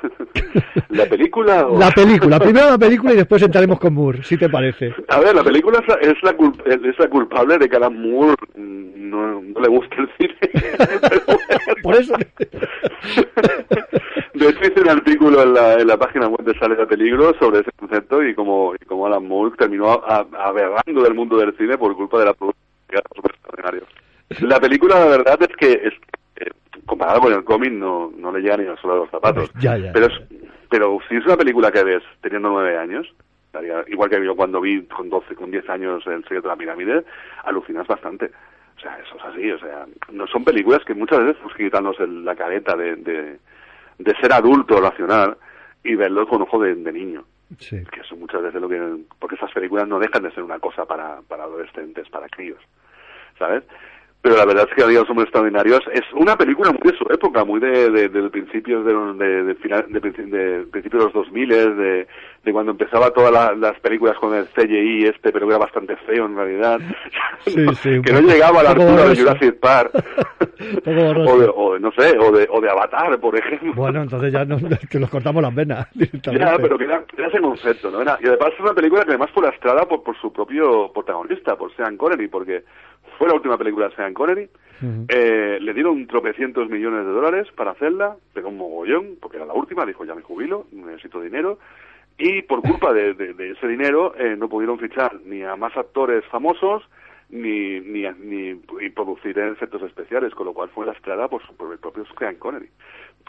¿La 0.90 1.06
película 1.06 1.66
o...? 1.66 1.78
La 1.78 1.90
película, 1.90 2.38
primero 2.38 2.70
la 2.70 2.78
película 2.78 3.12
y 3.12 3.16
después 3.16 3.42
entraremos 3.42 3.78
con 3.78 3.94
Moore, 3.94 4.22
si 4.22 4.36
te 4.36 4.48
parece. 4.48 4.94
A 5.08 5.20
ver, 5.20 5.34
la 5.34 5.42
película 5.44 5.78
es 5.80 5.88
la, 5.88 5.94
es 5.96 6.22
la, 6.22 6.34
la 6.98 7.08
culpable 7.08 7.58
de 7.58 7.68
que 7.68 7.76
a 7.76 7.78
Alan 7.78 8.00
Moore 8.00 8.34
no, 8.56 9.40
no 9.42 9.60
le 9.60 9.68
gusta 9.68 9.96
el 9.96 10.08
cine. 10.18 10.36
Por 11.82 11.94
eso. 11.96 12.14
De 14.34 14.48
hecho, 14.48 14.60
hice 14.66 14.80
un 14.80 14.88
artículo 14.88 15.42
en 15.42 15.54
la, 15.54 15.74
en 15.74 15.86
la 15.86 15.96
página 15.96 16.28
web 16.28 16.44
de 16.46 16.58
Sales 16.58 16.78
de 16.78 16.86
Peligro 16.86 17.34
sobre 17.40 17.60
ese 17.60 17.70
concepto 17.76 18.22
y 18.22 18.34
cómo, 18.34 18.74
y 18.80 18.84
cómo 18.84 19.06
Alan 19.06 19.26
Moore 19.26 19.54
terminó 19.58 19.90
a- 19.92 20.26
aberrando 20.44 21.02
del 21.02 21.14
mundo 21.14 21.36
del 21.38 21.56
cine 21.56 21.76
por 21.76 21.96
culpa 21.96 22.18
de 22.20 22.24
la 22.26 22.34
producción 22.34 22.64
de 22.88 23.00
Super 23.14 23.32
Extraordinarios. 23.32 23.88
La 24.40 24.60
película, 24.60 24.98
la 25.00 25.06
verdad, 25.06 25.38
es 25.42 25.56
que, 25.56 25.72
es, 25.72 25.94
comparado 26.88 27.20
con 27.20 27.32
el 27.32 27.44
cómic, 27.44 27.70
no, 27.72 28.10
no 28.16 28.32
le 28.32 28.40
llega 28.40 28.56
ni 28.56 28.66
al 28.66 28.78
suelo 28.78 28.94
de 28.96 29.00
los 29.02 29.10
zapatos. 29.10 29.52
Ya, 29.60 29.76
ya. 29.78 29.92
Pero, 29.92 30.06
es, 30.06 30.12
pero 30.68 30.98
si 31.08 31.16
es 31.16 31.24
una 31.24 31.36
película 31.36 31.70
que 31.70 31.84
ves 31.84 32.02
teniendo 32.20 32.48
nueve 32.50 32.76
años, 32.76 33.06
igual 33.88 34.10
que 34.10 34.24
yo 34.24 34.34
cuando 34.34 34.60
vi 34.60 34.82
con 34.86 35.08
12, 35.08 35.34
con 35.34 35.50
10 35.50 35.68
años 35.70 36.06
El 36.06 36.22
secreto 36.22 36.42
de 36.48 36.54
la 36.54 36.56
pirámide, 36.56 37.04
alucinas 37.44 37.86
bastante. 37.86 38.30
O 38.76 38.80
sea, 38.80 38.96
eso 38.98 39.16
es 39.16 39.24
así, 39.24 39.50
o 39.50 39.58
sea, 39.58 39.86
no 40.12 40.26
son 40.28 40.44
películas 40.44 40.84
que 40.84 40.94
muchas 40.94 41.18
veces 41.24 41.42
que 41.56 41.64
quitarnos 41.64 41.98
el- 42.00 42.24
la 42.24 42.36
careta 42.36 42.76
de, 42.76 42.94
de, 42.96 43.38
de 43.98 44.14
ser 44.20 44.32
adulto 44.32 44.80
racional 44.80 45.36
y 45.82 45.94
verlo 45.96 46.26
con 46.28 46.42
ojo 46.42 46.60
de, 46.62 46.74
de 46.76 46.92
niño. 46.92 47.24
Sí. 47.58 47.82
Que 47.90 48.00
eso 48.02 48.14
muchas 48.14 48.42
veces 48.42 48.60
lo 48.60 48.68
que... 48.68 48.80
Porque 49.18 49.34
esas 49.34 49.50
películas 49.52 49.88
no 49.88 49.98
dejan 49.98 50.22
de 50.22 50.30
ser 50.32 50.44
una 50.44 50.58
cosa 50.60 50.84
para, 50.84 51.22
para 51.26 51.44
adolescentes, 51.44 52.08
para 52.10 52.28
críos, 52.28 52.60
¿sabes? 53.38 53.64
Pero 54.20 54.36
la 54.36 54.44
verdad 54.46 54.68
es 54.68 54.74
que 54.74 54.92
los 54.92 55.08
Hombres 55.08 55.26
Extraordinarios 55.26 55.80
es 55.92 56.02
una 56.12 56.36
película 56.36 56.72
muy 56.72 56.90
de 56.90 56.98
su 56.98 57.04
época, 57.12 57.44
muy 57.44 57.60
de, 57.60 57.88
de, 57.90 58.08
de 58.08 58.30
principios 58.30 58.84
de, 58.84 58.92
de, 58.92 59.44
de 59.44 59.54
final, 59.54 59.86
de, 59.88 60.00
de 60.00 60.66
principios 60.66 61.00
de 61.00 61.04
los 61.04 61.12
2000, 61.12 61.48
de, 61.48 62.06
de 62.44 62.52
cuando 62.52 62.72
empezaba 62.72 63.10
todas 63.12 63.30
la- 63.32 63.54
las 63.54 63.78
películas 63.80 64.16
con 64.18 64.34
el 64.34 64.46
CGI 64.48 65.04
este, 65.06 65.30
pero 65.30 65.46
era 65.46 65.58
bastante 65.58 65.96
feo 65.98 66.26
en 66.26 66.34
realidad, 66.36 66.80
Sí, 67.46 67.64
sí, 67.76 67.88
un 67.90 68.02
que 68.02 68.12
no 68.12 68.20
llegaba 68.20 68.58
a 68.60 68.62
la 68.64 68.70
altura 68.70 69.08
de. 69.08 69.16
Jurassic 69.16 69.60
Park, 69.60 69.92
o 70.84 71.38
de, 71.38 71.50
o 71.54 71.78
no 71.78 71.92
sé, 71.92 72.18
o 72.18 72.32
de, 72.32 72.48
o 72.50 72.60
de 72.60 72.68
Avatar, 72.70 73.20
por 73.20 73.36
ejemplo. 73.36 73.72
Bueno, 73.74 74.02
entonces 74.02 74.32
ya 74.32 74.44
no, 74.44 74.58
que 74.90 74.98
nos 74.98 75.10
cortamos 75.10 75.40
las 75.42 75.54
venas. 75.54 75.86
Ya, 75.94 76.56
pero 76.60 76.76
que 76.76 76.84
era, 76.84 77.04
era 77.16 77.28
ese 77.28 77.40
concepto, 77.40 77.90
¿no? 77.92 78.02
Era, 78.02 78.18
y 78.20 78.26
además 78.26 78.50
es 78.54 78.60
una 78.60 78.74
película 78.74 79.04
que 79.04 79.10
además 79.10 79.30
fue 79.32 79.44
lastrada 79.44 79.86
por, 79.86 80.02
por 80.02 80.16
su 80.20 80.32
propio 80.32 80.90
protagonista, 80.92 81.54
por 81.56 81.72
Sean 81.76 81.96
Connery, 81.96 82.26
porque 82.26 82.64
fue 83.18 83.28
la 83.28 83.34
última 83.34 83.58
película 83.58 83.88
de 83.88 83.96
Sean 83.96 84.14
Connery. 84.14 84.48
Eh, 85.08 85.58
le 85.60 85.74
dieron 85.74 86.06
tropecientos 86.06 86.68
millones 86.70 87.04
de 87.04 87.10
dólares 87.12 87.48
para 87.56 87.72
hacerla, 87.72 88.16
pegó 88.32 88.48
un 88.48 88.58
mogollón, 88.58 89.16
porque 89.20 89.36
era 89.38 89.44
la 89.46 89.52
última, 89.54 89.84
dijo 89.84 90.04
ya 90.04 90.14
me 90.14 90.22
jubilo, 90.22 90.66
necesito 90.70 91.20
dinero. 91.20 91.58
y 92.16 92.42
por 92.42 92.62
culpa 92.62 92.92
de, 92.92 93.14
de- 93.14 93.34
de 93.34 93.50
ese 93.52 93.66
dinero 93.68 94.14
eh, 94.16 94.36
no 94.38 94.48
pudieron 94.48 94.78
fichar 94.78 95.20
ni 95.24 95.42
a 95.42 95.56
más 95.56 95.76
actores 95.76 96.24
famosos 96.26 96.82
ni, 97.30 97.80
ni, 97.80 98.02
ni 98.20 98.60
y 98.80 98.90
producir 98.90 99.36
efectos 99.38 99.82
especiales, 99.82 100.32
con 100.34 100.46
lo 100.46 100.52
cual 100.54 100.68
fue 100.70 100.86
lastrada 100.86 101.28
por, 101.28 101.44
su, 101.46 101.54
por 101.56 101.72
el 101.72 101.78
propio 101.78 102.04
Sean 102.18 102.36
Connery. 102.36 102.68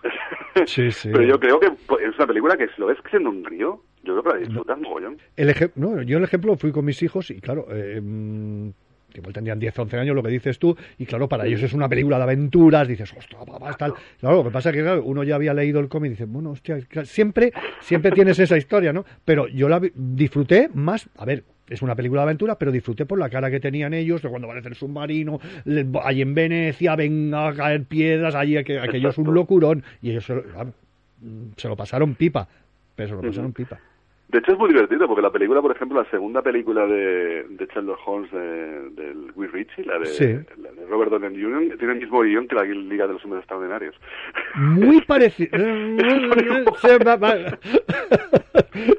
Sí, 0.65 0.91
sí. 0.91 1.09
Pero 1.11 1.23
yo 1.23 1.39
creo 1.39 1.59
que 1.59 1.67
es 1.67 2.15
una 2.15 2.27
película 2.27 2.57
que 2.57 2.67
si 2.67 2.73
lo 2.79 2.87
ves 2.87 2.97
siendo 3.09 3.29
un 3.29 3.43
río, 3.43 3.81
yo 4.03 4.13
creo 4.13 4.23
que 4.23 4.29
la 4.39 4.45
disfrutas 4.45 4.79
mogollón. 4.79 5.17
El 5.35 5.53
no, 5.75 6.01
yo 6.03 6.17
el 6.19 6.23
ejemplo 6.23 6.55
fui 6.57 6.71
con 6.71 6.85
mis 6.85 7.01
hijos 7.03 7.29
y 7.31 7.41
claro, 7.41 7.65
eh, 7.71 7.99
mm, 8.01 8.69
que 9.11 9.19
igual 9.19 9.33
tendrían 9.33 9.59
10, 9.59 9.77
11 9.77 9.97
años, 9.97 10.15
lo 10.15 10.23
que 10.23 10.29
dices 10.29 10.59
tú, 10.59 10.75
y 10.97 11.05
claro, 11.05 11.27
para 11.27 11.45
ellos 11.45 11.61
es 11.63 11.73
una 11.73 11.89
película 11.89 12.17
de 12.17 12.23
aventuras, 12.23 12.87
dices, 12.87 13.11
ostras, 13.17 13.43
papá, 13.45 13.73
tal. 13.75 13.93
Claro, 14.19 14.37
lo 14.37 14.43
que 14.45 14.51
pasa 14.51 14.69
es 14.69 14.75
que 14.75 14.81
claro, 14.81 15.03
uno 15.03 15.23
ya 15.23 15.35
había 15.35 15.53
leído 15.53 15.79
el 15.79 15.87
cómic 15.87 16.09
y 16.09 16.11
dice, 16.11 16.25
bueno, 16.25 16.51
hostia, 16.51 16.77
siempre, 17.05 17.51
siempre 17.81 18.11
tienes 18.11 18.37
esa 18.39 18.57
historia, 18.57 18.93
¿no? 18.93 19.05
Pero 19.25 19.47
yo 19.47 19.67
la 19.69 19.81
disfruté 19.95 20.69
más, 20.73 21.09
a 21.17 21.25
ver, 21.25 21.43
es 21.69 21.81
una 21.81 21.95
película 21.95 22.21
de 22.21 22.23
aventura, 22.23 22.55
pero 22.57 22.71
disfruté 22.71 23.05
por 23.05 23.19
la 23.19 23.29
cara 23.29 23.51
que 23.51 23.59
tenían 23.59 23.93
ellos, 23.93 24.21
de 24.21 24.29
cuando 24.29 24.47
aparece 24.47 24.69
el 24.69 24.75
submarino, 24.75 25.39
le- 25.65 25.85
allí 26.03 26.21
en 26.21 26.33
Venecia, 26.33 26.95
venga 26.95 27.47
a 27.49 27.53
caer 27.53 27.83
piedras, 27.83 28.33
allí 28.35 28.55
aqu- 28.55 28.81
aquello 28.81 29.09
es 29.09 29.17
un 29.17 29.33
locurón, 29.33 29.83
y 30.01 30.11
ellos 30.11 30.25
se 30.25 30.35
lo, 30.35 30.43
se 31.57 31.67
lo 31.67 31.75
pasaron 31.75 32.15
pipa, 32.15 32.47
pero 32.95 33.09
se 33.09 33.15
lo 33.15 33.21
pasaron 33.29 33.53
pipa. 33.53 33.79
De 34.29 34.37
hecho, 34.39 34.51
es 34.53 34.59
muy 34.59 34.69
divertido 34.69 35.07
porque 35.07 35.23
la 35.23 35.31
película, 35.31 35.59
por 35.61 35.71
ejemplo, 35.75 36.01
la 36.01 36.09
segunda 36.11 36.41
película 36.43 36.85
de, 36.85 37.45
de 37.49 37.65
Sherlock 37.73 37.99
Holmes 38.05 38.31
de, 38.31 38.89
del 38.91 39.31
Guy 39.33 39.47
Ritchie, 39.47 39.83
la 39.85 39.97
de, 39.97 40.05
Sí. 40.05 40.25
la 40.61 40.71
de 40.71 40.85
Robert 40.87 41.09
Downey 41.11 41.41
Jr., 41.41 41.77
tiene 41.79 41.93
el 41.93 41.99
mismo 41.99 42.21
guion 42.21 42.47
que 42.47 42.53
la 42.55 42.63
Liga 42.63 43.07
de 43.07 43.13
los 43.13 43.23
Hombres 43.25 43.39
Extraordinarios. 43.41 43.95
Muy 44.55 45.01
parecido. 45.07 45.49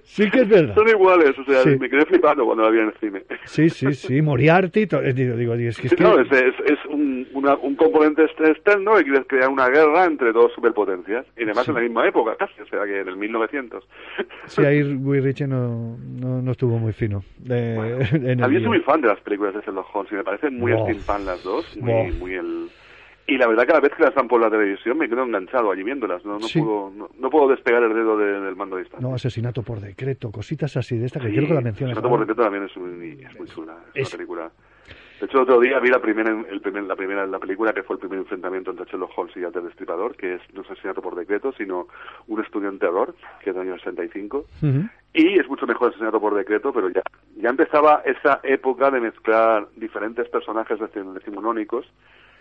Sí 0.03 0.29
que 0.31 0.41
es 0.41 0.49
verdad. 0.49 0.75
Son 0.75 0.89
iguales, 0.89 1.39
o 1.39 1.45
sea, 1.45 1.63
Sí. 1.63 1.77
me 1.79 1.89
quedé 1.89 2.05
flipando 2.05 2.45
cuando 2.45 2.65
la 2.65 2.71
vi 2.71 2.81
en 2.81 2.87
el 2.89 2.95
cine. 3.01 3.23
Sí, 3.45 3.71
sí, 3.71 3.93
sí, 3.95 4.21
Moriarty. 4.21 4.83
eh, 4.91 5.13
Digo, 5.15 5.37
digo, 5.37 5.55
es 5.55 5.79
que 5.79 5.87
es 5.87 5.95
que- 5.95 6.03
No, 6.03 6.19
es, 6.19 6.31
es, 6.33 6.55
es 6.67 6.79
un, 6.89 7.27
una- 7.35 7.55
un 7.57 7.77
componente 7.77 8.25
externo 8.25 8.97
que 8.97 9.05
quiere 9.05 9.25
crear 9.25 9.49
una 9.49 9.69
guerra 9.69 10.05
entre 10.05 10.33
dos 10.33 10.53
superpotencias. 10.55 11.25
Y 11.37 11.45
además 11.45 11.69
en 11.69 11.75
la 11.75 11.81
misma 11.81 12.07
época, 12.09 12.37
casi, 12.37 12.61
o 12.61 12.67
sea, 12.67 12.85
que 12.85 13.01
en 13.01 13.09
el 13.09 13.17
1900. 13.17 13.87
Sí, 14.47 14.65
ahí 14.65 14.83
Guy 15.21 15.27
Ritchie 15.29 15.47
no, 15.47 15.97
no, 15.99 16.43
no 16.43 16.51
estuvo 16.53 16.79
muy 16.79 16.93
fino. 16.93 17.23
de- 17.39 17.77
en 18.13 18.41
el 18.41 18.45
A 18.45 18.49
mí 18.49 18.57
soy 18.59 18.69
muy 18.69 18.81
fan 18.81 19.01
de 19.01 19.09
las 19.09 19.21
películas 19.21 19.55
de 19.55 19.61
Sherlock 19.61 19.95
Holmes 19.95 20.13
y 20.13 20.17
me 20.17 20.25
parecen 20.25 20.59
muy 20.59 20.73
Wow. 20.73 20.83
steampunk 20.85 21.27
las 21.27 21.43
dos, 21.45 21.77
muy, 21.79 22.35
el... 22.35 22.69
Y 23.27 23.37
la 23.39 23.47
verdad 23.47 23.65
que 23.65 23.71
a 23.71 23.75
la 23.77 23.81
vez 23.81 23.93
que 23.97 24.03
las 24.03 24.15
dan 24.15 24.27
por 24.27 24.41
la 24.41 24.51
televisión 24.51 24.99
me 24.99 25.09
quedo 25.09 25.23
enganchado 25.23 25.71
allí 25.71 25.85
viéndolas, 25.85 26.25
no, 26.25 26.35
no, 26.41 26.41
Sí. 26.49 26.59
puedo, 26.61 26.91
no, 26.91 27.09
no 27.17 27.31
puedo 27.31 27.49
despegar 27.49 27.81
el 27.85 27.95
dedo 27.95 28.17
de- 28.19 28.41
del 28.41 28.57
mando 28.57 28.75
de 28.77 28.83
distancia. 28.83 29.09
No, 29.09 29.15
asesinato 29.15 29.63
por 29.63 29.79
decreto, 29.81 30.33
cositas 30.33 30.77
así 30.77 30.99
de 30.99 31.07
esta 31.07 31.21
que 31.21 31.27
Sí, 31.29 31.33
quiero 31.35 31.47
que 31.49 31.55
la 31.55 31.61
menciones. 31.61 31.93
Asesinato 31.97 32.09
por 32.17 32.21
decreto 32.27 32.43
también 32.43 32.65
es 32.65 32.77
muy, 32.77 33.23
es 33.25 33.39
muy 33.39 33.47
chula, 33.49 33.77
es, 33.95 34.03
Es- 34.03 34.09
una 34.15 34.17
película. 34.19 34.51
De 35.21 35.27
hecho, 35.27 35.37
el 35.37 35.43
otro 35.43 35.61
día 35.61 35.79
vi 35.81 35.91
la 35.91 36.01
primera, 36.01 36.31
el 36.51 36.61
primer, 36.63 36.83
la 36.85 36.97
primera, 36.97 37.27
la 37.27 37.39
película 37.39 37.75
que 37.75 37.83
fue 37.83 37.97
el 37.97 38.01
primer 38.01 38.21
enfrentamiento 38.21 38.71
entre 38.71 38.87
Sherlock 38.87 39.11
Holmes 39.17 39.37
y 39.37 39.41
el 39.45 39.53
Destripador, 39.53 40.17
que 40.17 40.37
es 40.37 40.41
no 40.55 40.63
es 40.63 40.71
asesinato 40.71 41.03
por 41.03 41.15
decreto, 41.15 41.53
sino 41.59 41.89
un 42.27 42.41
estudio 42.43 42.71
en 42.71 42.79
terror, 42.79 43.15
que 43.45 43.51
es 43.51 43.55
del 43.57 43.69
año 43.69 43.77
65. 43.79 44.47
Ujú. 44.63 44.89
Y 45.13 45.39
es 45.39 45.49
mucho 45.49 45.67
mejor 45.67 45.89
asesinato 45.89 46.21
por 46.21 46.35
decreto, 46.35 46.73
pero 46.73 46.89
ya, 46.89 47.03
ya 47.37 47.49
empezaba 47.51 48.03
esa 48.05 48.41
época 48.45 48.91
de 48.91 49.01
mezclar 49.01 49.67
diferentes 49.77 50.29
personajes 50.29 50.79
deci- 50.79 51.13
decimonónicos, 51.15 51.85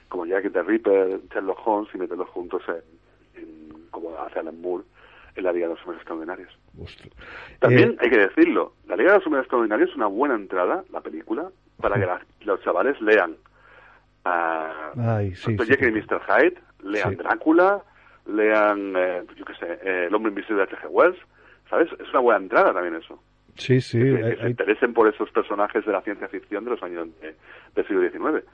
como 0.07 0.25
Jack 0.25 0.51
the 0.51 0.61
Ripper, 0.63 1.19
Sherlock 1.33 1.59
Holmes, 1.65 1.89
y 1.95 1.97
meterlos 1.97 2.29
juntos 2.29 2.61
en, 2.67 3.41
en- 3.41 3.87
como 3.89 4.15
hace 4.19 4.39
Alan 4.39 4.61
Moore 4.61 4.83
en 5.35 5.43
la 5.43 5.51
Liga 5.51 5.67
de 5.67 5.73
los 5.73 5.81
Hombres 5.81 5.97
Extraordinarios. 6.01 6.51
También 7.59 7.91
Eh, 7.93 7.97
hay 8.01 8.09
que 8.09 8.17
decirlo, 8.19 8.73
la 8.87 8.95
Liga 8.95 9.11
de 9.13 9.17
los 9.17 9.25
Hombres 9.25 9.43
Extraordinarios 9.43 9.89
es 9.89 9.95
una 9.95 10.07
buena 10.07 10.35
entrada, 10.35 10.83
la 10.91 11.01
película, 11.01 11.49
para 11.81 11.95
que 11.99 12.05
la- 12.05 12.21
los 12.41 12.61
chavales 12.63 12.99
lean 13.01 13.35
a 14.25 14.91
Ay, 15.17 15.33
sí, 15.35 15.57
sí, 15.57 15.65
Jekyll 15.65 15.97
y 15.97 16.01
Mr. 16.01 16.21
Hyde, 16.27 16.57
lean. 16.83 17.15
Drácula, 17.17 17.81
lean, 18.27 18.93
eh, 18.95 19.23
yo 19.35 19.45
qué 19.45 19.53
sé, 19.55 19.79
eh, 19.83 20.05
El 20.07 20.15
hombre 20.15 20.29
invisible 20.29 20.57
de 20.57 20.63
H.G. 20.75 20.87
Wells, 20.89 21.17
¿sabes? 21.69 21.89
Es 21.99 22.09
una 22.11 22.19
buena 22.19 22.41
entrada 22.41 22.73
también 22.73 22.95
eso. 22.95 23.21
Sí, 23.55 23.81
sí. 23.81 23.99
que, 23.99 24.05
hay- 24.05 24.31
que 24.31 24.35
se 24.37 24.43
hay- 24.43 24.49
interesen 24.51 24.93
por 24.93 25.07
esos 25.13 25.29
personajes 25.31 25.85
de 25.85 25.91
la 25.91 26.01
ciencia 26.01 26.27
ficción 26.29 26.63
de 26.65 26.71
los 26.71 26.81
años 26.83 27.07
del 27.75 27.87
siglo 27.87 28.01
XIX. 28.09 28.45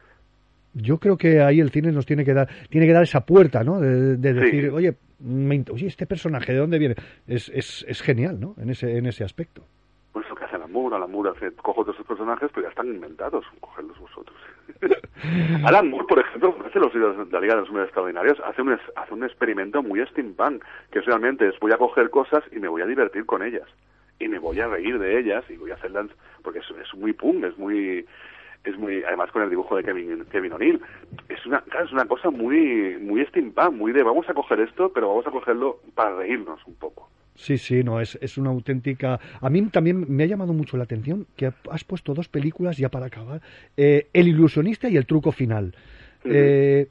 yo 0.73 0.97
creo 0.97 1.15
que 1.17 1.41
ahí 1.41 1.59
el 1.61 1.69
cine 1.71 1.91
nos 1.91 2.05
tiene 2.05 2.25
que 2.25 2.33
dar, 2.33 2.49
tiene 2.69 2.85
que 2.87 2.93
dar 2.93 3.03
esa 3.03 3.25
puerta, 3.25 3.63
¿no? 3.63 3.79
De, 3.79 4.17
de 4.17 4.33
Sí. 4.33 4.39
decir, 4.39 4.69
oye, 4.71 4.95
me 5.19 5.63
oye, 5.71 5.87
este 5.87 6.05
personaje, 6.05 6.51
¿de 6.53 6.59
dónde 6.59 6.77
viene? 6.79 6.95
Es, 7.27 7.49
es, 7.49 7.85
es 7.87 8.01
genial, 8.01 8.39
¿no? 8.39 8.55
En 8.57 8.69
ese, 8.71 8.97
en 8.97 9.05
ese 9.05 9.23
aspecto. 9.23 9.63
Pues 10.11 10.27
lo 10.27 10.35
que 10.35 10.43
hace 10.43 10.57
Moore, 10.57 10.95
Alan 10.97 11.09
Moore 11.11 11.29
hace, 11.37 11.51
cojo 11.53 11.83
todos 11.83 11.95
esos 11.95 12.07
personajes, 12.07 12.49
pero 12.53 12.63
ya 12.65 12.69
están 12.69 12.87
inventados, 12.87 13.45
cogerlos 13.61 13.97
vosotros. 13.99 14.35
Alan 15.65 15.89
Moore, 15.89 16.05
por 16.07 16.19
ejemplo, 16.19 16.55
hace 16.65 16.79
los 16.79 16.93
de 16.93 17.31
la 17.31 17.39
Liga 17.39 17.55
de 17.55 17.61
los 17.61 17.69
Hombres 17.69 17.85
Extraordinarios, 17.85 18.39
hace 18.45 18.61
un, 18.61 18.73
hace 18.73 19.13
un 19.13 19.23
experimento 19.23 19.81
muy 19.81 20.05
steampunk, 20.07 20.63
que 20.91 20.99
es 20.99 21.05
realmente 21.05 21.51
voy 21.59 21.71
a 21.71 21.77
coger 21.77 22.09
cosas 22.09 22.43
y 22.51 22.59
me 22.59 22.67
voy 22.67 22.81
a 22.81 22.85
divertir 22.85 23.25
con 23.25 23.43
ellas. 23.43 23.67
Y 24.19 24.27
me 24.27 24.39
voy 24.39 24.59
a 24.59 24.67
reír 24.67 24.97
de 24.97 25.19
ellas 25.19 25.43
y 25.49 25.57
voy 25.57 25.71
a 25.71 25.75
hacerlas, 25.75 26.07
porque 26.41 26.59
es, 26.59 26.65
es 26.81 26.93
muy 26.95 27.13
punk, 27.13 27.43
es 27.43 27.57
muy 27.57 28.05
es 28.63 28.77
muy 28.77 29.03
además 29.03 29.31
con 29.31 29.43
el 29.43 29.49
dibujo 29.49 29.75
de 29.75 29.83
Kevin 29.83 30.25
Kevin 30.31 30.53
O'Neill 30.53 30.81
es 31.29 31.45
una 31.45 31.61
claro, 31.61 31.85
es 31.85 31.91
una 31.91 32.05
cosa 32.05 32.31
muy 32.31 32.97
muy 32.99 33.23
steampunk 33.27 33.73
muy 33.73 33.91
de 33.91 34.01
vamos 34.01 34.27
a 34.27 34.33
coger 34.33 34.59
esto 34.59 34.91
pero 34.91 35.09
vamos 35.09 35.27
a 35.27 35.31
cogerlo 35.31 35.79
para 35.93 36.15
reírnos 36.15 36.65
un 36.65 36.73
poco 36.73 37.07
Sí, 37.35 37.57
sí, 37.57 37.83
no, 37.83 37.99
es, 37.99 38.17
es 38.21 38.37
una 38.37 38.49
auténtica... 38.49 39.19
A 39.41 39.49
mí 39.49 39.61
también 39.63 40.05
me 40.07 40.23
ha 40.23 40.27
llamado 40.27 40.53
mucho 40.53 40.77
la 40.77 40.83
atención 40.83 41.27
que 41.35 41.51
has 41.69 41.83
puesto 41.83 42.13
dos 42.13 42.29
películas 42.29 42.77
ya 42.77 42.89
para 42.89 43.07
acabar. 43.07 43.41
Eh, 43.75 44.07
el 44.13 44.27
ilusionista 44.27 44.87
y 44.87 44.97
el 44.97 45.05
truco 45.05 45.31
final. 45.31 45.75
Eh, 46.23 46.87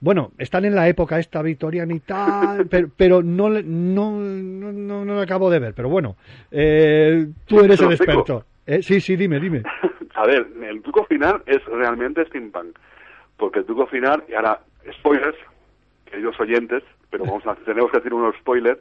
bueno, 0.00 0.32
están 0.38 0.64
en 0.64 0.74
la 0.74 0.88
época 0.88 1.18
esta 1.18 1.42
victoriana 1.42 1.92
y 1.94 2.00
tal, 2.00 2.66
pero, 2.70 2.88
pero 2.96 3.22
no, 3.22 3.48
no, 3.48 3.62
no, 3.62 4.72
no, 4.72 5.04
no 5.04 5.14
lo 5.14 5.20
acabo 5.20 5.50
de 5.50 5.58
ver. 5.58 5.74
Pero 5.74 5.88
bueno, 5.88 6.16
eh, 6.50 7.26
tú 7.46 7.60
eres 7.60 7.78
¿Se 7.78 7.86
el 7.86 7.92
experto. 7.92 8.44
Eh, 8.66 8.82
sí, 8.82 9.00
sí, 9.00 9.16
dime, 9.16 9.40
dime. 9.40 9.62
A 10.14 10.26
ver, 10.26 10.46
el 10.62 10.82
truco 10.82 11.04
final 11.04 11.42
es 11.46 11.64
realmente 11.64 12.24
steampunk. 12.26 12.76
Porque 13.36 13.60
el 13.60 13.64
truco 13.64 13.86
final, 13.86 14.24
y 14.28 14.34
ahora, 14.34 14.60
spoilers, 14.98 15.36
queridos 16.10 16.38
oyentes, 16.40 16.82
pero 17.10 17.24
vamos 17.24 17.46
a, 17.46 17.54
tenemos 17.56 17.90
que 17.90 17.98
decir 17.98 18.14
unos 18.14 18.34
spoilers, 18.36 18.80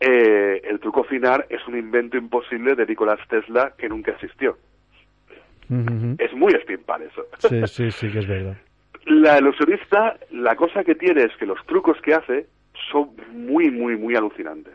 eh, 0.00 0.60
el 0.64 0.80
truco 0.80 1.04
final 1.04 1.44
es 1.48 1.66
un 1.66 1.76
invento 1.76 2.16
imposible 2.16 2.74
de 2.74 2.86
Nicolás 2.86 3.20
Tesla 3.28 3.72
que 3.76 3.88
nunca 3.88 4.12
existió. 4.12 4.56
Es 6.18 6.34
muy 6.34 6.52
steampunk 6.62 7.00
eso. 7.00 7.24
Sí, 7.38 7.66
sí, 7.66 7.90
sí, 7.90 8.12
que 8.12 8.18
es 8.18 8.26
verdad. 8.26 8.56
La 9.06 9.38
ilusionista, 9.38 10.18
la 10.30 10.54
cosa 10.54 10.84
que 10.84 10.94
tiene 10.94 11.24
es 11.24 11.36
que 11.38 11.46
los 11.46 11.64
trucos 11.64 11.98
que 12.02 12.12
hace 12.12 12.46
son 12.90 13.10
muy, 13.32 13.70
muy, 13.70 13.96
muy 13.96 14.14
alucinantes. 14.14 14.74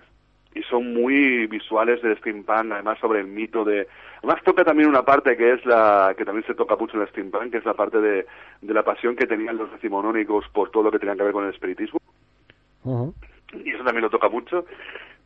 Y 0.55 0.63
son 0.63 0.93
muy 0.93 1.45
visuales 1.45 2.01
del 2.01 2.17
steampunk, 2.17 2.71
además 2.71 2.97
sobre 2.99 3.19
el 3.19 3.27
mito 3.27 3.63
de... 3.63 3.87
Además 4.23 4.41
toca 4.43 4.63
también 4.63 4.89
una 4.89 5.03
parte 5.03 5.37
que 5.37 5.53
es 5.53 5.63
la... 5.67 6.15
que 6.17 6.25
también 6.25 6.47
se 6.47 6.55
toca 6.55 6.75
mucho 6.75 6.95
en 6.95 7.03
el 7.03 7.09
steampunk, 7.09 7.51
que 7.51 7.57
es 7.57 7.65
la 7.65 7.75
parte 7.75 8.01
de, 8.01 8.25
de 8.61 8.73
la 8.73 8.83
pasión 8.83 9.15
que 9.15 9.27
tenían 9.27 9.57
los 9.57 9.71
decimonónicos 9.71 10.49
por 10.49 10.71
todo 10.71 10.83
lo 10.83 10.91
que 10.91 10.97
tenía 10.97 11.15
que 11.15 11.23
ver 11.23 11.33
con 11.33 11.45
el 11.45 11.53
espiritismo. 11.53 11.99
Y 13.53 13.71
eso 13.71 13.83
también 13.83 14.03
lo 14.03 14.09
toca 14.09 14.29
mucho. 14.29 14.65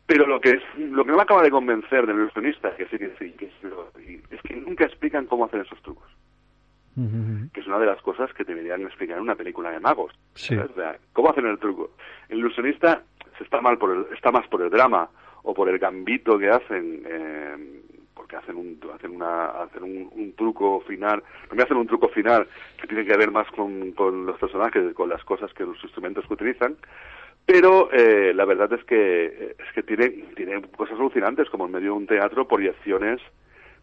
Pero 0.06 0.26
lo 0.26 0.40
que 0.40 0.50
es, 0.50 0.62
lo 0.78 1.04
que 1.04 1.10
no 1.10 1.16
me 1.16 1.22
acaba 1.22 1.42
de 1.42 1.50
convencer 1.50 2.06
del 2.06 2.16
ilusionista, 2.16 2.74
que 2.76 2.86
sí 2.86 2.98
que 2.98 3.12
sí, 3.18 3.30
que 3.32 3.46
sí, 3.46 3.52
lo- 3.68 3.90
es 4.30 4.42
que 4.42 4.56
nunca 4.56 4.84
explican 4.84 5.26
cómo 5.26 5.44
hacer 5.44 5.60
esos 5.60 5.80
trucos 5.82 6.08
que 7.54 7.60
es 7.60 7.66
una 7.66 7.78
de 7.78 7.86
las 7.86 8.02
cosas 8.02 8.30
que 8.34 8.44
deberían 8.44 8.82
explicar 8.82 9.16
en 9.16 9.22
una 9.22 9.34
película 9.34 9.70
de 9.70 9.80
magos. 9.80 10.12
Sí. 10.34 10.54
¿sabes? 10.54 10.72
O 10.72 10.74
sea, 10.74 10.98
¿Cómo 11.14 11.30
hacen 11.30 11.46
el 11.46 11.58
truco? 11.58 11.92
El 12.28 12.40
ilusionista 12.40 13.02
se 13.38 13.44
está 13.44 13.62
mal 13.62 13.78
por 13.78 13.96
el, 13.96 14.14
está 14.14 14.30
más 14.30 14.46
por 14.48 14.60
el 14.60 14.68
drama 14.68 15.08
o 15.42 15.54
por 15.54 15.70
el 15.70 15.78
gambito 15.78 16.38
que 16.38 16.50
hacen, 16.50 17.02
eh, 17.06 17.80
porque 18.14 18.36
hacen 18.36 18.56
un 18.56 18.78
hacen 18.94 19.16
una 19.16 19.46
hacen 19.62 19.82
un, 19.84 20.10
un 20.12 20.32
truco 20.34 20.80
final, 20.82 21.22
porque 21.48 21.62
hacen 21.62 21.78
un 21.78 21.86
truco 21.86 22.08
final 22.10 22.46
que 22.78 22.86
tiene 22.86 23.06
que 23.06 23.16
ver 23.16 23.30
más 23.30 23.50
con, 23.52 23.92
con 23.92 24.26
los 24.26 24.38
personajes, 24.38 24.92
con 24.94 25.08
las 25.08 25.24
cosas 25.24 25.50
que 25.54 25.64
los 25.64 25.82
instrumentos 25.82 26.26
que 26.26 26.34
utilizan. 26.34 26.76
Pero 27.46 27.90
eh, 27.92 28.32
la 28.34 28.44
verdad 28.44 28.72
es 28.72 28.84
que 28.84 29.56
es 29.58 29.72
que 29.74 29.82
tiene, 29.82 30.08
tiene 30.36 30.62
cosas 30.76 30.98
alucinantes, 30.98 31.50
como 31.50 31.66
en 31.66 31.72
medio 31.72 31.92
de 31.92 31.98
un 31.98 32.06
teatro, 32.06 32.46
proyecciones 32.46 33.20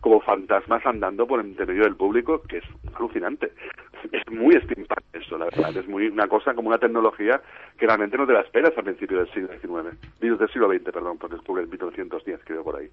como 0.01 0.21
fantasmas 0.21 0.85
andando 0.85 1.27
por 1.27 1.41
entre 1.41 1.65
medio 1.65 1.83
del 1.83 1.95
público, 1.95 2.41
que 2.47 2.59
es 2.59 2.63
alucinante. 2.95 3.51
Es 4.11 4.23
muy 4.31 4.55
steampunk 4.55 5.03
eso, 5.11 5.37
la 5.37 5.45
verdad. 5.45 5.75
Es 5.75 5.87
muy 5.87 6.07
una 6.07 6.27
cosa 6.27 6.53
como 6.53 6.69
una 6.69 6.77
tecnología 6.77 7.41
que 7.77 7.85
realmente 7.85 8.17
no 8.17 8.25
te 8.25 8.33
la 8.33 8.41
esperas 8.41 8.71
al 8.77 8.85
principio 8.85 9.17
del 9.17 9.29
siglo 9.33 9.49
XIX. 9.49 9.99
Del 10.21 10.49
siglo 10.49 10.69
XX, 10.71 10.83
perdón, 10.83 11.17
porque 11.17 11.35
es 11.35 11.41
el 11.45 11.67
1910, 11.67 12.39
creo, 12.45 12.63
por 12.63 12.77
ahí. 12.77 12.89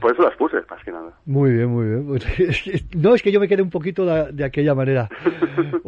Por 0.00 0.12
eso 0.12 0.22
las 0.22 0.36
puse, 0.36 0.56
más 0.70 0.82
que 0.82 0.90
nada. 0.90 1.12
Muy 1.26 1.52
bien, 1.52 1.68
muy 1.68 1.86
bien. 1.86 2.06
No, 2.96 3.14
es 3.14 3.22
que 3.22 3.30
yo 3.30 3.40
me 3.40 3.48
quedé 3.48 3.60
un 3.60 3.70
poquito 3.70 4.06
de, 4.06 4.32
de 4.32 4.44
aquella 4.44 4.74
manera. 4.74 5.08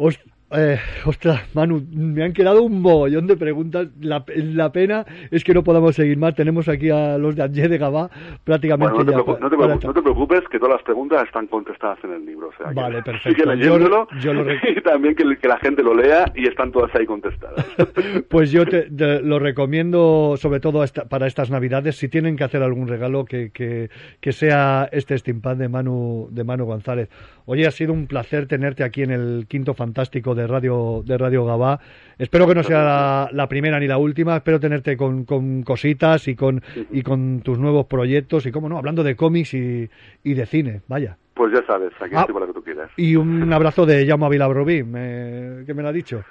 Eh, 0.55 0.77
ostras, 1.05 1.41
Manu, 1.55 1.81
me 1.91 2.23
han 2.23 2.33
quedado 2.33 2.61
un 2.63 2.81
mogollón 2.81 3.27
de 3.27 3.35
preguntas. 3.35 3.87
La, 3.99 4.23
la 4.35 4.71
pena 4.71 5.05
es 5.31 5.43
que 5.43 5.53
no 5.53 5.63
podamos 5.63 5.95
seguir 5.95 6.17
más. 6.17 6.35
Tenemos 6.35 6.67
aquí 6.69 6.89
a 6.89 7.17
los 7.17 7.35
de 7.35 7.43
Angé 7.43 7.67
de 7.67 7.77
Gabá 7.77 8.09
prácticamente 8.43 8.93
Bueno, 8.93 8.99
no 8.99 9.05
te, 9.05 9.11
ya 9.11 9.39
no 9.39 9.49
te 9.49 9.57
para 9.57 9.75
no 9.75 9.93
te 9.93 10.01
preocupes, 10.01 10.41
que 10.51 10.59
todas 10.59 10.75
las 10.75 10.83
preguntas 10.83 11.23
están 11.25 11.47
contestadas 11.47 11.97
en 12.03 12.13
el 12.13 12.25
libro. 12.25 12.49
O 12.49 12.53
sea, 12.57 12.69
que 12.69 12.75
Vale, 12.75 12.97
sigue 12.97 13.03
perfecto. 13.03 13.55
leyéndolo 13.55 14.07
Yo- 14.13 14.19
yo 14.19 14.33
lo 14.33 14.53
y 14.69 14.81
también 14.83 15.15
que, 15.15 15.23
que 15.41 15.47
la 15.47 15.57
gente 15.57 15.81
lo 15.83 15.95
lea 15.95 16.31
y 16.35 16.47
están 16.47 16.71
todas 16.71 16.93
ahí 16.95 17.05
contestadas. 17.05 17.65
Pues 18.29 18.51
yo 18.51 18.65
te, 18.65 18.83
te 18.89 19.21
lo 19.21 19.39
recomiendo, 19.39 20.35
sobre 20.37 20.59
todo 20.59 20.83
esta- 20.83 21.05
para 21.05 21.27
estas 21.27 21.49
Navidades, 21.49 21.95
si 21.97 22.09
tienen 22.09 22.35
que 22.35 22.43
hacer 22.43 22.61
algún 22.63 22.87
regalo, 22.87 23.25
que, 23.25 23.51
que, 23.51 23.89
que 24.19 24.31
sea 24.31 24.87
este 24.91 25.17
steampunk 25.17 25.57
de 25.57 25.69
Manu, 25.69 26.27
de 26.31 26.43
Manu 26.43 26.65
González. 26.65 27.09
Oye, 27.45 27.67
ha 27.67 27.71
sido 27.71 27.93
un 27.93 28.07
placer 28.07 28.47
tenerte 28.47 28.83
aquí 28.83 29.03
en 29.03 29.11
el 29.11 29.45
quinto 29.47 29.73
fantástico 29.73 30.35
de 30.35 30.42
Radio, 30.47 31.03
de 31.05 31.17
Radio 31.17 31.45
Gabá. 31.45 31.79
Espero 32.17 32.47
que 32.47 32.55
no 32.55 32.63
sea 32.63 32.83
la, 32.83 33.29
la 33.31 33.47
primera 33.49 33.79
ni 33.79 33.87
la 33.87 33.97
última, 33.97 34.35
espero 34.37 34.59
tenerte 34.59 34.95
con, 34.95 35.25
con 35.25 35.63
cositas 35.63 36.27
y 36.27 36.35
con, 36.35 36.61
y 36.91 37.01
con 37.01 37.41
tus 37.41 37.57
nuevos 37.59 37.87
proyectos 37.87 38.45
y, 38.45 38.51
cómo 38.51 38.69
no, 38.69 38.77
hablando 38.77 39.03
de 39.03 39.15
cómics 39.15 39.53
y, 39.53 39.89
y 40.23 40.33
de 40.33 40.45
cine, 40.45 40.81
vaya. 40.87 41.17
Pues 41.33 41.51
ya 41.53 41.65
sabes, 41.65 41.91
aquí 41.99 42.13
Ah. 42.15 42.21
estoy 42.21 42.33
para 42.33 42.45
lo 42.45 42.53
que 42.53 42.59
tú 42.59 42.63
quieras. 42.63 42.91
Y 42.95 43.15
un 43.15 43.51
abrazo 43.51 43.85
de 43.87 44.05
Jaume 44.05 44.29
Vilabrobí, 44.29 44.83
me, 44.83 45.65
que 45.65 45.73
me 45.73 45.81
lo 45.81 45.89
ha 45.89 45.91
dicho. 45.93 46.23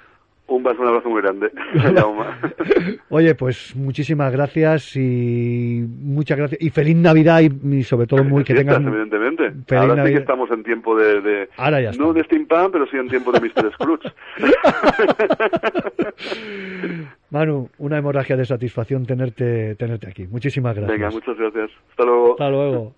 Un, 0.55 0.63
beso, 0.63 0.81
un 0.81 0.87
abrazo 0.87 1.09
muy 1.09 1.21
grande. 1.21 1.51
Oye, 3.09 3.35
pues 3.35 3.75
muchísimas 3.75 4.31
gracias 4.31 4.95
y 4.95 5.83
muchas 5.99 6.37
gracias 6.37 6.61
y 6.61 6.69
feliz 6.69 6.95
Navidad 6.95 7.41
y, 7.41 7.77
y 7.77 7.83
sobre 7.83 8.07
todo 8.07 8.23
muy 8.23 8.43
que 8.43 8.53
tengan 8.53 8.87
evidentemente. 8.87 9.51
Feliz 9.67 9.81
Ahora 9.81 9.93
sí 9.93 9.97
Navidad. 9.97 10.15
que 10.17 10.21
estamos 10.21 10.51
en 10.51 10.63
tiempo 10.63 10.95
de... 10.97 11.21
de- 11.21 11.49
Ahora 11.57 11.81
ya 11.81 11.91
no 11.93 12.13
de 12.13 12.23
steampunk, 12.23 12.71
pero 12.71 12.85
sí 12.87 12.97
en 12.97 13.07
tiempo 13.07 13.31
de 13.31 13.39
Mr. 13.39 13.71
Scrooge. 13.73 14.11
Manu, 17.31 17.69
una 17.79 17.97
hemorragia 17.97 18.37
de 18.37 18.45
satisfacción 18.45 19.05
tenerte 19.05 19.75
tenerte 19.75 20.07
aquí. 20.07 20.27
Muchísimas 20.27 20.75
gracias. 20.75 20.99
Venga, 20.99 21.09
muchas 21.11 21.37
gracias. 21.37 21.71
Hasta 21.89 22.03
luego. 22.05 22.31
Hasta 22.33 22.49
luego. 22.49 22.93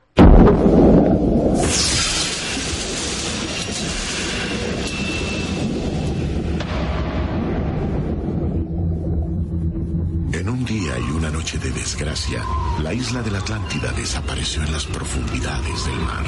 En 10.34 10.50
un 10.50 10.66
día 10.86 11.00
y 11.00 11.12
una 11.12 11.32
noche 11.32 11.58
de 11.58 11.72
desgracia, 11.72 12.44
la 12.82 12.94
isla 12.94 13.22
de 13.24 13.32
la 13.32 13.40
Atlántida 13.40 13.92
desapareció 13.94 14.64
en 14.64 14.72
las 14.72 14.86
profundidades 14.86 15.86
del 15.86 16.00
mar. 16.02 16.26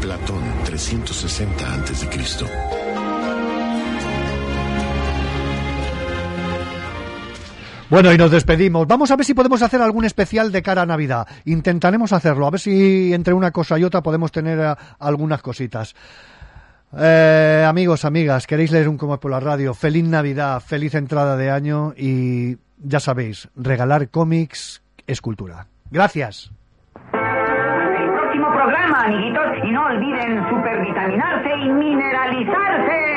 Platón, 0.00 0.42
360 0.64 1.74
a.C. 1.74 2.06
Bueno, 7.88 8.12
y 8.12 8.18
nos 8.18 8.30
despedimos. 8.30 8.86
Vamos 8.86 9.10
a 9.10 9.16
ver 9.16 9.24
si 9.24 9.34
podemos 9.34 9.62
hacer 9.62 9.80
algún 9.80 10.04
especial 10.04 10.52
de 10.52 10.62
cara 10.62 10.82
a 10.82 10.86
Navidad. 10.86 11.26
Intentaremos 11.44 12.12
hacerlo, 12.12 12.46
a 12.46 12.50
ver 12.50 12.60
si 12.60 13.14
entre 13.14 13.32
una 13.32 13.50
cosa 13.50 13.78
y 13.78 13.84
otra 13.84 14.02
podemos 14.02 14.30
tener 14.30 14.58
eh, 14.58 14.74
algunas 14.98 15.40
cositas. 15.40 15.94
Eh, 16.98 17.64
amigos, 17.66 18.04
amigas, 18.04 18.46
queréis 18.46 18.72
leer 18.72 18.88
un 18.88 18.98
como 18.98 19.18
por 19.18 19.30
la 19.30 19.40
radio. 19.40 19.72
Feliz 19.72 20.04
Navidad, 20.04 20.60
feliz 20.60 20.94
entrada 20.94 21.36
de 21.36 21.50
año 21.50 21.94
y 21.96 22.56
ya 22.82 23.00
sabéis, 23.00 23.48
regalar 23.56 24.08
cómics 24.08 24.82
es 25.06 25.20
cultura. 25.20 25.66
Gracias. 25.90 26.50
El 27.12 28.10
próximo 28.12 28.48
programa, 28.52 29.04
amiguitos, 29.04 29.46
y 29.64 29.70
no 29.70 29.86
olviden 29.86 30.48
supervitaminarse 30.48 31.50
y 31.64 31.68
mineralizarse. 31.68 33.16